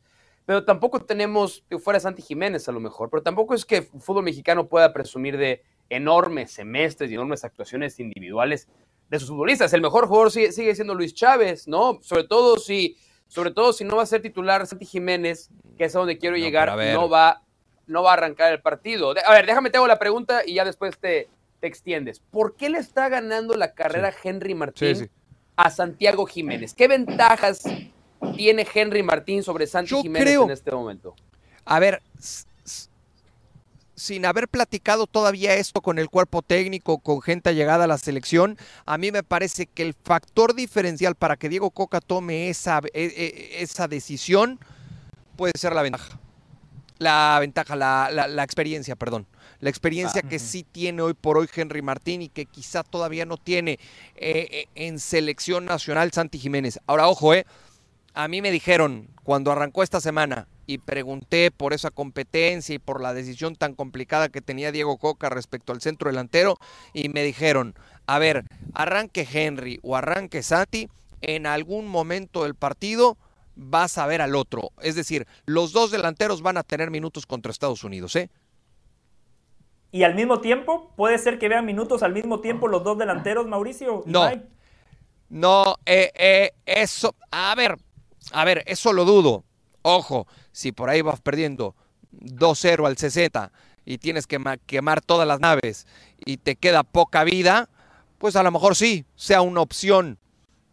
pero 0.45 0.65
tampoco 0.65 0.99
tenemos, 0.99 1.63
fuera 1.79 2.01
Santi 2.01 2.21
Jiménez 2.21 2.67
a 2.67 2.73
lo 2.73 2.81
mejor, 2.81 3.09
pero 3.09 3.23
tampoco 3.23 3.53
es 3.53 3.65
que 3.65 3.77
el 3.77 4.01
fútbol 4.01 4.25
mexicano 4.25 4.67
pueda 4.67 4.91
presumir 4.91 5.37
de 5.37 5.63
enormes 5.89 6.51
semestres 6.51 7.09
y 7.09 7.13
enormes 7.13 7.45
actuaciones 7.45 7.97
individuales 8.01 8.67
de 9.09 9.19
sus 9.19 9.29
futbolistas. 9.29 9.71
El 9.71 9.81
mejor 9.81 10.05
jugador 10.07 10.31
sigue, 10.31 10.75
siendo 10.75 10.95
Luis 10.95 11.13
Chávez, 11.13 11.65
¿no? 11.65 11.99
Sobre 12.01 12.25
todo 12.25 12.57
si, 12.57 12.97
sobre 13.27 13.51
todo 13.51 13.71
si 13.71 13.85
no 13.85 13.95
va 13.95 14.03
a 14.03 14.07
ser 14.07 14.21
titular 14.21 14.67
Santi 14.67 14.85
Jiménez, 14.85 15.49
que 15.77 15.85
es 15.85 15.95
a 15.95 15.99
donde 15.99 16.17
quiero 16.17 16.35
llegar, 16.35 16.75
no 16.93 17.07
va 17.07 17.44
no 17.87 18.03
va 18.03 18.11
a 18.11 18.13
arrancar 18.13 18.51
el 18.51 18.61
partido. 18.61 19.13
A 19.25 19.33
ver, 19.33 19.45
déjame 19.45 19.69
te 19.69 19.77
hago 19.77 19.87
la 19.87 19.99
pregunta 19.99 20.41
y 20.45 20.55
ya 20.55 20.65
después 20.65 20.97
te, 20.97 21.29
te 21.59 21.67
extiendes. 21.67 22.19
¿Por 22.19 22.55
qué 22.55 22.69
le 22.69 22.79
está 22.79 23.09
ganando 23.09 23.55
la 23.55 23.73
carrera 23.73 24.13
Henry 24.23 24.55
Martín 24.55 25.09
a 25.55 25.69
Santiago 25.69 26.25
Jiménez? 26.25 26.73
¿Qué 26.73 26.87
ventajas 26.87 27.63
tiene 28.35 28.67
Henry 28.73 29.03
Martín 29.03 29.43
sobre 29.43 29.67
Santi 29.67 29.95
Jiménez 30.01 30.39
en 30.41 30.51
este 30.51 30.71
momento? 30.71 31.15
A 31.65 31.79
ver, 31.79 32.01
sin 33.95 34.25
haber 34.25 34.47
platicado 34.47 35.07
todavía 35.07 35.55
esto 35.55 35.81
con 35.81 35.99
el 35.99 36.09
cuerpo 36.09 36.41
técnico, 36.41 36.99
con 36.99 37.21
gente 37.21 37.55
llegada 37.55 37.85
a 37.85 37.87
la 37.87 37.97
selección, 37.97 38.57
a 38.85 38.97
mí 38.97 39.11
me 39.11 39.23
parece 39.23 39.67
que 39.67 39.83
el 39.83 39.93
factor 39.93 40.53
diferencial 40.53 41.15
para 41.15 41.37
que 41.37 41.49
Diego 41.49 41.71
Coca 41.71 42.01
tome 42.01 42.49
esa, 42.49 42.81
e, 42.93 43.05
e, 43.05 43.63
esa 43.63 43.87
decisión 43.87 44.59
puede 45.37 45.53
ser 45.57 45.73
la 45.73 45.81
ventaja 45.81 46.19
la 46.97 47.37
ventaja, 47.39 47.75
la, 47.75 48.09
la, 48.11 48.43
experiencia, 48.43 48.95
perdón. 48.95 49.27
La 49.59 49.69
experiencia 49.69 50.21
ah, 50.23 50.27
que 50.27 50.39
sí 50.39 50.63
tiene 50.63 51.01
hoy 51.01 51.13
por 51.13 51.37
hoy 51.37 51.47
Henry 51.53 51.81
Martín 51.81 52.21
y 52.21 52.29
que 52.29 52.45
quizá 52.45 52.83
todavía 52.83 53.25
no 53.25 53.37
tiene 53.37 53.73
eh, 54.15 54.47
eh, 54.51 54.65
en 54.75 54.99
selección 54.99 55.65
nacional 55.65 56.11
Santi 56.11 56.39
Jiménez. 56.39 56.79
Ahora, 56.87 57.07
ojo, 57.07 57.33
eh, 57.33 57.45
a 58.13 58.27
mí 58.27 58.41
me 58.41 58.51
dijeron 58.51 59.09
cuando 59.23 59.51
arrancó 59.51 59.83
esta 59.83 59.99
semana 59.99 60.47
y 60.67 60.77
pregunté 60.79 61.51
por 61.51 61.73
esa 61.73 61.91
competencia 61.91 62.75
y 62.75 62.79
por 62.79 63.01
la 63.01 63.13
decisión 63.13 63.55
tan 63.55 63.75
complicada 63.75 64.29
que 64.29 64.41
tenía 64.41 64.71
Diego 64.71 64.97
Coca 64.97 65.29
respecto 65.29 65.73
al 65.73 65.81
centro 65.81 66.09
delantero 66.09 66.57
y 66.93 67.09
me 67.09 67.23
dijeron, 67.23 67.75
a 68.07 68.19
ver, 68.19 68.45
arranque 68.73 69.27
Henry 69.31 69.79
o 69.83 69.95
arranque 69.95 70.43
Santi, 70.43 70.89
en 71.21 71.45
algún 71.45 71.87
momento 71.87 72.43
del 72.43 72.55
partido 72.55 73.17
vas 73.55 73.97
a 73.97 74.05
ver 74.07 74.21
al 74.21 74.35
otro. 74.35 74.71
Es 74.81 74.95
decir, 74.95 75.27
los 75.45 75.71
dos 75.71 75.91
delanteros 75.91 76.41
van 76.41 76.57
a 76.57 76.63
tener 76.63 76.91
minutos 76.91 77.25
contra 77.25 77.51
Estados 77.51 77.83
Unidos, 77.83 78.15
¿eh? 78.15 78.29
¿Y 79.91 80.03
al 80.03 80.13
mismo 80.13 80.41
tiempo? 80.41 80.91
¿Puede 80.97 81.17
ser 81.17 81.39
que 81.39 81.47
vean 81.47 81.65
minutos 81.65 82.03
al 82.03 82.13
mismo 82.13 82.41
tiempo 82.41 82.67
los 82.67 82.83
dos 82.83 82.97
delanteros, 82.97 83.47
Mauricio? 83.47 84.03
No. 84.05 84.29
No, 85.29 85.75
eh, 85.85 86.11
eh, 86.15 86.51
eso, 86.65 87.15
a 87.31 87.55
ver, 87.55 87.77
a 88.31 88.45
ver, 88.45 88.63
eso 88.67 88.93
lo 88.93 89.05
dudo. 89.05 89.43
Ojo, 89.81 90.27
si 90.51 90.71
por 90.71 90.89
ahí 90.89 91.01
vas 91.01 91.21
perdiendo 91.21 91.75
2-0 92.11 92.85
al 92.85 92.97
60 92.97 93.51
y 93.85 93.97
tienes 93.97 94.27
que 94.27 94.39
quemar 94.65 95.01
todas 95.01 95.27
las 95.27 95.39
naves 95.39 95.87
y 96.25 96.37
te 96.37 96.55
queda 96.55 96.83
poca 96.83 97.23
vida, 97.23 97.69
pues 98.17 98.35
a 98.35 98.43
lo 98.43 98.51
mejor 98.51 98.75
sí, 98.75 99.05
sea 99.15 99.41
una 99.41 99.61
opción. 99.61 100.19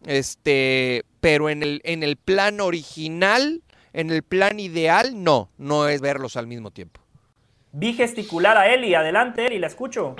Este, 0.05 1.03
pero 1.23 1.49
en 1.49 1.63
el, 1.63 1.79
en 1.85 2.03
el 2.03 2.17
plan 2.17 2.59
original, 2.59 3.61
en 3.93 4.09
el 4.09 4.23
plan 4.23 4.59
ideal, 4.59 5.23
no, 5.23 5.49
no 5.57 5.87
es 5.87 6.01
verlos 6.01 6.35
al 6.35 6.47
mismo 6.47 6.69
tiempo. 6.69 6.99
Vi 7.71 7.93
gesticular 7.93 8.57
a 8.57 8.73
Eli, 8.73 8.93
adelante 8.93 9.45
Eli, 9.45 9.57
la 9.57 9.67
escucho. 9.67 10.17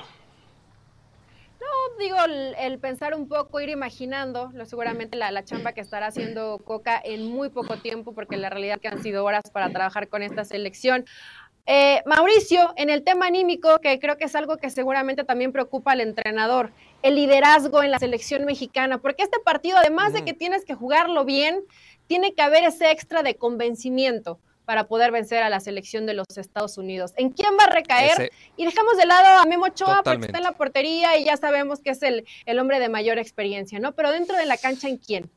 No, 1.60 1.98
digo, 1.98 2.16
el, 2.58 2.78
pensar 2.78 3.14
un 3.14 3.28
poco, 3.28 3.60
ir 3.60 3.68
imaginando, 3.68 4.50
lo, 4.54 4.64
seguramente 4.64 5.18
la, 5.18 5.30
la, 5.30 5.44
chamba 5.44 5.74
que 5.74 5.82
estará 5.82 6.06
haciendo 6.06 6.56
Coca 6.64 6.98
en 7.04 7.26
muy 7.26 7.50
poco 7.50 7.76
tiempo, 7.76 8.14
porque 8.14 8.38
la 8.38 8.48
realidad 8.48 8.80
que 8.80 8.88
han 8.88 9.02
sido 9.02 9.26
horas 9.26 9.42
para 9.52 9.68
trabajar 9.68 10.08
con 10.08 10.22
esta 10.22 10.46
selección. 10.46 11.04
Eh, 11.66 12.02
Mauricio, 12.04 12.72
en 12.76 12.88
el 12.88 13.04
tema 13.04 13.26
anímico, 13.26 13.78
que 13.80 13.98
creo 13.98 14.16
que 14.16 14.24
es 14.24 14.34
algo 14.34 14.56
que 14.56 14.70
seguramente 14.70 15.24
también 15.24 15.52
preocupa 15.52 15.92
al 15.92 16.00
entrenador, 16.00 16.70
el 17.04 17.16
liderazgo 17.16 17.82
en 17.82 17.90
la 17.90 17.98
selección 17.98 18.46
mexicana, 18.46 18.96
porque 18.96 19.22
este 19.22 19.38
partido, 19.38 19.76
además 19.76 20.14
de 20.14 20.24
que 20.24 20.32
tienes 20.32 20.64
que 20.64 20.74
jugarlo 20.74 21.26
bien, 21.26 21.62
tiene 22.06 22.32
que 22.32 22.40
haber 22.40 22.64
ese 22.64 22.90
extra 22.90 23.22
de 23.22 23.36
convencimiento 23.36 24.40
para 24.64 24.88
poder 24.88 25.12
vencer 25.12 25.42
a 25.42 25.50
la 25.50 25.60
selección 25.60 26.06
de 26.06 26.14
los 26.14 26.26
Estados 26.38 26.78
Unidos. 26.78 27.12
¿En 27.16 27.28
quién 27.28 27.52
va 27.60 27.64
a 27.64 27.74
recaer? 27.74 28.32
Y 28.56 28.64
dejamos 28.64 28.96
de 28.96 29.04
lado 29.04 29.38
a 29.38 29.44
Memo 29.44 29.66
Ochoa 29.66 30.00
porque 30.02 30.24
está 30.24 30.38
en 30.38 30.44
la 30.44 30.52
portería 30.52 31.18
y 31.18 31.24
ya 31.24 31.36
sabemos 31.36 31.80
que 31.80 31.90
es 31.90 32.02
el, 32.02 32.24
el 32.46 32.58
hombre 32.58 32.80
de 32.80 32.88
mayor 32.88 33.18
experiencia, 33.18 33.78
¿no? 33.78 33.92
Pero 33.92 34.10
dentro 34.10 34.38
de 34.38 34.46
la 34.46 34.56
cancha, 34.56 34.88
¿en 34.88 34.96
quién? 34.96 35.30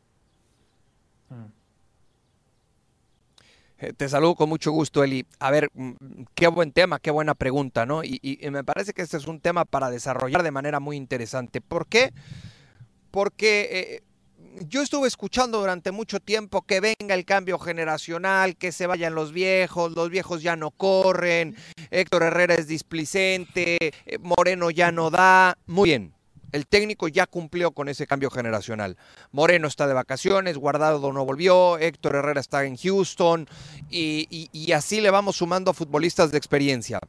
Te 3.95 4.09
saludo 4.09 4.35
con 4.35 4.49
mucho 4.49 4.71
gusto, 4.71 5.03
Eli. 5.03 5.25
A 5.39 5.51
ver, 5.51 5.69
mm, 5.73 5.93
qué 6.33 6.47
buen 6.47 6.71
tema, 6.71 6.99
qué 6.99 7.11
buena 7.11 7.35
pregunta, 7.35 7.85
¿no? 7.85 8.03
Y, 8.03 8.39
me 8.51 8.63
parece 8.63 8.93
que 8.93 9.01
este 9.01 9.17
es 9.17 9.27
un 9.27 9.39
tema 9.39 9.65
para 9.65 9.89
desarrollar 9.89 10.43
de 10.43 10.51
manera 10.51 10.79
muy 10.79 10.97
interesante. 10.97 11.61
¿Por 11.61 11.87
qué? 11.87 12.11
Porque 13.11 13.69
eh, 13.71 14.03
yo 14.67 14.81
estuve 14.81 15.07
escuchando 15.07 15.59
durante 15.59 15.91
mucho 15.91 16.19
tiempo 16.19 16.63
que 16.63 16.79
venga 16.79 17.13
el 17.13 17.25
cambio 17.25 17.59
generacional, 17.59 18.55
que 18.55 18.71
se 18.71 18.87
vayan 18.87 19.15
los 19.15 19.31
viejos, 19.31 19.91
los 19.91 20.09
viejos 20.09 20.41
ya 20.41 20.55
no 20.55 20.71
corren, 20.71 21.55
Héctor 21.91 22.23
Herrera 22.23 22.55
es 22.55 22.67
displicente, 22.67 23.77
eh, 23.79 24.17
Moreno 24.19 24.71
ya 24.71 24.91
no 24.91 25.09
da. 25.09 25.57
Muy 25.67 25.89
bien, 25.89 26.13
el 26.51 26.67
técnico 26.67 27.07
ya 27.07 27.25
cumplió 27.25 27.71
con 27.71 27.89
ese 27.89 28.07
cambio 28.07 28.29
generacional. 28.29 28.97
Moreno 29.31 29.67
está 29.67 29.87
de 29.87 29.93
vacaciones, 29.93 30.57
Guardado 30.57 31.11
no 31.11 31.25
volvió, 31.25 31.77
Héctor 31.77 32.15
Herrera 32.15 32.41
está 32.41 32.65
en 32.65 32.77
Houston 32.77 33.47
y, 33.89 34.71
así 34.71 35.01
le 35.01 35.09
vamos 35.09 35.37
sumando 35.37 35.71
a 35.71 35.73
futbolistas 35.73 36.31
de 36.31 36.37
experiencia. 36.37 36.99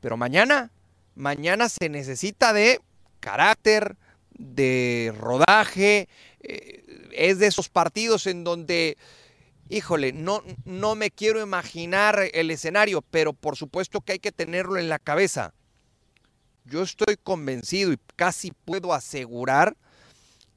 Pero 0.00 0.16
mañana, 0.16 0.70
mañana 1.14 1.68
se 1.68 1.88
necesita 1.88 2.52
de 2.52 2.80
carácter, 3.20 3.96
de 4.30 5.14
rodaje. 5.16 6.08
eh, 6.40 6.82
es 7.12 7.38
de 7.38 7.46
esos 7.46 7.68
partidos 7.68 8.26
en 8.26 8.44
donde, 8.44 8.96
híjole, 9.68 10.12
no, 10.12 10.42
no 10.64 10.94
me 10.94 11.10
quiero 11.10 11.40
imaginar 11.40 12.18
el 12.32 12.50
escenario, 12.50 13.02
pero 13.02 13.32
por 13.32 13.56
supuesto 13.56 14.00
que 14.00 14.12
hay 14.12 14.18
que 14.18 14.32
tenerlo 14.32 14.78
en 14.78 14.88
la 14.88 14.98
cabeza. 14.98 15.52
Yo 16.64 16.82
estoy 16.82 17.16
convencido 17.16 17.92
y 17.92 17.98
casi 18.16 18.52
puedo 18.52 18.92
asegurar 18.94 19.76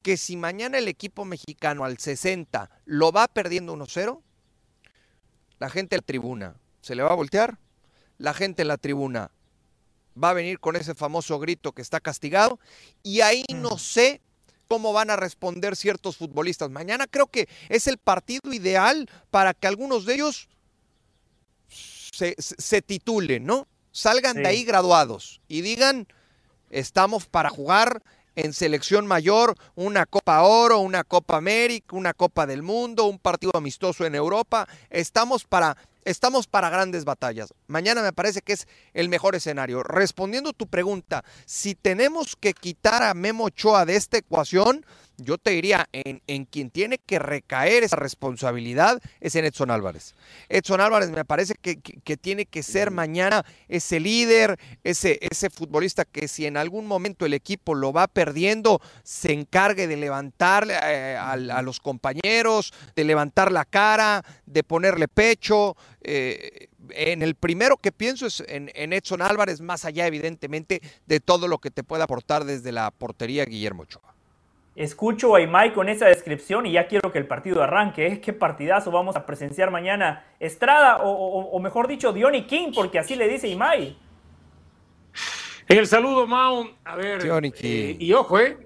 que 0.02 0.18
si 0.18 0.38
mañana 0.38 0.77
el 0.77 0.88
equipo 0.88 1.26
mexicano 1.26 1.84
al 1.84 1.98
60 1.98 2.69
lo 2.86 3.11
va 3.11 3.27
perdiendo 3.27 3.76
1-0, 3.76 4.22
la 5.60 5.69
gente 5.69 5.95
en 5.95 5.99
la 6.02 6.06
tribuna 6.06 6.56
se 6.82 6.95
le 6.95 7.02
va 7.03 7.10
a 7.11 7.15
voltear, 7.15 7.57
la 8.19 8.34
gente 8.34 8.61
en 8.61 8.68
la 8.68 8.77
tribuna 8.77 9.32
va 10.22 10.30
a 10.30 10.34
venir 10.34 10.60
con 10.60 10.76
ese 10.76 10.94
famoso 10.94 11.40
grito 11.40 11.72
que 11.72 11.82
está 11.82 11.99
castigado 11.99 12.60
y 13.02 13.22
ahí 13.22 13.44
no 13.53 13.77
sé 13.77 14.22
cómo 14.68 14.94
van 14.94 15.10
a 15.10 15.15
responder 15.15 15.76
ciertos 15.76 16.18
futbolistas. 16.18 16.69
Mañana 16.69 17.07
creo 17.07 17.27
que 17.27 17.49
es 17.69 17.88
el 17.88 17.98
partido 17.98 18.53
ideal 18.53 19.10
para 19.32 19.53
que 19.53 19.68
algunos 19.68 20.06
de 20.06 20.14
ellos 20.15 20.48
se, 21.68 22.36
se- 22.38 22.56
se 22.61 22.82
titulen, 22.82 23.45
¿no? 23.45 23.68
Salgan 23.95 24.35
de 24.35 24.47
ahí 24.49 24.65
graduados 24.65 25.39
y 25.47 25.61
digan, 25.61 26.05
estamos 26.69 27.27
para 27.27 27.49
jugar 27.49 28.03
en 28.35 28.51
selección 28.51 29.07
mayor 29.07 29.55
una 29.73 30.05
Copa 30.05 30.41
Oro, 30.41 30.80
una 30.80 31.05
Copa 31.05 31.38
América, 31.38 31.95
una 31.95 32.13
Copa 32.13 32.45
del 32.45 32.61
Mundo, 32.61 33.05
un 33.05 33.19
partido 33.19 33.53
amistoso 33.55 34.05
en 34.05 34.13
Europa. 34.13 34.67
Estamos 34.89 35.45
para, 35.45 35.77
estamos 36.03 36.45
para 36.45 36.69
grandes 36.69 37.05
batallas. 37.05 37.53
Mañana 37.67 38.01
me 38.01 38.11
parece 38.11 38.41
que 38.41 38.51
es 38.51 38.67
el 38.93 39.07
mejor 39.07 39.34
escenario. 39.34 39.81
Respondiendo 39.81 40.51
tu 40.51 40.67
pregunta, 40.67 41.23
si 41.45 41.73
tenemos 41.73 42.35
que 42.35 42.53
quitar 42.53 43.01
a 43.01 43.13
Memo 43.13 43.45
Ochoa 43.45 43.85
de 43.85 43.95
esta 43.95 44.17
ecuación, 44.17 44.85
yo 45.18 45.38
te 45.38 45.52
diría, 45.52 45.88
en, 45.94 46.22
en 46.28 46.46
quien 46.46 46.70
tiene 46.70 46.98
que 46.98 47.20
recaer 47.20 47.84
esa 47.84 47.96
responsabilidad 47.96 49.02
es 49.22 49.36
en 49.36 49.46
Edson 49.46 49.72
Álvarez. 49.72 50.16
Edson 50.50 50.82
Álvarez 50.82 51.10
me 51.12 51.26
parece 51.26 51.56
que, 51.62 51.78
que- 51.80 52.00
que 52.04 52.18
tiene 52.18 52.46
que 52.46 52.64
ser 52.64 52.92
mañana 52.92 53.46
ese 53.68 54.00
líder, 54.00 54.60
ese, 54.84 55.20
ese 55.22 55.50
futbolista 55.50 56.06
que 56.06 56.28
si 56.28 56.46
en 56.46 56.58
algún 56.58 56.88
momento 56.88 57.26
el 57.26 57.34
equipo 57.34 57.76
lo 57.76 57.94
va 57.94 58.08
perdiendo, 58.08 58.82
se 59.04 59.34
encargue 59.34 59.88
de 59.88 59.98
levantar 59.98 60.68
eh, 60.70 61.16
a, 61.16 61.34
a 61.34 61.62
los 61.62 61.80
compañeros, 61.80 62.74
de 62.96 63.04
levantar 63.04 63.52
la 63.52 63.66
cara, 63.66 64.24
de 64.46 64.64
ponerle 64.64 65.08
pecho. 65.08 65.76
eh, 66.02 66.68
en 66.92 67.24
el 67.24 67.34
primero 67.36 67.78
que 67.78 67.92
pienso 67.92 68.28
es 68.28 68.44
en, 68.48 68.72
en 68.76 68.94
Edson 68.94 69.22
Álvarez, 69.24 69.60
más 69.60 69.86
allá 69.86 70.06
evidentemente 70.06 70.82
de 71.08 71.20
todo 71.20 71.48
lo 71.48 71.58
que 71.58 71.72
te 71.72 71.84
puede 71.84 72.04
aportar 72.04 72.46
desde 72.46 72.72
la 72.72 72.92
portería 72.92 73.44
Guillermo 73.46 73.84
Ochoa. 73.84 74.15
Escucho 74.76 75.34
a 75.35 75.41
Imai 75.41 75.73
con 75.73 75.88
esa 75.88 76.07
descripción 76.07 76.65
y 76.65 76.73
ya 76.73 76.88
quiero 76.88 77.10
que 77.11 77.18
el 77.18 77.27
partido 77.27 77.64
arranque. 77.64 78.07
¿eh? 78.07 78.19
¿Qué 78.22 78.34
partidazo 78.34 78.91
vamos 78.91 79.15
a 79.15 79.26
presenciar 79.26 79.72
mañana? 79.72 80.26
Estrada, 80.39 80.97
o, 80.97 81.10
o- 81.10 81.49
o 81.52 81.60
mejor 81.60 81.88
dicho, 81.88 82.11
Diony 82.11 82.45
King, 82.45 82.72
porque 82.76 82.99
así 82.99 83.15
le 83.15 83.30
dice 83.30 83.47
Imai. 83.47 83.95
En 85.69 85.77
el 85.77 85.88
saludo, 85.88 86.27
Mao, 86.27 86.69
a 86.84 86.95
ver, 86.97 87.26
eh, 87.26 87.52
King. 87.52 87.95
y 87.99 88.11
ojo, 88.14 88.38
eh, 88.38 88.57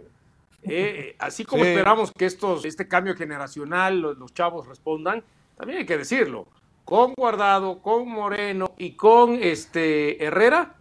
eh, 0.64 1.16
así 1.20 1.46
como 1.46 1.64
Sí. 1.64 1.70
esperamos 1.70 2.12
que 2.12 2.26
estos, 2.26 2.66
este 2.66 2.88
cambio 2.88 3.16
generacional, 3.16 4.00
los, 4.02 4.18
los 4.18 4.34
chavos 4.34 4.68
respondan, 4.68 5.24
también 5.56 5.80
hay 5.80 5.86
que 5.86 5.98
decirlo, 5.98 6.48
con 6.84 7.14
Guardado, 7.14 7.82
con 7.84 8.10
Moreno 8.10 8.74
y 8.78 8.94
con 8.94 9.36
este 9.42 10.22
Herrera, 10.26 10.74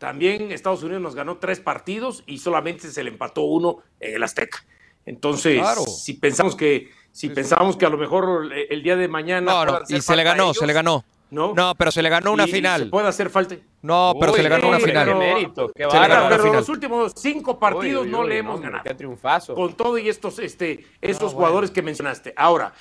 también 0.00 0.50
Estados 0.50 0.82
Unidos 0.82 1.02
nos 1.02 1.14
ganó 1.14 1.36
tres 1.36 1.60
partidos 1.60 2.24
y 2.26 2.38
solamente 2.38 2.90
se 2.90 3.04
le 3.04 3.10
empató 3.10 3.42
uno 3.42 3.78
en 4.00 4.16
el 4.16 4.22
Azteca. 4.24 4.64
Entonces, 5.06 5.58
Claro. 5.60 5.82
si 5.82 6.14
pensamos 6.14 6.56
que, 6.56 6.90
si 7.12 7.28
Sí, 7.28 7.34
pensamos 7.34 7.76
que 7.76 7.84
a 7.86 7.90
lo 7.90 7.98
mejor 7.98 8.46
el, 8.52 8.66
el 8.70 8.82
día 8.82 8.96
de 8.96 9.08
mañana 9.08 9.64
No, 9.64 9.80
y 9.88 10.00
se 10.00 10.16
le 10.16 10.22
ganó, 10.24 10.44
ellos, 10.44 10.56
se 10.58 10.66
le 10.66 10.72
ganó. 10.72 11.04
¿no? 11.30 11.52
No, 11.54 11.74
pero 11.76 11.92
se 11.92 12.02
le 12.02 12.08
ganó 12.08 12.32
una 12.32 12.48
Y- 12.48 12.50
final. 12.50 12.80
se 12.84 12.86
puede 12.86 13.06
hacer 13.08 13.30
falta. 13.30 13.56
No, 13.82 14.14
pero 14.18 14.32
se 14.32 14.42
le 14.42 14.48
ganó 14.48 14.68
una 14.68 14.78
Uy, 14.78 14.84
final. 14.84 15.04
Qué 15.06 15.12
pero- 15.14 15.18
mérito, 15.34 15.72
qué 15.74 15.84
Se 15.90 16.00
le 16.00 16.08
ganó 16.08 16.28
pero 16.28 16.42
final. 16.44 16.56
los 16.58 16.68
últimos 16.68 17.12
cinco 17.16 17.58
partidos 17.58 18.04
Uy, 18.06 18.10
no 18.10 18.24
le 18.24 18.38
hemos 18.38 18.60
ganado. 18.60 18.82
Qué 18.84 18.94
triunfazo. 18.94 19.54
Con 19.54 19.74
todo 19.76 19.96
y 19.98 20.08
estos, 20.08 20.38
este, 20.38 20.86
esos 21.00 21.20
bueno. 21.20 21.36
jugadores 21.36 21.70
que 21.70 21.82
mencionaste. 21.82 22.32
Ahora, 22.36 22.72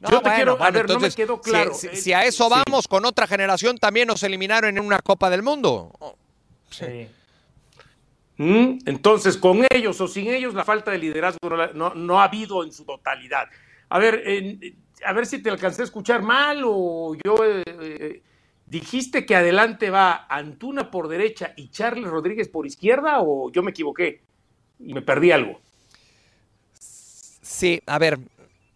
yo 0.00 0.08
te 0.08 0.14
bueno, 0.16 0.34
quiero, 0.36 0.52
a 0.52 0.56
bueno, 0.56 0.72
ver, 0.72 0.88
no 0.90 1.00
me 1.00 1.10
quedó 1.10 1.40
claro. 1.40 1.74
Si, 1.74 1.86
Eh, 1.86 1.96
si 1.96 2.12
a 2.12 2.24
eso 2.24 2.48
sí. 2.48 2.54
vamos, 2.66 2.86
con 2.88 3.04
otra 3.06 3.26
generación 3.26 3.78
también 3.78 4.08
nos 4.08 4.22
eliminaron 4.22 4.76
en 4.76 4.84
una 4.84 4.98
Copa 5.00 5.30
del 5.30 5.42
Mundo. 5.42 5.92
Sí. 6.70 7.08
Mm, 8.38 8.78
Entonces, 8.86 9.36
con 9.36 9.66
ellos 9.70 10.00
o 10.00 10.08
sin 10.08 10.28
ellos, 10.28 10.54
la 10.54 10.64
falta 10.64 10.90
de 10.90 10.98
liderazgo 10.98 11.38
no, 11.74 12.20
ha 12.20 12.24
habido 12.24 12.64
en 12.64 12.72
su 12.72 12.84
totalidad. 12.84 13.48
A 13.88 13.98
ver, 13.98 14.22
en- 14.26 14.60
a 15.04 15.12
ver 15.12 15.26
si 15.26 15.42
te 15.42 15.50
alcancé 15.50 15.82
a 15.82 15.84
escuchar 15.84 16.22
mal 16.22 16.62
o 16.64 17.14
yo 17.24 17.36
eh, 17.44 17.62
eh, 17.66 18.22
dijiste 18.66 19.26
que 19.26 19.34
adelante 19.34 19.90
va 19.90 20.26
Antuna 20.28 20.90
por 20.90 21.08
derecha 21.08 21.52
y 21.56 21.68
Charles 21.70 22.08
Rodríguez 22.08 22.48
por 22.48 22.66
izquierda 22.66 23.20
o 23.20 23.50
yo 23.50 23.62
me 23.62 23.70
equivoqué 23.72 24.22
y 24.78 24.94
me 24.94 25.02
perdí 25.02 25.32
algo. 25.32 25.60
Sí, 27.42 27.80
a 27.86 27.98
ver. 27.98 28.18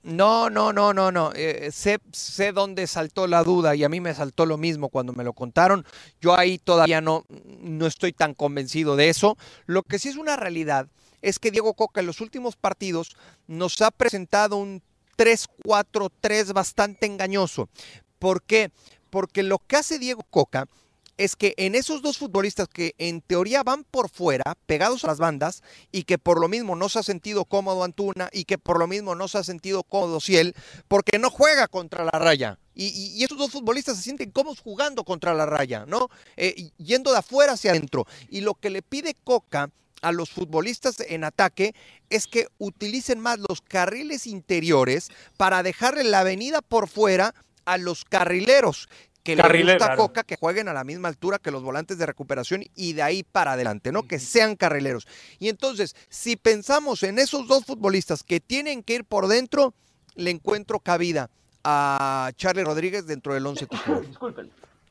No, 0.05 0.51
no, 0.51 0.71
no, 0.75 0.93
no, 0.93 1.11
no. 1.11 1.33
eh, 1.35 1.71
sé, 1.73 1.99
sé 2.13 2.53
dónde 2.53 2.87
saltó 2.87 3.27
la 3.27 3.43
duda 3.43 3.75
y 3.75 3.85
a 3.85 3.89
mí 3.89 4.03
me 4.03 4.13
saltó 4.15 4.45
lo 4.45 4.59
mismo 4.59 4.91
cuando 4.91 5.15
me 5.15 5.25
lo 5.25 5.33
contaron. 5.33 5.87
Yo 6.21 6.37
ahí 6.37 6.59
todavía 6.59 7.01
no, 7.01 7.25
no 7.63 7.87
estoy 7.87 8.13
tan 8.13 8.35
convencido 8.35 8.97
de 8.97 9.09
eso. 9.09 9.39
Lo 9.65 9.83
que 9.83 9.99
sí 9.99 10.11
es 10.11 10.17
una 10.17 10.37
realidad 10.37 10.89
es 11.23 11.39
que 11.39 11.51
Diego 11.51 11.73
Coca 11.73 12.01
en 12.01 12.07
los 12.07 12.21
últimos 12.21 12.55
partidos 12.55 13.17
nos 13.47 13.81
ha 13.81 13.91
presentado 13.91 14.57
un 14.57 14.83
3-4-3 15.17 16.53
bastante 16.53 17.07
engañoso. 17.07 17.71
¿Por 18.19 18.43
qué? 18.43 18.73
Porque 19.09 19.43
lo 19.43 19.59
que 19.59 19.77
hace 19.77 19.99
Diego 19.99 20.23
Coca 20.29 20.69
es 21.17 21.37
que 21.37 21.55
en 21.57 21.75
esos 21.75 22.03
dos 22.03 22.19
futbolistas 22.19 22.69
que 22.69 22.95
en 22.99 23.21
teoría 23.21 23.63
van 23.63 23.85
por 23.85 24.11
fuera, 24.11 24.57
pegados 24.67 25.05
a 25.05 25.09
las 25.09 25.19
bandas, 25.19 25.63
y 25.93 26.05
que 26.05 26.19
por 26.19 26.41
lo 26.41 26.49
mismo 26.49 26.77
no 26.77 26.89
se 26.89 26.99
ha 26.99 27.03
sentido 27.03 27.45
cómodo 27.45 27.85
Antuna 27.85 28.29
y 28.33 28.45
que 28.45 28.59
por 28.59 28.79
lo 28.79 28.87
mismo 28.87 29.15
no 29.15 29.29
se 29.29 29.39
ha 29.39 29.45
sentido 29.45 29.85
cómodo 29.85 30.21
Ciel, 30.21 30.55
porque 30.89 31.19
no 31.19 31.31
juega 31.31 31.69
contra 31.69 32.05
la 32.05 32.19
raya. 32.19 32.59
Y, 32.75 33.23
esos 33.23 33.39
dos 33.39 33.53
futbolistas 33.53 33.97
se 33.97 34.03
sienten 34.03 34.33
cómodos 34.33 34.61
jugando 34.61 35.05
contra 35.05 35.33
la 35.33 35.47
raya, 35.47 35.85
¿no? 35.87 36.09
Eh, 36.37 36.71
yendo 36.77 37.13
de 37.13 37.19
afuera 37.19 37.53
hacia 37.53 37.71
adentro. 37.71 38.07
Y 38.29 38.41
lo 38.41 38.55
que 38.55 38.71
le 38.71 38.83
pide 38.83 39.15
Coca 39.23 39.71
a 40.03 40.13
los 40.13 40.31
futbolistas 40.31 41.01
en 41.01 41.25
ataque 41.25 41.75
es 42.11 42.27
que 42.27 42.49
utilicen 42.59 43.21
más 43.21 43.39
los 43.39 43.61
carriles 43.61 44.27
interiores 44.27 45.09
para 45.37 45.63
dejarle 45.63 46.05
la 46.05 46.21
avenida 46.21 46.63
por 46.63 46.89
fuera 46.89 47.35
a 47.65 47.79
los 47.79 48.05
carrileros 48.05 48.89
que 49.25 49.35
le 49.35 49.43
Carrilero, 49.43 49.73
gusta 49.79 49.87
claro. 49.87 50.03
Coca 50.03 50.23
que 50.23 50.37
jueguen 50.37 50.69
a 50.69 50.73
la 50.73 50.85
misma 50.85 51.09
altura 51.09 51.39
que 51.39 51.51
los 51.51 51.63
volantes 51.65 51.99
de 51.99 52.07
recuperación 52.07 52.63
y 52.77 52.93
de 52.93 53.03
ahí 53.03 53.23
para 53.25 53.53
adelante, 53.53 53.91
¿no? 53.91 54.05
Que 54.05 54.19
sean 54.21 54.55
carrileros. 54.55 55.09
Y 55.41 55.49
entonces, 55.49 55.97
si 56.09 56.37
pensamos 56.37 57.03
en 57.03 57.19
esos 57.19 57.49
dos 57.49 57.65
futbolistas 57.65 58.23
que 58.23 58.39
tienen 58.39 58.83
que 58.83 58.95
ir 58.97 59.05
por 59.05 59.27
dentro, 59.27 59.75
le 60.15 60.31
encuentro 60.31 60.79
cabida 60.79 61.31
a 61.65 62.31
Charlie 62.37 62.63
Rodríguez 62.65 63.07
dentro 63.07 63.33
del 63.35 63.47
11 63.47 63.67
titular. 63.67 64.03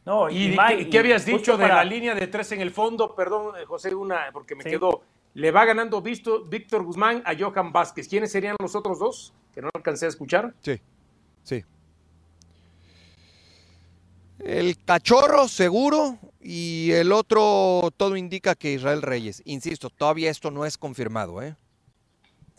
No, 0.06 0.30
¿Y 0.30 0.58
qué, 0.58 0.90
qué 0.90 1.00
habías 1.00 1.26
dicho 1.26 1.56
de 1.56 1.64
para- 1.64 1.76
la 1.76 1.84
línea 1.86 2.14
de 2.16 2.28
tres 2.28 2.52
en 2.52 2.60
el 2.60 2.72
fondo? 2.72 3.16
Perdón, 3.16 3.56
eh, 3.58 3.66
José, 3.66 3.94
una, 3.96 4.32
porque 4.34 4.56
me 4.56 4.64
Sí. 4.64 4.72
quedó. 4.72 5.02
Le 5.36 5.52
va 5.52 5.64
ganando 5.66 6.02
Visto- 6.02 6.44
Víctor 6.44 6.84
Guzmán 6.84 7.24
a 7.26 7.34
Johan 7.38 7.72
Vázquez. 7.72 8.08
¿Quiénes 8.10 8.32
serían 8.32 8.56
los 8.60 8.76
otros 8.76 9.00
dos? 9.00 9.34
Que 9.54 9.62
no 9.62 9.70
alcancé 9.74 10.06
a 10.06 10.10
escuchar. 10.10 10.54
Sí, 10.62 10.82
sí. 11.44 11.64
El 14.40 14.84
cachorro 14.84 15.48
seguro 15.48 16.18
y 16.42 16.92
el 16.92 17.12
otro 17.12 17.90
todo 17.96 18.18
indica 18.18 18.56
que 18.56 18.74
Israel 18.74 19.02
Reyes. 19.02 19.42
Insisto, 19.46 19.90
todavía 19.90 20.30
esto 20.30 20.52
no 20.52 20.66
es 20.66 20.78
confirmado, 20.78 21.42
¿eh? 21.42 21.56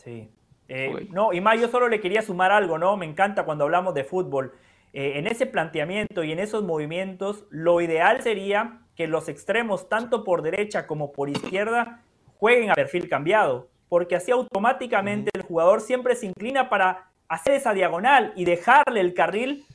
Sí. 0.03 0.29
Eh. 0.67 1.07
No, 1.11 1.33
Imai, 1.33 1.59
yo 1.59 1.67
solo 1.69 1.87
le 1.87 1.99
quería 1.99 2.21
sumar 2.21 2.51
algo, 2.51 2.77
¿no? 2.77 2.97
Me 2.97 3.05
encanta 3.05 3.45
cuando 3.45 3.65
hablamos 3.65 3.93
de 3.93 4.03
fútbol. 4.03 4.53
Eh, 4.93 5.19
en 5.19 5.27
ese 5.27 5.45
planteamiento 5.45 6.23
y 6.23 6.31
en 6.31 6.39
esos 6.39 6.63
movimientos, 6.63 7.45
lo 7.49 7.81
ideal 7.81 8.23
sería 8.23 8.79
que 8.95 9.07
los 9.07 9.27
extremos, 9.27 9.89
tanto 9.89 10.23
por 10.23 10.41
derecha 10.41 10.87
como 10.87 11.11
por 11.11 11.29
izquierda, 11.29 12.01
jueguen 12.37 12.71
a 12.71 12.75
perfil 12.75 13.09
cambiado, 13.09 13.67
porque 13.89 14.15
así 14.15 14.31
automáticamente 14.31 15.31
el 15.33 15.41
jugador 15.41 15.81
siempre 15.81 16.15
se 16.15 16.27
inclina 16.27 16.69
para 16.69 17.11
hacer 17.27 17.55
esa 17.55 17.73
diagonal 17.73 18.33
y 18.35 18.45
dejarle 18.45 19.01
el 19.01 19.13
carril 19.13 19.65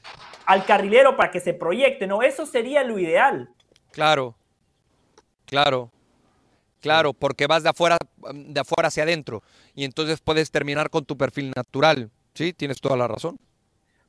al 0.51 0.65
carrilero 0.65 1.17
para 1.17 1.31
que 1.31 1.39
se 1.39 1.55
proyecte, 1.55 2.09
¿no? 2.09 2.23
Eso 2.23 2.45
sería 2.45 2.83
lo 2.83 2.99
ideal. 2.99 3.51
Claro, 3.93 4.35
claro, 5.47 5.93
claro, 6.81 7.13
porque 7.13 7.47
vas 7.47 7.63
de 7.63 7.69
afuera, 7.69 7.97
de 8.35 8.59
afuera 8.59 8.89
hacia 8.89 9.05
adentro 9.05 9.45
y 9.77 9.85
entonces 9.85 10.21
puedes 10.21 10.51
terminar 10.51 10.91
con 10.91 11.05
tu 11.05 11.17
perfil 11.17 11.53
natural. 11.55 12.11
Sí, 12.35 12.53
tienes 12.53 12.81
toda 12.81 12.97
la 12.97 13.07
razón. 13.07 13.39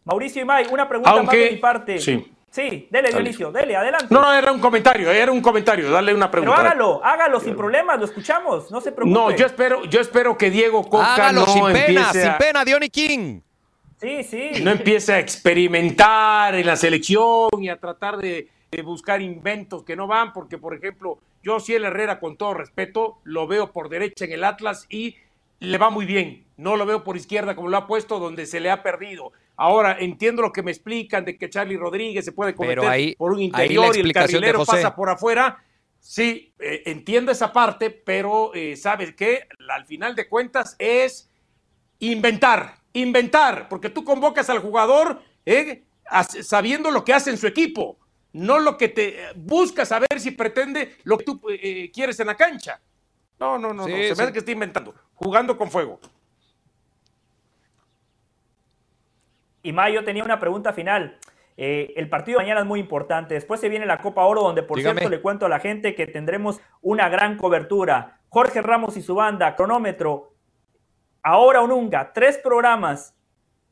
Mauricio 0.04 0.42
Imay, 0.42 0.66
una 0.72 0.90
pregunta 0.90 1.22
más 1.22 1.32
de 1.32 1.52
mi 1.52 1.58
parte. 1.58 2.00
Sí. 2.00 2.34
Sí, 2.50 2.90
dele, 2.92 3.10
Dionisio, 3.12 3.52
dele, 3.52 3.78
adelante. 3.78 4.08
No, 4.10 4.22
no, 4.22 4.34
era 4.34 4.52
un 4.52 4.60
comentario, 4.60 5.10
era 5.10 5.32
un 5.32 5.42
comentario, 5.42 5.90
dale 5.90 6.14
una 6.14 6.30
Pero 6.30 6.42
pregunta. 6.44 6.62
hágalo, 6.62 7.02
hágalo 7.02 7.40
sin 7.40 7.56
problemas, 7.56 7.98
lo 7.98 8.06
escuchamos, 8.06 8.70
no 8.72 8.82
se 8.82 8.92
preocupe. 8.92 9.18
No, 9.18 9.32
yo 9.32 9.46
espero, 9.46 9.86
yo 9.86 10.02
espero 10.02 10.38
que 10.38 10.50
Diego 10.50 10.84
Coca 10.90 11.14
Hágalo 11.14 11.46
no 11.46 11.54
sin 11.54 11.66
pena, 11.68 11.80
empiece 11.80 12.22
sin 12.24 12.32
a, 12.32 12.38
pena, 12.38 12.66
Diony 12.66 12.90
King. 12.90 13.42
Sí, 14.02 14.24
sí. 14.24 14.52
no 14.64 14.72
empiece 14.72 15.14
a 15.14 15.20
experimentar 15.20 16.56
en 16.56 16.66
la 16.66 16.76
selección 16.76 17.50
y 17.60 17.70
a 17.70 17.80
tratar 17.80 18.18
de, 18.18 18.48
de 18.72 18.82
buscar 18.82 19.22
inventos 19.22 19.84
que 19.84 19.96
no 19.96 20.08
van, 20.08 20.34
porque 20.34 20.58
por 20.58 20.74
ejemplo, 20.76 21.20
yo 21.44 21.60
sí 21.60 21.74
el 21.76 21.86
Herrera, 21.86 22.20
con 22.20 22.36
todo 22.38 22.54
respeto, 22.56 23.20
lo 23.24 23.48
veo 23.48 23.72
por 23.72 23.90
derecha 23.90 24.26
en 24.26 24.32
el 24.32 24.44
Atlas 24.44 24.86
y 24.90 25.16
le 25.60 25.78
va 25.78 25.90
muy 25.90 26.06
bien. 26.06 26.44
No 26.58 26.76
lo 26.78 26.86
veo 26.86 27.04
por 27.04 27.16
izquierda 27.18 27.56
como 27.56 27.70
lo 27.70 27.78
ha 27.78 27.88
puesto, 27.88 28.18
donde 28.20 28.46
se 28.48 28.60
le 28.60 28.72
ha 28.72 28.82
perdido. 28.84 29.32
Ahora 29.56 29.98
entiendo 30.00 30.42
lo 30.42 30.52
que 30.52 30.64
me 30.64 30.72
explican 30.72 31.24
de 31.26 31.38
que 31.38 31.50
Charlie 31.50 31.78
Rodríguez 31.78 32.26
se 32.26 32.32
puede 32.32 32.56
cometer 32.56 32.80
ahí- 32.86 33.16
por 33.16 33.32
un 33.34 33.40
ahí 33.40 33.50
la 33.52 33.64
interior 33.64 33.96
y 33.96 34.00
el 34.00 34.14
carrilero 34.14 34.60
José. 34.60 34.72
pasa 34.78 34.96
por 34.96 35.10
afuera. 35.10 35.64
Sí, 36.00 36.52
eh, 36.60 36.82
entiendo 36.88 37.32
esa 37.32 37.54
parte, 37.54 37.92
pero 37.92 38.52
eh, 38.56 38.76
¿sabes 38.76 39.14
qué? 39.16 39.48
Al 39.70 39.86
final 39.86 40.16
de 40.16 40.28
cuentas 40.28 40.76
es 40.80 41.30
inventar, 42.00 42.76
inventar, 42.94 43.68
porque 43.70 43.90
tú 43.90 44.04
convocas 44.04 44.50
al 44.50 44.60
jugador 44.60 45.22
eh, 45.46 45.84
sabiendo 46.44 46.92
lo 46.92 47.04
que 47.04 47.14
hace 47.14 47.30
en 47.30 47.38
su 47.38 47.48
equipo, 47.48 47.98
no 48.34 48.60
lo 48.60 48.78
que 48.78 48.90
te 48.90 49.24
eh, 49.24 49.28
busca 49.36 49.86
saber 49.86 50.20
si 50.20 50.32
pretende 50.32 50.98
lo 51.04 51.18
que 51.18 51.26
tú 51.26 51.42
eh, 51.50 51.92
quieres 51.94 52.20
en 52.20 52.28
la 52.28 52.36
cancha. 52.36 52.80
No, 53.40 53.58
no, 53.58 53.74
no, 53.74 53.86
Sí, 53.86 53.92
no, 53.92 53.98
se 53.98 54.10
me 54.10 54.16
sí. 54.16 54.22
hace 54.22 54.34
que 54.34 54.40
está 54.40 54.52
inventando, 54.52 54.94
jugando 55.16 55.58
con 55.58 55.72
fuego. 55.72 56.00
Y 59.64 59.72
Mayo 59.74 60.04
tenía 60.04 60.24
una 60.24 60.40
pregunta 60.40 60.74
final. 60.74 61.18
Eh, 61.58 61.94
el 61.96 62.10
partido 62.10 62.40
de 62.40 62.46
mañana 62.46 62.62
es 62.62 62.66
muy 62.68 62.80
importante. 62.80 63.34
Después 63.36 63.60
se 63.60 63.70
viene 63.70 63.86
la 63.86 64.00
Copa 64.00 64.24
Oro, 64.26 64.42
donde 64.42 64.64
por 64.64 64.78
Dígame. 64.78 65.00
cierto 65.00 65.16
le 65.16 65.22
cuento 65.22 65.46
a 65.46 65.50
la 65.50 65.60
gente 65.60 65.94
que 65.96 66.08
tendremos 66.08 66.60
una 66.82 67.10
gran 67.10 67.38
cobertura. 67.38 68.20
Jorge 68.30 68.62
Ramos 68.62 68.98
y 68.98 69.02
su 69.02 69.14
banda, 69.16 69.56
cronómetro, 69.56 70.31
ahora 71.24 71.62
o 71.62 71.68
nunca, 71.68 72.12
tres 72.14 72.38
programas 72.38 73.16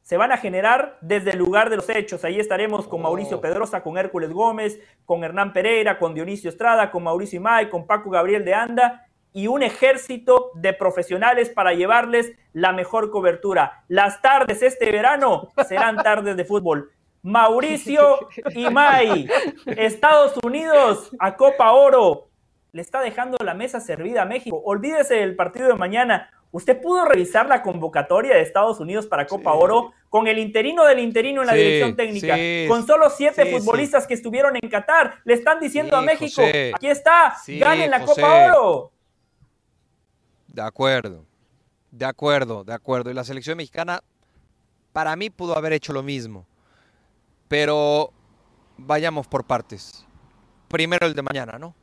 se 0.01 0.17
van 0.17 0.31
a 0.31 0.37
generar 0.37 0.97
desde 1.01 1.31
el 1.31 1.37
lugar 1.37 1.69
de 1.69 1.75
los 1.75 1.87
hechos. 1.87 2.23
Ahí 2.23 2.39
estaremos 2.39 2.87
con 2.87 3.01
Mauricio 3.01 3.37
Oh. 3.37 3.41
Pedrosa, 3.41 3.83
con 3.83 3.97
Hércules 3.97 4.31
Gómez, 4.31 4.79
con 5.05 5.23
Hernán 5.23 5.53
Pereira, 5.53 5.99
con 5.99 6.15
Dionisio 6.15 6.49
Estrada, 6.49 6.89
con 6.89 7.03
Mauricio 7.03 7.37
Imay, 7.37 7.69
con 7.69 7.85
Paco 7.85 8.09
Gabriel 8.09 8.43
de 8.43 8.55
Anda 8.55 9.05
y 9.33 9.45
un 9.45 9.61
ejército 9.61 10.49
de 10.55 10.73
profesionales 10.73 11.49
para 11.49 11.73
llevarles 11.73 12.31
la 12.53 12.71
mejor 12.71 13.11
cobertura. 13.11 13.83
Las 13.87 14.21
tardes 14.21 14.63
este 14.63 14.91
verano 14.91 15.49
serán 15.67 15.97
tardes 16.03 16.35
de 16.35 16.43
fútbol. 16.45 16.91
Mauricio 17.21 18.29
Imay, 18.55 19.29
Estados 19.65 20.33
Unidos 20.43 21.11
a 21.19 21.35
Copa 21.35 21.71
Oro. 21.73 22.29
Le 22.71 22.81
está 22.81 23.01
dejando 23.01 23.37
la 23.43 23.53
mesa 23.53 23.79
servida 23.79 24.23
a 24.23 24.25
México. 24.25 24.61
Olvídese 24.63 25.15
del 25.15 25.35
partido 25.35 25.67
de 25.67 25.75
mañana. 25.75 26.31
¿Usted 26.51 26.81
pudo 26.81 27.05
revisar 27.05 27.45
la 27.47 27.61
convocatoria 27.61 28.33
de 28.35 28.41
Estados 28.41 28.79
Unidos 28.79 29.05
para 29.05 29.27
Copa 29.27 29.53
Oro 29.53 29.93
con 30.09 30.27
el 30.27 30.39
interino 30.39 30.83
del 30.85 30.97
interino 30.99 31.41
en 31.41 31.47
la 31.47 31.53
Sí, 31.53 31.59
dirección 31.59 31.95
técnica? 31.95 32.35
sí, 32.35 32.65
con 32.67 32.87
solo 32.87 33.09
siete 33.11 33.45
futbolistas 33.59 34.07
que 34.07 34.15
estuvieron 34.15 34.55
en 34.59 34.67
Qatar. 34.69 35.19
Le 35.25 35.35
están 35.35 35.59
diciendo 35.59 35.95
a 35.95 36.01
México, 36.01 36.41
José. 36.41 36.71
aquí 36.75 36.87
está, 36.87 37.35
ganen 37.47 37.91
la 37.91 37.99
José. 37.99 38.21
Copa 38.21 38.53
Oro. 38.55 38.91
De 40.47 40.61
acuerdo, 40.63 41.25
de 41.91 42.05
acuerdo, 42.05 42.63
de 42.63 42.73
acuerdo. 42.73 43.11
Y 43.11 43.13
la 43.13 43.23
selección 43.23 43.57
mexicana, 43.57 44.01
para 44.91 45.15
mí, 45.15 45.29
pudo 45.29 45.55
haber 45.55 45.73
hecho 45.73 45.93
lo 45.93 46.01
mismo. 46.01 46.47
Pero 47.47 48.11
vayamos 48.77 49.27
por 49.27 49.43
partes. 49.43 50.05
Primero 50.67 51.05
el 51.05 51.13
de 51.13 51.21
mañana, 51.21 51.59
¿no? 51.59 51.75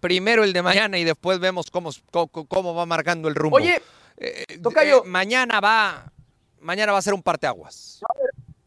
Primero 0.00 0.44
el 0.44 0.52
de 0.52 0.62
mañana 0.62 0.96
y 0.96 1.04
después 1.04 1.40
vemos 1.40 1.70
cómo, 1.70 1.90
cómo, 2.10 2.28
cómo 2.28 2.74
va 2.74 2.86
marcando 2.86 3.28
el 3.28 3.34
rumbo. 3.34 3.56
Oye, 3.56 3.82
Eh, 4.20 4.58
Tocayo. 4.62 5.04
eh, 5.04 5.08
mañana 5.08 5.60
va, 5.60 6.12
mañana 6.60 6.92
va 6.92 6.98
a 6.98 7.02
ser 7.02 7.14
un 7.14 7.22
parteaguas. 7.22 8.00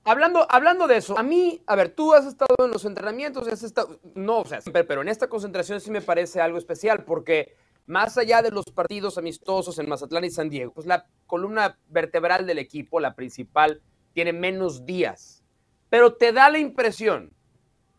Hablando, 0.04 0.48
hablando 0.50 0.88
de 0.88 0.98
eso, 0.98 1.18
a 1.18 1.22
mí, 1.22 1.62
a 1.68 1.76
ver, 1.76 1.90
tú 1.94 2.14
has 2.14 2.26
estado 2.26 2.56
en 2.66 2.72
los 2.72 2.86
entrenamientos, 2.86 3.48
has 3.48 3.62
estado, 3.62 4.00
no, 4.16 4.40
o 4.40 4.46
sea, 4.46 4.60
siempre, 4.60 4.84
pero 4.84 5.02
en 5.02 5.10
esta 5.10 5.28
concentración 5.28 5.80
sí 5.80 5.92
me 5.92 6.02
parece 6.02 6.42
algo 6.42 6.58
especial, 6.58 7.04
porque 7.04 7.56
más 7.86 8.18
allá 8.18 8.42
de 8.42 8.50
los 8.50 8.66
partidos 8.66 9.20
amistosos 9.20 9.78
en 9.78 9.88
Mazatlán 9.88 10.24
y 10.24 10.32
San 10.32 10.50
Diego, 10.50 10.74
pues 10.74 10.88
la 10.88 11.06
columna 11.28 11.78
vertebral 11.88 12.48
del 12.48 12.58
equipo, 12.58 13.00
la 13.00 13.14
principal, 13.14 13.82
tiene 14.14 14.34
menos 14.34 14.86
días. 14.86 15.44
Pero 15.90 16.16
te 16.16 16.32
da 16.32 16.50
la 16.50 16.58
impresión 16.58 17.32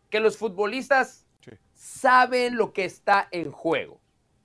que 0.09 0.19
los 0.19 0.37
futbolistas 0.37 1.25
saben 1.73 2.57
lo 2.57 2.73
que 2.73 2.85
está 2.85 3.27
en 3.31 3.51
juego 3.51 4.01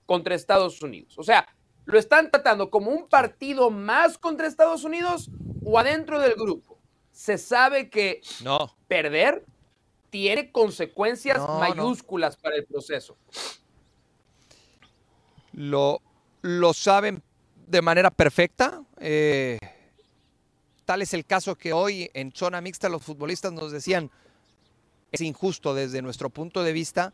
contra 0.06 0.34
Estados 0.34 0.80
Unidos. 0.82 1.18
O 1.18 1.22
sea, 1.22 1.46
lo 1.88 1.98
están 1.98 2.30
tratando 2.30 2.68
como 2.70 2.90
un 2.90 3.08
partido 3.08 3.70
más 3.70 4.18
contra 4.18 4.46
Estados 4.46 4.84
Unidos 4.84 5.30
o 5.64 5.78
adentro 5.78 6.20
del 6.20 6.34
grupo. 6.34 6.78
Se 7.12 7.38
sabe 7.38 7.88
que 7.88 8.20
No, 8.44 8.76
perder 8.86 9.44
tiene 10.10 10.52
consecuencias 10.52 11.38
No, 11.38 11.46
no. 11.46 11.58
mayúsculas 11.60 12.36
para 12.36 12.56
el 12.56 12.66
proceso. 12.66 13.16
lo, 15.52 16.00
lo 16.42 16.74
saben 16.74 17.22
de 17.66 17.82
manera 17.82 18.10
perfecta. 18.10 18.82
eh, 19.00 19.58
tal 20.84 21.00
es 21.02 21.12
el 21.14 21.24
caso 21.24 21.54
que 21.56 21.72
hoy 21.72 22.10
en 22.14 22.32
zona 22.32 22.60
mixta 22.60 22.88
los 22.90 23.02
futbolistas 23.02 23.52
nos 23.52 23.72
decían, 23.72 24.10
es 25.10 25.20
injusto 25.22 25.74
desde 25.74 26.00
nuestro 26.02 26.28
punto 26.30 26.62
de 26.62 26.72
vista 26.72 27.12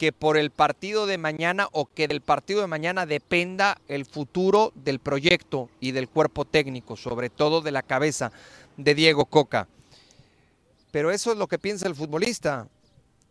que 0.00 0.12
por 0.12 0.38
el 0.38 0.50
partido 0.50 1.04
de 1.04 1.18
mañana 1.18 1.68
o 1.72 1.84
que 1.84 2.08
del 2.08 2.22
partido 2.22 2.62
de 2.62 2.66
mañana 2.66 3.04
dependa 3.04 3.82
el 3.86 4.06
futuro 4.06 4.72
del 4.74 4.98
proyecto 4.98 5.68
y 5.78 5.92
del 5.92 6.08
cuerpo 6.08 6.46
técnico, 6.46 6.96
sobre 6.96 7.28
todo 7.28 7.60
de 7.60 7.70
la 7.70 7.82
cabeza 7.82 8.32
de 8.78 8.94
Diego 8.94 9.26
Coca. 9.26 9.68
Pero 10.90 11.10
eso 11.10 11.32
es 11.32 11.36
lo 11.36 11.48
que 11.48 11.58
piensa 11.58 11.86
el 11.86 11.94
futbolista. 11.94 12.66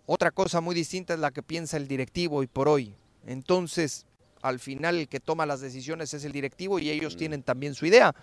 Otra 0.06 0.30
cosa 0.30 0.62
muy 0.62 0.76
distinta 0.76 1.16
es 1.16 1.20
la 1.20 1.32
que 1.32 1.42
piensa 1.42 1.76
el 1.76 1.88
directivo 1.88 2.44
y 2.44 2.48
por 2.48 2.70
hoy. 2.70 2.94
Entonces, 3.26 4.06
al 4.44 4.60
final 4.60 5.00
el 5.00 5.08
que 5.08 5.20
toma 5.20 5.48
las 5.48 5.62
decisiones 5.62 6.14
es 6.14 6.24
el 6.24 6.32
directivo 6.32 6.78
y 6.78 6.92
ellos 6.92 7.18
tienen 7.18 7.42
también 7.42 7.74
su 7.74 7.88
idea. 7.88 8.14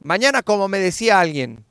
Mañana, 0.00 0.44
como 0.44 0.68
me 0.68 0.78
decía 0.78 1.18
alguien 1.18 1.64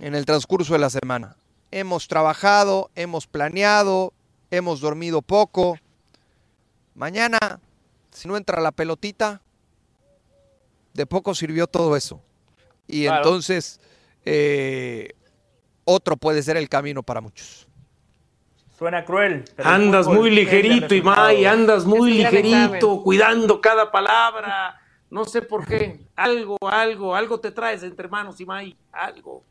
en 0.00 0.16
el 0.16 0.26
transcurso 0.26 0.72
de 0.72 0.80
la 0.80 0.90
semana, 0.90 1.36
hemos 1.70 2.08
trabajado, 2.08 2.90
hemos 2.96 3.28
planeado, 3.28 4.14
hemos 4.50 4.80
dormido 4.80 5.22
poco. 5.22 5.78
Mañana, 6.94 7.38
si 8.10 8.28
no 8.28 8.36
entra 8.36 8.60
la 8.60 8.72
pelotita, 8.72 9.40
de 10.94 11.06
poco 11.06 11.34
sirvió 11.34 11.66
todo 11.66 11.96
eso. 11.96 12.20
Y 12.86 13.04
Claro. 13.04 13.18
entonces, 13.18 13.80
eh, 14.24 15.10
otro 15.84 16.16
puede 16.16 16.42
ser 16.42 16.56
el 16.56 16.68
camino 16.68 17.02
para 17.02 17.20
muchos. 17.20 17.66
Suena 18.76 19.04
cruel. 19.04 19.44
pero 19.56 19.68
Andas 19.68 20.06
muy 20.08 20.30
ligerito, 20.30 20.94
Imay, 20.94 21.44
andas 21.44 21.84
muy 21.84 22.12
ligerito, 22.14 23.02
cuidando 23.02 23.60
cada 23.60 23.90
palabra. 23.92 24.80
No 25.10 25.24
sé 25.24 25.42
por 25.42 25.66
qué. 25.66 26.00
Algo, 26.16 26.56
algo, 26.62 27.14
algo 27.14 27.38
te 27.40 27.50
traes 27.50 27.82
entre 27.82 28.08
manos, 28.08 28.40
Imay. 28.40 28.76
Algo. 28.92 29.44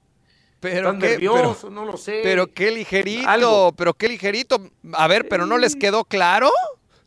Pero 0.60 0.92
Estás 0.92 1.10
qué, 1.10 1.18
pero- 1.20 1.58
no 1.72 1.86
lo 1.86 1.96
sé. 1.98 2.20
Pero 2.24 2.48
qué 2.54 2.72
ligerito, 2.72 3.30
Algo. 3.30 3.72
pero 3.78 3.94
qué 3.94 4.08
ligerito. 4.10 4.58
A 4.94 5.08
ver, 5.08 5.28
pero 5.30 5.46
¿no 5.46 5.58
les 5.58 5.76
quedó 5.76 6.04
claro? 6.04 6.52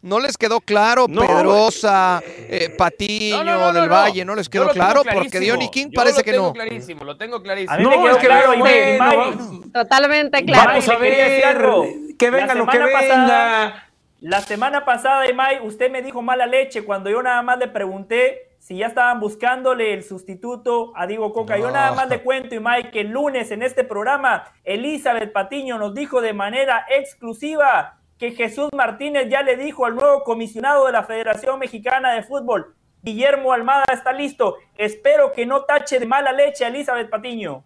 ¿No 0.01 0.19
les 0.19 0.37
quedó 0.37 0.61
claro 0.61 1.07
No, 1.09 1.21
Pedrosa, 1.21 2.21
eh, 2.27 2.75
Patiño, 2.77 3.45
No, 3.45 3.45
no, 3.45 3.73
no, 3.73 3.81
del. 3.81 3.89
Valle? 3.89 4.25
¿No 4.25 4.35
les 4.35 4.49
quedó 4.49 4.69
claro? 4.71 5.03
Porque. 5.05 5.39
Diony 5.39 5.71
King 5.71 5.87
Yo 5.91 5.97
parece 5.97 6.19
lo 6.19 6.25
que 6.25 6.33
tengo 6.33 6.47
no. 6.49 6.53
clarísimo, 6.55 7.05
lo 7.05 7.17
tengo 7.17 7.41
clarísimo. 7.43 7.73
A 7.75 7.79
mí 7.79 7.85
me 7.87 7.95
quedó 7.97 8.09
es 8.11 8.17
que 8.17 8.27
claro, 8.27 8.59
bueno, 8.59 9.63
Totalmente 9.73 10.45
claro. 10.45 10.71
Vamos 10.71 10.89
a 10.89 10.97
ver, 10.97 11.45
algo. 11.45 11.87
que 12.19 12.31
venga 12.31 12.55
lo 12.55 12.67
que 12.67 12.73
semana 12.73 12.93
pasada- 12.93 13.65
venga. 13.67 13.89
La 14.21 14.41
semana 14.41 14.85
pasada, 14.85 15.29
Imay, 15.29 15.61
usted 15.67 15.91
me 15.91 16.01
dijo 16.03 16.23
mala 16.23 16.47
leche 16.47 16.85
cuando 16.85 17.11
yo 17.11 17.23
nada 17.23 17.43
más 17.43 17.59
le 17.59 17.69
pregunté 17.69 18.52
si 18.73 18.79
ya 18.79 18.87
estaban 18.87 19.21
buscándole 19.21 19.93
el 19.93 20.03
sustituto 20.03 20.95
a 20.97 21.07
Diego 21.07 21.31
Coca. 21.35 21.59
Yo 21.59 21.67
No. 21.67 21.75
nada 21.75 21.93
más 21.93 22.09
le 22.09 22.23
cuento, 22.23 22.55
Imay, 22.55 22.91
que 22.91 23.03
el 23.03 23.09
lunes 23.09 23.51
en 23.51 23.63
este 23.63 23.85
programa, 23.85 24.45
Elizabeth 24.65 25.31
Patiño 25.31 25.77
nos 25.77 25.95
dijo 25.95 26.23
de 26.23 26.33
manera 26.33 26.87
exclusiva 26.89 27.99
que 28.17 28.31
Jesús 28.31 28.71
Martínez 28.75 29.29
ya 29.29 29.43
le 29.43 29.59
dijo 29.59 29.85
al 29.85 29.95
nuevo 29.95 30.23
comisionado 30.23 30.87
de 30.87 30.93
la 30.93 31.03
Federación 31.05 31.59
Mexicana 31.59 32.15
de 32.15 32.23
Fútbol, 32.23 32.75
Guillermo 33.03 33.53
Almada 33.53 33.85
está 33.93 34.11
listo. 34.15 34.57
Espero 34.79 35.33
que 35.33 35.45
no 35.45 35.65
tache 35.65 35.99
de 36.01 36.07
mala 36.07 36.33
leche 36.33 36.65
a 36.65 36.69
Elizabeth 36.69 37.11
Patiño. 37.11 37.63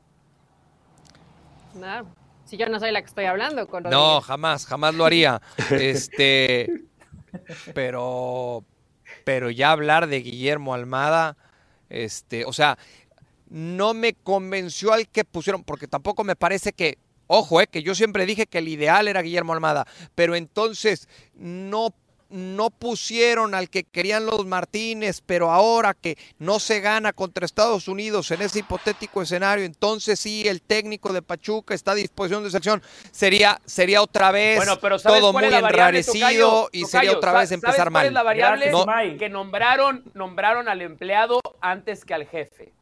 No, 1.74 2.04
si 2.46 2.56
yo 2.56 2.68
no 2.68 2.80
soy 2.80 2.90
la 2.90 3.00
que 3.00 3.06
estoy 3.06 3.26
hablando 3.26 3.68
con 3.68 3.84
No, 3.84 4.20
jamás, 4.22 4.66
jamás 4.66 4.92
lo 4.92 5.04
haría. 5.04 5.40
Este, 5.70 6.82
pero, 7.74 8.64
pero 9.26 9.50
ya 9.50 9.72
hablar 9.72 10.06
de 10.06 10.20
Guillermo 10.20 10.72
Almada, 10.72 11.36
este, 11.90 12.44
o 12.44 12.52
sea, 12.52 12.78
no 13.50 13.92
me 13.92 14.14
convenció 14.14 14.92
al 14.92 15.08
que 15.08 15.24
pusieron, 15.24 15.64
porque 15.64 15.88
tampoco 15.88 16.22
me 16.22 16.36
parece 16.36 16.72
que 16.72 16.98
Ojo, 17.26 17.60
eh, 17.60 17.66
que 17.66 17.82
yo 17.82 17.96
siempre 17.96 18.24
dije 18.24 18.46
que 18.46 18.58
el 18.58 18.68
ideal 18.68 19.08
era 19.08 19.20
Guillermo 19.20 19.52
Almada, 19.52 19.84
pero 20.14 20.36
entonces 20.36 21.08
no 21.34 21.92
no 22.30 22.70
pusieron 22.70 23.54
al 23.54 23.70
que 23.70 23.84
querían 23.84 24.26
los 24.26 24.46
Martínez, 24.46 25.22
pero 25.24 25.50
ahora 25.50 25.94
que 25.94 26.18
no 26.38 26.58
se 26.58 26.80
gana 26.80 27.12
contra 27.12 27.44
Estados 27.44 27.88
Unidos 27.88 28.30
en 28.30 28.42
ese 28.42 28.60
hipotético 28.60 29.22
escenario, 29.22 29.64
entonces 29.64 30.18
sí 30.18 30.46
el 30.46 30.62
técnico 30.62 31.12
de 31.12 31.22
Pachuca 31.22 31.74
está 31.74 31.92
a 31.92 31.94
disposición 31.94 32.42
de 32.42 32.50
selección, 32.50 32.82
sería, 33.10 33.60
sería 33.64 34.02
otra 34.02 34.30
vez 34.30 34.60
todo 35.02 35.32
muy 35.32 35.44
enrarecido 35.44 36.68
y 36.72 36.84
sería 36.84 37.12
otra 37.12 37.32
vez 37.32 37.52
empezar 37.52 37.90
mal. 37.90 38.06
Es 38.06 38.12
la 38.12 38.22
variable 38.22 38.70
que 39.18 39.28
nombraron, 39.28 40.04
nombraron 40.14 40.68
al 40.68 40.82
empleado 40.82 41.40
antes 41.60 42.04
que 42.04 42.14
al 42.14 42.26
jefe. 42.26 42.72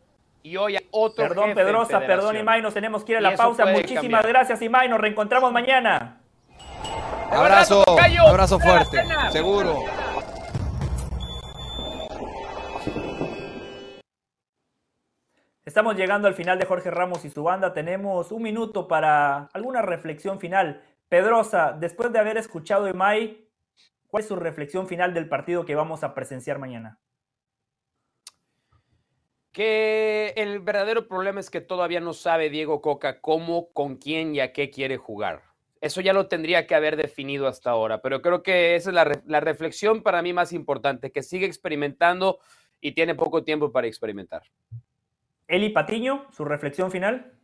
Y 0.42 0.58
hoy 0.58 0.76
otro 0.90 1.26
Perdón, 1.26 1.54
Pedrosa, 1.54 2.00
perdón, 2.00 2.36
Imay, 2.36 2.60
nos 2.60 2.74
tenemos 2.74 3.02
que 3.02 3.12
ir 3.12 3.18
a 3.18 3.20
la 3.22 3.34
pausa. 3.34 3.64
Muchísimas 3.64 4.26
gracias, 4.26 4.60
Imay, 4.60 4.88
nos 4.88 5.00
reencontramos 5.00 5.50
mañana. 5.52 6.20
Abrazo, 7.30 7.84
abrazo 8.26 8.60
fuerte, 8.60 9.02
seguro. 9.30 9.84
Estamos 15.64 15.96
llegando 15.96 16.28
al 16.28 16.34
final 16.34 16.58
de 16.58 16.66
Jorge 16.66 16.90
Ramos 16.90 17.24
y 17.24 17.30
su 17.30 17.42
banda. 17.42 17.72
Tenemos 17.72 18.30
un 18.30 18.42
minuto 18.42 18.86
para 18.86 19.46
alguna 19.54 19.82
reflexión 19.82 20.38
final. 20.38 20.84
Pedrosa, 21.08 21.72
después 21.72 22.12
de 22.12 22.18
haber 22.18 22.36
escuchado 22.36 22.84
a 22.84 22.90
Imai, 22.90 23.48
¿cuál 24.06 24.22
es 24.22 24.28
su 24.28 24.36
reflexión 24.36 24.86
final 24.86 25.14
del 25.14 25.28
partido 25.28 25.64
que 25.64 25.74
vamos 25.74 26.04
a 26.04 26.14
presenciar 26.14 26.58
mañana? 26.58 27.00
Que 29.52 30.34
el 30.36 30.60
verdadero 30.60 31.08
problema 31.08 31.40
es 31.40 31.48
que 31.48 31.60
todavía 31.60 32.00
no 32.00 32.12
sabe 32.12 32.50
Diego 32.50 32.82
Coca 32.82 33.20
cómo, 33.20 33.72
con 33.72 33.96
quién 33.96 34.34
y 34.34 34.40
a 34.40 34.52
qué 34.52 34.70
quiere 34.70 34.96
jugar. 34.96 35.53
Eso 35.84 36.00
ya 36.00 36.14
lo 36.14 36.28
tendría 36.28 36.66
que 36.66 36.74
haber 36.74 36.96
definido 36.96 37.46
hasta 37.46 37.68
ahora, 37.68 38.00
pero 38.00 38.22
creo 38.22 38.42
que 38.42 38.74
esa 38.74 38.88
es 38.88 39.22
la, 39.26 39.40
reflexión 39.40 40.02
para 40.02 40.22
mí 40.22 40.32
más 40.32 40.54
importante, 40.54 41.12
que 41.12 41.22
sigue 41.22 41.44
experimentando 41.44 42.38
y 42.80 42.92
tiene 42.92 43.14
poco 43.14 43.44
tiempo 43.44 43.70
para 43.70 43.86
experimentar. 43.86 44.44
Eli 45.46 45.68
Patiño, 45.68 46.26
su 46.32 46.46
reflexión 46.46 46.90
final. 46.90 47.34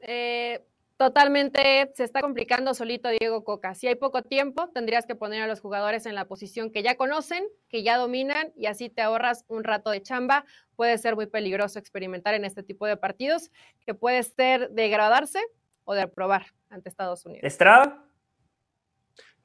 Eh, 0.00 0.66
totalmente 0.96 1.92
se 1.94 2.02
está 2.02 2.20
complicando 2.20 2.74
solito 2.74 3.08
Diego 3.10 3.44
Coca. 3.44 3.76
Si 3.76 3.86
hay 3.86 3.94
poco 3.94 4.22
tiempo, 4.22 4.68
tendrías 4.70 5.06
que 5.06 5.14
poner 5.14 5.42
a 5.42 5.46
los 5.46 5.60
jugadores 5.60 6.06
en 6.06 6.16
la 6.16 6.24
posición 6.24 6.72
que 6.72 6.82
ya 6.82 6.96
conocen, 6.96 7.44
que 7.68 7.84
ya 7.84 7.96
dominan 7.96 8.52
y 8.56 8.66
así 8.66 8.88
te 8.88 9.02
ahorras 9.02 9.44
un 9.46 9.62
rato 9.62 9.90
de 9.90 10.02
chamba. 10.02 10.44
Puede 10.74 10.98
ser 10.98 11.14
muy 11.14 11.26
peligroso 11.26 11.78
experimentar 11.78 12.34
en 12.34 12.44
este 12.44 12.64
tipo 12.64 12.88
de 12.88 12.96
partidos, 12.96 13.52
que 13.86 13.94
puede 13.94 14.20
ser 14.24 14.70
degradarse 14.70 15.38
o 15.90 15.94
de 15.94 16.02
aprobar 16.02 16.46
ante 16.68 16.88
Estados 16.88 17.26
Unidos. 17.26 17.42
¿Estrada? 17.42 18.04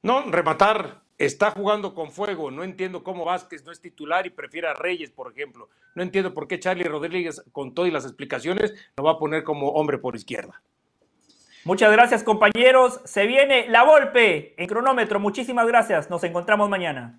No, 0.00 0.30
rematar. 0.30 1.02
Está 1.18 1.50
jugando 1.50 1.92
con 1.92 2.12
fuego. 2.12 2.52
No 2.52 2.62
entiendo 2.62 3.02
cómo 3.02 3.24
Vázquez 3.24 3.64
no 3.64 3.72
es 3.72 3.80
titular 3.80 4.26
y 4.26 4.30
prefiere 4.30 4.68
a 4.68 4.74
Reyes, 4.74 5.10
por 5.10 5.32
ejemplo. 5.32 5.68
No 5.96 6.04
entiendo 6.04 6.34
por 6.34 6.46
qué 6.46 6.60
Charlie 6.60 6.84
Rodríguez, 6.84 7.42
con 7.50 7.74
todas 7.74 7.92
las 7.92 8.04
explicaciones, 8.04 8.74
lo 8.96 9.02
va 9.02 9.12
a 9.12 9.18
poner 9.18 9.42
como 9.42 9.70
hombre 9.70 9.98
por 9.98 10.14
izquierda. 10.14 10.62
Muchas 11.64 11.90
gracias, 11.90 12.22
compañeros. 12.22 13.00
Se 13.04 13.26
viene 13.26 13.68
la 13.68 13.82
golpe 13.82 14.54
en 14.62 14.68
cronómetro. 14.68 15.18
Muchísimas 15.18 15.66
gracias. 15.66 16.10
Nos 16.10 16.22
encontramos 16.22 16.68
mañana. 16.68 17.18